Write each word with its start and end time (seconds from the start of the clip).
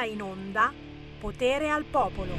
ora 0.00 0.04
in 0.04 0.22
onda 0.22 0.72
Potere 1.18 1.68
al 1.68 1.84
Popolo. 1.84 2.32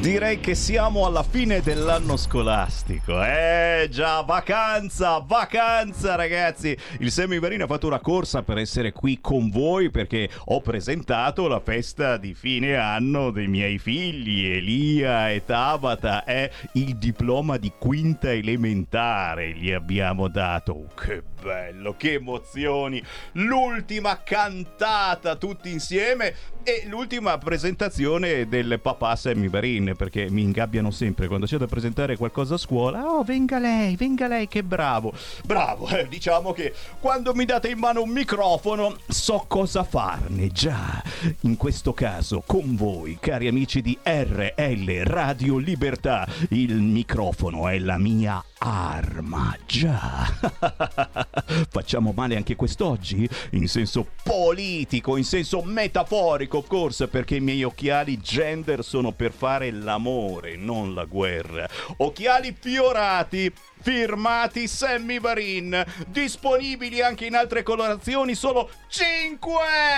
Direi 0.00 0.38
che 0.38 0.54
siamo 0.54 1.06
alla 1.06 1.24
fine 1.24 1.60
dell'anno 1.60 2.16
scolastico. 2.16 3.20
Eh 3.24 3.88
già, 3.90 4.20
vacanza, 4.20 5.18
vacanza 5.18 6.14
ragazzi. 6.14 6.76
Il 7.00 7.10
Semivarino 7.10 7.64
ha 7.64 7.66
fatto 7.66 7.88
una 7.88 7.98
corsa 7.98 8.42
per 8.42 8.58
essere 8.58 8.92
qui 8.92 9.18
con 9.20 9.50
voi 9.50 9.90
perché 9.90 10.28
ho 10.44 10.60
presentato 10.60 11.48
la 11.48 11.58
festa 11.58 12.16
di 12.16 12.32
fine 12.34 12.76
anno 12.76 13.30
dei 13.30 13.48
miei 13.48 13.78
figli, 13.78 14.46
Elia 14.46 15.30
e 15.30 15.44
Tabata. 15.44 16.22
È 16.22 16.48
il 16.74 16.96
diploma 16.96 17.56
di 17.56 17.72
quinta 17.76 18.32
elementare 18.32 19.52
gli 19.54 19.72
abbiamo 19.72 20.28
dato. 20.28 20.72
Oh, 20.72 20.94
che 20.94 21.22
bello, 21.42 21.96
che 21.96 22.14
emozioni. 22.14 23.02
L'ultima 23.32 24.22
cantata 24.22 25.34
tutti 25.34 25.70
insieme 25.70 26.34
e 26.68 26.84
l'ultima 26.86 27.38
presentazione 27.38 28.46
del 28.46 28.78
papà 28.82 29.16
Sammy 29.16 29.48
Varin 29.48 29.94
perché 29.96 30.28
mi 30.28 30.42
ingabbiano 30.42 30.90
sempre 30.90 31.26
quando 31.26 31.46
c'è 31.46 31.56
da 31.56 31.66
presentare 31.66 32.18
qualcosa 32.18 32.56
a 32.56 32.58
scuola. 32.58 33.06
Oh, 33.06 33.22
venga 33.22 33.58
lei, 33.58 33.96
venga 33.96 34.28
lei, 34.28 34.48
che 34.48 34.62
bravo. 34.62 35.14
Bravo, 35.46 35.88
eh, 35.88 36.06
diciamo 36.08 36.52
che 36.52 36.74
quando 37.00 37.32
mi 37.32 37.46
date 37.46 37.68
in 37.68 37.78
mano 37.78 38.02
un 38.02 38.10
microfono 38.10 38.98
so 39.08 39.46
cosa 39.48 39.82
farne. 39.82 40.48
Già, 40.48 41.02
in 41.42 41.56
questo 41.56 41.94
caso 41.94 42.42
con 42.44 42.76
voi, 42.76 43.16
cari 43.18 43.48
amici 43.48 43.80
di 43.80 43.96
RL 44.02 45.04
Radio 45.04 45.56
Libertà, 45.56 46.28
il 46.50 46.74
microfono 46.74 47.66
è 47.68 47.78
la 47.78 47.96
mia 47.96 48.44
arma. 48.58 49.56
Facciamo 51.68 52.12
male 52.14 52.36
anche 52.36 52.56
quest'oggi? 52.56 53.28
In 53.50 53.68
senso 53.68 54.06
politico, 54.22 55.16
in 55.16 55.24
senso 55.24 55.62
metaforico, 55.62 56.58
of 56.58 56.66
course, 56.66 57.08
perché 57.08 57.36
i 57.36 57.40
miei 57.40 57.62
occhiali 57.62 58.18
gender 58.18 58.84
sono 58.84 59.12
per 59.12 59.32
fare 59.32 59.70
l'amore, 59.70 60.56
non 60.56 60.94
la 60.94 61.04
guerra. 61.04 61.68
Occhiali 61.98 62.56
fiorati 62.58 63.52
firmati 63.80 64.66
Sammy 64.66 65.20
Varin, 65.20 65.84
disponibili 66.06 67.00
anche 67.02 67.26
in 67.26 67.34
altre 67.34 67.62
colorazioni, 67.62 68.34
solo 68.34 68.70
5 68.88 69.52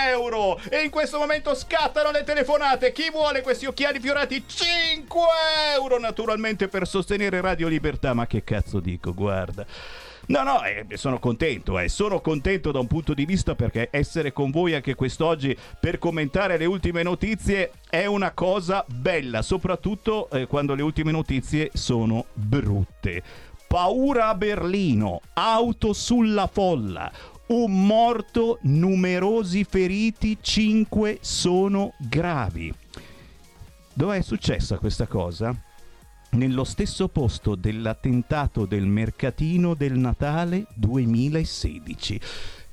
euro. 0.07 0.59
E 0.69 0.81
in 0.83 0.89
questo 0.89 1.17
momento 1.17 1.55
scattano 1.55 2.11
le 2.11 2.23
telefonate. 2.23 2.91
Chi 2.91 3.09
vuole 3.09 3.41
questi 3.41 3.65
occhiali 3.65 3.99
fiorati? 3.99 4.43
5 4.45 5.21
euro, 5.75 5.99
naturalmente 5.99 6.67
per 6.67 6.87
sostenere 6.87 7.41
Radio 7.41 7.67
Libertà. 7.67 8.13
Ma 8.13 8.27
che 8.27 8.43
cazzo 8.43 8.79
dico, 8.79 9.13
guarda. 9.13 9.65
No, 10.27 10.43
no, 10.43 10.63
eh, 10.63 10.85
sono 10.97 11.19
contento, 11.19 11.79
eh. 11.79 11.89
sono 11.89 12.21
contento 12.21 12.71
da 12.71 12.79
un 12.79 12.87
punto 12.87 13.13
di 13.13 13.25
vista 13.25 13.55
perché 13.55 13.89
essere 13.91 14.31
con 14.31 14.51
voi 14.51 14.75
anche 14.75 14.93
quest'oggi 14.93 15.57
per 15.79 15.97
commentare 15.97 16.57
le 16.57 16.65
ultime 16.65 17.01
notizie 17.03 17.71
è 17.89 18.05
una 18.05 18.31
cosa 18.31 18.85
bella, 18.87 19.41
soprattutto 19.41 20.29
eh, 20.29 20.45
quando 20.45 20.75
le 20.75 20.83
ultime 20.83 21.11
notizie 21.11 21.71
sono 21.73 22.25
brutte. 22.33 23.49
Paura 23.71 24.27
a 24.27 24.35
Berlino, 24.35 25.21
auto 25.31 25.93
sulla 25.93 26.47
folla, 26.47 27.09
un 27.47 27.85
morto, 27.85 28.59
numerosi 28.63 29.63
feriti, 29.63 30.37
cinque 30.41 31.19
sono 31.21 31.93
gravi. 31.97 32.73
Dove 33.93 34.17
è 34.17 34.21
successa 34.21 34.77
questa 34.77 35.07
cosa? 35.07 35.55
nello 36.31 36.65
stesso 36.65 37.07
posto 37.07 37.55
dell'attentato 37.55 38.65
del 38.65 38.85
mercatino 38.85 39.73
del 39.73 39.93
Natale 39.93 40.65
2016. 40.73 42.21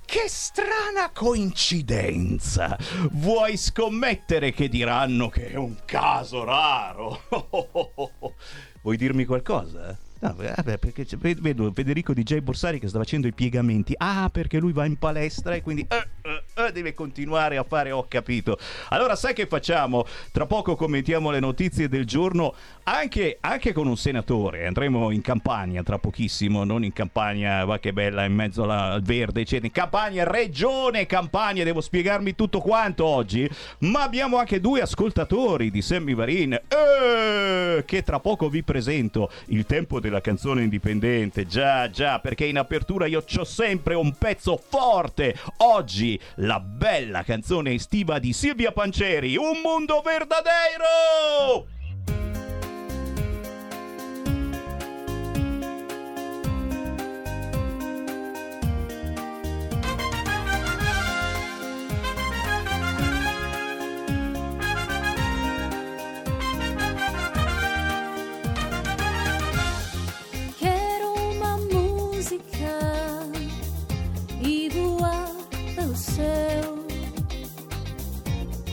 Che 0.04 0.24
strana 0.26 1.10
coincidenza! 1.12 2.76
Vuoi 3.12 3.56
scommettere 3.56 4.52
che 4.52 4.68
diranno 4.68 5.28
che 5.28 5.50
è 5.50 5.54
un 5.54 5.76
caso 5.84 6.42
raro? 6.42 7.22
Vuoi 8.82 8.96
dirmi 8.96 9.24
qualcosa? 9.24 10.06
No, 10.20 10.34
vabbè, 10.34 10.78
perché 10.78 11.06
vedo 11.18 11.70
Federico 11.72 12.12
DJ 12.12 12.38
Borsari 12.38 12.80
che 12.80 12.88
sta 12.88 12.98
facendo 12.98 13.28
i 13.28 13.32
piegamenti. 13.32 13.94
Ah, 13.96 14.28
perché 14.32 14.58
lui 14.58 14.72
va 14.72 14.84
in 14.84 14.96
palestra 14.96 15.54
e 15.54 15.62
quindi 15.62 15.86
eh, 15.88 16.08
eh, 16.22 16.42
eh, 16.66 16.72
deve 16.72 16.94
continuare 16.94 17.56
a 17.56 17.64
fare. 17.64 17.90
Ho 17.92 18.06
capito. 18.08 18.58
Allora, 18.88 19.16
sai 19.16 19.34
che 19.34 19.46
facciamo? 19.46 20.04
Tra 20.32 20.46
poco 20.46 20.74
commentiamo 20.74 21.30
le 21.30 21.40
notizie 21.40 21.88
del 21.88 22.04
giorno 22.04 22.54
anche, 22.84 23.38
anche 23.40 23.72
con 23.72 23.86
un 23.86 23.96
senatore. 23.96 24.66
Andremo 24.66 25.10
in 25.10 25.22
campagna 25.22 25.82
tra 25.82 25.98
pochissimo, 25.98 26.64
non 26.64 26.82
in 26.84 26.92
campagna, 26.92 27.64
va 27.64 27.78
che 27.78 27.92
bella, 27.92 28.24
in 28.24 28.34
mezzo 28.34 28.68
al 28.68 29.00
verde, 29.02 29.42
eccetera. 29.42 29.66
In 29.66 29.72
campagna, 29.72 30.24
regione 30.24 31.06
campagna. 31.06 31.62
Devo 31.64 31.80
spiegarmi 31.80 32.34
tutto 32.34 32.60
quanto 32.60 33.04
oggi. 33.04 33.48
Ma 33.80 34.02
abbiamo 34.02 34.36
anche 34.38 34.60
due 34.60 34.80
ascoltatori 34.80 35.70
di 35.70 35.80
Sammy 35.80 36.14
Varin 36.14 36.52
eh, 36.52 37.84
che 37.86 38.02
tra 38.02 38.18
poco 38.18 38.48
vi 38.48 38.64
presento. 38.64 39.30
Il 39.46 39.64
tempo 39.64 40.00
del 40.00 40.08
della 40.08 40.20
canzone 40.20 40.62
indipendente. 40.62 41.46
Già, 41.46 41.88
già, 41.90 42.18
perché 42.18 42.44
in 42.46 42.58
apertura 42.58 43.06
io 43.06 43.22
ho 43.36 43.44
sempre 43.44 43.94
un 43.94 44.12
pezzo 44.16 44.60
forte. 44.68 45.36
Oggi 45.58 46.18
la 46.48 46.60
bella 46.60 47.24
canzone 47.24 47.74
estiva 47.74 48.18
di 48.18 48.32
Silvia 48.32 48.72
Panceri, 48.72 49.36
Un 49.36 49.60
mondo 49.62 50.00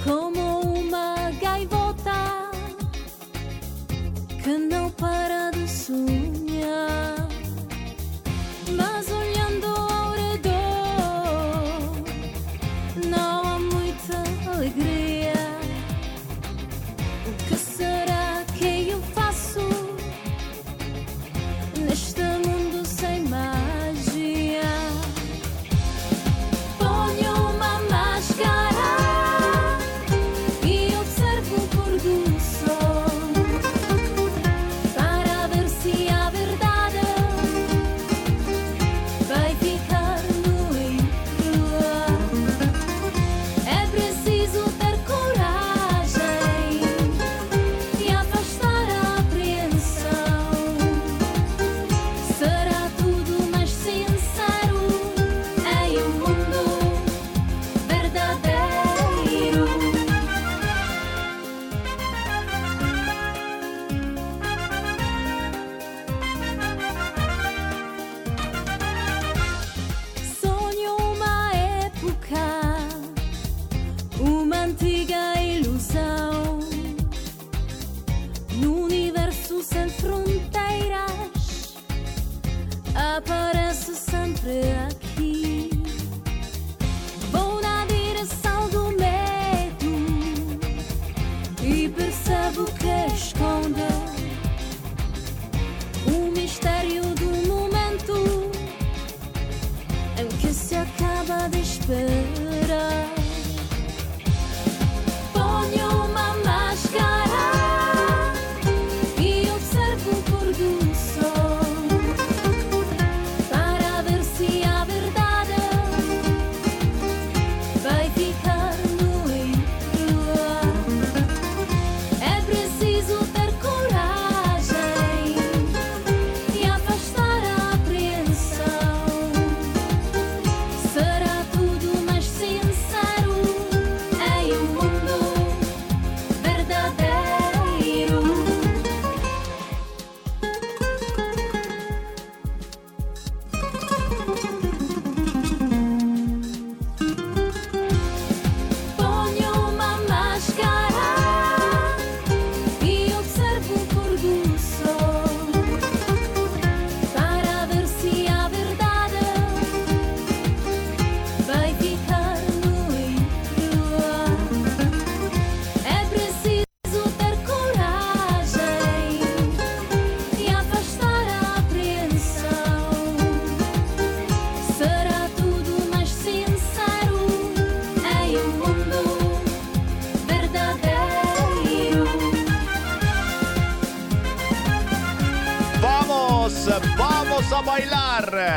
como 0.03 0.61
uma 0.61 1.31
gaivota 1.41 2.51
que 4.43 4.57
não 4.57 4.89
para 4.91 5.51
de 5.51 5.67
sonhar. 5.67 7.14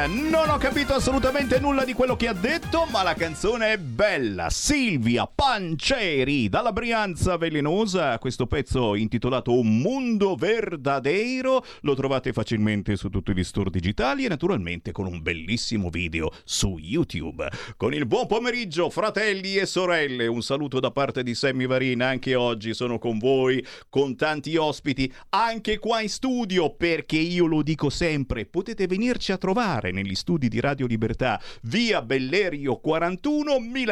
Non 0.09 0.49
ho 0.49 0.57
capito 0.57 0.95
assolutamente 0.95 1.61
nulla 1.61 1.85
di 1.85 1.93
quello 1.93 2.17
che 2.17 2.29
ha 2.29 2.33
detto, 2.33 2.87
ma 2.91 3.03
la 3.03 3.13
canzone 3.13 3.75
è 3.75 3.79
bella. 3.99 4.49
Silvia 4.49 5.27
Panceri 5.27 6.49
dalla 6.49 6.71
Brianza 6.71 7.37
Velenosa. 7.37 8.17
Questo 8.21 8.47
pezzo 8.47 8.95
intitolato 8.95 9.59
Un 9.59 9.81
mondo 9.81 10.37
verdadero 10.37 11.65
lo 11.81 11.95
trovate 11.97 12.33
facilmente 12.33 12.95
su 12.95 13.09
tutti 13.09 13.35
gli 13.35 13.43
store 13.43 13.71
digitali 13.71 14.25
e 14.25 14.29
naturalmente 14.29 14.93
con 14.93 15.07
un 15.07 15.21
bellissimo 15.21 15.91
video 15.91 16.31
su 16.45 16.79
YouTube. 16.79 17.49
Con 17.77 17.93
il 17.93 18.07
buon 18.07 18.29
pomeriggio, 18.29 18.89
fratelli 18.89 19.57
e 19.57 19.67
sorelle. 19.67 20.29
Un 20.29 20.43
saluto 20.43 20.79
da 20.79 20.93
parte 20.93 21.25
di 21.25 21.35
Sammy 21.35 21.67
Varina. 21.67 22.07
Anche 22.07 22.37
oggi 22.37 22.75
sono 22.75 23.01
con 23.01 23.19
voi, 23.19 23.67
con 23.89 24.15
tanti 24.15 24.55
ospiti, 24.55 25.13
anche 25.31 25.81
qua 25.81 26.03
in 26.03 26.09
studio, 26.09 26.73
perché 26.73 27.17
io 27.17 27.47
lo 27.47 27.63
dico 27.63 27.91
sempre, 27.91 28.47
potete 28.47 28.87
venirci 28.87 29.33
a 29.33 29.39
trovare 29.39 29.91
negli 29.91 30.15
studi 30.15 30.47
di 30.47 30.61
Radio 30.61 30.87
Libertà, 30.87 31.41
via 31.63 32.01
Bellerio 32.01 32.77
41, 32.77 33.59
Milano. 33.59 33.87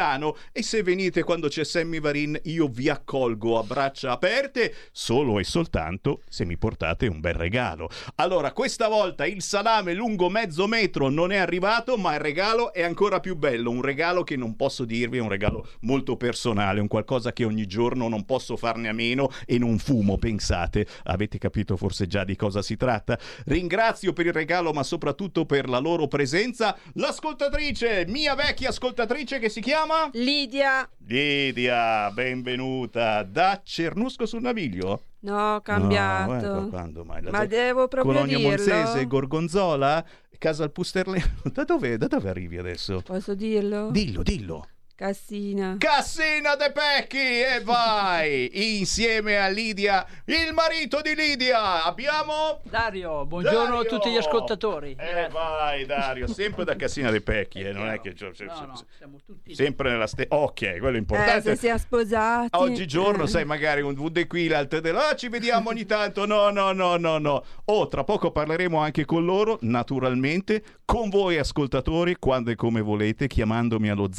E 0.53 0.63
se 0.63 0.83
venite 0.83 1.23
quando 1.23 1.49
c'è 1.49 1.65
Sammy 1.65 2.01
Varin, 2.01 2.39
io 2.45 2.69
vi 2.69 2.91
accolgo 2.91 3.59
a 3.59 3.63
braccia 3.63 4.11
aperte, 4.11 4.75
solo 4.93 5.39
e 5.39 5.45
soltanto 5.45 6.21
se 6.29 6.45
mi 6.45 6.59
portate 6.59 7.07
un 7.07 7.21
bel 7.21 7.33
regalo. 7.33 7.89
Allora, 8.17 8.53
questa 8.53 8.89
volta 8.89 9.25
il 9.25 9.41
salame 9.41 9.95
lungo 9.95 10.29
mezzo 10.29 10.67
metro 10.67 11.09
non 11.09 11.33
è 11.33 11.37
arrivato, 11.37 11.97
ma 11.97 12.13
il 12.13 12.21
regalo 12.21 12.75
è 12.75 12.83
ancora 12.83 13.21
più 13.21 13.37
bello. 13.37 13.71
Un 13.71 13.81
regalo 13.81 14.23
che 14.23 14.37
non 14.37 14.55
posso 14.55 14.85
dirvi, 14.85 15.17
è 15.17 15.23
un 15.23 15.31
regalo 15.31 15.67
molto 15.81 16.19
personale, 16.19 16.81
un 16.81 16.89
qualcosa 16.89 17.33
che 17.33 17.45
ogni 17.45 17.67
giorno 17.67 18.07
non 18.09 18.27
posso 18.27 18.57
farne 18.59 18.89
a 18.89 18.93
meno 18.93 19.31
e 19.47 19.57
non 19.57 19.79
fumo, 19.79 20.19
pensate. 20.19 20.87
Avete 21.05 21.39
capito 21.39 21.79
forse 21.79 22.07
già 22.07 22.25
di 22.25 22.37
cosa 22.37 22.61
si 22.61 22.77
tratta? 22.77 23.19
Ringrazio 23.47 24.13
per 24.13 24.27
il 24.27 24.35
regalo, 24.35 24.73
ma 24.73 24.83
soprattutto 24.83 25.47
per 25.47 25.71
la 25.71 25.79
loro 25.79 26.07
presenza, 26.07 26.77
l'ascoltatrice, 26.95 28.05
mia 28.09 28.35
vecchia 28.35 28.69
ascoltatrice 28.69 29.39
che 29.39 29.49
si 29.49 29.61
chiama 29.61 29.85
Lidia. 30.13 30.89
Lidia, 31.07 32.11
benvenuta 32.11 33.23
da 33.23 33.61
Cernusco 33.63 34.27
sul 34.27 34.41
Naviglio. 34.41 35.03
No, 35.21 35.35
ho 35.37 35.53
No, 35.55 35.61
cambiato. 35.61 36.35
ecco, 36.59 36.69
quando 36.69 37.05
mai? 37.05 37.23
La 37.23 37.31
Ma 37.31 37.41
zo- 37.43 37.47
devo 37.47 37.87
proprio 37.89 38.13
Colonia 38.15 38.37
dirlo? 38.37 38.51
Monzese, 38.57 39.07
Gorgonzola, 39.07 40.05
Casa 40.39 40.65
al 40.65 40.73
Pusterleno. 40.73 41.25
Da 41.53 41.63
dove, 41.65 41.97
da 41.99 42.09
dove 42.09 42.29
arrivi 42.29 42.59
adesso? 42.59 43.01
Posso 43.05 43.35
dirlo? 43.37 43.91
Dillo, 43.91 44.23
dillo. 44.23 44.67
Cassina. 44.97 45.77
Cassina 45.79 46.57
De 46.57 46.73
Pecchi 46.73 47.19
e 47.19 47.61
vai 47.63 48.79
insieme 48.79 49.37
a 49.37 49.47
Lidia, 49.49 50.07
il 50.25 50.55
marito 50.55 51.03
di 51.03 51.15
Lidia. 51.15 51.85
Abbiamo 51.85 52.61
Dario, 52.63 53.27
buongiorno 53.27 53.75
Dario! 53.77 53.81
a 53.81 53.85
tutti 53.85 54.11
gli 54.11 54.17
ascoltatori. 54.17 54.97
Eh 54.99 55.29
vai 55.29 55.85
Dario, 55.85 56.27
sempre 56.27 56.65
da 56.65 56.77
Cassina 56.77 57.11
De 57.11 57.21
Pecchi, 57.21 57.61
eh, 57.61 57.73
non 57.73 57.89
è 57.91 58.01
che 58.01 58.15
No, 58.19 58.31
no, 58.67 58.81
siamo 58.97 59.19
tutti 59.23 59.55
sempre 59.55 59.91
nella 59.91 60.07
stessa 60.07 60.35
Ok, 60.35 60.79
quello 60.79 60.89
è 60.89 60.95
Eh, 60.95 60.97
importante. 60.97 61.43
se 61.43 61.57
si 61.57 61.67
è 61.67 61.77
sposati. 61.77 62.57
Oggigiorno, 62.57 63.25
Eh. 63.25 63.29
sai, 63.29 63.45
magari 63.45 63.83
un 63.83 63.93
VD 63.93 64.27
qui, 64.27 64.49
l'altro 64.49 64.81
del 64.81 64.97
ah, 64.97 65.15
ci 65.15 65.29
vediamo 65.29 65.69
ogni 65.69 65.85
tanto. 65.85 66.25
No, 66.25 66.49
no, 66.49 66.73
no, 66.73 66.97
no, 66.97 67.19
no. 67.19 67.45
Oh, 67.67 67.87
tra 67.89 68.03
poco 68.03 68.31
parleremo 68.31 68.79
anche 68.79 69.05
con 69.05 69.27
loro, 69.27 69.59
naturalmente, 69.61 70.65
con 70.87 71.11
voi 71.11 71.37
ascoltatori, 71.37 72.17
quando 72.19 72.51
e 72.51 72.55
come 72.55 72.81
volete, 72.81 73.27
chiamandomi 73.27 73.91
allo 73.91 74.11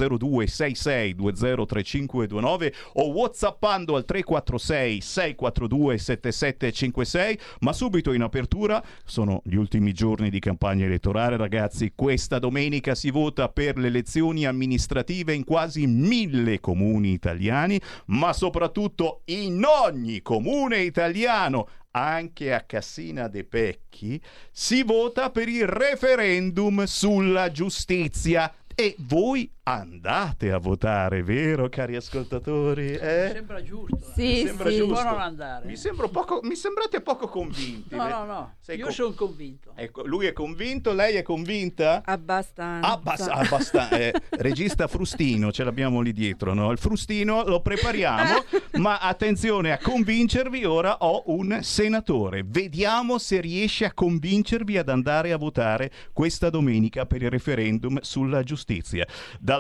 0266 0.74 1.16
203529 1.16 2.74
o 2.94 3.12
whatsappando 3.12 3.96
al 3.96 4.06
346 4.06 5.02
642 5.02 5.98
7756. 5.98 7.40
Ma 7.60 7.74
subito 7.74 8.14
in 8.14 8.22
apertura, 8.22 8.84
sono 9.04 9.42
gli 9.44 9.56
ultimi 9.56 9.94
giorni 9.94 10.30
di 10.30 10.40
campagna 10.40 10.86
elettorale, 10.86 11.38
ragazzi. 11.38 11.94
Questa 11.96 12.40
domenica 12.40 12.96
si 12.96 13.12
vota 13.12 13.50
per 13.50 13.78
le 13.78 13.88
elezioni 13.88 14.46
amministrative 14.46 15.34
in 15.34 15.44
quasi 15.44 15.88
mille 15.88 16.60
comuni 16.60 17.12
italiani, 17.12 17.80
ma 18.08 18.34
soprattutto 18.34 19.22
in 19.26 19.64
ogni 19.64 20.22
comune 20.22 20.80
italiano 20.80 21.68
anche 21.92 22.54
a 22.54 22.62
Cassina 22.62 23.28
de 23.28 23.44
Pecchi, 23.44 24.22
si 24.52 24.84
vota 24.84 25.32
per 25.32 25.48
il 25.48 25.66
referendum 25.66 26.84
sulla 26.84 27.52
giustizia. 27.52 28.54
E 28.76 28.96
voi 29.00 29.52
andate 29.72 30.52
a 30.54 30.58
votare, 30.60 31.24
vero, 31.24 31.68
cari 31.68 31.98
ascoltatori? 31.98 32.86
Mi 32.92 32.94
Eh? 32.94 33.30
sembra 33.34 33.62
giusto. 33.62 33.98
eh. 33.98 34.12
Sì, 34.16 34.22
Mi 34.22 34.46
sembra 34.46 34.70
sì. 34.70 34.78
giusto. 34.78 35.04
Non 35.04 35.20
andare. 35.20 35.66
Mi, 35.68 35.76
sembro 35.76 36.08
poco, 36.08 36.40
mi 36.44 36.56
sembrate 36.56 37.02
poco 37.02 37.28
convinti. 37.28 37.94
No, 37.96 38.08
no, 38.08 38.26
no. 38.26 38.54
Sei 38.62 38.78
Io 38.78 38.86
con- 38.86 38.94
sono 38.94 39.12
convinto. 39.14 39.74
Ecco, 39.76 40.06
lui 40.06 40.26
è 40.26 40.32
convinto, 40.34 40.94
lei 40.94 41.16
è 41.16 41.22
convinta? 41.22 42.02
Abbastanza. 42.06 42.88
Abbas- 42.94 43.28
abbasta- 43.28 43.90
eh, 43.90 44.14
regista 44.32 44.88
frustino, 44.88 45.52
ce 45.52 45.66
l'abbiamo 45.66 46.00
lì 46.00 46.14
dietro, 46.14 46.54
no? 46.54 46.72
Il 46.72 46.78
frustino 46.78 47.44
lo 47.44 47.60
prepariamo, 47.62 48.34
ma 48.80 49.00
attenzione 49.00 49.74
a 49.74 49.78
convincervi, 49.80 50.64
ora 50.64 50.98
ho 51.00 51.24
un 51.28 51.60
senatore. 51.62 52.44
Vediamo 52.46 53.18
se 53.18 53.42
riesce 53.42 53.84
a 53.84 53.94
convincervi 53.94 54.78
ad 54.78 54.88
andare 54.88 55.34
a 55.34 55.38
votare 55.38 55.92
questa 56.14 56.50
domenica 56.50 57.06
per 57.06 57.22
il 57.22 57.30
referendum 57.30 58.00
sulla 58.02 58.44
giustizia. 58.44 59.06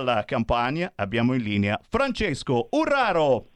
Dalla 0.04 0.26
Campania 0.26 0.92
abbiamo 0.94 1.34
in 1.34 1.42
linea 1.42 1.80
Francesco 1.90 2.68
Urraro. 2.70 3.48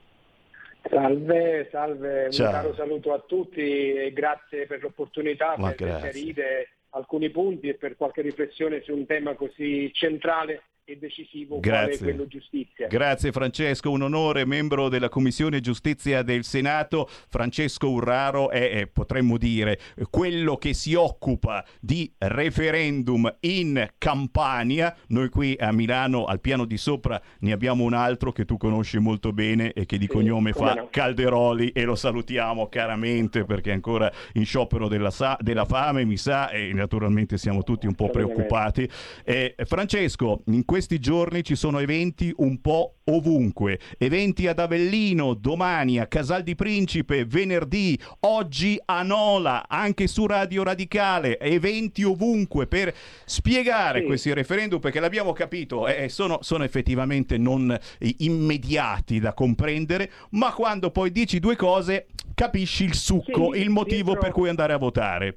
Salve, 0.89 1.67
salve, 1.69 2.31
Ciao. 2.31 2.47
un 2.47 2.51
caro 2.51 2.73
saluto 2.73 3.13
a 3.13 3.19
tutti 3.19 3.61
e 3.93 4.11
grazie 4.11 4.65
per 4.65 4.81
l'opportunità 4.81 5.53
grazie. 5.55 5.85
chiarire 5.85 6.69
alcuni 6.89 7.29
punti 7.29 7.69
e 7.69 7.75
per 7.75 7.95
qualche 7.95 8.21
riflessione 8.23 8.81
su 8.81 8.91
un 8.91 9.05
tema 9.05 9.35
così 9.35 9.91
centrale 9.93 10.63
e 10.91 10.97
decisivo 10.97 11.59
quale 11.59 11.85
Grazie. 11.85 11.97
quello 12.03 12.27
giustizia. 12.27 12.87
Grazie 12.87 13.31
Francesco, 13.31 13.91
un 13.91 14.01
onore, 14.01 14.45
membro 14.45 14.89
della 14.89 15.09
Commissione 15.09 15.61
Giustizia 15.61 16.21
del 16.21 16.43
Senato. 16.43 17.07
Francesco 17.29 17.89
Urraro 17.89 18.49
è, 18.49 18.71
è, 18.71 18.87
potremmo 18.87 19.37
dire, 19.37 19.79
quello 20.09 20.57
che 20.57 20.73
si 20.73 20.93
occupa 20.93 21.65
di 21.79 22.11
referendum 22.17 23.33
in 23.41 23.87
Campania. 23.97 24.95
Noi 25.07 25.29
qui 25.29 25.55
a 25.57 25.71
Milano, 25.71 26.25
al 26.25 26.41
piano 26.41 26.65
di 26.65 26.77
sopra, 26.77 27.21
ne 27.39 27.51
abbiamo 27.53 27.83
un 27.85 27.93
altro 27.93 28.31
che 28.31 28.43
tu 28.45 28.57
conosci 28.57 28.99
molto 28.99 29.31
bene 29.31 29.71
e 29.71 29.85
che 29.85 29.97
di 29.97 30.05
Sì, 30.05 30.11
cognome 30.11 30.51
fa 30.51 30.73
no. 30.73 30.87
Calderoli 30.91 31.69
e 31.69 31.83
lo 31.83 31.95
salutiamo 31.95 32.67
caramente 32.67 33.45
perché 33.45 33.71
è 33.71 33.73
ancora 33.73 34.11
in 34.33 34.45
sciopero 34.45 34.89
della, 34.89 35.11
sa- 35.11 35.37
della 35.39 35.65
fame, 35.65 36.03
mi 36.03 36.17
sa, 36.17 36.49
e 36.49 36.73
naturalmente 36.73 37.37
siamo 37.37 37.63
tutti 37.63 37.87
un 37.87 37.95
po' 37.95 38.09
preoccupati. 38.09 38.89
Eh, 39.23 39.55
Francesco, 39.63 40.43
in 40.47 40.65
questi 40.81 40.97
giorni 40.99 41.43
ci 41.43 41.53
sono 41.55 41.77
eventi 41.77 42.33
un 42.37 42.59
po' 42.59 42.95
ovunque. 43.03 43.79
Eventi 43.99 44.47
ad 44.47 44.57
Avellino, 44.57 45.35
domani 45.35 45.99
a 45.99 46.07
Casal 46.07 46.41
di 46.41 46.55
Principe, 46.55 47.23
venerdì, 47.23 47.95
oggi 48.21 48.81
a 48.85 49.03
Nola, 49.03 49.67
anche 49.67 50.07
su 50.07 50.25
Radio 50.25 50.63
Radicale. 50.63 51.37
Eventi 51.37 52.01
ovunque 52.01 52.65
per 52.65 52.91
spiegare 53.25 53.99
Sì. 53.99 54.05
questi 54.07 54.33
referendum 54.33 54.79
perché 54.79 54.99
l'abbiamo 54.99 55.33
capito, 55.33 55.85
eh, 55.87 56.09
sono, 56.09 56.39
sono 56.41 56.63
effettivamente 56.63 57.37
non 57.37 57.69
eh, 57.99 58.15
immediati 58.19 59.19
da 59.19 59.35
comprendere, 59.35 60.09
ma 60.31 60.51
quando 60.51 60.89
poi 60.89 61.11
dici 61.11 61.39
due 61.39 61.55
cose 61.55 62.07
capisci 62.33 62.85
il 62.85 62.95
succo, 62.95 63.53
Sì, 63.53 63.59
il 63.59 63.69
motivo 63.69 64.13
dietro- 64.13 64.21
per 64.21 64.31
cui 64.31 64.49
andare 64.49 64.73
a 64.73 64.77
votare. 64.77 65.35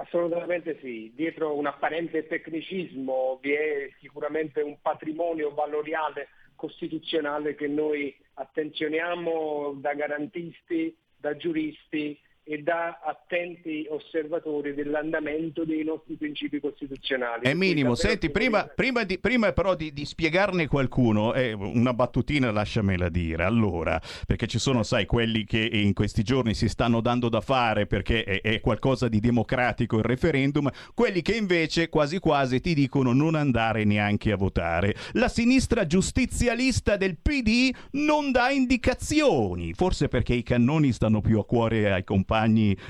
Assolutamente 0.00 0.78
sì, 0.80 1.12
dietro 1.14 1.54
un 1.54 1.66
apparente 1.66 2.26
tecnicismo 2.26 3.38
vi 3.42 3.52
è 3.52 3.90
sicuramente 4.00 4.62
un 4.62 4.80
patrimonio 4.80 5.52
valoriale 5.52 6.28
costituzionale 6.54 7.54
che 7.54 7.68
noi 7.68 8.16
attenzioniamo 8.34 9.74
da 9.76 9.92
garantisti, 9.92 10.96
da 11.18 11.36
giuristi 11.36 12.18
e 12.50 12.64
da 12.64 12.98
attenti 13.04 13.86
osservatori 13.88 14.74
dell'andamento 14.74 15.64
dei 15.64 15.84
nostri 15.84 16.16
principi 16.16 16.58
costituzionali. 16.58 17.44
È 17.44 17.54
minimo. 17.54 17.94
Senti, 17.94 18.28
prima, 18.28 18.64
prima, 18.64 19.04
di, 19.04 19.20
prima 19.20 19.52
però 19.52 19.76
di, 19.76 19.92
di 19.92 20.04
spiegarne 20.04 20.66
qualcuno, 20.66 21.32
eh, 21.32 21.52
una 21.52 21.94
battutina 21.94 22.50
lasciamela 22.50 23.08
dire. 23.08 23.44
Allora, 23.44 24.02
perché 24.26 24.48
ci 24.48 24.58
sono, 24.58 24.82
sai, 24.82 25.06
quelli 25.06 25.44
che 25.44 25.60
in 25.60 25.92
questi 25.92 26.24
giorni 26.24 26.54
si 26.54 26.68
stanno 26.68 27.00
dando 27.00 27.28
da 27.28 27.40
fare 27.40 27.86
perché 27.86 28.24
è, 28.24 28.40
è 28.40 28.60
qualcosa 28.60 29.06
di 29.06 29.20
democratico 29.20 29.98
il 29.98 30.04
referendum, 30.04 30.68
quelli 30.92 31.22
che 31.22 31.36
invece 31.36 31.88
quasi 31.88 32.18
quasi 32.18 32.60
ti 32.60 32.74
dicono 32.74 33.12
non 33.12 33.36
andare 33.36 33.84
neanche 33.84 34.32
a 34.32 34.36
votare. 34.36 34.96
La 35.12 35.28
sinistra 35.28 35.86
giustizialista 35.86 36.96
del 36.96 37.16
PD 37.16 37.72
non 37.92 38.32
dà 38.32 38.50
indicazioni, 38.50 39.72
forse 39.72 40.08
perché 40.08 40.34
i 40.34 40.42
cannoni 40.42 40.90
stanno 40.90 41.20
più 41.20 41.38
a 41.38 41.46
cuore 41.46 41.92
ai 41.92 42.02
compagni 42.02 42.38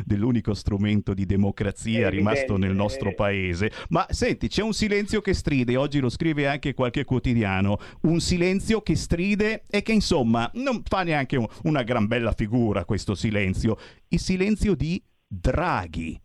dell'unico 0.04 0.54
strumento 0.54 1.14
di 1.14 1.26
democrazia 1.26 2.07
È 2.07 2.11
rimasto 2.11 2.57
nel 2.57 2.71
evidente, 2.71 2.83
nostro 2.83 3.09
eh. 3.11 3.14
paese. 3.14 3.71
Ma 3.88 4.07
senti, 4.11 4.49
c'è 4.49 4.62
un 4.62 4.73
silenzio 4.73 5.21
che 5.21 5.35
stride, 5.35 5.76
oggi 5.76 6.00
lo 6.00 6.09
scrive 6.09 6.47
anche 6.47 6.75
qualche 6.75 7.04
quotidiano, 7.04 7.78
un 8.02 8.21
silenzio 8.21 8.80
che 8.83 8.97
stride 8.97 9.62
e 9.69 9.83
che 9.83 9.92
insomma 9.92 10.50
non 10.54 10.83
fa 10.87 11.02
neanche 11.02 11.37
un- 11.37 11.47
una 11.64 11.83
gran 11.83 12.07
bella 12.07 12.33
figura 12.33 12.85
questo 12.85 13.14
silenzio, 13.14 13.76
il 14.09 14.21
silenzio 14.21 14.75
di 14.75 15.02
Draghi. 15.26 16.21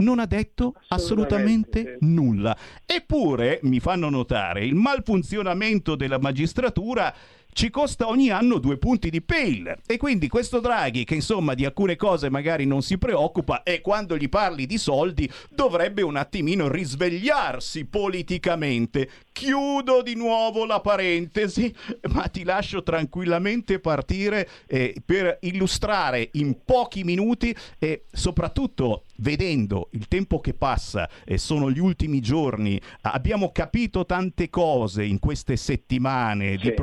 non 0.00 0.18
ha 0.18 0.24
detto 0.24 0.74
assolutamente, 0.88 1.80
Assolutamente, 1.80 1.98
sì. 2.00 2.14
nulla. 2.14 2.56
Eppure, 2.86 3.60
mi 3.64 3.80
fanno 3.80 4.08
notare, 4.08 4.64
il 4.64 4.74
malfunzionamento 4.74 5.94
della 5.94 6.18
magistratura 6.18 7.14
ci 7.52 7.70
costa 7.70 8.08
ogni 8.08 8.30
anno 8.30 8.58
due 8.58 8.78
punti 8.78 9.10
di 9.10 9.20
PIL 9.22 9.80
e 9.86 9.96
quindi 9.96 10.28
questo 10.28 10.60
Draghi 10.60 11.04
che 11.04 11.14
insomma 11.14 11.54
di 11.54 11.64
alcune 11.64 11.96
cose 11.96 12.30
magari 12.30 12.64
non 12.64 12.82
si 12.82 12.96
preoccupa 12.98 13.62
e 13.62 13.80
quando 13.80 14.16
gli 14.16 14.28
parli 14.28 14.66
di 14.66 14.78
soldi 14.78 15.30
dovrebbe 15.50 16.02
un 16.02 16.16
attimino 16.16 16.68
risvegliarsi 16.68 17.84
politicamente. 17.86 19.08
Chiudo 19.32 20.02
di 20.02 20.14
nuovo 20.14 20.66
la 20.66 20.80
parentesi, 20.80 21.74
ma 22.12 22.26
ti 22.28 22.44
lascio 22.44 22.82
tranquillamente 22.82 23.78
partire 23.78 24.48
eh, 24.66 24.94
per 25.04 25.38
illustrare 25.42 26.28
in 26.32 26.58
pochi 26.64 27.04
minuti 27.04 27.54
e 27.78 28.04
soprattutto 28.12 29.04
vedendo 29.20 29.88
il 29.92 30.08
tempo 30.08 30.40
che 30.40 30.54
passa 30.54 31.08
e 31.24 31.38
sono 31.38 31.70
gli 31.70 31.78
ultimi 31.78 32.20
giorni, 32.20 32.80
abbiamo 33.02 33.50
capito 33.52 34.04
tante 34.04 34.50
cose 34.50 35.04
in 35.04 35.18
queste 35.18 35.56
settimane 35.56 36.56
di 36.56 36.68
Sì. 36.68 36.74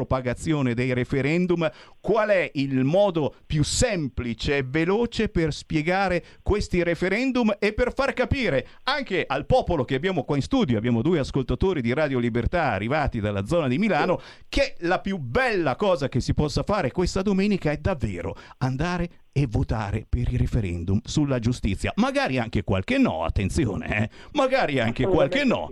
Propagazione 0.58 0.74
dei 0.74 0.94
referendum, 0.94 1.70
qual 2.00 2.30
è 2.30 2.50
il 2.56 2.84
modo 2.84 3.36
più 3.46 3.64
semplice 3.64 4.58
e 4.58 4.64
veloce 4.64 5.30
per 5.30 5.54
spiegare 5.54 6.24
questi 6.42 6.84
referendum 6.84 7.56
e 7.60 7.74
per 7.74 7.94
far 7.94 8.14
capire 8.14 8.68
anche 8.84 9.26
al 9.28 9.46
popolo 9.46 9.86
che 9.86 9.96
abbiamo 9.96 10.24
qua 10.24 10.36
in 10.36 10.42
studio, 10.42 10.78
abbiamo 10.78 11.02
due 11.02 11.20
ascoltatori 11.20 11.82
di 11.82 11.94
Radio 11.94 12.20
Libertà 12.20 12.72
arrivati 12.72 13.20
dalla 13.20 13.46
zona 13.46 13.68
di 13.68 13.78
Milano, 13.78 14.20
che 14.50 14.76
la 14.80 15.00
più 15.00 15.18
bella 15.18 15.76
cosa 15.76 16.10
che 16.10 16.20
si 16.20 16.34
possa 16.34 16.64
fare 16.64 16.92
questa 16.92 17.22
domenica 17.22 17.72
è 17.72 17.78
davvero 17.78 18.36
andare 18.60 19.10
e 19.32 19.46
votare 19.48 20.06
per 20.08 20.32
il 20.32 20.40
referendum 20.40 21.00
sulla 21.04 21.40
giustizia. 21.40 21.92
Magari 21.98 22.40
anche 22.40 22.64
qualche 22.64 22.98
no, 22.98 23.24
attenzione, 23.24 24.04
eh? 24.04 24.10
magari 24.32 24.80
anche 24.80 25.06
qualche 25.06 25.44
no. 25.44 25.70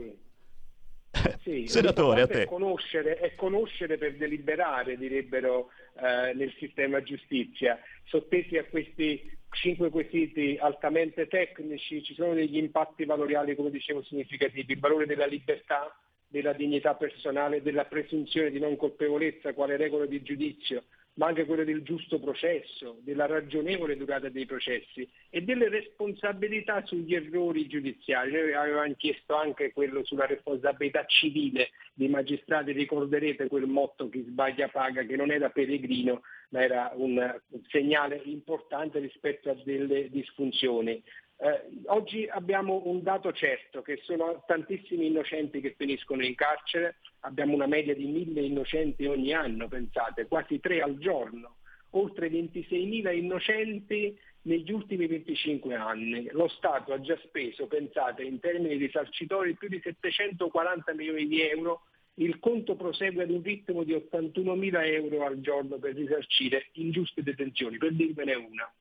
Sì. 1.43 1.67
Senatore, 1.67 2.21
a 2.21 2.27
te. 2.27 2.43
È 2.43 2.45
conoscere, 2.45 3.17
è 3.17 3.35
conoscere 3.35 3.97
per 3.97 4.15
deliberare, 4.15 4.97
direbbero 4.97 5.69
eh, 5.95 6.33
nel 6.33 6.53
sistema 6.57 7.01
giustizia. 7.01 7.79
Sottesi 8.03 8.57
a 8.57 8.65
questi 8.65 9.31
cinque 9.51 9.89
quesiti 9.89 10.57
altamente 10.59 11.27
tecnici 11.27 12.03
ci 12.03 12.13
sono 12.13 12.33
degli 12.33 12.57
impatti 12.57 13.05
valoriali, 13.05 13.55
come 13.55 13.69
dicevo, 13.69 14.03
significativi. 14.03 14.73
Il 14.73 14.79
valore 14.79 15.05
della 15.05 15.25
libertà, 15.25 15.95
della 16.27 16.53
dignità 16.53 16.95
personale, 16.95 17.61
della 17.61 17.85
presunzione 17.85 18.51
di 18.51 18.59
non 18.59 18.75
colpevolezza 18.75 19.53
quale 19.53 19.77
regola 19.77 20.05
di 20.05 20.21
giudizio, 20.21 20.83
ma 21.15 21.27
anche 21.27 21.45
quello 21.45 21.63
del 21.63 21.81
giusto 21.83 22.19
processo, 22.19 22.97
della 23.01 23.25
ragionevole 23.25 23.95
durata 23.95 24.29
dei 24.29 24.45
processi 24.45 25.07
e 25.29 25.41
delle 25.41 25.69
responsabilità 25.69 26.85
sugli 26.85 27.15
errori 27.15 27.67
giudiziari. 27.67 28.31
Noi 28.31 28.53
avevamo 28.53 28.93
chiesto 28.97 29.35
anche 29.35 29.71
quello 29.71 30.03
sulla 30.03 30.25
responsabilità 30.25 31.05
civile 31.05 31.69
dei 31.93 32.09
magistrati, 32.09 32.73
ricorderete 32.73 33.47
quel 33.47 33.65
motto 33.65 34.09
chi 34.09 34.23
sbaglia 34.27 34.67
paga, 34.67 35.03
che 35.03 35.15
non 35.15 35.31
era 35.31 35.49
peregrino, 35.49 36.21
ma 36.49 36.61
era 36.61 36.91
un 36.95 37.41
segnale 37.69 38.21
importante 38.25 38.99
rispetto 38.99 39.49
a 39.49 39.55
delle 39.63 40.09
disfunzioni. 40.09 41.01
Eh, 41.37 41.81
oggi 41.87 42.27
abbiamo 42.27 42.83
un 42.85 43.03
dato 43.03 43.31
certo, 43.33 43.81
che 43.81 43.99
sono 44.03 44.43
tantissimi 44.47 45.07
innocenti 45.07 45.59
che 45.59 45.75
finiscono 45.77 46.23
in 46.23 46.33
carcere, 46.33 46.97
abbiamo 47.21 47.53
una 47.53 47.67
media 47.67 47.93
di 47.93 48.05
mille 48.05 48.41
innocenti 48.41 49.05
ogni 49.05 49.33
anno, 49.33 49.67
pensate, 49.67 50.27
quasi 50.27 50.59
tre 50.59 50.81
al 50.81 50.97
giorno, 50.97 51.57
oltre 51.91 52.29
26.000 52.29 53.13
innocenti 53.13 54.17
negli 54.43 54.71
ultimi 54.71 55.07
25 55.07 55.75
anni. 55.75 56.29
Lo 56.31 56.47
Stato 56.47 56.93
ha 56.93 57.01
già 57.01 57.17
speso, 57.23 57.67
pensate, 57.67 58.23
in 58.23 58.39
termini 58.39 58.75
risarcitori 58.75 59.55
più 59.55 59.67
di 59.67 59.81
740 59.83 60.93
milioni 60.93 61.27
di 61.27 61.41
euro, 61.41 61.81
il 62.15 62.39
conto 62.39 62.75
prosegue 62.75 63.23
ad 63.23 63.29
un 63.29 63.41
ritmo 63.41 63.83
di 63.83 63.93
81.000 63.93 64.85
euro 64.85 65.25
al 65.25 65.41
giorno 65.41 65.77
per 65.77 65.95
risarcire 65.95 66.69
ingiuste 66.73 67.23
detenzioni, 67.23 67.77
per 67.77 67.91
dirvene 67.91 68.35
una. 68.35 68.71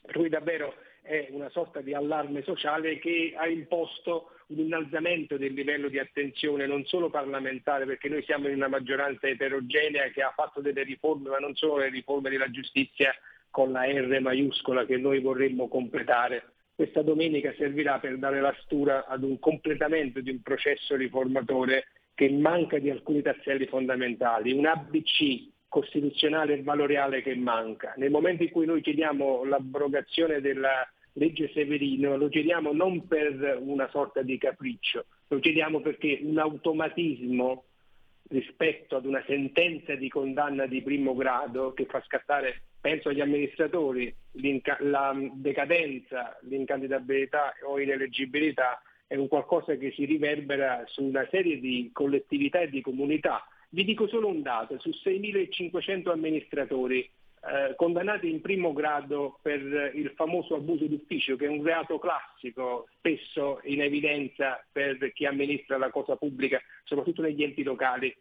Per 0.00 0.16
cui 0.16 0.30
davvero 0.30 0.74
è 1.08 1.28
una 1.30 1.48
sorta 1.48 1.80
di 1.80 1.94
allarme 1.94 2.42
sociale 2.42 2.98
che 2.98 3.32
ha 3.34 3.48
imposto 3.48 4.32
un 4.48 4.58
innalzamento 4.58 5.38
del 5.38 5.54
livello 5.54 5.88
di 5.88 5.98
attenzione 5.98 6.66
non 6.66 6.84
solo 6.84 7.08
parlamentare, 7.08 7.86
perché 7.86 8.10
noi 8.10 8.22
siamo 8.24 8.48
in 8.48 8.56
una 8.56 8.68
maggioranza 8.68 9.26
eterogenea 9.26 10.10
che 10.10 10.20
ha 10.22 10.32
fatto 10.36 10.60
delle 10.60 10.82
riforme, 10.82 11.30
ma 11.30 11.38
non 11.38 11.54
solo 11.54 11.78
le 11.78 11.88
riforme 11.88 12.28
della 12.28 12.50
giustizia 12.50 13.14
con 13.50 13.72
la 13.72 13.86
R 13.86 14.20
maiuscola 14.20 14.84
che 14.84 14.98
noi 14.98 15.20
vorremmo 15.20 15.66
completare. 15.68 16.52
Questa 16.74 17.00
domenica 17.00 17.54
servirà 17.56 17.98
per 17.98 18.18
dare 18.18 18.42
la 18.42 18.54
stura 18.60 19.06
ad 19.06 19.22
un 19.22 19.38
completamento 19.38 20.20
di 20.20 20.30
un 20.30 20.42
processo 20.42 20.94
riformatore 20.94 21.86
che 22.14 22.28
manca 22.30 22.78
di 22.78 22.90
alcuni 22.90 23.22
tasselli 23.22 23.66
fondamentali, 23.66 24.52
un 24.52 24.66
ABC 24.66 25.48
costituzionale 25.68 26.54
e 26.54 26.62
valoriale 26.62 27.22
che 27.22 27.34
manca. 27.34 27.94
Nel 27.96 28.10
momento 28.10 28.42
in 28.42 28.50
cui 28.50 28.66
noi 28.66 28.82
chiediamo 28.82 29.44
l'abrogazione 29.44 30.40
della 30.40 30.86
legge 31.18 31.50
Severino, 31.52 32.16
lo 32.16 32.28
chiediamo 32.28 32.72
non 32.72 33.06
per 33.06 33.58
una 33.60 33.88
sorta 33.90 34.22
di 34.22 34.38
capriccio, 34.38 35.04
lo 35.28 35.38
chiediamo 35.38 35.80
perché 35.80 36.20
un 36.22 36.38
automatismo 36.38 37.64
rispetto 38.28 38.96
ad 38.96 39.06
una 39.06 39.22
sentenza 39.26 39.94
di 39.94 40.08
condanna 40.08 40.66
di 40.66 40.82
primo 40.82 41.14
grado 41.14 41.72
che 41.72 41.86
fa 41.86 42.00
scattare, 42.02 42.62
penso 42.80 43.08
agli 43.08 43.20
amministratori, 43.20 44.14
la 44.80 45.14
decadenza, 45.34 46.38
l'incandidabilità 46.42 47.54
o 47.66 47.80
ineleggibilità, 47.80 48.82
è 49.06 49.16
un 49.16 49.28
qualcosa 49.28 49.74
che 49.76 49.90
si 49.92 50.04
riverbera 50.04 50.84
su 50.86 51.02
una 51.02 51.26
serie 51.30 51.58
di 51.58 51.90
collettività 51.92 52.60
e 52.60 52.68
di 52.68 52.82
comunità. 52.82 53.46
Vi 53.70 53.84
dico 53.84 54.06
solo 54.06 54.28
un 54.28 54.42
dato, 54.42 54.78
su 54.78 54.90
6.500 54.90 56.10
amministratori 56.10 57.08
eh, 57.40 57.74
condannati 57.76 58.28
in 58.28 58.40
primo 58.40 58.72
grado 58.72 59.38
per 59.42 59.92
il 59.94 60.12
famoso 60.16 60.56
abuso 60.56 60.86
d'ufficio, 60.86 61.36
che 61.36 61.46
è 61.46 61.48
un 61.48 61.62
reato 61.62 61.98
classico, 61.98 62.88
spesso 62.96 63.60
in 63.64 63.82
evidenza 63.82 64.64
per 64.70 65.12
chi 65.12 65.24
amministra 65.26 65.78
la 65.78 65.90
cosa 65.90 66.16
pubblica, 66.16 66.60
soprattutto 66.84 67.22
negli 67.22 67.42
enti 67.42 67.62
locali. 67.62 68.14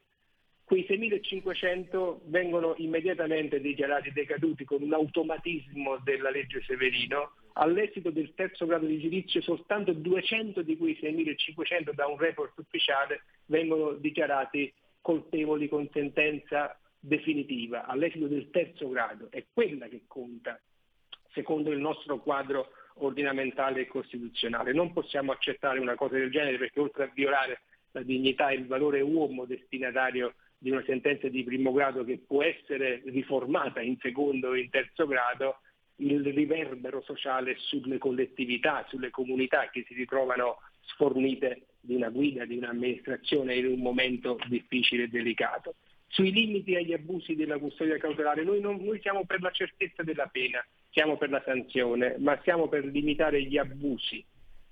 Quei 0.63 0.85
6.500 0.85 2.23
vengono 2.25 2.73
immediatamente 2.77 3.61
dichiarati 3.61 4.11
decaduti 4.11 4.65
con 4.65 4.81
un 4.81 4.93
automatismo 4.93 5.97
della 6.03 6.29
legge 6.29 6.61
Severino. 6.61 7.35
All'esito 7.53 8.11
del 8.11 8.33
terzo 8.35 8.65
grado 8.65 8.85
di 8.85 8.99
giudizio 8.99 9.41
soltanto 9.41 9.93
200 9.93 10.61
di 10.63 10.75
quei 10.75 10.97
6.500 11.01 11.93
da 11.93 12.07
un 12.07 12.17
report 12.17 12.57
ufficiale 12.57 13.23
vengono 13.45 13.93
dichiarati 13.93 14.71
colpevoli 15.01 15.69
con 15.69 15.87
sentenza 15.93 16.77
definitiva 16.99 17.85
all'esito 17.85 18.27
del 18.27 18.49
terzo 18.49 18.89
grado. 18.89 19.27
È 19.29 19.45
quella 19.53 19.87
che 19.87 20.03
conta 20.07 20.59
secondo 21.31 21.71
il 21.71 21.79
nostro 21.79 22.19
quadro 22.19 22.69
ordinamentale 22.95 23.81
e 23.81 23.87
costituzionale. 23.87 24.73
Non 24.73 24.93
possiamo 24.93 25.31
accettare 25.31 25.79
una 25.79 25.95
cosa 25.95 26.15
del 26.15 26.31
genere 26.31 26.57
perché 26.57 26.79
oltre 26.79 27.03
a 27.03 27.11
violare 27.13 27.61
la 27.91 28.01
dignità 28.01 28.49
e 28.49 28.55
il 28.55 28.67
valore 28.67 29.01
uomo 29.01 29.45
destinatario 29.45 30.33
di 30.57 30.71
una 30.71 30.83
sentenza 30.85 31.27
di 31.27 31.43
primo 31.43 31.71
grado 31.71 32.03
che 32.03 32.17
può 32.25 32.41
essere 32.41 33.01
riformata 33.05 33.81
in 33.81 33.97
secondo 33.99 34.53
e 34.53 34.61
in 34.61 34.69
terzo 34.69 35.05
grado, 35.05 35.59
il 35.97 36.23
riverbero 36.23 37.01
sociale 37.01 37.55
sulle 37.57 37.97
collettività, 37.97 38.85
sulle 38.87 39.09
comunità 39.09 39.69
che 39.69 39.83
si 39.87 39.93
ritrovano 39.93 40.57
sfornite 40.81 41.67
di 41.79 41.95
una 41.95 42.09
guida, 42.09 42.45
di 42.45 42.57
un'amministrazione 42.57 43.55
in 43.55 43.67
un 43.67 43.79
momento 43.79 44.37
difficile 44.47 45.03
e 45.03 45.07
delicato. 45.07 45.75
Sui 46.07 46.31
limiti 46.31 46.75
agli 46.75 46.93
abusi 46.93 47.35
della 47.35 47.57
custodia 47.57 47.97
cautelare, 47.97 48.43
noi, 48.43 48.59
non, 48.59 48.77
noi 48.77 48.99
siamo 49.01 49.25
per 49.25 49.41
la 49.41 49.51
certezza 49.51 50.03
della 50.03 50.27
pena, 50.27 50.65
siamo 50.91 51.17
per 51.17 51.29
la 51.29 51.41
sanzione, 51.45 52.15
ma 52.19 52.39
siamo 52.43 52.67
per 52.67 52.85
limitare 52.85 53.43
gli 53.43 53.57
abusi. 53.57 54.23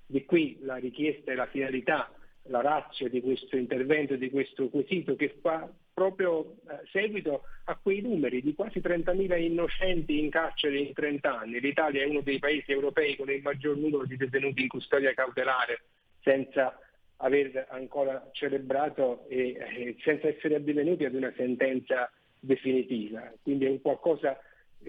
Di 0.06 0.24
qui 0.24 0.58
la 0.62 0.76
richiesta 0.76 1.32
e 1.32 1.34
la 1.34 1.46
finalità, 1.46 2.10
la 2.48 2.60
razza 2.60 3.06
di 3.08 3.20
questo 3.20 3.56
intervento, 3.56 4.16
di 4.16 4.30
questo 4.30 4.68
quesito 4.68 5.16
che 5.16 5.36
fa 5.40 5.68
proprio 5.92 6.56
eh, 6.68 6.80
seguito 6.90 7.44
a 7.64 7.76
quei 7.76 8.00
numeri 8.00 8.42
di 8.42 8.54
quasi 8.54 8.80
30.000 8.80 9.40
innocenti 9.40 10.18
in 10.18 10.30
carcere 10.30 10.78
in 10.78 10.92
30 10.92 11.38
anni. 11.38 11.60
L'Italia 11.60 12.02
è 12.02 12.06
uno 12.06 12.20
dei 12.20 12.38
paesi 12.38 12.70
europei 12.70 13.16
con 13.16 13.30
il 13.30 13.42
maggior 13.42 13.76
numero 13.76 14.04
di 14.04 14.16
detenuti 14.16 14.62
in 14.62 14.68
custodia 14.68 15.14
cautelare 15.14 15.80
senza 16.20 16.78
aver 17.18 17.66
ancora 17.70 18.28
celebrato 18.32 19.26
e 19.28 19.56
eh, 19.58 19.96
senza 20.00 20.28
essere 20.28 20.56
addivenuti 20.56 21.04
ad 21.04 21.14
una 21.14 21.32
sentenza 21.36 22.10
definitiva. 22.38 23.32
Quindi 23.42 23.66
è 23.66 23.70
un 23.70 23.80
qualcosa 23.80 24.38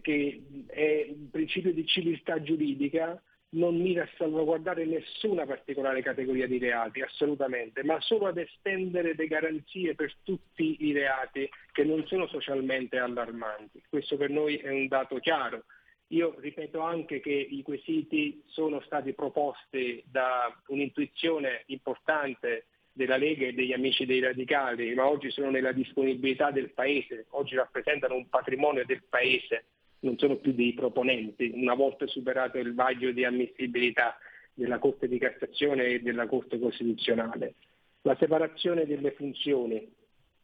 che 0.01 0.41
è 0.67 1.07
un 1.10 1.29
principio 1.29 1.74
di 1.74 1.86
civiltà 1.86 2.41
giuridica, 2.41 3.22
non 3.50 3.79
mira 3.79 4.03
a 4.03 4.10
salvaguardare 4.17 4.86
nessuna 4.86 5.46
particolare 5.46 6.01
categoria 6.01 6.48
di 6.48 6.57
reati, 6.57 7.01
assolutamente, 7.01 7.84
ma 7.84 8.00
solo 8.01 8.27
ad 8.27 8.38
estendere 8.38 9.15
le 9.15 9.27
garanzie 9.27 9.96
per 9.96 10.13
tutti 10.24 10.86
i 10.86 10.91
reati 10.91 11.50
che 11.72 11.84
non 11.84 12.05
sono 12.07 12.27
socialmente 12.27 12.98
allarmanti. 12.98 13.81
Questo 13.89 14.17
per 14.17 14.29
noi 14.29 14.57
è 14.57 14.69
un 14.69 14.88
dato 14.88 15.17
chiaro 15.19 15.63
Io 16.11 16.35
ripeto 16.39 16.79
anche 16.79 17.19
che 17.19 17.31
i 17.31 17.61
quesiti 17.63 18.41
sono 18.45 18.79
stati 18.81 19.13
proposti 19.13 20.01
da 20.09 20.55
un'intuizione 20.67 21.63
importante 21.67 22.67
della 22.93 23.17
Lega 23.17 23.45
e 23.45 23.53
degli 23.53 23.73
amici 23.73 24.05
dei 24.05 24.21
radicali, 24.21 24.93
ma 24.95 25.07
oggi 25.07 25.29
sono 25.29 25.49
nella 25.49 25.73
disponibilità 25.73 26.49
del 26.49 26.71
Paese, 26.71 27.25
oggi 27.31 27.55
rappresentano 27.55 28.15
un 28.15 28.29
patrimonio 28.29 28.85
del 28.85 29.03
Paese, 29.07 29.65
non 29.99 30.17
sono 30.17 30.37
più 30.37 30.53
dei 30.53 30.73
proponenti, 30.73 31.51
una 31.53 31.75
volta 31.75 32.07
superato 32.07 32.57
il 32.57 32.73
vaglio 32.73 33.11
di 33.11 33.25
ammissibilità 33.25 34.17
della 34.53 34.79
Corte 34.79 35.07
di 35.07 35.19
Cassazione 35.19 35.85
e 35.85 36.01
della 36.01 36.25
Corte 36.25 36.57
Costituzionale. 36.57 37.55
La 38.01 38.15
separazione 38.17 38.85
delle 38.85 39.11
funzioni 39.11 39.93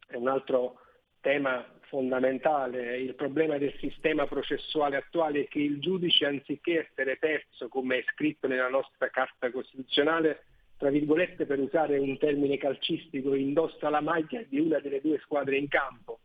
è 0.08 0.15
un 0.15 0.27
altro 0.27 0.79
tema 1.22 1.65
fondamentale. 1.94 2.98
Il 2.98 3.14
problema 3.14 3.60
del 3.60 3.76
sistema 3.78 4.26
processuale 4.26 4.96
attuale 4.96 5.42
è 5.42 5.48
che 5.48 5.60
il 5.60 5.80
giudice, 5.80 6.26
anziché 6.26 6.88
essere 6.90 7.18
terzo, 7.20 7.68
come 7.68 8.00
è 8.00 8.04
scritto 8.16 8.48
nella 8.48 8.68
nostra 8.68 9.10
Carta 9.10 9.52
Costituzionale, 9.52 10.46
tra 10.78 10.90
virgolette 10.90 11.46
per 11.46 11.60
usare 11.60 12.00
un 12.00 12.18
termine 12.18 12.58
calcistico, 12.58 13.36
indossa 13.36 13.90
la 13.90 14.02
maglia 14.02 14.42
di 14.50 14.60
una 14.60 14.80
delle 14.80 15.02
due 15.02 15.20
squadre 15.20 15.58
in 15.58 15.68
campo. 15.68 16.18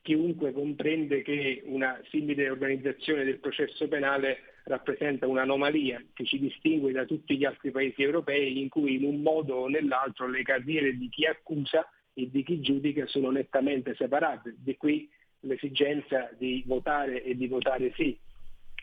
Chiunque 0.00 0.52
comprende 0.52 1.20
che 1.20 1.60
una 1.66 2.00
simile 2.08 2.48
organizzazione 2.48 3.24
del 3.24 3.40
processo 3.40 3.86
penale 3.88 4.38
rappresenta 4.64 5.26
un'anomalia 5.26 6.02
che 6.14 6.24
ci 6.24 6.38
distingue 6.38 6.92
da 6.92 7.04
tutti 7.04 7.36
gli 7.36 7.44
altri 7.44 7.70
paesi 7.70 8.02
europei 8.02 8.58
in 8.58 8.70
cui 8.70 8.94
in 8.94 9.04
un 9.04 9.20
modo 9.20 9.56
o 9.56 9.68
nell'altro 9.68 10.26
le 10.26 10.42
carriere 10.42 10.96
di 10.96 11.10
chi 11.10 11.26
accusa 11.26 11.86
e 12.22 12.30
di 12.30 12.42
chi 12.42 12.60
giudica 12.60 13.06
sono 13.06 13.30
nettamente 13.30 13.94
separate. 13.94 14.54
Di 14.58 14.76
qui 14.76 15.08
l'esigenza 15.40 16.30
di 16.36 16.62
votare 16.66 17.22
e 17.22 17.36
di 17.36 17.46
votare 17.46 17.92
sì 17.96 18.18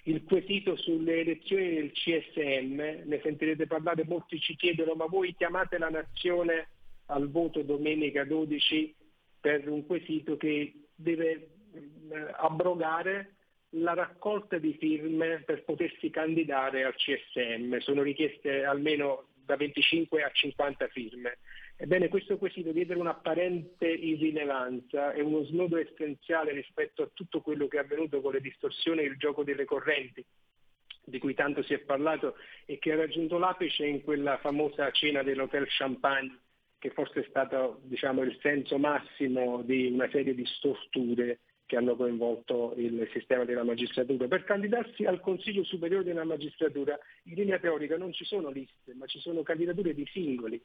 il 0.08 0.24
quesito 0.24 0.76
sulle 0.78 1.20
elezioni 1.20 1.74
del 1.74 1.92
CSM, 1.92 3.08
ne 3.08 3.20
sentirete 3.22 3.68
parlare, 3.68 4.06
molti 4.06 4.40
ci 4.40 4.56
chiedono 4.56 4.94
ma 4.94 5.06
voi 5.06 5.36
chiamate 5.36 5.78
la 5.78 5.90
nazione 5.90 6.70
al 7.08 7.30
voto 7.30 7.62
domenica 7.62 8.24
12 8.24 8.96
per 9.40 9.70
un 9.70 9.86
quesito 9.86 10.38
che 10.38 10.74
deve 10.96 11.32
eh, 11.32 11.50
abrogare 12.38 13.36
la 13.72 13.94
raccolta 13.94 14.58
di 14.58 14.76
firme 14.80 15.44
per 15.46 15.64
potersi 15.66 16.10
candidare 16.10 16.86
al 16.86 16.96
CSM. 16.96 17.78
Sono 17.80 18.02
richieste 18.02 18.64
almeno 18.64 19.28
da 19.44 19.58
25 19.58 20.24
a 20.24 20.32
50 20.32 20.88
firme. 20.88 21.38
Ebbene, 21.80 22.08
questo 22.08 22.40
quesito 22.40 22.72
dietro 22.72 23.00
un'apparente 23.00 23.88
irrilevanza 23.88 25.14
è 25.14 25.22
uno 25.22 25.44
snodo 25.44 25.78
essenziale 25.78 26.52
rispetto 26.52 27.04
a 27.04 27.10
tutto 27.14 27.42
quello 27.42 27.68
che 27.68 27.78
è 27.78 27.82
avvenuto 27.82 28.20
con 28.20 28.34
le 28.34 28.42
distorsioni 28.42 29.02
e 29.02 29.06
il 29.06 29.18
gioco 29.18 29.44
delle 29.44 29.64
correnti, 29.64 30.26
di 31.06 31.20
cui 31.20 31.36
tanto 31.36 31.62
si 31.62 31.76
è 31.76 31.80
parlato 31.80 32.36
e 32.66 32.80
che 32.80 32.94
ha 32.94 32.96
raggiunto 32.96 33.38
l'apice 33.38 33.86
in 33.86 34.02
quella 34.02 34.40
famosa 34.40 34.90
cena 34.90 35.22
dell'Hotel 35.22 35.68
Champagne, 35.70 36.40
che 36.80 36.90
forse 36.90 37.20
è 37.20 37.28
stato 37.30 37.80
diciamo, 37.84 38.24
il 38.24 38.36
senso 38.42 38.80
massimo 38.80 39.62
di 39.62 39.86
una 39.86 40.10
serie 40.10 40.34
di 40.34 40.46
storture 40.48 41.42
che 41.68 41.76
hanno 41.76 41.96
coinvolto 41.96 42.74
il 42.78 43.08
sistema 43.14 43.46
della 43.46 43.64
magistratura. 43.64 44.28
Per 44.28 44.46
candidarsi 44.46 45.06
al 45.06 45.20
Consiglio 45.20 45.64
Superiore 45.64 46.06
della 46.06 46.24
Magistratura 46.24 46.98
in 47.26 47.36
linea 47.36 47.60
teorica 47.60 47.98
non 47.98 48.14
ci 48.14 48.26
sono 48.26 48.50
liste, 48.50 48.96
ma 48.96 49.06
ci 49.06 49.20
sono 49.20 49.44
candidature 49.44 49.94
di 49.94 50.08
singoli 50.08 50.60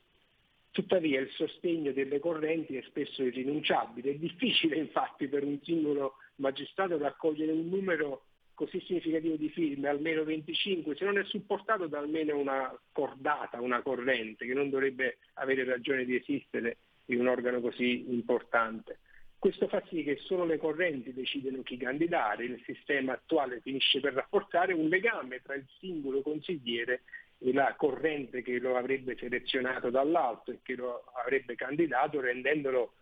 Tuttavia 0.72 1.20
il 1.20 1.30
sostegno 1.30 1.92
delle 1.92 2.18
correnti 2.18 2.76
è 2.76 2.82
spesso 2.82 3.22
irrinunciabile. 3.22 4.12
È 4.12 4.14
difficile 4.14 4.76
infatti 4.76 5.28
per 5.28 5.44
un 5.44 5.60
singolo 5.62 6.14
magistrato 6.36 6.98
raccogliere 6.98 7.52
un 7.52 7.68
numero 7.68 8.24
così 8.54 8.80
significativo 8.80 9.36
di 9.36 9.50
firme, 9.50 9.88
almeno 9.88 10.24
25, 10.24 10.96
se 10.96 11.04
non 11.04 11.18
è 11.18 11.24
supportato 11.24 11.86
da 11.86 11.98
almeno 11.98 12.38
una 12.38 12.74
cordata, 12.92 13.60
una 13.60 13.82
corrente, 13.82 14.46
che 14.46 14.54
non 14.54 14.70
dovrebbe 14.70 15.18
avere 15.34 15.64
ragione 15.64 16.04
di 16.04 16.16
esistere 16.16 16.78
in 17.06 17.20
un 17.20 17.28
organo 17.28 17.60
così 17.60 18.10
importante. 18.10 18.98
Questo 19.38 19.66
fa 19.66 19.82
sì 19.88 20.04
che 20.04 20.18
solo 20.18 20.44
le 20.44 20.56
correnti 20.56 21.12
decidono 21.12 21.62
chi 21.62 21.76
candidare, 21.76 22.44
il 22.44 22.62
sistema 22.64 23.14
attuale 23.14 23.60
finisce 23.60 23.98
per 23.98 24.12
rafforzare 24.12 24.72
un 24.72 24.88
legame 24.88 25.42
tra 25.42 25.54
il 25.54 25.66
singolo 25.80 26.22
consigliere 26.22 27.02
la 27.50 27.74
corrente 27.76 28.42
che 28.42 28.58
lo 28.58 28.76
avrebbe 28.76 29.16
selezionato 29.16 29.90
dall'alto 29.90 30.52
e 30.52 30.60
che 30.62 30.76
lo 30.76 31.04
avrebbe 31.22 31.56
candidato 31.56 32.20
rendendolo 32.20 32.94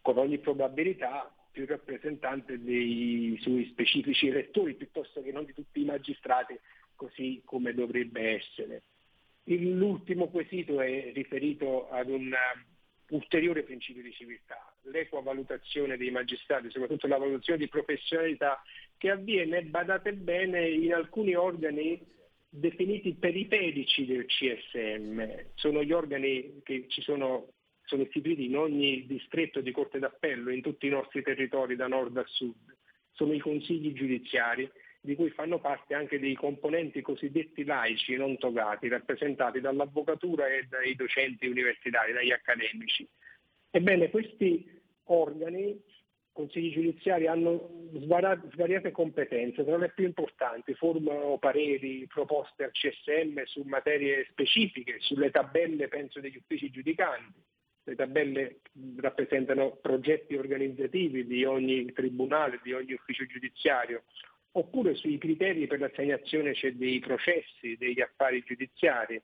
con 0.00 0.18
ogni 0.18 0.38
probabilità 0.38 1.32
più 1.50 1.66
rappresentante 1.66 2.62
dei 2.62 3.36
suoi 3.40 3.66
specifici 3.72 4.28
elettori 4.28 4.74
piuttosto 4.74 5.22
che 5.22 5.32
non 5.32 5.44
di 5.44 5.54
tutti 5.54 5.80
i 5.80 5.84
magistrati 5.84 6.56
così 6.94 7.42
come 7.44 7.74
dovrebbe 7.74 8.36
essere. 8.36 8.82
L'ultimo 9.44 10.28
quesito 10.28 10.80
è 10.80 11.10
riferito 11.12 11.88
ad 11.88 12.10
un 12.10 12.32
ulteriore 13.10 13.62
principio 13.62 14.02
di 14.02 14.12
civiltà, 14.12 14.72
l'equa 14.82 15.22
valutazione 15.22 15.96
dei 15.96 16.10
magistrati, 16.10 16.70
soprattutto 16.70 17.06
la 17.06 17.16
valutazione 17.16 17.58
di 17.58 17.68
professionalità 17.68 18.62
che 18.98 19.10
avviene, 19.10 19.62
badate 19.62 20.12
bene, 20.12 20.68
in 20.68 20.92
alcuni 20.92 21.34
organi 21.34 21.98
definiti 22.48 23.14
periferici 23.14 24.06
del 24.06 24.26
CSM, 24.26 25.50
sono 25.54 25.82
gli 25.82 25.92
organi 25.92 26.60
che 26.62 26.86
ci 26.88 27.02
sono, 27.02 27.52
sono 27.84 28.02
istituiti 28.02 28.46
in 28.46 28.56
ogni 28.56 29.06
distretto 29.06 29.60
di 29.60 29.70
Corte 29.72 29.98
d'Appello, 29.98 30.50
in 30.50 30.62
tutti 30.62 30.86
i 30.86 30.90
nostri 30.90 31.22
territori 31.22 31.76
da 31.76 31.86
nord 31.86 32.16
a 32.16 32.24
sud, 32.26 32.76
sono 33.12 33.32
i 33.32 33.38
consigli 33.38 33.92
giudiziari 33.92 34.70
di 35.00 35.14
cui 35.14 35.30
fanno 35.30 35.60
parte 35.60 35.94
anche 35.94 36.18
dei 36.18 36.34
componenti 36.34 37.00
cosiddetti 37.00 37.64
laici 37.64 38.16
non 38.16 38.36
togati, 38.36 38.88
rappresentati 38.88 39.60
dall'avvocatura 39.60 40.48
e 40.48 40.66
dai 40.68 40.94
docenti 40.94 41.46
universitari, 41.46 42.12
dagli 42.12 42.32
accademici. 42.32 43.08
Ebbene, 43.70 44.10
questi 44.10 44.68
organi 45.04 45.80
consigli 46.38 46.72
giudiziari 46.72 47.26
hanno 47.26 47.88
svariate 47.94 48.92
competenze, 48.92 49.64
tra 49.64 49.76
le 49.76 49.90
più 49.90 50.04
importanti 50.04 50.72
formano 50.74 51.36
pareri, 51.38 52.06
proposte 52.06 52.62
al 52.62 52.70
CSM 52.70 53.42
su 53.42 53.62
materie 53.62 54.24
specifiche, 54.30 54.98
sulle 55.00 55.32
tabelle 55.32 55.88
penso 55.88 56.20
degli 56.20 56.36
uffici 56.36 56.70
giudicanti. 56.70 57.42
Le 57.82 57.94
tabelle 57.96 58.60
rappresentano 58.98 59.78
progetti 59.82 60.36
organizzativi 60.36 61.26
di 61.26 61.44
ogni 61.44 61.90
tribunale, 61.92 62.60
di 62.62 62.72
ogni 62.72 62.92
ufficio 62.92 63.26
giudiziario, 63.26 64.04
oppure 64.52 64.94
sui 64.94 65.18
criteri 65.18 65.66
per 65.66 65.80
l'assegnazione 65.80 66.54
dei 66.74 67.00
processi, 67.00 67.76
degli 67.76 68.00
affari 68.00 68.44
giudiziari. 68.46 69.20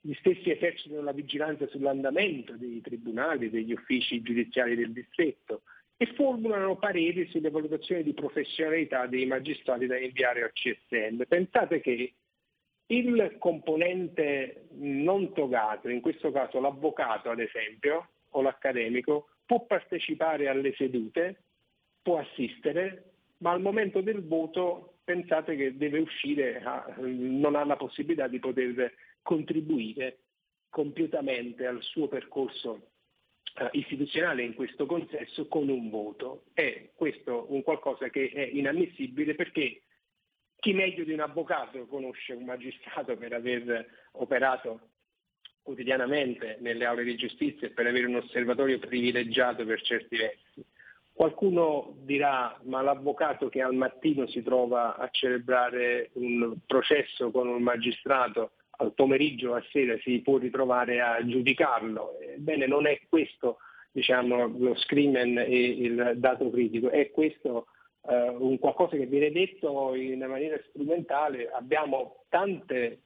Gli 0.00 0.14
stessi 0.14 0.50
esercitano 0.50 1.02
la 1.02 1.12
vigilanza 1.12 1.68
sull'andamento 1.68 2.56
dei 2.56 2.80
tribunali, 2.80 3.50
degli 3.50 3.72
uffici 3.72 4.20
giudiziari 4.20 4.74
del 4.74 4.92
distretto 4.92 5.62
e 6.02 6.06
formulano 6.14 6.76
pareri 6.76 7.28
sulle 7.28 7.50
valutazioni 7.50 8.02
di 8.02 8.14
professionalità 8.14 9.04
dei 9.04 9.26
magistrati 9.26 9.86
da 9.86 9.98
inviare 9.98 10.42
al 10.42 10.52
CSM. 10.54 11.24
Pensate 11.28 11.82
che 11.82 12.14
il 12.86 13.36
componente 13.38 14.68
non 14.78 15.34
togato, 15.34 15.90
in 15.90 16.00
questo 16.00 16.32
caso 16.32 16.58
l'avvocato 16.58 17.28
ad 17.28 17.38
esempio, 17.38 18.08
o 18.30 18.40
l'accademico, 18.40 19.28
può 19.44 19.66
partecipare 19.66 20.48
alle 20.48 20.72
sedute, 20.74 21.42
può 22.00 22.18
assistere, 22.18 23.10
ma 23.38 23.50
al 23.50 23.60
momento 23.60 24.00
del 24.00 24.26
voto 24.26 25.00
pensate 25.04 25.54
che 25.54 25.76
deve 25.76 25.98
uscire, 25.98 26.62
non 26.96 27.56
ha 27.56 27.64
la 27.66 27.76
possibilità 27.76 28.26
di 28.26 28.38
poter 28.38 28.90
contribuire 29.20 30.20
compiutamente 30.70 31.66
al 31.66 31.82
suo 31.82 32.08
percorso 32.08 32.86
istituzionale 33.72 34.42
in 34.42 34.54
questo 34.54 34.86
consesso 34.86 35.46
con 35.48 35.68
un 35.68 35.90
voto. 35.90 36.44
È 36.52 36.90
questo 36.94 37.46
un 37.50 37.62
qualcosa 37.62 38.08
che 38.08 38.30
è 38.30 38.42
inammissibile 38.42 39.34
perché 39.34 39.82
chi 40.60 40.72
meglio 40.72 41.04
di 41.04 41.12
un 41.12 41.20
avvocato 41.20 41.86
conosce 41.86 42.34
un 42.34 42.44
magistrato 42.44 43.16
per 43.16 43.32
aver 43.32 43.86
operato 44.12 44.80
quotidianamente 45.62 46.58
nelle 46.60 46.84
aule 46.84 47.04
di 47.04 47.16
giustizia 47.16 47.66
e 47.66 47.70
per 47.70 47.86
avere 47.86 48.06
un 48.06 48.16
osservatorio 48.16 48.78
privilegiato 48.78 49.64
per 49.64 49.80
certi 49.82 50.16
versi. 50.16 50.64
Qualcuno 51.12 51.96
dirà 52.00 52.58
ma 52.64 52.80
l'avvocato 52.80 53.48
che 53.48 53.60
al 53.60 53.74
mattino 53.74 54.26
si 54.26 54.42
trova 54.42 54.96
a 54.96 55.08
celebrare 55.10 56.10
un 56.14 56.56
processo 56.66 57.30
con 57.30 57.46
un 57.46 57.62
magistrato 57.62 58.52
al 58.80 58.94
pomeriggio, 58.94 59.54
a 59.54 59.64
sera 59.70 59.96
si 60.00 60.20
può 60.20 60.38
ritrovare 60.38 61.00
a 61.00 61.24
giudicarlo. 61.24 62.18
Ebbene, 62.20 62.66
non 62.66 62.86
è 62.86 62.98
questo 63.08 63.58
diciamo, 63.92 64.46
lo 64.58 64.74
screamen 64.74 65.38
e 65.38 65.66
il 65.66 66.12
dato 66.16 66.50
critico, 66.50 66.90
è 66.90 67.10
questo 67.10 67.66
eh, 68.08 68.28
un 68.28 68.58
qualcosa 68.58 68.96
che 68.96 69.06
viene 69.06 69.30
detto 69.30 69.94
in 69.94 70.24
maniera 70.26 70.58
strumentale. 70.68 71.50
Abbiamo 71.50 72.24
tante 72.28 73.02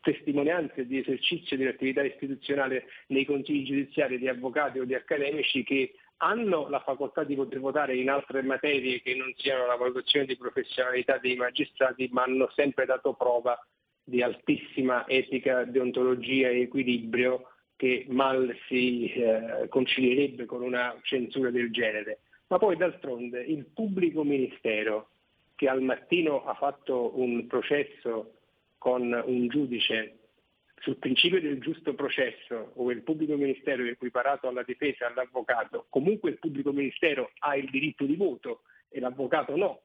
testimonianze 0.00 0.86
di 0.86 0.98
esercizio 0.98 1.56
dell'attività 1.56 2.02
istituzionale 2.02 2.84
nei 3.08 3.24
consigli 3.24 3.66
giudiziari 3.66 4.18
di 4.18 4.28
avvocati 4.28 4.78
o 4.78 4.84
di 4.84 4.94
accademici 4.94 5.64
che 5.64 5.94
hanno 6.18 6.68
la 6.68 6.80
facoltà 6.80 7.24
di 7.24 7.34
poter 7.34 7.60
votare 7.60 7.96
in 7.96 8.08
altre 8.08 8.42
materie 8.42 9.02
che 9.02 9.14
non 9.14 9.32
siano 9.36 9.66
la 9.66 9.76
valutazione 9.76 10.24
di 10.24 10.36
professionalità 10.36 11.18
dei 11.18 11.36
magistrati, 11.36 12.08
ma 12.10 12.22
hanno 12.22 12.48
sempre 12.54 12.86
dato 12.86 13.12
prova 13.14 13.58
di 14.08 14.22
altissima 14.22 15.06
etica, 15.08 15.64
deontologia 15.64 16.48
e 16.48 16.60
equilibrio 16.60 17.50
che 17.74 18.06
mal 18.08 18.56
si 18.68 19.12
eh, 19.12 19.66
concilierebbe 19.68 20.44
con 20.44 20.62
una 20.62 20.96
censura 21.02 21.50
del 21.50 21.72
genere. 21.72 22.20
Ma 22.46 22.58
poi 22.58 22.76
d'altronde 22.76 23.42
il 23.42 23.66
pubblico 23.66 24.22
ministero 24.22 25.08
che 25.56 25.68
al 25.68 25.82
mattino 25.82 26.44
ha 26.44 26.54
fatto 26.54 27.18
un 27.18 27.48
processo 27.48 28.34
con 28.78 29.10
un 29.26 29.48
giudice 29.48 30.18
sul 30.78 30.98
principio 30.98 31.40
del 31.40 31.58
giusto 31.58 31.94
processo, 31.94 32.72
dove 32.76 32.92
il 32.92 33.02
pubblico 33.02 33.34
ministero 33.34 33.84
è 33.84 33.88
equiparato 33.88 34.46
alla 34.46 34.62
difesa 34.62 35.08
all'avvocato, 35.08 35.86
comunque 35.88 36.30
il 36.30 36.38
pubblico 36.38 36.70
ministero 36.70 37.32
ha 37.40 37.56
il 37.56 37.68
diritto 37.70 38.04
di 38.04 38.14
voto 38.14 38.62
e 38.88 39.00
l'avvocato 39.00 39.56
no 39.56 39.80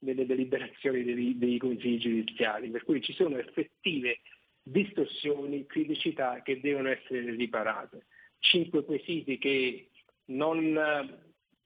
nelle 0.00 0.26
deliberazioni 0.26 1.02
dei, 1.02 1.36
dei 1.38 1.58
consigli 1.58 1.98
giudiziari, 1.98 2.68
per 2.68 2.84
cui 2.84 3.00
ci 3.00 3.12
sono 3.12 3.38
effettive 3.38 4.20
distorsioni, 4.62 5.66
criticità 5.66 6.42
che 6.42 6.60
devono 6.60 6.88
essere 6.88 7.34
riparate. 7.34 8.06
Cinque 8.38 8.84
quesiti 8.84 9.38
che 9.38 9.88
non 10.26 10.76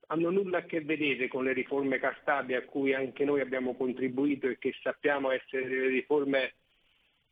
hanno 0.07 0.31
nulla 0.31 0.59
a 0.59 0.65
che 0.65 0.81
vedere 0.81 1.29
con 1.29 1.45
le 1.45 1.53
riforme 1.53 1.99
Cartabia 1.99 2.59
a 2.59 2.65
cui 2.65 2.93
anche 2.93 3.25
noi 3.25 3.41
abbiamo 3.41 3.75
contribuito 3.75 4.49
e 4.49 4.59
che 4.59 4.75
sappiamo 4.83 5.31
essere 5.31 5.67
delle 5.67 5.89
riforme 5.89 6.55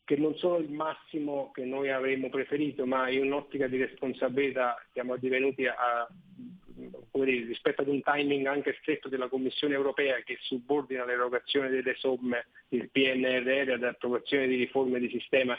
che 0.05 0.17
non 0.17 0.35
sono 0.37 0.57
il 0.59 0.71
massimo 0.71 1.51
che 1.53 1.65
noi 1.65 1.91
avremmo 1.91 2.29
preferito, 2.29 2.87
ma 2.87 3.09
in 3.09 3.23
un'ottica 3.23 3.67
di 3.69 3.77
responsabilità 3.77 4.77
siamo 4.93 5.17
divenuti 5.17 5.67
a, 5.67 6.07
dire, 7.25 7.47
rispetto 7.47 7.83
ad 7.83 7.89
un 7.89 8.03
timing 8.03 8.47
anche 8.47 8.77
stretto 8.81 9.09
della 9.09 9.29
Commissione 9.29 9.75
europea 9.75 10.17
che 10.25 10.39
subordina 10.41 11.05
l'erogazione 11.05 11.69
delle 11.69 11.95
somme 11.97 12.47
del 12.69 12.91
PNRR 12.91 13.71
ad 13.73 13.85
approvazione 13.85 14.47
di 14.47 14.57
riforme 14.57 14.99
di 14.99 15.09
sistema, 15.09 15.59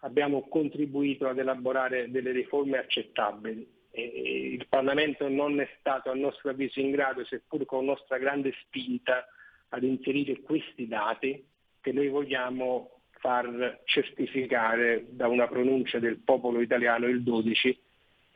abbiamo 0.00 0.48
contribuito 0.48 1.28
ad 1.28 1.38
elaborare 1.38 2.10
delle 2.10 2.32
riforme 2.32 2.78
accettabili. 2.78 3.80
E 3.90 4.52
il 4.52 4.66
Parlamento 4.68 5.28
non 5.28 5.60
è 5.60 5.68
stato 5.78 6.10
a 6.10 6.14
nostro 6.14 6.50
avviso 6.50 6.80
in 6.80 6.90
grado, 6.90 7.24
seppur 7.24 7.64
con 7.66 7.84
nostra 7.84 8.18
grande 8.18 8.52
spinta, 8.64 9.26
ad 9.68 9.82
inserire 9.84 10.40
questi 10.40 10.86
dati 10.86 11.44
che 11.80 11.92
noi 11.92 12.08
vogliamo 12.08 13.00
far 13.22 13.80
certificare 13.84 15.06
da 15.10 15.28
una 15.28 15.46
pronuncia 15.46 15.98
del 15.98 16.18
popolo 16.18 16.60
italiano 16.60 17.06
il 17.06 17.22
12, 17.22 17.80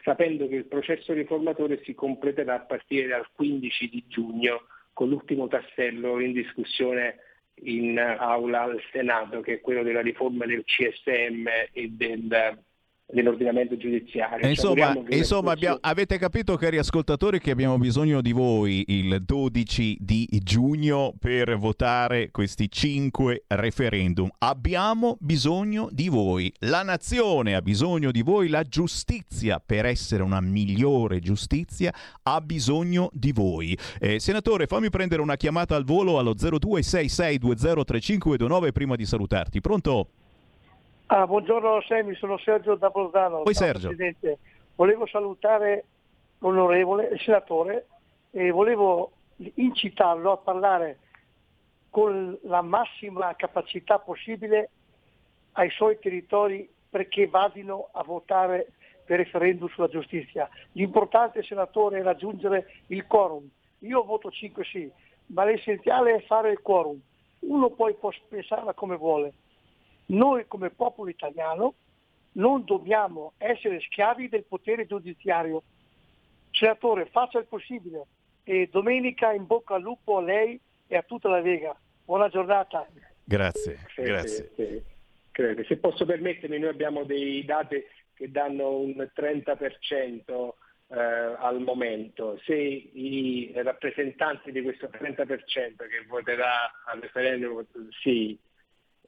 sapendo 0.06 0.46
che 0.46 0.54
il 0.54 0.66
processo 0.66 1.12
riformatore 1.12 1.82
si 1.82 1.92
completerà 1.92 2.54
a 2.54 2.60
partire 2.60 3.08
dal 3.08 3.26
15 3.32 3.88
di 3.88 4.04
giugno 4.06 4.66
con 4.92 5.08
l'ultimo 5.08 5.48
tassello 5.48 6.20
in 6.20 6.32
discussione 6.32 7.16
in 7.64 7.98
aula 7.98 8.62
al 8.62 8.80
Senato, 8.92 9.40
che 9.40 9.54
è 9.54 9.60
quello 9.60 9.82
della 9.82 10.02
riforma 10.02 10.46
del 10.46 10.62
CSM 10.62 11.48
e 11.72 11.88
del 11.90 12.56
dell'ordinamento 13.08 13.76
giudiziario. 13.76 14.48
Insomma, 14.48 14.92
insomma 15.10 15.52
abbiamo, 15.52 15.78
avete 15.80 16.18
capito 16.18 16.56
cari 16.56 16.78
ascoltatori 16.78 17.38
che 17.38 17.52
abbiamo 17.52 17.78
bisogno 17.78 18.20
di 18.20 18.32
voi 18.32 18.82
il 18.88 19.22
12 19.24 19.98
di 20.00 20.26
giugno 20.42 21.14
per 21.18 21.56
votare 21.56 22.30
questi 22.32 22.68
cinque 22.68 23.44
referendum. 23.46 24.28
Abbiamo 24.38 25.16
bisogno 25.20 25.88
di 25.92 26.08
voi, 26.08 26.52
la 26.60 26.82
nazione 26.82 27.54
ha 27.54 27.62
bisogno 27.62 28.10
di 28.10 28.22
voi, 28.22 28.48
la 28.48 28.64
giustizia 28.64 29.62
per 29.64 29.86
essere 29.86 30.24
una 30.24 30.40
migliore 30.40 31.20
giustizia 31.20 31.94
ha 32.22 32.40
bisogno 32.40 33.10
di 33.12 33.30
voi. 33.30 33.78
Eh, 34.00 34.18
senatore, 34.18 34.66
fammi 34.66 34.90
prendere 34.90 35.22
una 35.22 35.36
chiamata 35.36 35.76
al 35.76 35.84
volo 35.84 36.18
allo 36.18 36.34
0266203529 36.34 38.72
prima 38.72 38.96
di 38.96 39.06
salutarti. 39.06 39.60
Pronto? 39.60 40.08
Ah, 41.08 41.24
buongiorno 41.24 41.82
Semi, 41.82 42.16
sono 42.16 42.36
Sergio 42.36 42.74
da 42.74 42.90
Bolzano. 42.90 43.42
Poi 43.42 43.54
Sergio. 43.54 43.86
Presidente. 43.86 44.38
Volevo 44.74 45.06
salutare 45.06 45.84
l'onorevole, 46.38 47.10
il 47.12 47.20
senatore, 47.20 47.86
e 48.32 48.50
volevo 48.50 49.12
incitarlo 49.54 50.32
a 50.32 50.36
parlare 50.36 50.98
con 51.90 52.36
la 52.42 52.60
massima 52.60 53.36
capacità 53.36 54.00
possibile 54.00 54.70
ai 55.52 55.70
suoi 55.70 55.96
territori 56.00 56.68
perché 56.90 57.28
vadino 57.28 57.88
a 57.92 58.02
votare 58.02 58.72
per 59.04 59.18
referendum 59.18 59.68
sulla 59.68 59.88
giustizia. 59.88 60.48
L'importante, 60.72 61.44
senatore, 61.44 62.00
è 62.00 62.02
raggiungere 62.02 62.80
il 62.88 63.06
quorum. 63.06 63.48
Io 63.80 64.02
voto 64.02 64.28
5 64.28 64.64
sì, 64.64 64.90
ma 65.26 65.44
l'essenziale 65.44 66.16
è 66.16 66.22
fare 66.22 66.50
il 66.50 66.60
quorum. 66.60 67.00
Uno 67.40 67.70
poi 67.70 67.94
può 67.94 68.10
pensarla 68.28 68.74
come 68.74 68.96
vuole 68.96 69.32
noi 70.06 70.46
come 70.46 70.70
popolo 70.70 71.10
italiano 71.10 71.74
non 72.32 72.64
dobbiamo 72.64 73.32
essere 73.38 73.80
schiavi 73.80 74.28
del 74.28 74.44
potere 74.44 74.86
giudiziario. 74.86 75.62
Senatore, 76.50 77.06
faccia 77.06 77.38
il 77.38 77.46
possibile 77.46 78.04
e 78.44 78.68
domenica 78.70 79.32
in 79.32 79.46
bocca 79.46 79.74
al 79.74 79.82
lupo 79.82 80.18
a 80.18 80.22
lei 80.22 80.58
e 80.86 80.96
a 80.96 81.02
tutta 81.02 81.28
la 81.28 81.40
Lega. 81.40 81.76
Buona 82.04 82.28
giornata. 82.28 82.86
Grazie, 83.24 83.78
sì, 83.94 84.02
grazie. 84.02 84.52
Sì, 84.54 84.82
sì. 85.32 85.64
Se 85.66 85.76
posso 85.78 86.06
permettermi, 86.06 86.58
noi 86.58 86.70
abbiamo 86.70 87.04
dei 87.04 87.44
dati 87.44 87.82
che 88.14 88.30
danno 88.30 88.78
un 88.78 89.10
30% 89.14 90.52
eh, 90.88 90.96
al 90.96 91.60
momento. 91.60 92.38
Se 92.44 92.54
i 92.54 93.52
rappresentanti 93.56 94.52
di 94.52 94.62
questo 94.62 94.88
30% 94.88 95.26
che 95.26 96.04
voterà 96.06 96.70
al 96.86 97.00
referendum 97.00 97.66
sì 98.02 98.38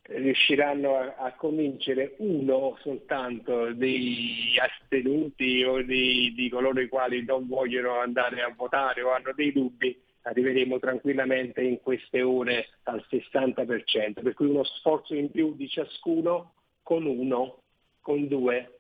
riusciranno 0.09 0.97
a, 0.97 1.15
a, 1.17 1.35
convincere 1.35 2.15
uno 2.19 2.77
soltanto 2.81 3.73
dei 3.75 4.57
astenuti 4.59 5.63
o 5.65 5.83
di, 5.83 6.33
di, 6.35 6.49
coloro 6.49 6.81
i 6.81 6.89
quali 6.89 7.25
non 7.25 7.47
vogliono 7.47 7.99
andare 7.99 8.43
a 8.43 8.53
votare 8.57 9.03
o 9.03 9.13
hanno 9.13 9.33
dei 9.35 9.53
dubbi, 9.53 10.01
arriveremo 10.23 10.79
tranquillamente 10.79 11.63
in 11.63 11.81
queste 11.83 12.23
ore 12.23 12.69
al 12.85 13.05
60%, 13.11 14.23
per 14.23 14.35
cui 14.35 14.47
uno 14.47 14.65
sforzo 14.65 15.15
in 15.15 15.31
più 15.31 15.55
di 15.55 15.69
ciascuno 15.69 16.55
con 16.83 17.05
uno, 17.05 17.63
con 18.01 18.27
due, 18.29 18.79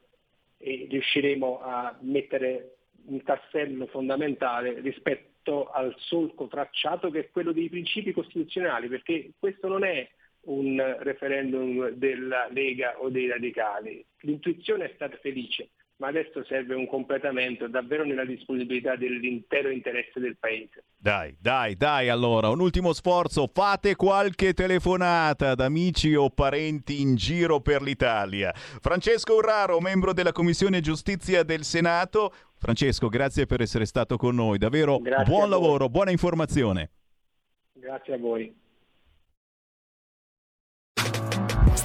e 0.57 0.87
riusciremo 0.91 1.61
a 1.61 1.97
mettere 2.01 2.77
un 3.07 3.23
tassello 3.23 3.87
fondamentale 3.87 4.81
rispetto 4.81 5.67
al 5.67 5.95
solco 5.99 6.47
tracciato 6.47 7.11
che 7.11 7.21
è 7.21 7.31
quello 7.31 7.53
dei 7.53 7.69
principi 7.69 8.13
costituzionali, 8.13 8.89
perché 8.89 9.33
questo 9.39 9.69
non 9.69 9.85
è 9.85 10.09
un 10.49 10.97
referendum 11.01 11.91
della 11.91 12.49
Lega 12.51 12.95
o 13.01 13.09
dei 13.09 13.29
radicali. 13.29 14.05
L'intuizione 14.21 14.87
è 14.87 14.93
stata 14.95 15.17
felice, 15.21 15.71
ma 15.97 16.09
adesso 16.09 16.45
serve 16.45 16.75
un 16.75 16.87
completamento 16.87 17.69
davvero 17.69 18.05
nella 18.05 18.25
disponibilità 18.25 18.97
dell'intero 18.97 19.69
interesse 19.69 20.21
del 20.21 20.37
Paese. 20.39 20.85
Dai, 20.97 21.37
dai, 21.41 21.77
dai 21.77 22.09
allora, 22.09 22.49
un 22.49 22.61
ultimo 22.61 22.93
sforzo, 22.93 23.49
fate 23.53 23.95
qualche 23.95 24.55
telefonata 24.55 25.51
ad 25.51 25.61
amici 25.61 26.15
o 26.15 26.31
parenti 26.31 27.01
in 27.01 27.15
giro 27.15 27.61
per 27.61 27.83
l'Italia. 27.83 28.53
Francesco 28.55 29.35
Urraro, 29.35 29.81
membro 29.81 30.13
della 30.13 30.33
Commissione 30.33 30.81
Giustizia 30.81 31.43
del 31.43 31.63
Senato. 31.63 32.33
Francesco, 32.57 33.09
grazie 33.09 33.47
per 33.47 33.61
essere 33.61 33.85
stato 33.85 34.17
con 34.17 34.35
noi, 34.35 34.59
davvero 34.59 34.99
grazie 34.99 35.33
buon 35.33 35.51
lavoro, 35.51 35.89
buona 35.89 36.11
informazione. 36.11 36.91
Grazie 37.73 38.15
a 38.15 38.19
voi. 38.19 38.67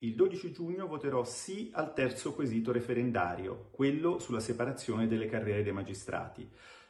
Il 0.00 0.14
12 0.14 0.52
giugno 0.52 0.86
voterò 0.86 1.24
sì 1.24 1.70
al 1.72 1.94
terzo 1.94 2.34
quesito 2.34 2.70
referendario, 2.70 3.70
quello 3.70 4.18
sulla 4.18 4.40
separazione 4.40 5.08
delle 5.08 5.24
carriere 5.24 5.62
dei 5.62 5.72
magistrati. 5.72 6.46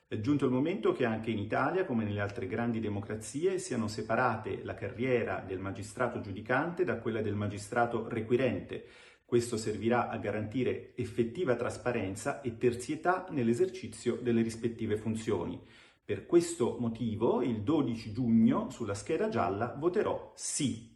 È 0.08 0.18
giunto 0.18 0.44
il 0.46 0.50
momento 0.50 0.90
che 0.90 1.04
anche 1.04 1.30
in 1.30 1.38
Italia, 1.38 1.84
come 1.84 2.02
nelle 2.02 2.18
altre 2.20 2.48
grandi 2.48 2.80
democrazie, 2.80 3.60
siano 3.60 3.86
separate 3.86 4.64
la 4.64 4.74
carriera 4.74 5.38
del 5.46 5.60
magistrato 5.60 6.18
giudicante 6.20 6.82
da 6.82 6.98
quella 6.98 7.22
del 7.22 7.36
magistrato 7.36 8.08
requirente. 8.08 8.84
Questo 9.24 9.56
servirà 9.56 10.08
a 10.08 10.16
garantire 10.18 10.96
effettiva 10.96 11.54
trasparenza 11.54 12.40
e 12.40 12.56
terzietà 12.56 13.26
nell'esercizio 13.30 14.16
delle 14.16 14.42
rispettive 14.42 14.96
funzioni. 14.96 15.60
Per 16.04 16.26
questo 16.26 16.76
motivo, 16.80 17.40
il 17.40 17.62
12 17.62 18.12
giugno, 18.12 18.68
sulla 18.70 18.94
scheda 18.94 19.28
gialla, 19.28 19.76
voterò 19.78 20.32
sì. 20.34 20.95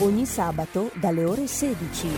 Ogni 0.00 0.26
sabato 0.26 0.90
dalle 0.94 1.24
ore 1.24 1.46
16. 1.46 2.08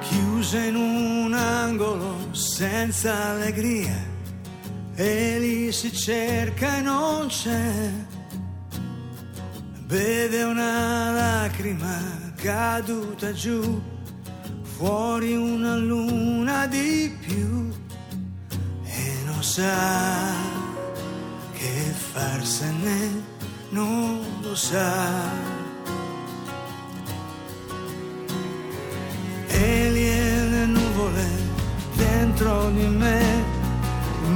chiusa 0.00 0.58
in 0.58 0.76
un 0.76 1.34
angolo 1.34 2.32
senza 2.32 3.30
allegria 3.30 3.96
e 4.94 5.38
lì 5.40 5.72
si 5.72 5.92
cerca 5.92 6.78
e 6.78 6.80
non 6.82 7.26
c'è. 7.26 7.90
Beve 9.86 10.42
una 10.44 11.10
lacrima 11.10 12.23
caduta 12.44 13.32
giù, 13.32 13.80
fuori 14.76 15.34
una 15.34 15.76
luna 15.76 16.66
di 16.66 17.10
più 17.18 17.72
e 18.84 19.14
non 19.24 19.42
sa 19.42 20.30
che 21.54 21.94
farsene, 22.12 23.22
non 23.70 24.20
lo 24.42 24.54
sa. 24.54 25.52
e 29.46 29.90
lì 29.90 30.50
le 30.50 30.66
nuvole 30.66 31.26
dentro 31.94 32.70
di 32.70 32.86
me 32.88 33.22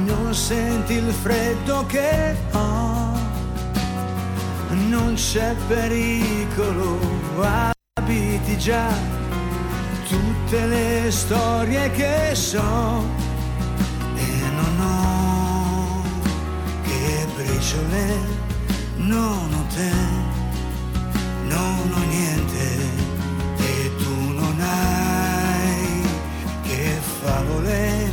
non 0.05 0.33
senti 0.33 0.93
il 0.93 1.11
freddo 1.11 1.85
che 1.87 2.37
ho 2.53 3.11
non 4.87 5.13
c'è 5.15 5.53
pericolo 5.67 7.19
abiti 7.99 8.57
già 8.57 8.87
tutte 10.07 10.65
le 10.67 11.11
storie 11.11 11.91
che 11.91 12.33
so. 12.33 13.03
E 14.15 14.29
non 14.59 14.75
ho 14.79 16.03
che 16.83 17.27
briciole 17.35 18.05
non 18.95 19.53
ho 19.53 19.63
te 19.75 19.91
non 21.43 21.91
ho 21.95 22.03
niente. 22.15 22.65
E 23.57 23.95
tu 23.97 24.15
non 24.39 24.55
hai 24.61 26.01
che 26.63 26.99
favole 27.21 28.11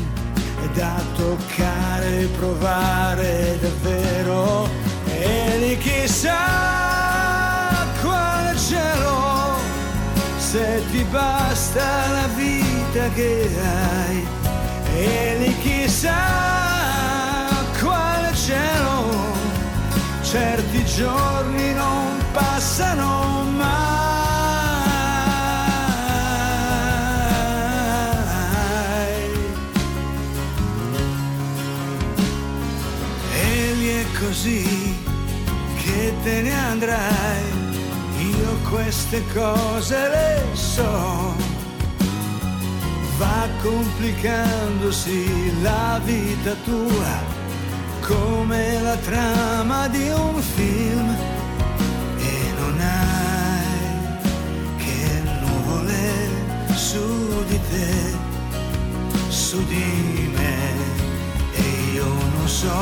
da 0.75 1.01
toccare 1.15 2.29
provare 2.39 3.59
davvero. 3.61 4.69
E 5.07 5.59
lì 5.59 5.79
chissà 5.79 6.76
basta 11.17 11.87
la 12.17 12.29
vita 12.35 13.09
che 13.15 13.49
hai. 13.63 14.27
E 14.95 15.37
lì 15.41 15.53
chissà 15.65 16.23
quale 17.81 18.35
cielo. 18.35 18.95
Certi 20.23 20.85
giorni 20.85 21.73
non 21.73 22.23
passano 22.33 23.45
mai. 23.45 23.85
E 33.33 33.73
lì 33.81 34.07
così 34.21 34.65
che 35.83 36.15
te 36.23 36.43
ne 36.43 36.53
andrai, 36.71 37.26
queste 39.09 39.23
cose 39.33 40.09
le 40.09 40.43
so. 40.55 41.35
Va 43.19 43.49
complicandosi 43.63 45.53
la 45.63 46.01
vita 46.05 46.55
tua 46.65 47.35
come 48.01 48.81
la 48.83 48.97
trama 48.97 49.87
di 49.89 50.09
un 50.09 50.41
film 50.41 51.17
e 52.19 52.53
non 52.59 52.81
hai 52.81 54.19
che 54.77 55.23
nuvole 55.41 56.75
su 56.75 57.45
di 57.47 57.61
te, 57.71 58.15
su 59.29 59.65
di 59.67 60.31
me 60.35 60.57
e 61.55 61.93
io 61.95 62.05
non 62.05 62.49
so 62.49 62.75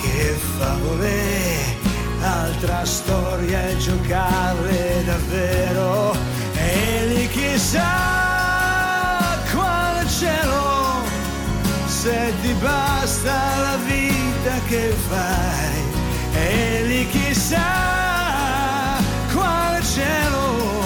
che 0.00 0.36
favole, 0.58 1.81
altra 2.22 2.84
storia 2.84 3.68
e 3.68 3.76
giocarle 3.78 5.04
davvero. 5.04 6.16
E 6.54 7.06
lì 7.06 7.28
chissà 7.28 7.90
quale 9.52 10.06
cielo 10.08 11.02
se 11.86 12.32
ti 12.40 12.52
basta 12.54 13.34
la 13.60 13.76
vita 13.84 14.58
che 14.68 14.94
fai. 15.08 15.80
E 16.34 16.82
lì 16.86 17.08
chissà 17.08 17.60
quale 19.32 19.82
cielo 19.82 20.80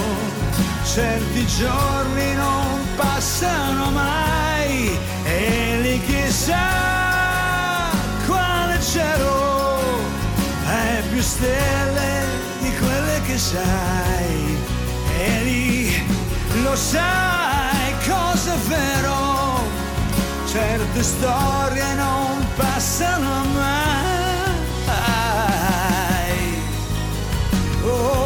certi 0.85 1.47
giorni 1.47 2.35
non 2.35 2.81
passano 2.97 3.91
mai. 3.91 4.99
E 5.25 5.79
lì 5.83 6.01
chissà 6.01 7.06
stelle 11.27 12.25
di 12.61 12.73
quelle 12.77 13.21
che 13.27 13.37
sai 13.37 14.57
e 15.19 15.43
lì 15.43 16.07
lo 16.63 16.77
sai 16.77 17.93
cosa 18.07 18.55
è 18.55 18.59
vero 18.69 19.17
certe 20.47 21.03
storie 21.03 21.95
non 21.95 22.47
passano 22.57 23.45
mai. 23.53 23.77
Oh 27.85 28.26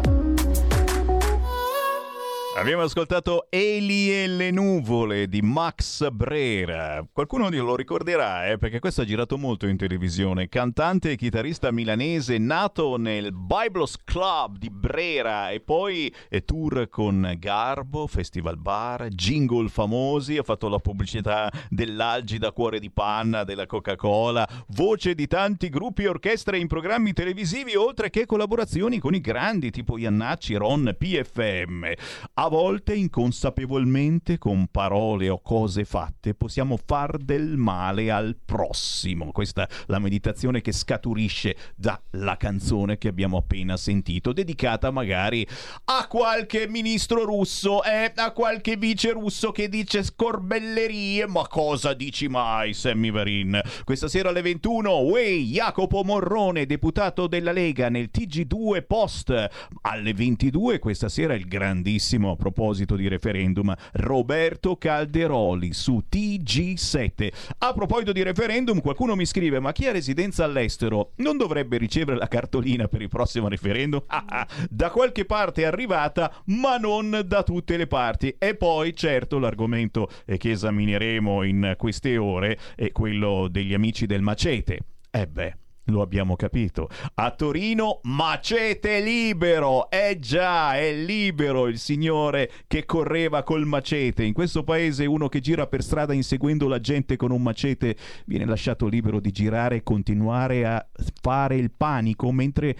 Abbiamo 2.61 2.83
ascoltato 2.83 3.47
Eli 3.49 4.13
e 4.13 4.27
le 4.27 4.51
nuvole 4.51 5.27
di 5.27 5.41
Max 5.41 6.07
Brera. 6.11 7.03
Qualcuno 7.11 7.49
lo 7.49 7.75
ricorderà, 7.75 8.49
eh, 8.49 8.59
perché 8.59 8.77
questo 8.77 9.01
ha 9.01 9.03
girato 9.03 9.35
molto 9.39 9.65
in 9.65 9.77
televisione. 9.77 10.47
Cantante 10.47 11.09
e 11.09 11.15
chitarrista 11.15 11.71
milanese 11.71 12.37
nato 12.37 12.97
nel 12.97 13.33
Biblos 13.33 13.97
Club 14.03 14.59
di 14.59 14.69
Brera 14.69 15.49
e 15.49 15.59
poi 15.59 16.13
eh, 16.29 16.45
tour 16.45 16.87
con 16.87 17.33
Garbo, 17.39 18.05
Festival 18.05 18.59
Bar, 18.59 19.07
jingle 19.07 19.67
famosi, 19.67 20.37
ha 20.37 20.43
fatto 20.43 20.69
la 20.69 20.77
pubblicità 20.77 21.51
dell'Algida 21.67 22.51
Cuore 22.51 22.79
di 22.79 22.91
Panna, 22.91 23.43
della 23.43 23.65
Coca-Cola, 23.65 24.47
voce 24.67 25.15
di 25.15 25.25
tanti 25.25 25.67
gruppi 25.69 26.03
e 26.03 26.09
orchestre 26.09 26.59
in 26.59 26.67
programmi 26.67 27.11
televisivi, 27.11 27.75
oltre 27.75 28.11
che 28.11 28.27
collaborazioni 28.27 28.99
con 28.99 29.15
i 29.15 29.19
grandi 29.19 29.71
tipo 29.71 29.97
Iannacci, 29.97 30.53
Ron, 30.53 30.95
PFM. 30.95 31.91
A 32.35 32.49
volte 32.51 32.93
inconsapevolmente 32.93 34.37
con 34.37 34.67
parole 34.67 35.29
o 35.29 35.41
cose 35.41 35.85
fatte 35.85 36.33
possiamo 36.33 36.77
far 36.85 37.17
del 37.17 37.55
male 37.55 38.11
al 38.11 38.35
prossimo. 38.43 39.31
Questa 39.31 39.65
è 39.65 39.73
la 39.85 39.99
meditazione 39.99 40.59
che 40.59 40.73
scaturisce 40.73 41.55
dalla 41.77 42.35
canzone 42.35 42.97
che 42.97 43.07
abbiamo 43.07 43.37
appena 43.37 43.77
sentito, 43.77 44.33
dedicata 44.33 44.91
magari 44.91 45.47
a 45.85 46.07
qualche 46.09 46.67
ministro 46.67 47.23
russo 47.23 47.85
e 47.85 48.11
eh, 48.13 48.13
a 48.17 48.31
qualche 48.31 48.75
vice 48.75 49.11
russo 49.13 49.53
che 49.53 49.69
dice 49.69 50.03
scorbellerie. 50.03 51.27
Ma 51.27 51.47
cosa 51.47 51.93
dici 51.93 52.27
mai, 52.27 52.73
Sammy 52.73 53.11
Varin? 53.11 53.61
Questa 53.85 54.09
sera 54.09 54.27
alle 54.27 54.41
21, 54.41 54.91
Way 54.91 55.45
Jacopo 55.45 56.03
Morrone, 56.03 56.65
deputato 56.65 57.27
della 57.27 57.53
Lega 57.53 57.87
nel 57.87 58.09
TG2 58.13 58.83
Post. 58.85 59.49
Alle 59.83 60.13
22 60.13 60.79
questa 60.79 61.07
sera 61.07 61.33
il 61.33 61.47
grandissimo 61.47 62.35
proposito 62.41 62.95
di 62.95 63.07
referendum, 63.07 63.71
Roberto 63.93 64.75
Calderoli 64.75 65.73
su 65.73 66.01
TG7. 66.11 67.31
A 67.59 67.73
proposito 67.73 68.11
di 68.11 68.23
referendum, 68.23 68.81
qualcuno 68.81 69.15
mi 69.15 69.27
scrive: 69.27 69.59
Ma 69.59 69.71
chi 69.71 69.85
ha 69.85 69.91
residenza 69.91 70.43
all'estero 70.43 71.11
non 71.17 71.37
dovrebbe 71.37 71.77
ricevere 71.77 72.17
la 72.17 72.27
cartolina 72.27 72.87
per 72.87 73.03
il 73.03 73.09
prossimo 73.09 73.47
referendum? 73.47 74.01
Ah, 74.07 74.25
ah, 74.27 74.47
da 74.67 74.89
qualche 74.89 75.25
parte 75.25 75.61
è 75.61 75.65
arrivata, 75.65 76.33
ma 76.45 76.77
non 76.77 77.21
da 77.25 77.43
tutte 77.43 77.77
le 77.77 77.85
parti. 77.85 78.35
E 78.39 78.55
poi, 78.55 78.95
certo, 78.95 79.37
l'argomento 79.37 80.09
che 80.25 80.51
esamineremo 80.51 81.43
in 81.43 81.75
queste 81.77 82.17
ore 82.17 82.57
è 82.75 82.91
quello 82.91 83.47
degli 83.49 83.75
amici 83.75 84.07
del 84.07 84.21
macete. 84.23 84.79
Eh 85.11 85.27
beh. 85.27 85.60
Lo 85.85 86.01
abbiamo 86.01 86.35
capito. 86.35 86.89
A 87.15 87.31
Torino 87.31 87.99
macete 88.03 88.99
libero. 89.01 89.89
Eh 89.89 90.19
già, 90.19 90.77
è 90.77 90.93
libero 90.93 91.67
il 91.67 91.79
signore 91.79 92.51
che 92.67 92.85
correva 92.85 93.43
col 93.43 93.65
macete. 93.65 94.23
In 94.23 94.33
questo 94.33 94.63
paese 94.63 95.05
uno 95.05 95.27
che 95.27 95.39
gira 95.39 95.67
per 95.67 95.83
strada 95.83 96.13
inseguendo 96.13 96.67
la 96.67 96.79
gente 96.79 97.15
con 97.15 97.31
un 97.31 97.41
macete 97.41 97.95
viene 98.25 98.45
lasciato 98.45 98.87
libero 98.87 99.19
di 99.19 99.31
girare 99.31 99.77
e 99.77 99.83
continuare 99.83 100.65
a 100.65 100.85
fare 101.21 101.55
il 101.55 101.71
panico 101.71 102.31
mentre 102.31 102.75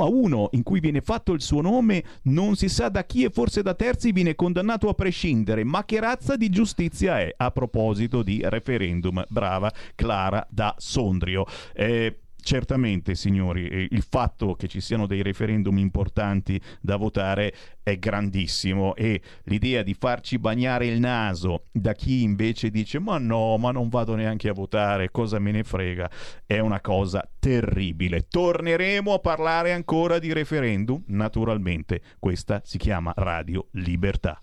a 0.00 0.06
uno 0.06 0.48
in 0.52 0.62
cui 0.62 0.80
viene 0.80 1.00
fatto 1.00 1.32
il 1.32 1.42
suo 1.42 1.60
nome 1.60 2.02
non 2.22 2.56
si 2.56 2.68
sa 2.68 2.88
da 2.88 3.04
chi 3.04 3.24
e 3.24 3.30
forse 3.30 3.62
da 3.62 3.74
terzi 3.74 4.12
viene 4.12 4.34
condannato 4.34 4.88
a 4.88 4.94
prescindere. 4.94 5.64
Ma 5.64 5.84
che 5.84 6.00
razza 6.00 6.36
di 6.36 6.48
giustizia 6.48 7.20
è? 7.20 7.32
A 7.36 7.50
proposito 7.50 8.22
di 8.22 8.40
referendum, 8.44 9.22
brava 9.28 9.70
Clara 9.94 10.46
da 10.48 10.74
Sondrio. 10.78 11.44
Eh, 11.74 12.21
Certamente, 12.42 13.14
signori, 13.14 13.88
il 13.90 14.02
fatto 14.02 14.54
che 14.54 14.66
ci 14.66 14.80
siano 14.80 15.06
dei 15.06 15.22
referendum 15.22 15.78
importanti 15.78 16.60
da 16.80 16.96
votare 16.96 17.54
è 17.84 17.98
grandissimo 17.98 18.96
e 18.96 19.22
l'idea 19.44 19.82
di 19.82 19.94
farci 19.94 20.38
bagnare 20.38 20.86
il 20.86 20.98
naso 20.98 21.66
da 21.70 21.92
chi 21.94 22.22
invece 22.22 22.70
dice 22.70 22.98
ma 22.98 23.18
no, 23.18 23.56
ma 23.58 23.70
non 23.70 23.88
vado 23.88 24.16
neanche 24.16 24.48
a 24.48 24.54
votare, 24.54 25.12
cosa 25.12 25.38
me 25.38 25.52
ne 25.52 25.62
frega, 25.62 26.10
è 26.44 26.58
una 26.58 26.80
cosa 26.80 27.28
terribile. 27.38 28.26
Torneremo 28.28 29.14
a 29.14 29.18
parlare 29.20 29.72
ancora 29.72 30.18
di 30.18 30.32
referendum, 30.32 31.00
naturalmente, 31.06 32.02
questa 32.18 32.60
si 32.64 32.76
chiama 32.76 33.12
Radio 33.14 33.68
Libertà. 33.72 34.42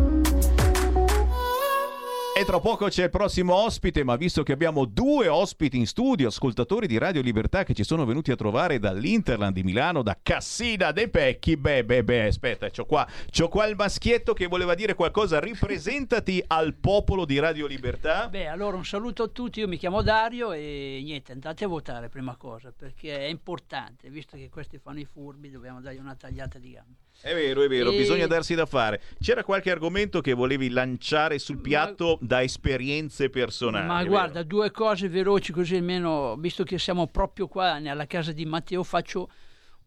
E 2.33 2.45
tra 2.45 2.61
poco 2.61 2.87
c'è 2.87 3.03
il 3.03 3.09
prossimo 3.09 3.53
ospite, 3.53 4.05
ma 4.05 4.15
visto 4.15 4.41
che 4.41 4.53
abbiamo 4.53 4.85
due 4.85 5.27
ospiti 5.27 5.77
in 5.77 5.85
studio, 5.85 6.29
ascoltatori 6.29 6.87
di 6.87 6.97
Radio 6.97 7.21
Libertà 7.21 7.65
che 7.65 7.73
ci 7.73 7.83
sono 7.83 8.05
venuti 8.05 8.31
a 8.31 8.37
trovare 8.37 8.79
dall'Interland 8.79 9.53
di 9.53 9.63
Milano, 9.63 10.01
da 10.01 10.17
Cassina 10.19 10.93
dei 10.93 11.09
Pecchi, 11.09 11.57
beh, 11.57 11.83
beh, 11.83 12.05
beh, 12.05 12.27
aspetta, 12.27 12.69
c'ho 12.69 12.85
qua, 12.85 13.05
c'ho 13.29 13.49
qua 13.49 13.67
il 13.67 13.75
maschietto 13.75 14.31
che 14.31 14.47
voleva 14.47 14.75
dire 14.75 14.95
qualcosa, 14.95 15.41
ripresentati 15.41 16.41
al 16.47 16.73
popolo 16.75 17.25
di 17.25 17.37
Radio 17.37 17.67
Libertà. 17.67 18.29
Beh, 18.29 18.47
allora 18.47 18.77
un 18.77 18.85
saluto 18.85 19.23
a 19.23 19.27
tutti, 19.27 19.59
io 19.59 19.67
mi 19.67 19.77
chiamo 19.77 20.01
Dario 20.01 20.53
e 20.53 21.01
niente, 21.03 21.33
andate 21.33 21.65
a 21.65 21.67
votare 21.67 22.07
prima 22.07 22.37
cosa, 22.37 22.71
perché 22.75 23.19
è 23.19 23.27
importante, 23.27 24.09
visto 24.09 24.37
che 24.37 24.49
questi 24.49 24.77
fanno 24.77 24.99
i 24.99 25.05
furbi, 25.05 25.51
dobbiamo 25.51 25.81
dargli 25.81 25.99
una 25.99 26.15
tagliata 26.15 26.57
di 26.57 26.71
gambe. 26.71 26.95
È 27.21 27.33
vero, 27.35 27.61
è 27.61 27.67
vero, 27.67 27.91
E- 27.91 27.97
bisogna 27.97 28.25
darsi 28.25 28.55
da 28.55 28.65
fare. 28.65 28.99
C'era 29.19 29.43
qualche 29.43 29.69
argomento 29.69 30.21
che 30.21 30.33
volevi 30.33 30.69
lanciare 30.69 31.37
sul 31.37 31.59
piatto 31.59 32.17
da 32.19 32.41
esperienze 32.41 33.29
personali? 33.29 33.85
Ma 33.85 33.97
vero? 33.99 34.09
guarda, 34.09 34.43
due 34.43 34.71
cose 34.71 35.07
veloci 35.07 35.51
così 35.51 35.75
almeno, 35.75 36.35
visto 36.37 36.63
che 36.63 36.79
siamo 36.79 37.07
proprio 37.07 37.47
qua 37.47 37.77
nella 37.77 38.07
casa 38.07 38.31
di 38.31 38.45
Matteo, 38.45 38.83
faccio 38.83 39.29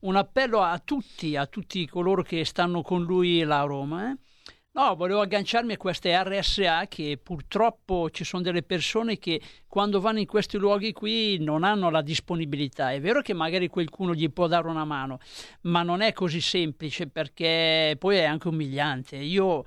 un 0.00 0.16
appello 0.16 0.60
a 0.60 0.78
tutti, 0.78 1.34
a 1.34 1.46
tutti 1.46 1.86
coloro 1.88 2.22
che 2.22 2.44
stanno 2.44 2.82
con 2.82 3.02
lui 3.02 3.42
là 3.42 3.60
a 3.62 3.64
Roma. 3.64 4.10
eh. 4.12 4.16
No, 4.76 4.96
volevo 4.96 5.20
agganciarmi 5.20 5.74
a 5.74 5.76
queste 5.76 6.20
RSA 6.20 6.88
che 6.88 7.16
purtroppo 7.22 8.10
ci 8.10 8.24
sono 8.24 8.42
delle 8.42 8.64
persone 8.64 9.20
che 9.20 9.40
quando 9.68 10.00
vanno 10.00 10.18
in 10.18 10.26
questi 10.26 10.56
luoghi 10.56 10.92
qui 10.92 11.38
non 11.38 11.62
hanno 11.62 11.90
la 11.90 12.02
disponibilità. 12.02 12.90
È 12.90 13.00
vero 13.00 13.22
che 13.22 13.34
magari 13.34 13.68
qualcuno 13.68 14.14
gli 14.14 14.28
può 14.32 14.48
dare 14.48 14.66
una 14.66 14.84
mano, 14.84 15.20
ma 15.62 15.84
non 15.84 16.00
è 16.00 16.12
così 16.12 16.40
semplice 16.40 17.06
perché 17.06 17.94
poi 18.00 18.16
è 18.16 18.24
anche 18.24 18.48
umiliante. 18.48 19.14
Io 19.14 19.64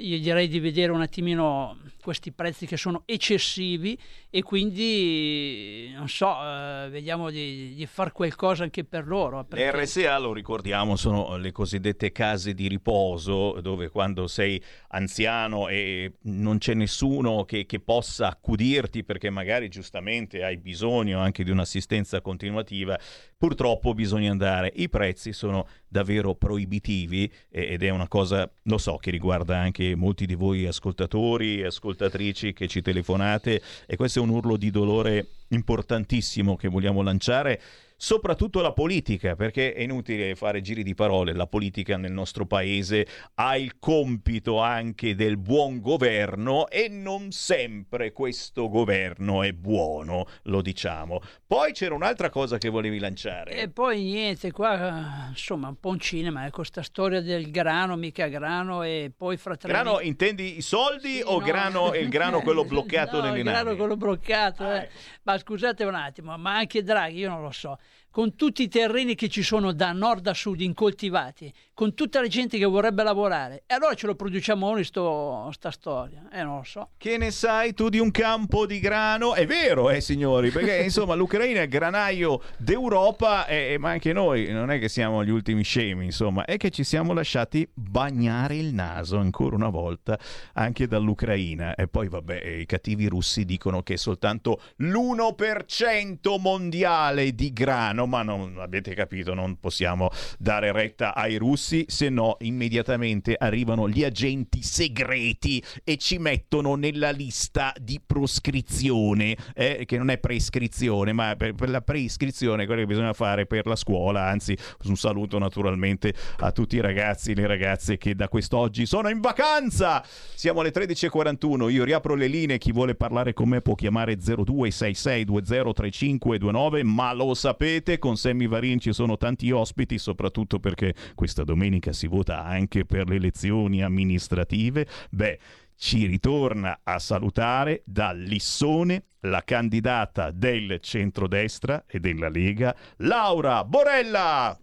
io 0.00 0.18
direi 0.20 0.46
di 0.48 0.60
vedere 0.60 0.92
un 0.92 1.00
attimino 1.00 1.76
questi 2.02 2.32
prezzi 2.32 2.66
che 2.66 2.76
sono 2.76 3.02
eccessivi 3.04 3.98
e 4.30 4.42
quindi 4.42 5.90
non 5.94 6.08
so, 6.08 6.36
eh, 6.40 6.88
vediamo 6.90 7.30
di, 7.30 7.74
di 7.74 7.84
fare 7.86 8.12
qualcosa 8.12 8.62
anche 8.62 8.84
per 8.84 9.06
loro. 9.06 9.38
Le 9.38 9.44
perché- 9.44 9.82
RSA, 9.82 10.18
lo 10.18 10.32
ricordiamo, 10.32 10.96
sono 10.96 11.36
le 11.36 11.50
cosiddette 11.52 12.12
case 12.12 12.54
di 12.54 12.68
riposo, 12.68 13.60
dove 13.60 13.88
quando 13.88 14.26
sei 14.26 14.62
anziano 14.88 15.68
e 15.68 16.14
non 16.22 16.58
c'è 16.58 16.74
nessuno 16.74 17.44
che, 17.44 17.66
che 17.66 17.80
possa 17.80 18.28
accudirti 18.28 19.04
perché 19.04 19.30
magari 19.30 19.68
giustamente 19.68 20.44
hai 20.44 20.58
bisogno 20.58 21.18
anche 21.18 21.42
di 21.42 21.50
un'assistenza 21.50 22.20
continuativa, 22.20 22.98
purtroppo 23.36 23.94
bisogna 23.94 24.30
andare. 24.30 24.72
I 24.76 24.88
prezzi 24.88 25.32
sono 25.32 25.66
davvero 25.88 26.34
proibitivi 26.34 27.30
ed 27.50 27.82
è 27.82 27.90
una 27.90 28.08
cosa, 28.08 28.50
lo 28.62 28.78
so, 28.78 28.96
che 28.96 29.10
riguarda 29.10 29.58
anche 29.58 29.94
molti 29.94 30.26
di 30.26 30.34
voi 30.34 30.66
ascoltatori 30.66 31.60
e 31.60 31.66
ascoltatrici 31.66 32.52
che 32.52 32.68
ci 32.68 32.82
telefonate 32.82 33.62
e 33.86 33.96
questo 33.96 34.20
è 34.20 34.22
un 34.22 34.28
urlo 34.28 34.56
di 34.56 34.70
dolore 34.70 35.28
importantissimo 35.48 36.56
che 36.56 36.68
vogliamo 36.68 37.02
lanciare 37.02 37.60
soprattutto 38.00 38.60
la 38.60 38.72
politica, 38.72 39.34
perché 39.34 39.74
è 39.74 39.82
inutile 39.82 40.36
fare 40.36 40.60
giri 40.60 40.84
di 40.84 40.94
parole, 40.94 41.32
la 41.32 41.48
politica 41.48 41.96
nel 41.96 42.12
nostro 42.12 42.46
paese 42.46 43.06
ha 43.34 43.56
il 43.56 43.80
compito 43.80 44.60
anche 44.60 45.16
del 45.16 45.36
buon 45.36 45.80
governo 45.80 46.68
e 46.68 46.88
non 46.88 47.32
sempre 47.32 48.12
questo 48.12 48.68
governo 48.68 49.42
è 49.42 49.52
buono, 49.52 50.26
lo 50.44 50.62
diciamo. 50.62 51.20
Poi 51.44 51.72
c'era 51.72 51.96
un'altra 51.96 52.30
cosa 52.30 52.56
che 52.56 52.68
volevi 52.68 53.00
lanciare. 53.00 53.50
E 53.50 53.68
poi 53.68 54.04
niente, 54.04 54.52
qua 54.52 55.26
insomma 55.30 55.66
un 55.66 55.80
po' 55.80 55.88
un 55.88 55.98
cinema, 55.98 56.46
ecco, 56.46 56.62
sta 56.62 56.82
storia 56.82 57.20
del 57.20 57.50
grano, 57.50 57.96
mica 57.96 58.28
grano 58.28 58.84
e 58.84 59.10
poi 59.14 59.36
fra 59.36 59.56
tre 59.56 59.72
Grano, 59.72 59.98
intendi 60.00 60.56
i 60.56 60.62
soldi 60.62 61.20
o 61.24 61.40
no. 61.40 61.44
grano, 61.44 61.94
il 61.94 62.08
grano 62.08 62.42
quello 62.42 62.64
bloccato 62.64 63.06
No, 63.18 63.24
nelle 63.24 63.38
il 63.38 63.44
grano 63.44 63.74
quello 63.74 63.96
bloccato. 63.96 64.62
Ah, 64.62 64.76
eh. 64.76 64.78
ecco. 64.82 64.92
Ma 65.24 65.36
scusate 65.36 65.82
un 65.82 65.94
attimo, 65.96 66.36
ma 66.38 66.54
anche 66.54 66.84
Draghi, 66.84 67.18
io 67.18 67.28
non 67.28 67.42
lo 67.42 67.50
so. 67.50 67.76
Con 68.18 68.34
tutti 68.34 68.64
i 68.64 68.68
terreni 68.68 69.14
che 69.14 69.28
ci 69.28 69.44
sono 69.44 69.70
da 69.70 69.92
nord 69.92 70.26
a 70.26 70.34
sud 70.34 70.60
incoltivati, 70.60 71.54
con 71.72 71.94
tutta 71.94 72.20
la 72.20 72.26
gente 72.26 72.58
che 72.58 72.64
vorrebbe 72.64 73.04
lavorare. 73.04 73.62
E 73.64 73.74
allora 73.74 73.94
ce 73.94 74.08
lo 74.08 74.16
produciamo 74.16 74.68
noi 74.68 74.82
sto, 74.82 75.48
sta 75.52 75.70
storia, 75.70 76.28
eh 76.32 76.42
non 76.42 76.56
lo 76.56 76.64
so. 76.64 76.88
Che 76.96 77.16
ne 77.16 77.30
sai 77.30 77.74
tu 77.74 77.88
di 77.88 78.00
un 78.00 78.10
campo 78.10 78.66
di 78.66 78.80
grano? 78.80 79.34
È 79.34 79.46
vero, 79.46 79.88
eh 79.88 80.00
signori, 80.00 80.50
perché 80.50 80.78
insomma 80.82 81.14
l'Ucraina 81.14 81.60
è 81.60 81.62
il 81.62 81.68
granaio 81.68 82.42
d'Europa, 82.56 83.46
eh, 83.46 83.76
ma 83.78 83.90
anche 83.90 84.12
noi 84.12 84.50
non 84.50 84.72
è 84.72 84.80
che 84.80 84.88
siamo 84.88 85.24
gli 85.24 85.30
ultimi 85.30 85.62
scemi, 85.62 86.06
insomma, 86.06 86.44
è 86.44 86.56
che 86.56 86.70
ci 86.70 86.82
siamo 86.82 87.12
lasciati 87.12 87.70
bagnare 87.72 88.56
il 88.56 88.74
naso 88.74 89.18
ancora 89.18 89.54
una 89.54 89.68
volta 89.68 90.18
anche 90.54 90.88
dall'Ucraina. 90.88 91.76
E 91.76 91.86
poi 91.86 92.08
vabbè, 92.08 92.44
i 92.44 92.66
cattivi 92.66 93.06
russi 93.06 93.44
dicono 93.44 93.84
che 93.84 93.94
è 93.94 93.96
soltanto 93.96 94.60
l'1% 94.78 96.40
mondiale 96.40 97.32
di 97.32 97.52
grano, 97.52 98.06
ma 98.08 98.22
non 98.22 98.56
avete 98.58 98.94
capito, 98.94 99.34
non 99.34 99.60
possiamo 99.60 100.10
dare 100.38 100.72
retta 100.72 101.14
ai 101.14 101.36
russi, 101.36 101.84
se 101.86 102.08
no 102.08 102.36
immediatamente 102.40 103.36
arrivano 103.38 103.88
gli 103.88 104.02
agenti 104.02 104.62
segreti 104.62 105.62
e 105.84 105.96
ci 105.96 106.18
mettono 106.18 106.74
nella 106.74 107.10
lista 107.10 107.72
di 107.80 108.00
proscrizione, 108.04 109.36
eh, 109.54 109.84
che 109.86 109.98
non 109.98 110.10
è 110.10 110.18
prescrizione, 110.18 111.12
ma 111.12 111.36
per, 111.36 111.54
per 111.54 111.68
la 111.68 111.82
prescrizione 111.82 112.66
quello 112.66 112.80
che 112.80 112.86
bisogna 112.86 113.12
fare 113.12 113.46
per 113.46 113.66
la 113.66 113.76
scuola, 113.76 114.26
anzi 114.26 114.56
un 114.84 114.96
saluto 114.96 115.38
naturalmente 115.38 116.14
a 116.38 116.50
tutti 116.52 116.76
i 116.76 116.80
ragazzi 116.80 117.32
e 117.32 117.34
le 117.34 117.46
ragazze 117.46 117.98
che 117.98 118.14
da 118.14 118.28
quest'oggi 118.28 118.86
sono 118.86 119.08
in 119.08 119.20
vacanza. 119.20 120.04
Siamo 120.34 120.60
alle 120.60 120.72
13.41, 120.72 121.70
io 121.70 121.84
riapro 121.84 122.14
le 122.14 122.26
linee, 122.26 122.58
chi 122.58 122.72
vuole 122.72 122.94
parlare 122.94 123.32
con 123.32 123.48
me 123.48 123.60
può 123.60 123.74
chiamare 123.74 124.18
0266203529, 124.18 126.84
ma 126.84 127.12
lo 127.12 127.34
sapete, 127.34 127.97
con 127.98 128.16
Sammy 128.16 128.46
Varin 128.46 128.78
ci 128.78 128.92
sono 128.92 129.16
tanti 129.16 129.50
ospiti, 129.50 129.98
soprattutto 129.98 130.58
perché 130.58 130.94
questa 131.14 131.44
domenica 131.44 131.92
si 131.92 132.06
vota 132.06 132.44
anche 132.44 132.84
per 132.84 133.08
le 133.08 133.16
elezioni 133.16 133.82
amministrative. 133.82 134.86
Beh, 135.10 135.38
ci 135.76 136.06
ritorna 136.06 136.80
a 136.82 136.98
salutare 136.98 137.82
da 137.84 138.12
Lissone 138.12 139.04
la 139.20 139.42
candidata 139.44 140.30
del 140.30 140.78
centrodestra 140.80 141.84
e 141.86 142.00
della 142.00 142.28
Lega, 142.28 142.74
Laura 142.98 143.64
Borella. 143.64 144.58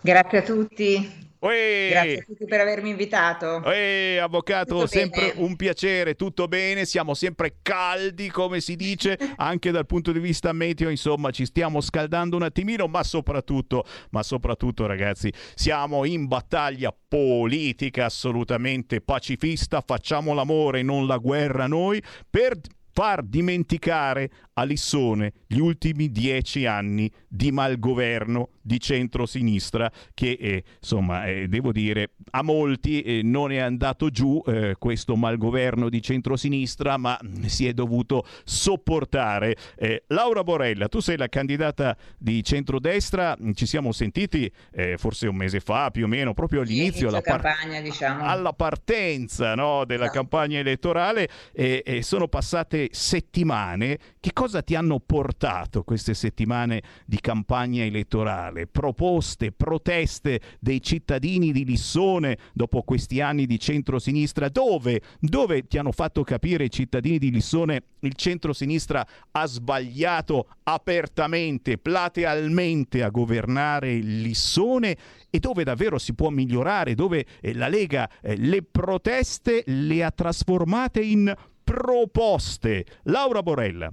Grazie 0.00 0.38
a 0.38 0.42
tutti. 0.42 1.27
Uè. 1.40 1.88
Grazie 1.90 2.18
a 2.18 2.22
tutti 2.24 2.44
per 2.46 2.60
avermi 2.60 2.90
invitato. 2.90 3.62
Ehi, 3.64 4.18
avvocato, 4.18 4.74
Tutto 4.74 4.86
sempre 4.88 5.32
bene. 5.34 5.46
un 5.46 5.54
piacere, 5.56 6.14
tutto 6.14 6.48
bene, 6.48 6.84
siamo 6.84 7.14
sempre 7.14 7.58
caldi, 7.62 8.28
come 8.28 8.60
si 8.60 8.74
dice, 8.74 9.16
anche 9.36 9.70
dal 9.70 9.86
punto 9.86 10.10
di 10.10 10.18
vista 10.18 10.52
meteo, 10.52 10.88
insomma, 10.88 11.30
ci 11.30 11.44
stiamo 11.44 11.80
scaldando 11.80 12.36
un 12.36 12.42
attimino, 12.42 12.88
ma 12.88 13.04
soprattutto, 13.04 13.84
ma 14.10 14.22
soprattutto, 14.24 14.86
ragazzi, 14.86 15.32
siamo 15.54 16.04
in 16.04 16.26
battaglia 16.26 16.94
politica 17.08 18.06
assolutamente 18.06 19.00
pacifista, 19.00 19.80
facciamo 19.86 20.34
l'amore, 20.34 20.82
non 20.82 21.06
la 21.06 21.18
guerra 21.18 21.66
noi, 21.68 22.02
per 22.28 22.58
far 22.98 23.22
dimenticare 23.22 24.28
a 24.54 24.64
Lissone 24.64 25.32
gli 25.46 25.60
ultimi 25.60 26.10
dieci 26.10 26.66
anni 26.66 27.08
di 27.28 27.52
malgoverno 27.52 28.48
di 28.68 28.78
centrosinistra 28.78 29.90
che 30.12 30.36
eh, 30.38 30.62
insomma 30.78 31.24
eh, 31.24 31.48
devo 31.48 31.72
dire 31.72 32.10
a 32.32 32.42
molti 32.42 33.00
eh, 33.00 33.20
non 33.24 33.50
è 33.50 33.58
andato 33.58 34.10
giù 34.10 34.42
eh, 34.46 34.74
questo 34.78 35.16
malgoverno 35.16 35.88
di 35.88 36.02
centrosinistra 36.02 36.98
ma 36.98 37.18
si 37.46 37.66
è 37.66 37.72
dovuto 37.72 38.24
sopportare 38.44 39.56
Eh, 39.76 40.04
Laura 40.08 40.42
Borella 40.44 40.88
tu 40.88 41.00
sei 41.00 41.16
la 41.16 41.28
candidata 41.28 41.96
di 42.18 42.44
centrodestra 42.44 43.34
ci 43.54 43.64
siamo 43.66 43.92
sentiti 43.92 44.50
eh, 44.72 44.96
forse 44.98 45.26
un 45.26 45.36
mese 45.36 45.60
fa 45.60 45.90
più 45.90 46.04
o 46.04 46.08
meno 46.08 46.34
proprio 46.34 46.60
all'inizio 46.60 46.76
Inizio 46.88 47.08
alla 47.08 47.20
par- 47.22 47.40
campagna, 47.40 47.80
diciamo. 47.80 48.24
alla 48.24 48.52
partenza 48.52 49.54
no, 49.54 49.84
della 49.86 50.04
Esatto. 50.04 50.18
campagna 50.18 50.58
elettorale 50.58 51.28
e 51.52 52.00
sono 52.02 52.28
passate 52.28 52.88
settimane. 52.92 53.98
Che 54.20 54.32
cosa 54.32 54.62
ti 54.62 54.74
hanno 54.74 55.00
portato 55.00 55.82
queste 55.82 56.14
settimane 56.14 56.82
di 57.06 57.18
campagna 57.20 57.84
elettorale? 57.84 58.57
Proposte, 58.66 59.52
proteste 59.52 60.40
dei 60.58 60.82
cittadini 60.82 61.52
di 61.52 61.64
Lissone 61.64 62.38
dopo 62.52 62.82
questi 62.82 63.20
anni 63.20 63.46
di 63.46 63.58
centrosinistra? 63.58 64.48
Dove? 64.48 65.00
Dove 65.20 65.66
ti 65.66 65.78
hanno 65.78 65.92
fatto 65.92 66.24
capire 66.24 66.64
i 66.64 66.70
cittadini 66.70 67.18
di 67.18 67.30
Lissone 67.30 67.82
il 68.00 68.14
centrosinistra 68.14 69.06
ha 69.32 69.46
sbagliato 69.46 70.48
apertamente, 70.64 71.78
platealmente 71.78 73.02
a 73.02 73.08
governare 73.08 73.94
Lissone 73.94 74.96
e 75.30 75.38
dove 75.38 75.64
davvero 75.64 75.98
si 75.98 76.14
può 76.14 76.30
migliorare, 76.30 76.94
dove 76.94 77.26
eh, 77.40 77.54
la 77.54 77.68
Lega 77.68 78.08
eh, 78.20 78.36
le 78.36 78.62
proteste 78.62 79.62
le 79.66 80.04
ha 80.04 80.10
trasformate 80.10 81.00
in 81.00 81.34
proposte. 81.64 82.84
Laura 83.04 83.42
Borella. 83.42 83.92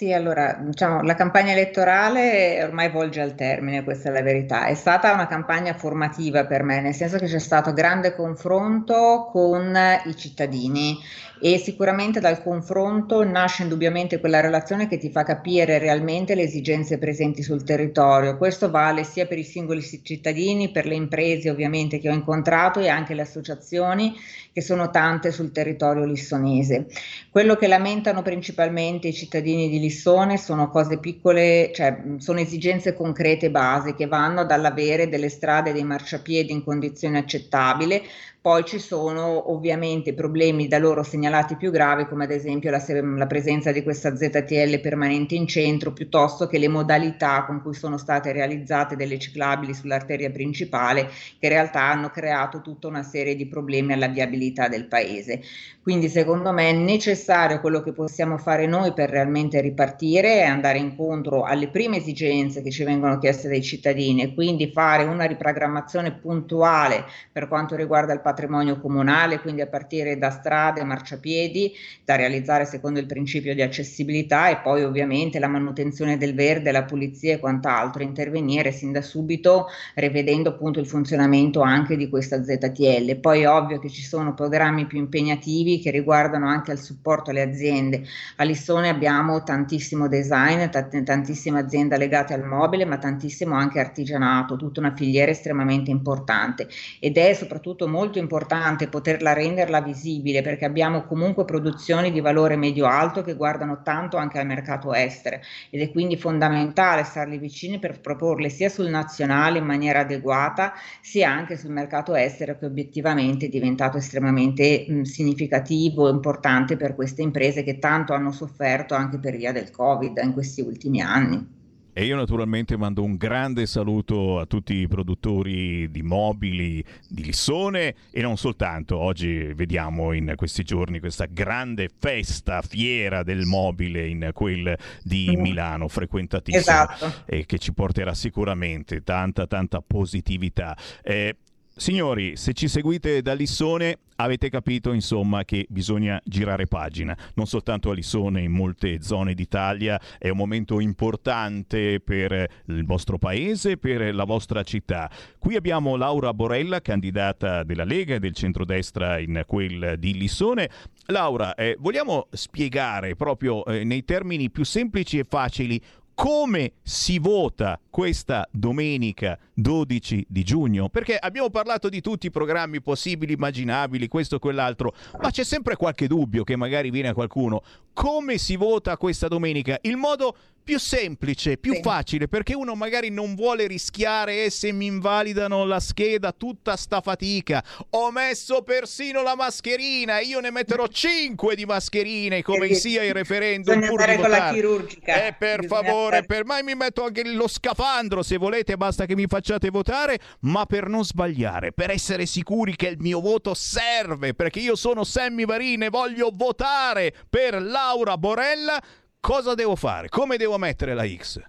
Sì, 0.00 0.14
allora, 0.14 0.54
diciamo, 0.54 1.02
la 1.02 1.14
campagna 1.14 1.52
elettorale 1.52 2.62
ormai 2.64 2.88
volge 2.88 3.20
al 3.20 3.34
termine, 3.34 3.84
questa 3.84 4.08
è 4.08 4.12
la 4.12 4.22
verità. 4.22 4.64
È 4.64 4.72
stata 4.72 5.12
una 5.12 5.26
campagna 5.26 5.74
formativa 5.74 6.46
per 6.46 6.62
me, 6.62 6.80
nel 6.80 6.94
senso 6.94 7.18
che 7.18 7.26
c'è 7.26 7.38
stato 7.38 7.74
grande 7.74 8.14
confronto 8.14 9.28
con 9.30 9.76
i 10.06 10.16
cittadini 10.16 10.96
e 11.40 11.56
sicuramente 11.58 12.20
dal 12.20 12.42
confronto 12.42 13.24
nasce 13.24 13.62
indubbiamente 13.62 14.20
quella 14.20 14.40
relazione 14.40 14.86
che 14.86 14.98
ti 14.98 15.10
fa 15.10 15.22
capire 15.22 15.78
realmente 15.78 16.34
le 16.34 16.42
esigenze 16.42 16.98
presenti 16.98 17.42
sul 17.42 17.64
territorio. 17.64 18.36
Questo 18.36 18.70
vale 18.70 19.04
sia 19.04 19.26
per 19.26 19.38
i 19.38 19.44
singoli 19.44 19.80
si- 19.80 20.02
cittadini, 20.04 20.70
per 20.70 20.84
le 20.84 20.94
imprese 20.94 21.48
ovviamente 21.48 21.98
che 21.98 22.10
ho 22.10 22.14
incontrato 22.14 22.80
e 22.80 22.88
anche 22.88 23.14
le 23.14 23.22
associazioni 23.22 24.14
che 24.52 24.60
sono 24.60 24.90
tante 24.90 25.30
sul 25.30 25.52
territorio 25.52 26.04
lissonese. 26.04 26.88
Quello 27.30 27.56
che 27.56 27.68
lamentano 27.68 28.22
principalmente 28.22 29.08
i 29.08 29.14
cittadini 29.14 29.68
di 29.68 29.78
Lissone 29.78 30.36
sono 30.36 30.68
cose 30.70 30.98
piccole, 30.98 31.70
cioè 31.72 32.02
sono 32.18 32.40
esigenze 32.40 32.94
concrete 32.94 33.50
base 33.50 33.94
che 33.94 34.06
vanno 34.06 34.44
dall'avere 34.44 35.08
delle 35.08 35.28
strade 35.28 35.70
e 35.70 35.72
dei 35.72 35.84
marciapiedi 35.84 36.52
in 36.52 36.64
condizioni 36.64 37.16
accettabili, 37.16 38.02
poi 38.42 38.64
ci 38.64 38.78
sono 38.78 39.52
ovviamente 39.52 40.14
problemi 40.14 40.66
da 40.66 40.78
loro 40.78 41.02
segnalati 41.02 41.56
più 41.56 41.70
gravi, 41.70 42.06
come 42.06 42.24
ad 42.24 42.30
esempio 42.30 42.70
la, 42.70 42.82
la 43.16 43.26
presenza 43.26 43.70
di 43.70 43.82
questa 43.82 44.16
ZTL 44.16 44.80
permanente 44.80 45.34
in 45.34 45.46
centro, 45.46 45.92
piuttosto 45.92 46.46
che 46.46 46.56
le 46.56 46.68
modalità 46.68 47.44
con 47.44 47.60
cui 47.60 47.74
sono 47.74 47.98
state 47.98 48.32
realizzate 48.32 48.96
delle 48.96 49.18
ciclabili 49.18 49.74
sull'arteria 49.74 50.30
principale, 50.30 51.08
che 51.38 51.46
in 51.46 51.50
realtà 51.50 51.82
hanno 51.82 52.08
creato 52.08 52.62
tutta 52.62 52.88
una 52.88 53.02
serie 53.02 53.36
di 53.36 53.46
problemi 53.46 53.92
alla 53.92 54.08
viabilità 54.08 54.68
del 54.68 54.86
paese. 54.86 55.42
Quindi 55.82 56.08
secondo 56.08 56.52
me 56.52 56.68
è 56.68 56.72
necessario 56.72 57.58
quello 57.58 57.82
che 57.82 57.92
possiamo 57.92 58.38
fare 58.38 58.66
noi 58.66 58.92
per 58.92 59.08
realmente 59.08 59.60
ripartire 59.60 60.36
e 60.36 60.42
andare 60.42 60.78
incontro 60.78 61.42
alle 61.42 61.68
prime 61.68 61.96
esigenze 61.96 62.62
che 62.62 62.70
ci 62.70 62.84
vengono 62.84 63.18
chieste 63.18 63.48
dai 63.48 63.62
cittadini 63.62 64.22
e 64.22 64.34
quindi 64.34 64.70
fare 64.70 65.04
una 65.04 65.24
riprogrammazione 65.24 66.12
puntuale 66.12 67.06
per 67.32 67.48
quanto 67.48 67.76
riguarda 67.76 68.12
il 68.12 68.20
patrimonio 68.30 68.78
comunale, 68.78 69.40
quindi 69.40 69.60
a 69.60 69.66
partire 69.66 70.16
da 70.16 70.30
strade, 70.30 70.84
marciapiedi, 70.84 71.72
da 72.04 72.14
realizzare 72.14 72.64
secondo 72.64 73.00
il 73.00 73.06
principio 73.06 73.54
di 73.54 73.62
accessibilità 73.62 74.48
e 74.48 74.58
poi 74.58 74.84
ovviamente 74.84 75.40
la 75.40 75.48
manutenzione 75.48 76.16
del 76.16 76.34
verde, 76.34 76.70
la 76.70 76.84
pulizia 76.84 77.34
e 77.34 77.38
quant'altro, 77.40 78.02
intervenire 78.02 78.70
sin 78.70 78.92
da 78.92 79.02
subito 79.02 79.66
rivedendo 79.94 80.50
appunto 80.50 80.78
il 80.78 80.86
funzionamento 80.86 81.60
anche 81.60 81.96
di 81.96 82.08
questa 82.08 82.42
ZTL. 82.42 83.16
Poi 83.18 83.42
è 83.42 83.48
ovvio 83.48 83.80
che 83.80 83.90
ci 83.90 84.02
sono 84.02 84.34
programmi 84.34 84.86
più 84.86 84.98
impegnativi 84.98 85.80
che 85.80 85.90
riguardano 85.90 86.46
anche 86.46 86.70
il 86.72 86.78
supporto 86.78 87.30
alle 87.30 87.42
aziende. 87.42 88.04
A 88.36 88.44
Lissone 88.44 88.88
abbiamo 88.88 89.42
tantissimo 89.42 90.06
design, 90.06 90.68
t- 90.68 91.02
tantissime 91.02 91.58
aziende 91.58 91.96
legate 91.96 92.32
al 92.34 92.44
mobile, 92.44 92.84
ma 92.84 92.98
tantissimo 92.98 93.54
anche 93.56 93.80
artigianato, 93.80 94.56
tutta 94.56 94.78
una 94.80 94.94
filiera 94.94 95.30
estremamente 95.32 95.90
importante 95.90 96.68
ed 97.00 97.16
è 97.16 97.32
soprattutto 97.34 97.88
molto 97.88 98.18
importante 98.20 98.88
poterla 98.88 99.32
renderla 99.32 99.80
visibile 99.80 100.42
perché 100.42 100.64
abbiamo 100.64 101.04
comunque 101.04 101.44
produzioni 101.44 102.12
di 102.12 102.20
valore 102.20 102.56
medio-alto 102.56 103.22
che 103.22 103.34
guardano 103.34 103.82
tanto 103.82 104.16
anche 104.16 104.38
al 104.38 104.46
mercato 104.46 104.94
estero 104.94 105.40
ed 105.70 105.80
è 105.80 105.90
quindi 105.90 106.16
fondamentale 106.16 107.04
starli 107.04 107.38
vicini 107.38 107.78
per 107.78 108.00
proporle 108.00 108.48
sia 108.48 108.68
sul 108.68 108.88
nazionale 108.88 109.58
in 109.58 109.64
maniera 109.64 110.00
adeguata 110.00 110.72
sia 111.00 111.30
anche 111.30 111.56
sul 111.56 111.70
mercato 111.70 112.14
estero 112.14 112.56
che 112.58 112.66
obiettivamente 112.66 113.46
è 113.46 113.48
diventato 113.48 113.96
estremamente 113.96 114.86
mh, 114.88 115.02
significativo 115.02 116.08
e 116.08 116.12
importante 116.12 116.76
per 116.76 116.94
queste 116.94 117.22
imprese 117.22 117.62
che 117.62 117.78
tanto 117.78 118.12
hanno 118.12 118.32
sofferto 118.32 118.94
anche 118.94 119.18
per 119.18 119.36
via 119.36 119.52
del 119.52 119.70
Covid 119.70 120.20
in 120.22 120.32
questi 120.32 120.60
ultimi 120.60 121.00
anni. 121.00 121.59
E 122.00 122.06
io 122.06 122.16
naturalmente 122.16 122.78
mando 122.78 123.02
un 123.02 123.16
grande 123.16 123.66
saluto 123.66 124.38
a 124.38 124.46
tutti 124.46 124.72
i 124.72 124.88
produttori 124.88 125.90
di 125.90 126.00
mobili 126.00 126.82
di 127.06 127.24
Lissone 127.24 127.94
e 128.10 128.22
non 128.22 128.38
soltanto. 128.38 128.96
Oggi 128.96 129.52
vediamo 129.52 130.14
in 130.14 130.32
questi 130.34 130.62
giorni 130.62 130.98
questa 130.98 131.26
grande 131.26 131.90
festa, 131.94 132.62
fiera 132.62 133.22
del 133.22 133.44
mobile 133.44 134.06
in 134.06 134.30
quel 134.32 134.78
di 135.02 135.36
Mm. 135.36 135.40
Milano, 135.42 135.88
frequentatissima 135.88 136.90
Esatto. 136.90 137.22
e 137.26 137.44
che 137.44 137.58
ci 137.58 137.74
porterà 137.74 138.14
sicuramente 138.14 139.02
tanta 139.02 139.46
tanta 139.46 139.82
positività. 139.82 140.74
Eh, 141.02 141.36
signori, 141.80 142.36
se 142.36 142.52
ci 142.52 142.68
seguite 142.68 143.22
da 143.22 143.32
Lissone 143.32 143.98
avete 144.16 144.50
capito 144.50 144.92
insomma 144.92 145.44
che 145.44 145.66
bisogna 145.70 146.20
girare 146.24 146.66
pagina, 146.66 147.16
non 147.34 147.46
soltanto 147.46 147.90
a 147.90 147.94
Lissone, 147.94 148.42
in 148.42 148.52
molte 148.52 149.00
zone 149.00 149.32
d'Italia 149.32 149.98
è 150.18 150.28
un 150.28 150.36
momento 150.36 150.78
importante 150.78 152.00
per 152.00 152.32
il 152.66 152.84
vostro 152.84 153.16
paese, 153.16 153.78
per 153.78 154.14
la 154.14 154.24
vostra 154.24 154.62
città. 154.62 155.10
Qui 155.38 155.56
abbiamo 155.56 155.96
Laura 155.96 156.34
Borella, 156.34 156.82
candidata 156.82 157.62
della 157.62 157.84
Lega 157.84 158.16
e 158.16 158.18
del 158.18 158.34
centrodestra 158.34 159.18
in 159.18 159.42
quel 159.46 159.94
di 159.98 160.12
Lissone. 160.12 160.68
Laura, 161.06 161.54
eh, 161.54 161.76
vogliamo 161.80 162.28
spiegare 162.30 163.16
proprio 163.16 163.64
eh, 163.64 163.84
nei 163.84 164.04
termini 164.04 164.50
più 164.50 164.64
semplici 164.64 165.18
e 165.18 165.24
facili 165.26 165.80
come 166.14 166.72
si 166.82 167.18
vota 167.18 167.80
questa 167.88 168.46
domenica 168.50 169.38
12 169.54 170.26
di 170.28 170.44
giugno? 170.44 170.88
Perché 170.88 171.16
abbiamo 171.16 171.50
parlato 171.50 171.88
di 171.88 172.00
tutti 172.00 172.26
i 172.26 172.30
programmi 172.30 172.80
possibili, 172.80 173.32
immaginabili, 173.32 174.08
questo 174.08 174.36
e 174.36 174.38
quell'altro, 174.38 174.94
ma 175.20 175.30
c'è 175.30 175.44
sempre 175.44 175.76
qualche 175.76 176.06
dubbio 176.06 176.44
che 176.44 176.56
magari 176.56 176.90
viene 176.90 177.08
a 177.08 177.14
qualcuno. 177.14 177.62
Come 177.92 178.38
si 178.38 178.56
vota 178.56 178.96
questa 178.96 179.28
domenica? 179.28 179.78
Il 179.82 179.96
modo 179.96 180.36
più 180.62 180.78
semplice, 180.78 181.56
più 181.56 181.80
facile, 181.80 182.28
perché 182.28 182.54
uno 182.54 182.74
magari 182.74 183.10
non 183.10 183.34
vuole 183.34 183.66
rischiare 183.66 184.44
e 184.44 184.50
se 184.50 184.72
mi 184.72 184.86
invalidano 184.86 185.64
la 185.64 185.80
scheda 185.80 186.32
tutta 186.32 186.76
sta 186.76 187.00
fatica. 187.00 187.62
Ho 187.90 188.10
messo 188.10 188.62
persino 188.62 189.22
la 189.22 189.34
mascherina, 189.34 190.20
io 190.20 190.40
ne 190.40 190.50
metterò 190.50 190.86
5 190.88 191.54
di 191.54 191.64
mascherine 191.64 192.42
come 192.42 192.60
Perché 192.60 192.74
sia 192.74 193.02
il 193.02 193.12
referendum 193.12 193.80
bisogna 193.80 194.06
di 194.06 194.20
con 194.20 194.30
la 194.30 194.50
chirurgica. 194.52 195.26
Eh, 195.26 195.34
per 195.34 195.60
Bisogna 195.60 195.82
favore, 195.82 196.16
andare- 196.16 196.26
per 196.26 196.44
mai 196.44 196.62
mi 196.62 196.74
metto 196.74 197.04
anche 197.04 197.24
lo 197.24 197.48
scafandro 197.48 198.22
se 198.22 198.36
volete, 198.36 198.76
basta 198.76 199.06
che 199.06 199.14
mi 199.14 199.26
facciate 199.26 199.70
votare, 199.70 200.18
ma 200.40 200.66
per 200.66 200.88
non 200.88 201.04
sbagliare, 201.04 201.72
per 201.72 201.90
essere 201.90 202.26
sicuri 202.26 202.76
che 202.76 202.88
il 202.88 202.98
mio 202.98 203.20
voto 203.20 203.54
serve, 203.54 204.34
perché 204.34 204.60
io 204.60 204.76
sono 204.76 205.04
Sammy 205.04 205.44
Varin 205.44 205.84
e 205.84 205.88
voglio 205.88 206.30
votare 206.32 207.14
per 207.28 207.60
Laura 207.60 208.16
Borella, 208.16 208.80
cosa 209.20 209.54
devo 209.54 209.76
fare? 209.76 210.08
Come 210.08 210.36
devo 210.36 210.58
mettere 210.58 210.94
la 210.94 211.06
X? 211.06 211.40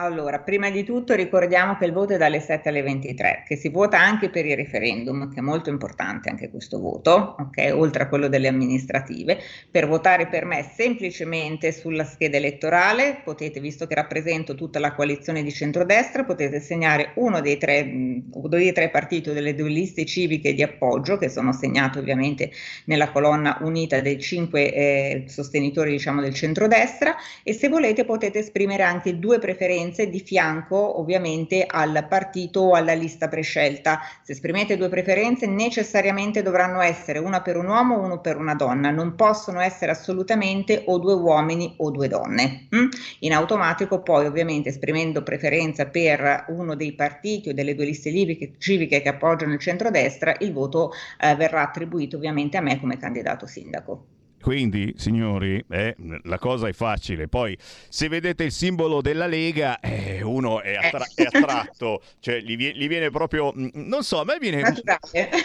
Allora, 0.00 0.38
prima 0.38 0.70
di 0.70 0.84
tutto 0.84 1.14
ricordiamo 1.14 1.76
che 1.76 1.84
il 1.84 1.90
voto 1.90 2.14
è 2.14 2.18
dalle 2.18 2.38
7 2.38 2.68
alle 2.68 2.82
23, 2.82 3.42
che 3.44 3.56
si 3.56 3.68
vota 3.68 3.98
anche 3.98 4.30
per 4.30 4.46
il 4.46 4.54
referendum, 4.54 5.28
che 5.28 5.40
è 5.40 5.42
molto 5.42 5.70
importante 5.70 6.30
anche 6.30 6.50
questo 6.50 6.78
voto, 6.78 7.34
ok? 7.36 7.72
Oltre 7.74 8.04
a 8.04 8.08
quello 8.08 8.28
delle 8.28 8.46
amministrative. 8.46 9.40
Per 9.68 9.88
votare 9.88 10.28
per 10.28 10.44
me 10.44 10.70
semplicemente 10.72 11.72
sulla 11.72 12.04
scheda 12.04 12.36
elettorale 12.36 13.22
potete, 13.24 13.58
visto 13.58 13.88
che 13.88 13.96
rappresento 13.96 14.54
tutta 14.54 14.78
la 14.78 14.94
coalizione 14.94 15.42
di 15.42 15.50
centrodestra, 15.50 16.22
potete 16.22 16.60
segnare 16.60 17.10
uno 17.16 17.40
dei 17.40 17.58
tre, 17.58 17.82
mh, 17.82 18.30
uno 18.34 18.46
dei 18.46 18.72
tre 18.72 18.90
partiti 18.90 19.30
o 19.30 19.32
delle 19.32 19.56
due 19.56 19.68
liste 19.68 20.04
civiche 20.04 20.54
di 20.54 20.62
appoggio, 20.62 21.16
che 21.16 21.28
sono 21.28 21.52
segnate 21.52 21.98
ovviamente 21.98 22.52
nella 22.84 23.10
colonna 23.10 23.58
unita 23.62 24.00
dei 24.00 24.20
cinque 24.20 24.72
eh, 24.72 25.24
sostenitori 25.26 25.90
diciamo, 25.90 26.20
del 26.20 26.34
centrodestra 26.34 27.16
e 27.42 27.52
se 27.52 27.68
volete 27.68 28.04
potete 28.04 28.38
esprimere 28.38 28.84
anche 28.84 29.18
due 29.18 29.40
preferenze 29.40 29.86
di 29.88 30.20
fianco 30.20 31.00
ovviamente 31.00 31.64
al 31.66 32.06
partito 32.08 32.60
o 32.60 32.74
alla 32.74 32.92
lista 32.92 33.28
prescelta. 33.28 34.00
Se 34.22 34.32
esprimete 34.32 34.76
due 34.76 34.88
preferenze 34.88 35.46
necessariamente 35.46 36.42
dovranno 36.42 36.80
essere 36.80 37.18
una 37.18 37.40
per 37.42 37.56
un 37.56 37.66
uomo 37.66 37.96
o 37.96 38.04
uno 38.04 38.20
per 38.20 38.36
una 38.36 38.54
donna, 38.54 38.90
non 38.90 39.14
possono 39.14 39.60
essere 39.60 39.92
assolutamente 39.92 40.82
o 40.86 40.98
due 40.98 41.14
uomini 41.14 41.74
o 41.78 41.90
due 41.90 42.08
donne. 42.08 42.68
mm? 42.74 42.88
In 43.20 43.32
automatico 43.32 44.02
poi 44.02 44.26
ovviamente 44.26 44.68
esprimendo 44.68 45.22
preferenza 45.22 45.86
per 45.86 46.44
uno 46.48 46.74
dei 46.74 46.92
partiti 46.92 47.48
o 47.48 47.54
delle 47.54 47.74
due 47.74 47.86
liste 47.86 48.10
civiche, 48.10 48.54
civiche 48.58 49.00
che 49.00 49.08
appoggiano 49.08 49.54
il 49.54 49.58
centrodestra, 49.58 50.36
il 50.40 50.52
voto 50.52 50.92
eh, 51.20 51.34
verrà 51.34 51.62
attribuito 51.62 52.16
ovviamente 52.16 52.56
a 52.56 52.60
me 52.60 52.78
come 52.78 52.98
candidato 52.98 53.46
sindaco. 53.46 54.17
Quindi, 54.48 54.94
signori, 54.96 55.62
eh, 55.68 55.94
la 56.22 56.38
cosa 56.38 56.68
è 56.68 56.72
facile. 56.72 57.28
Poi, 57.28 57.54
se 57.90 58.08
vedete 58.08 58.44
il 58.44 58.50
simbolo 58.52 59.02
della 59.02 59.26
Lega, 59.26 59.78
eh, 59.78 60.22
uno 60.22 60.62
è, 60.62 60.74
attra- 60.74 61.06
è 61.14 61.24
attratto, 61.30 62.00
cioè 62.18 62.40
gli, 62.40 62.56
vie- 62.56 62.72
gli 62.74 62.88
viene 62.88 63.10
proprio, 63.10 63.52
mm, 63.54 63.68
non 63.74 64.02
so, 64.02 64.20
a 64.20 64.24
me 64.24 64.38
viene, 64.40 64.62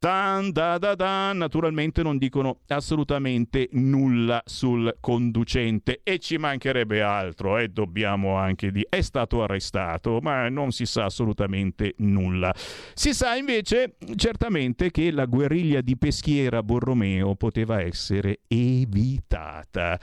Tan, 0.03 0.51
da, 0.51 0.79
da, 0.79 0.97
da, 0.97 1.33
naturalmente 1.33 2.03
non 2.03 2.18
dicono 2.18 2.62
assolutamente 2.66 3.68
nulla 3.75 4.43
sul 4.45 4.97
conducente 4.99 6.01
e 6.03 6.18
ci 6.18 6.39
mancherebbe 6.39 7.01
altro, 7.03 7.57
eh, 7.57 7.68
dobbiamo 7.68 8.35
anche 8.35 8.73
dire, 8.73 8.89
è 8.91 9.01
stato 9.01 9.45
arrestato, 9.45 10.18
ma 10.20 10.49
non 10.49 10.73
si 10.73 10.87
sa 10.87 11.05
assolutamente 11.05 11.95
nulla. 11.99 12.53
Si 12.95 13.14
sa 13.14 13.37
invece 13.37 13.95
certamente 14.16 14.91
che 14.91 15.12
la 15.12 15.27
guerriglia 15.27 15.81
di 15.81 15.97
Peschiera 15.97 16.64
Borromeo 16.64 17.37
poteva 17.37 17.81
essere 17.81 18.41
evitata. 18.49 20.01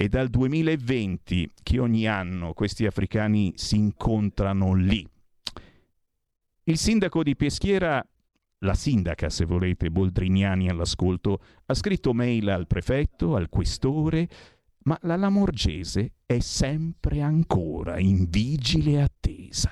È 0.00 0.08
dal 0.08 0.30
2020 0.30 1.50
che 1.62 1.78
ogni 1.78 2.06
anno 2.06 2.54
questi 2.54 2.86
africani 2.86 3.52
si 3.56 3.76
incontrano 3.76 4.72
lì. 4.72 5.06
Il 6.64 6.78
sindaco 6.78 7.22
di 7.22 7.36
Peschiera 7.36 8.02
la 8.60 8.72
sindaca, 8.72 9.28
se 9.28 9.44
volete, 9.44 9.90
Boldrignani 9.90 10.70
all'ascolto, 10.70 11.42
ha 11.66 11.74
scritto 11.74 12.14
mail 12.14 12.48
al 12.48 12.66
prefetto, 12.66 13.36
al 13.36 13.50
questore, 13.50 14.26
ma 14.84 14.98
la 15.02 15.16
Lamorgese 15.16 16.12
è 16.24 16.38
sempre 16.38 17.20
ancora 17.20 17.98
in 17.98 18.24
vigile 18.30 19.02
attesa. 19.02 19.70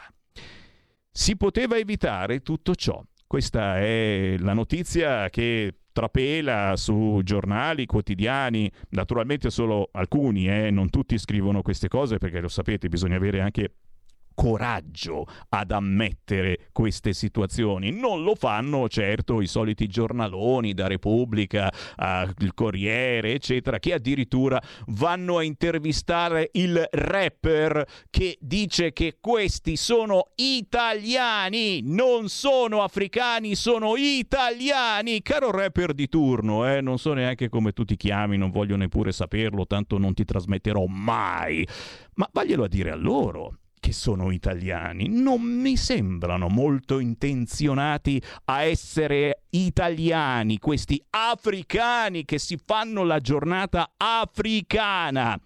Si 1.10 1.38
poteva 1.38 1.78
evitare 1.78 2.40
tutto 2.40 2.74
ciò. 2.74 3.02
Questa 3.26 3.78
è 3.78 4.36
la 4.38 4.52
notizia 4.52 5.30
che 5.30 5.72
trapela 5.98 6.74
su 6.76 7.22
giornali, 7.24 7.84
quotidiani, 7.84 8.70
naturalmente 8.90 9.50
solo 9.50 9.88
alcuni, 9.90 10.48
eh, 10.48 10.70
non 10.70 10.90
tutti 10.90 11.18
scrivono 11.18 11.60
queste 11.60 11.88
cose 11.88 12.18
perché 12.18 12.40
lo 12.40 12.46
sapete, 12.46 12.88
bisogna 12.88 13.16
avere 13.16 13.40
anche 13.40 13.72
coraggio 14.38 15.26
ad 15.48 15.72
ammettere 15.72 16.68
queste 16.70 17.12
situazioni. 17.12 17.90
Non 17.90 18.22
lo 18.22 18.36
fanno 18.36 18.88
certo 18.88 19.40
i 19.40 19.48
soliti 19.48 19.88
giornaloni 19.88 20.74
da 20.74 20.86
Repubblica, 20.86 21.68
uh, 21.96 22.30
il 22.38 22.54
Corriere, 22.54 23.32
eccetera, 23.32 23.80
che 23.80 23.94
addirittura 23.94 24.62
vanno 24.90 25.38
a 25.38 25.42
intervistare 25.42 26.50
il 26.52 26.86
rapper 26.88 27.84
che 28.10 28.38
dice 28.40 28.92
che 28.92 29.16
questi 29.20 29.74
sono 29.74 30.28
italiani, 30.36 31.80
non 31.82 32.28
sono 32.28 32.84
africani, 32.84 33.56
sono 33.56 33.96
italiani. 33.96 35.20
Caro 35.20 35.50
rapper 35.50 35.94
di 35.94 36.08
turno, 36.08 36.64
eh, 36.72 36.80
non 36.80 36.98
so 36.98 37.12
neanche 37.12 37.48
come 37.48 37.72
tu 37.72 37.84
ti 37.84 37.96
chiami, 37.96 38.36
non 38.36 38.52
voglio 38.52 38.76
neppure 38.76 39.10
saperlo, 39.10 39.66
tanto 39.66 39.98
non 39.98 40.14
ti 40.14 40.24
trasmetterò 40.24 40.84
mai. 40.86 41.66
Ma 42.14 42.28
vaglielo 42.32 42.62
a 42.62 42.68
dire 42.68 42.92
a 42.92 42.96
loro 42.96 43.58
che 43.80 43.92
sono 43.92 44.30
italiani, 44.30 45.08
non 45.08 45.42
mi 45.42 45.76
sembrano 45.76 46.48
molto 46.48 46.98
intenzionati 46.98 48.22
a 48.46 48.62
essere 48.62 49.42
italiani, 49.50 50.58
questi 50.58 51.02
africani 51.10 52.24
che 52.24 52.38
si 52.38 52.58
fanno 52.64 53.04
la 53.04 53.18
giornata 53.18 53.92
africana. 53.96 55.38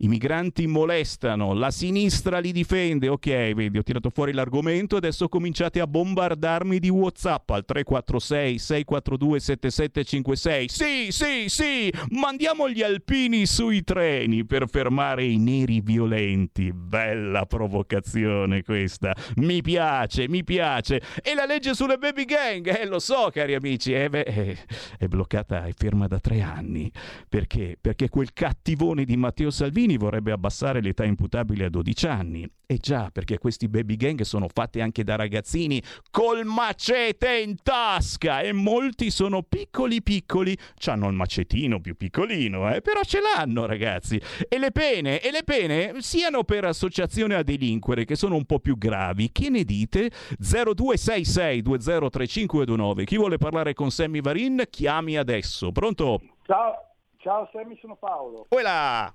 I 0.00 0.06
migranti 0.06 0.68
molestano, 0.68 1.54
la 1.54 1.72
sinistra 1.72 2.38
li 2.38 2.52
difende. 2.52 3.08
Ok, 3.08 3.26
vedi, 3.52 3.78
ho 3.78 3.82
tirato 3.82 4.10
fuori 4.10 4.32
l'argomento, 4.32 4.94
adesso 4.94 5.28
cominciate 5.28 5.80
a 5.80 5.88
bombardarmi 5.88 6.78
di 6.78 6.88
WhatsApp 6.88 7.50
al 7.50 7.64
346 7.64 8.58
642 8.58 9.40
7756. 9.40 10.68
Sì, 10.68 11.10
sì, 11.10 11.48
sì, 11.48 11.92
mandiamo 12.10 12.68
gli 12.68 12.82
alpini 12.82 13.44
sui 13.44 13.82
treni 13.82 14.44
per 14.44 14.68
fermare 14.68 15.24
i 15.24 15.36
neri 15.36 15.80
violenti. 15.80 16.72
Bella 16.72 17.44
provocazione 17.46 18.62
questa. 18.62 19.16
Mi 19.36 19.62
piace, 19.62 20.28
mi 20.28 20.44
piace. 20.44 21.02
E 21.22 21.34
la 21.34 21.44
legge 21.44 21.74
sulle 21.74 21.98
baby 21.98 22.24
gang, 22.24 22.66
eh, 22.68 22.86
lo 22.86 23.00
so, 23.00 23.30
cari 23.32 23.54
amici, 23.54 23.92
eh, 23.94 24.08
beh, 24.08 24.20
eh, 24.20 24.58
è 24.96 25.08
bloccata 25.08 25.66
e 25.66 25.72
ferma 25.76 26.06
da 26.06 26.20
tre 26.20 26.40
anni. 26.40 26.88
Perché? 27.28 27.76
Perché 27.80 28.08
quel 28.08 28.32
cattivone 28.32 29.04
di 29.04 29.16
Matteo 29.16 29.50
Salvini 29.50 29.86
Salvini 29.88 29.96
vorrebbe 29.96 30.32
abbassare 30.32 30.82
l'età 30.82 31.04
imputabile 31.04 31.64
a 31.64 31.70
12 31.70 32.06
anni. 32.06 32.46
E 32.66 32.76
già, 32.76 33.08
perché 33.10 33.38
questi 33.38 33.68
baby 33.68 33.96
gang 33.96 34.20
sono 34.20 34.46
fatti 34.52 34.80
anche 34.80 35.02
da 35.02 35.16
ragazzini 35.16 35.82
col 36.10 36.44
macete 36.44 37.38
in 37.38 37.56
tasca 37.62 38.40
e 38.40 38.52
molti 38.52 39.10
sono 39.10 39.42
piccoli 39.42 40.02
piccoli, 40.02 40.56
hanno 40.86 41.08
il 41.08 41.14
macetino 41.14 41.80
più 41.80 41.96
piccolino, 41.96 42.70
eh? 42.74 42.82
però 42.82 43.00
ce 43.02 43.20
l'hanno 43.20 43.64
ragazzi. 43.64 44.20
E 44.48 44.58
le 44.58 44.70
pene, 44.70 45.20
e 45.20 45.30
le 45.30 45.44
pene 45.44 45.94
siano 46.00 46.44
per 46.44 46.66
associazione 46.66 47.34
a 47.34 47.42
delinquere 47.42 48.04
che 48.04 48.16
sono 48.16 48.36
un 48.36 48.44
po' 48.44 48.58
più 48.58 48.76
gravi. 48.76 49.32
Che 49.32 49.48
ne 49.48 49.64
dite? 49.64 50.10
0266 50.38 51.62
203529. 51.62 53.04
Chi 53.04 53.16
vuole 53.16 53.38
parlare 53.38 53.72
con 53.72 53.90
Sammy 53.90 54.20
Varin, 54.20 54.64
chiami 54.68 55.16
adesso. 55.16 55.72
Pronto? 55.72 56.20
Ciao, 56.44 56.74
ciao 57.18 57.48
Sammy, 57.50 57.78
sono 57.80 57.96
Paolo. 57.96 58.46
Uela! 58.50 59.10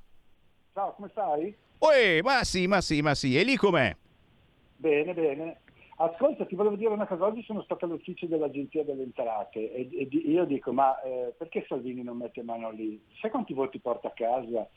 Ciao, 0.73 0.93
come 0.95 1.09
stai? 1.09 1.55
Uè, 1.77 2.21
ma 2.23 2.43
sì, 2.43 2.65
ma 2.65 2.81
sì, 2.81 3.01
ma 3.01 3.13
sì. 3.13 3.37
E 3.37 3.43
lì 3.43 3.55
com'è? 3.55 3.95
Bene, 4.75 5.13
bene. 5.13 5.61
Ascolta, 5.97 6.45
ti 6.45 6.55
volevo 6.55 6.75
dire 6.75 6.89
una 6.89 7.05
cosa, 7.05 7.25
oggi 7.25 7.43
sono 7.43 7.61
stato 7.61 7.85
all'ufficio 7.85 8.25
dell'Agenzia 8.25 8.83
delle 8.83 9.03
Entrate 9.03 9.71
e, 9.71 9.87
e 9.91 10.07
io 10.11 10.45
dico, 10.45 10.73
ma 10.73 10.99
eh, 11.03 11.35
perché 11.37 11.63
Salvini 11.67 12.01
non 12.01 12.17
mette 12.17 12.41
mano 12.41 12.71
lì? 12.71 12.99
Sai 13.21 13.29
quanti 13.29 13.53
voti 13.53 13.79
porta 13.79 14.07
a 14.07 14.13
casa? 14.15 14.67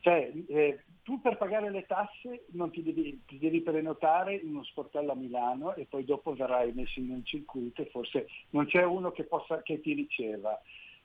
Cioè, 0.00 0.32
eh, 0.48 0.84
tu 1.02 1.20
per 1.20 1.36
pagare 1.36 1.70
le 1.70 1.84
tasse 1.84 2.46
non 2.52 2.70
ti 2.70 2.82
devi, 2.82 3.22
ti 3.26 3.38
devi, 3.38 3.60
prenotare 3.60 4.36
in 4.36 4.54
uno 4.54 4.64
sportello 4.64 5.12
a 5.12 5.16
Milano 5.16 5.74
e 5.74 5.84
poi 5.84 6.04
dopo 6.04 6.32
verrai 6.32 6.72
messo 6.72 6.98
in 6.98 7.10
un 7.10 7.24
circuito 7.24 7.82
e 7.82 7.90
forse 7.90 8.26
non 8.50 8.66
c'è 8.66 8.82
uno 8.84 9.12
che, 9.12 9.24
possa, 9.24 9.60
che 9.62 9.80
ti 9.82 9.92
riceva. 9.92 10.58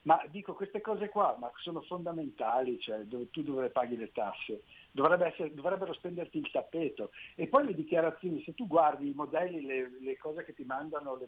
Ma 0.08 0.24
dico, 0.30 0.53
queste 0.53 0.80
cose 0.80 1.10
qua 1.10 1.38
sono 1.58 1.82
fondamentali, 1.82 2.80
cioè, 2.80 2.99
dove 2.99 3.30
tu 3.30 3.43
dove 3.43 3.70
paghi 3.70 3.97
le 3.97 4.12
tasse, 4.14 4.64
Dovrebbe 4.89 5.28
essere, 5.28 5.53
dovrebbero 5.53 5.93
spenderti 5.93 6.38
il 6.39 6.49
tappeto. 6.49 7.12
E 7.36 7.47
poi 7.47 7.66
le 7.66 7.76
dichiarazioni, 7.76 8.41
se 8.43 8.55
tu 8.55 8.66
guardi 8.66 9.10
i 9.10 9.14
modelli, 9.14 9.64
le, 9.64 9.91
le 9.99 10.18
cose 10.18 10.43
che 10.45 10.55
ti 10.55 10.64
mandano, 10.64 11.18
le, 11.18 11.28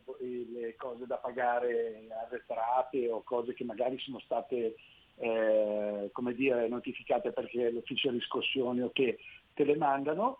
le, 0.49 0.75
cose 0.75 1.05
da 1.05 1.17
pagare 1.17 2.07
arretrate 2.25 3.11
o 3.11 3.21
cose 3.21 3.53
che 3.53 3.65
magari 3.65 3.99
sono 3.99 4.17
state 4.21 4.75
eh, 5.17 6.09
come 6.11 6.33
dire, 6.33 6.67
notificate 6.67 7.31
perché 7.31 7.69
l'ufficio 7.69 8.09
riscossione 8.09 8.81
o 8.81 8.91
che 8.91 9.19
te 9.53 9.65
le 9.65 9.75
mandano, 9.75 10.39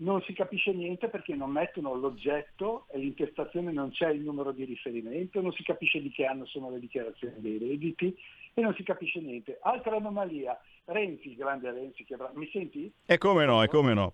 non 0.00 0.22
si 0.22 0.32
capisce 0.32 0.72
niente 0.72 1.08
perché 1.08 1.34
non 1.34 1.50
mettono 1.50 1.94
l'oggetto 1.94 2.86
e 2.90 2.98
l'intestazione 2.98 3.72
non 3.72 3.90
c'è 3.90 4.10
il 4.10 4.20
numero 4.20 4.52
di 4.52 4.64
riferimento, 4.64 5.40
non 5.40 5.52
si 5.52 5.62
capisce 5.62 6.00
di 6.00 6.10
che 6.10 6.24
anno 6.24 6.46
sono 6.46 6.70
le 6.70 6.78
dichiarazioni 6.78 7.40
dei 7.40 7.58
redditi 7.58 8.16
e 8.54 8.60
non 8.60 8.74
si 8.74 8.82
capisce 8.82 9.20
niente. 9.20 9.58
Altra 9.62 9.96
anomalia, 9.96 10.58
Renzi, 10.84 11.34
grande 11.34 11.72
Renzi, 11.72 12.04
che 12.04 12.14
avrà... 12.14 12.30
mi 12.34 12.48
senti? 12.52 12.92
E 13.06 13.18
come 13.18 13.44
no, 13.44 13.62
e 13.62 13.68
come 13.68 13.94
no. 13.94 14.12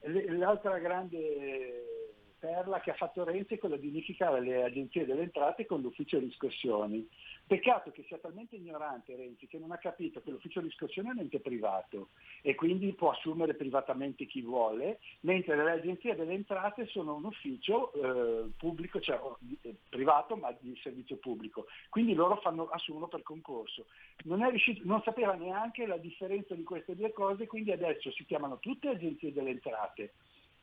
L'altra 0.00 0.78
grande 0.78 2.17
perla 2.38 2.80
che 2.80 2.90
ha 2.90 2.94
fatto 2.94 3.24
Renzi 3.24 3.54
è 3.54 3.58
quella 3.58 3.76
di 3.76 3.88
unificare 3.88 4.40
le 4.40 4.64
agenzie 4.64 5.04
delle 5.04 5.22
entrate 5.22 5.66
con 5.66 5.80
l'ufficio 5.80 6.18
riscossioni. 6.18 7.06
Peccato 7.46 7.90
che 7.90 8.04
sia 8.06 8.18
talmente 8.18 8.56
ignorante 8.56 9.16
Renzi 9.16 9.46
che 9.46 9.58
non 9.58 9.72
ha 9.72 9.78
capito 9.78 10.20
che 10.20 10.30
l'ufficio 10.30 10.60
riscossione 10.60 11.08
è 11.08 11.12
un 11.12 11.20
ente 11.20 11.40
privato 11.40 12.08
e 12.42 12.54
quindi 12.54 12.92
può 12.92 13.10
assumere 13.10 13.54
privatamente 13.54 14.26
chi 14.26 14.42
vuole, 14.42 15.00
mentre 15.20 15.56
le 15.56 15.70
agenzie 15.70 16.14
delle 16.14 16.34
entrate 16.34 16.86
sono 16.86 17.14
un 17.14 17.24
ufficio 17.24 17.92
eh, 17.92 18.50
pubblico, 18.56 19.00
cioè 19.00 19.18
eh, 19.62 19.74
privato 19.88 20.36
ma 20.36 20.54
di 20.60 20.78
servizio 20.82 21.16
pubblico. 21.16 21.66
Quindi 21.88 22.14
loro 22.14 22.36
fanno, 22.36 22.68
assumono 22.68 23.08
per 23.08 23.22
concorso. 23.22 23.86
Non, 24.24 24.46
riuscito, 24.48 24.82
non 24.84 25.02
sapeva 25.02 25.34
neanche 25.34 25.86
la 25.86 25.96
differenza 25.96 26.54
di 26.54 26.64
queste 26.64 26.94
due 26.94 27.12
cose, 27.12 27.46
quindi 27.46 27.72
adesso 27.72 28.10
si 28.12 28.24
chiamano 28.24 28.58
tutte 28.58 28.88
agenzie 28.88 29.32
delle 29.32 29.50
entrate 29.50 30.12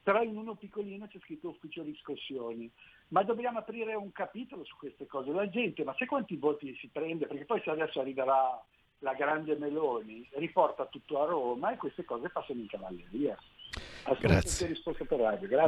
però 0.05 0.21
in 0.21 0.37
uno 0.37 0.53
piccolino 0.53 1.07
c'è 1.07 1.17
scritto 1.17 1.49
ufficio 1.49 1.81
riscossioni. 1.81 2.71
Ma 3.07 3.23
dobbiamo 3.23 3.57
aprire 3.57 3.95
un 3.95 4.11
capitolo 4.11 4.63
su 4.63 4.75
queste 4.77 5.07
cose. 5.07 5.31
La 5.31 5.49
gente, 5.49 5.83
ma 5.83 5.95
sai 5.97 6.05
quanti 6.05 6.35
voti 6.35 6.75
si 6.75 6.89
prende? 6.89 7.25
Perché 7.25 7.45
poi 7.45 7.59
se 7.63 7.71
adesso 7.71 8.01
arriverà 8.01 8.63
la 8.99 9.13
grande 9.15 9.55
Meloni, 9.55 10.29
riporta 10.33 10.85
tutto 10.85 11.23
a 11.23 11.25
Roma 11.25 11.71
e 11.71 11.77
queste 11.77 12.05
cose 12.05 12.29
passano 12.29 12.59
in 12.59 12.67
cavalleria. 12.67 13.35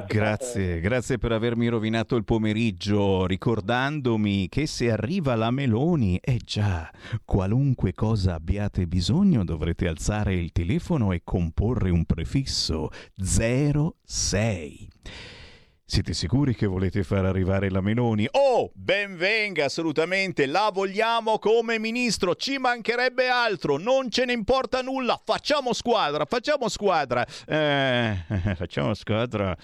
Grazie. 0.05 0.17
Grazie, 0.19 0.79
grazie 0.79 1.17
per 1.17 1.31
avermi 1.31 1.67
rovinato 1.67 2.15
il 2.15 2.23
pomeriggio 2.23 3.25
ricordandomi 3.25 4.47
che 4.47 4.67
se 4.67 4.91
arriva 4.91 5.35
la 5.35 5.49
Meloni, 5.49 6.19
eh 6.21 6.37
già, 6.37 6.89
qualunque 7.25 7.93
cosa 7.93 8.35
abbiate 8.35 8.85
bisogno 8.85 9.43
dovrete 9.43 9.87
alzare 9.87 10.35
il 10.35 10.51
telefono 10.51 11.11
e 11.13 11.21
comporre 11.23 11.89
un 11.89 12.05
prefisso 12.05 12.89
06. 13.15 14.87
Siete 15.89 16.13
sicuri 16.13 16.53
che 16.53 16.65
volete 16.65 17.01
far 17.01 17.23
arrivare 17.23 17.69
la 17.69 17.79
Meloni? 17.79 18.27
Oh, 18.31 18.69
ben 18.75 19.15
venga, 19.15 19.63
assolutamente, 19.63 20.45
la 20.45 20.69
vogliamo 20.71 21.39
come 21.39 21.79
ministro, 21.79 22.35
ci 22.35 22.57
mancherebbe 22.57 23.29
altro, 23.29 23.77
non 23.77 24.11
ce 24.11 24.25
ne 24.25 24.33
importa 24.33 24.81
nulla, 24.81 25.17
facciamo 25.23 25.71
squadra, 25.71 26.25
facciamo 26.25 26.67
squadra. 26.67 27.25
Eh, 27.45 28.17
facciamo 28.57 28.93
squadra. 28.95 29.55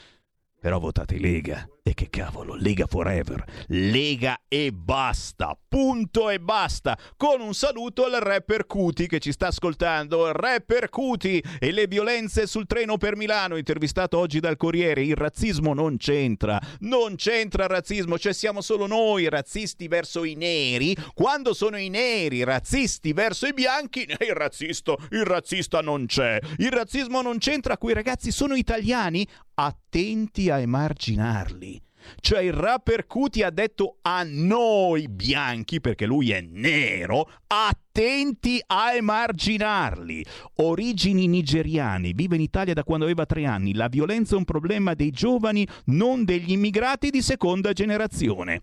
Però 0.62 0.80
votate 0.80 1.20
Lega. 1.20 1.68
E 1.86 1.94
che 1.96 2.10
cavolo, 2.10 2.56
Lega 2.56 2.86
Forever. 2.88 3.44
Lega 3.68 4.44
e 4.48 4.72
basta. 4.72 5.54
Punto 5.68 6.30
e 6.30 6.40
basta. 6.40 6.98
Con 7.18 7.42
un 7.42 7.54
saluto 7.54 8.06
al 8.06 8.22
rapper 8.22 8.66
Cuti 8.66 9.06
che 9.06 9.20
ci 9.20 9.34
sta 9.34 9.48
ascoltando. 9.48 10.32
Rapper 10.32 10.88
Cuti 10.88 11.44
e 11.60 11.72
le 11.74 11.88
violenze 11.88 12.48
sul 12.48 12.68
treno 12.68 12.96
per 12.96 13.18
Milano. 13.18 13.58
Intervistato 13.58 14.18
oggi 14.18 14.40
dal 14.40 14.56
Corriere. 14.56 15.04
Il 15.04 15.18
razzismo 15.18 15.74
non 15.74 15.98
c'entra. 15.98 16.58
Non 16.80 17.16
c'entra 17.16 17.64
il 17.64 17.70
razzismo. 17.72 18.18
Cioè 18.18 18.32
siamo 18.32 18.62
solo 18.62 18.88
noi 18.88 19.28
razzisti 19.28 19.90
verso 19.90 20.24
i 20.24 20.36
neri. 20.36 20.96
Quando 21.14 21.54
sono 21.54 21.76
i 21.76 21.90
neri 21.90 22.46
razzisti 22.46 23.12
verso 23.12 23.46
i 23.46 23.52
bianchi, 23.52 24.06
il 24.08 24.34
razzista, 24.34 24.96
il 25.10 25.26
razzista 25.26 25.82
non 25.82 26.06
c'è. 26.06 26.40
Il 26.60 26.72
razzismo 26.72 27.22
non 27.22 27.40
c'entra. 27.40 27.78
Quei 27.78 27.94
ragazzi 27.94 28.32
sono 28.32 28.56
italiani. 28.56 29.28
Attenti 29.56 30.50
a 30.50 30.60
emarginarli. 30.60 31.73
Cioè 32.20 32.42
il 32.42 32.54
rapper 32.54 33.06
Cuti 33.06 33.42
ha 33.44 33.50
detto 33.50 33.98
a 34.02 34.24
noi 34.26 35.08
bianchi, 35.08 35.82
perché 35.82 36.06
lui 36.06 36.32
è 36.32 36.42
nero, 36.42 37.30
attenti 37.48 38.62
a 38.66 38.94
emarginarli. 38.94 40.26
Origini 40.56 41.28
nigeriani, 41.28 42.14
vive 42.14 42.36
in 42.36 42.42
Italia 42.42 42.74
da 42.74 42.84
quando 42.84 43.06
aveva 43.06 43.26
tre 43.26 43.46
anni. 43.46 43.74
La 43.74 43.88
violenza 43.88 44.36
è 44.36 44.38
un 44.38 44.46
problema 44.46 44.94
dei 44.94 45.12
giovani, 45.12 45.68
non 45.86 46.24
degli 46.26 46.52
immigrati 46.52 47.10
di 47.10 47.22
seconda 47.22 47.74
generazione. 47.74 48.62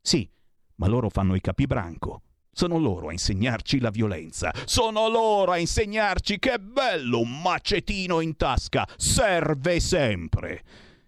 Sì, 0.00 0.28
ma 0.76 0.86
loro 0.86 1.08
fanno 1.08 1.34
i 1.34 1.40
capibranco. 1.40 2.22
Sono 2.56 2.78
loro 2.78 3.08
a 3.08 3.12
insegnarci 3.12 3.80
la 3.80 3.90
violenza. 3.90 4.50
Sono 4.64 5.08
loro 5.08 5.52
a 5.52 5.58
insegnarci 5.58 6.38
che 6.38 6.54
è 6.54 6.58
bello 6.58 7.20
un 7.20 7.42
macetino 7.42 8.20
in 8.20 8.34
tasca. 8.34 8.88
Serve 8.96 9.78
sempre. 9.78 10.62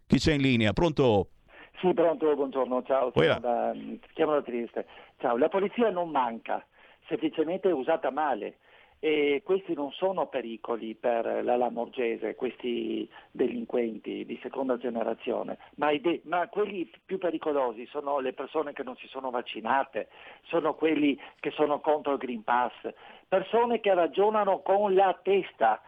Chi 0.06 0.18
c'è 0.18 0.34
in 0.34 0.42
linea? 0.42 0.74
Pronto? 0.74 1.30
Sì, 1.80 1.94
pronto, 1.94 2.34
buongiorno, 2.34 2.82
ciao, 2.82 3.12
chiamo 3.12 3.38
da, 3.38 3.72
chiamo 4.12 4.32
da 4.32 4.42
Trieste. 4.42 4.84
Ciao, 5.18 5.36
la 5.36 5.48
polizia 5.48 5.90
non 5.90 6.10
manca, 6.10 6.64
semplicemente 7.06 7.68
è 7.68 7.72
usata 7.72 8.10
male 8.10 8.58
e 8.98 9.42
questi 9.44 9.74
non 9.74 9.92
sono 9.92 10.26
pericoli 10.26 10.96
per 10.96 11.44
la 11.44 11.56
Lamorgese, 11.56 12.34
questi 12.34 13.08
delinquenti 13.30 14.24
di 14.24 14.36
seconda 14.42 14.76
generazione, 14.76 15.58
ma, 15.76 15.96
de- 15.96 16.22
ma, 16.24 16.48
quelli 16.48 16.90
più 17.04 17.18
pericolosi 17.18 17.86
sono 17.86 18.18
le 18.18 18.32
persone 18.32 18.72
che 18.72 18.82
non 18.82 18.96
si 18.96 19.06
sono 19.06 19.30
vaccinate, 19.30 20.08
sono 20.46 20.74
quelli 20.74 21.16
che 21.38 21.52
sono 21.52 21.78
contro 21.78 22.14
il 22.14 22.18
Green 22.18 22.42
Pass, 22.42 22.72
persone 23.28 23.78
che 23.78 23.94
ragionano 23.94 24.62
con 24.62 24.94
la 24.94 25.16
testa, 25.22 25.80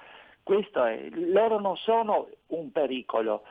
questo 0.44 0.84
è, 0.84 1.08
loro 1.10 1.58
non 1.58 1.76
sono 1.76 2.28
un 2.48 2.70
pericolo 2.70 3.42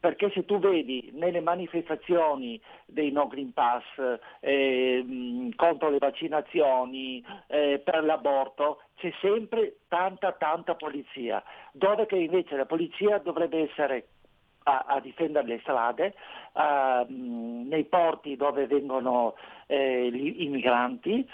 perché 0.00 0.30
se 0.30 0.46
tu 0.46 0.58
vedi 0.58 1.10
nelle 1.12 1.40
manifestazioni 1.40 2.60
dei 2.86 3.12
no 3.12 3.28
Green 3.28 3.52
Pass 3.52 3.84
eh, 4.40 5.50
contro 5.54 5.90
le 5.90 5.98
vaccinazioni, 5.98 7.22
eh, 7.46 7.80
per 7.84 8.02
l'aborto, 8.02 8.80
c'è 8.96 9.12
sempre 9.20 9.76
tanta 9.88 10.32
tanta 10.32 10.74
polizia, 10.74 11.42
dove 11.72 12.06
che 12.06 12.16
invece 12.16 12.56
la 12.56 12.64
polizia 12.64 13.18
dovrebbe 13.18 13.68
essere 13.70 14.06
a, 14.64 14.84
a 14.88 15.00
difendere 15.00 15.46
le 15.46 15.58
strade, 15.60 16.14
a, 16.52 17.04
mh, 17.06 17.68
nei 17.68 17.84
porti 17.84 18.36
dove 18.36 18.66
vengono 18.66 19.34
eh, 19.66 20.08
gli, 20.10 20.42
i 20.42 20.48
migranti 20.48 21.28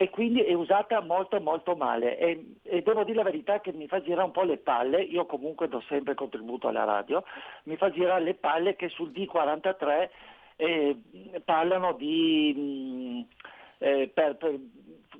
e 0.00 0.10
quindi 0.10 0.42
è 0.44 0.52
usata 0.54 1.00
molto 1.00 1.40
molto 1.40 1.74
male. 1.74 2.16
E, 2.18 2.54
e, 2.62 2.82
devo 2.82 3.02
dire 3.02 3.16
la 3.16 3.24
verità 3.24 3.60
che 3.60 3.72
mi 3.72 3.88
fa 3.88 4.00
girare 4.00 4.26
un 4.26 4.30
po' 4.30 4.44
le 4.44 4.58
palle, 4.58 5.02
io 5.02 5.26
comunque 5.26 5.66
do 5.66 5.82
sempre 5.88 6.14
contributo 6.14 6.68
alla 6.68 6.84
radio, 6.84 7.24
mi 7.64 7.76
fa 7.76 7.90
girare 7.90 8.22
le 8.22 8.34
palle 8.34 8.76
che 8.76 8.88
sul 8.90 9.10
D43 9.10 10.08
eh, 10.54 10.96
parlano 11.44 11.94
di... 11.94 12.54
Mh, 12.56 13.34
eh, 13.78 14.10
per, 14.12 14.36
per, 14.36 14.58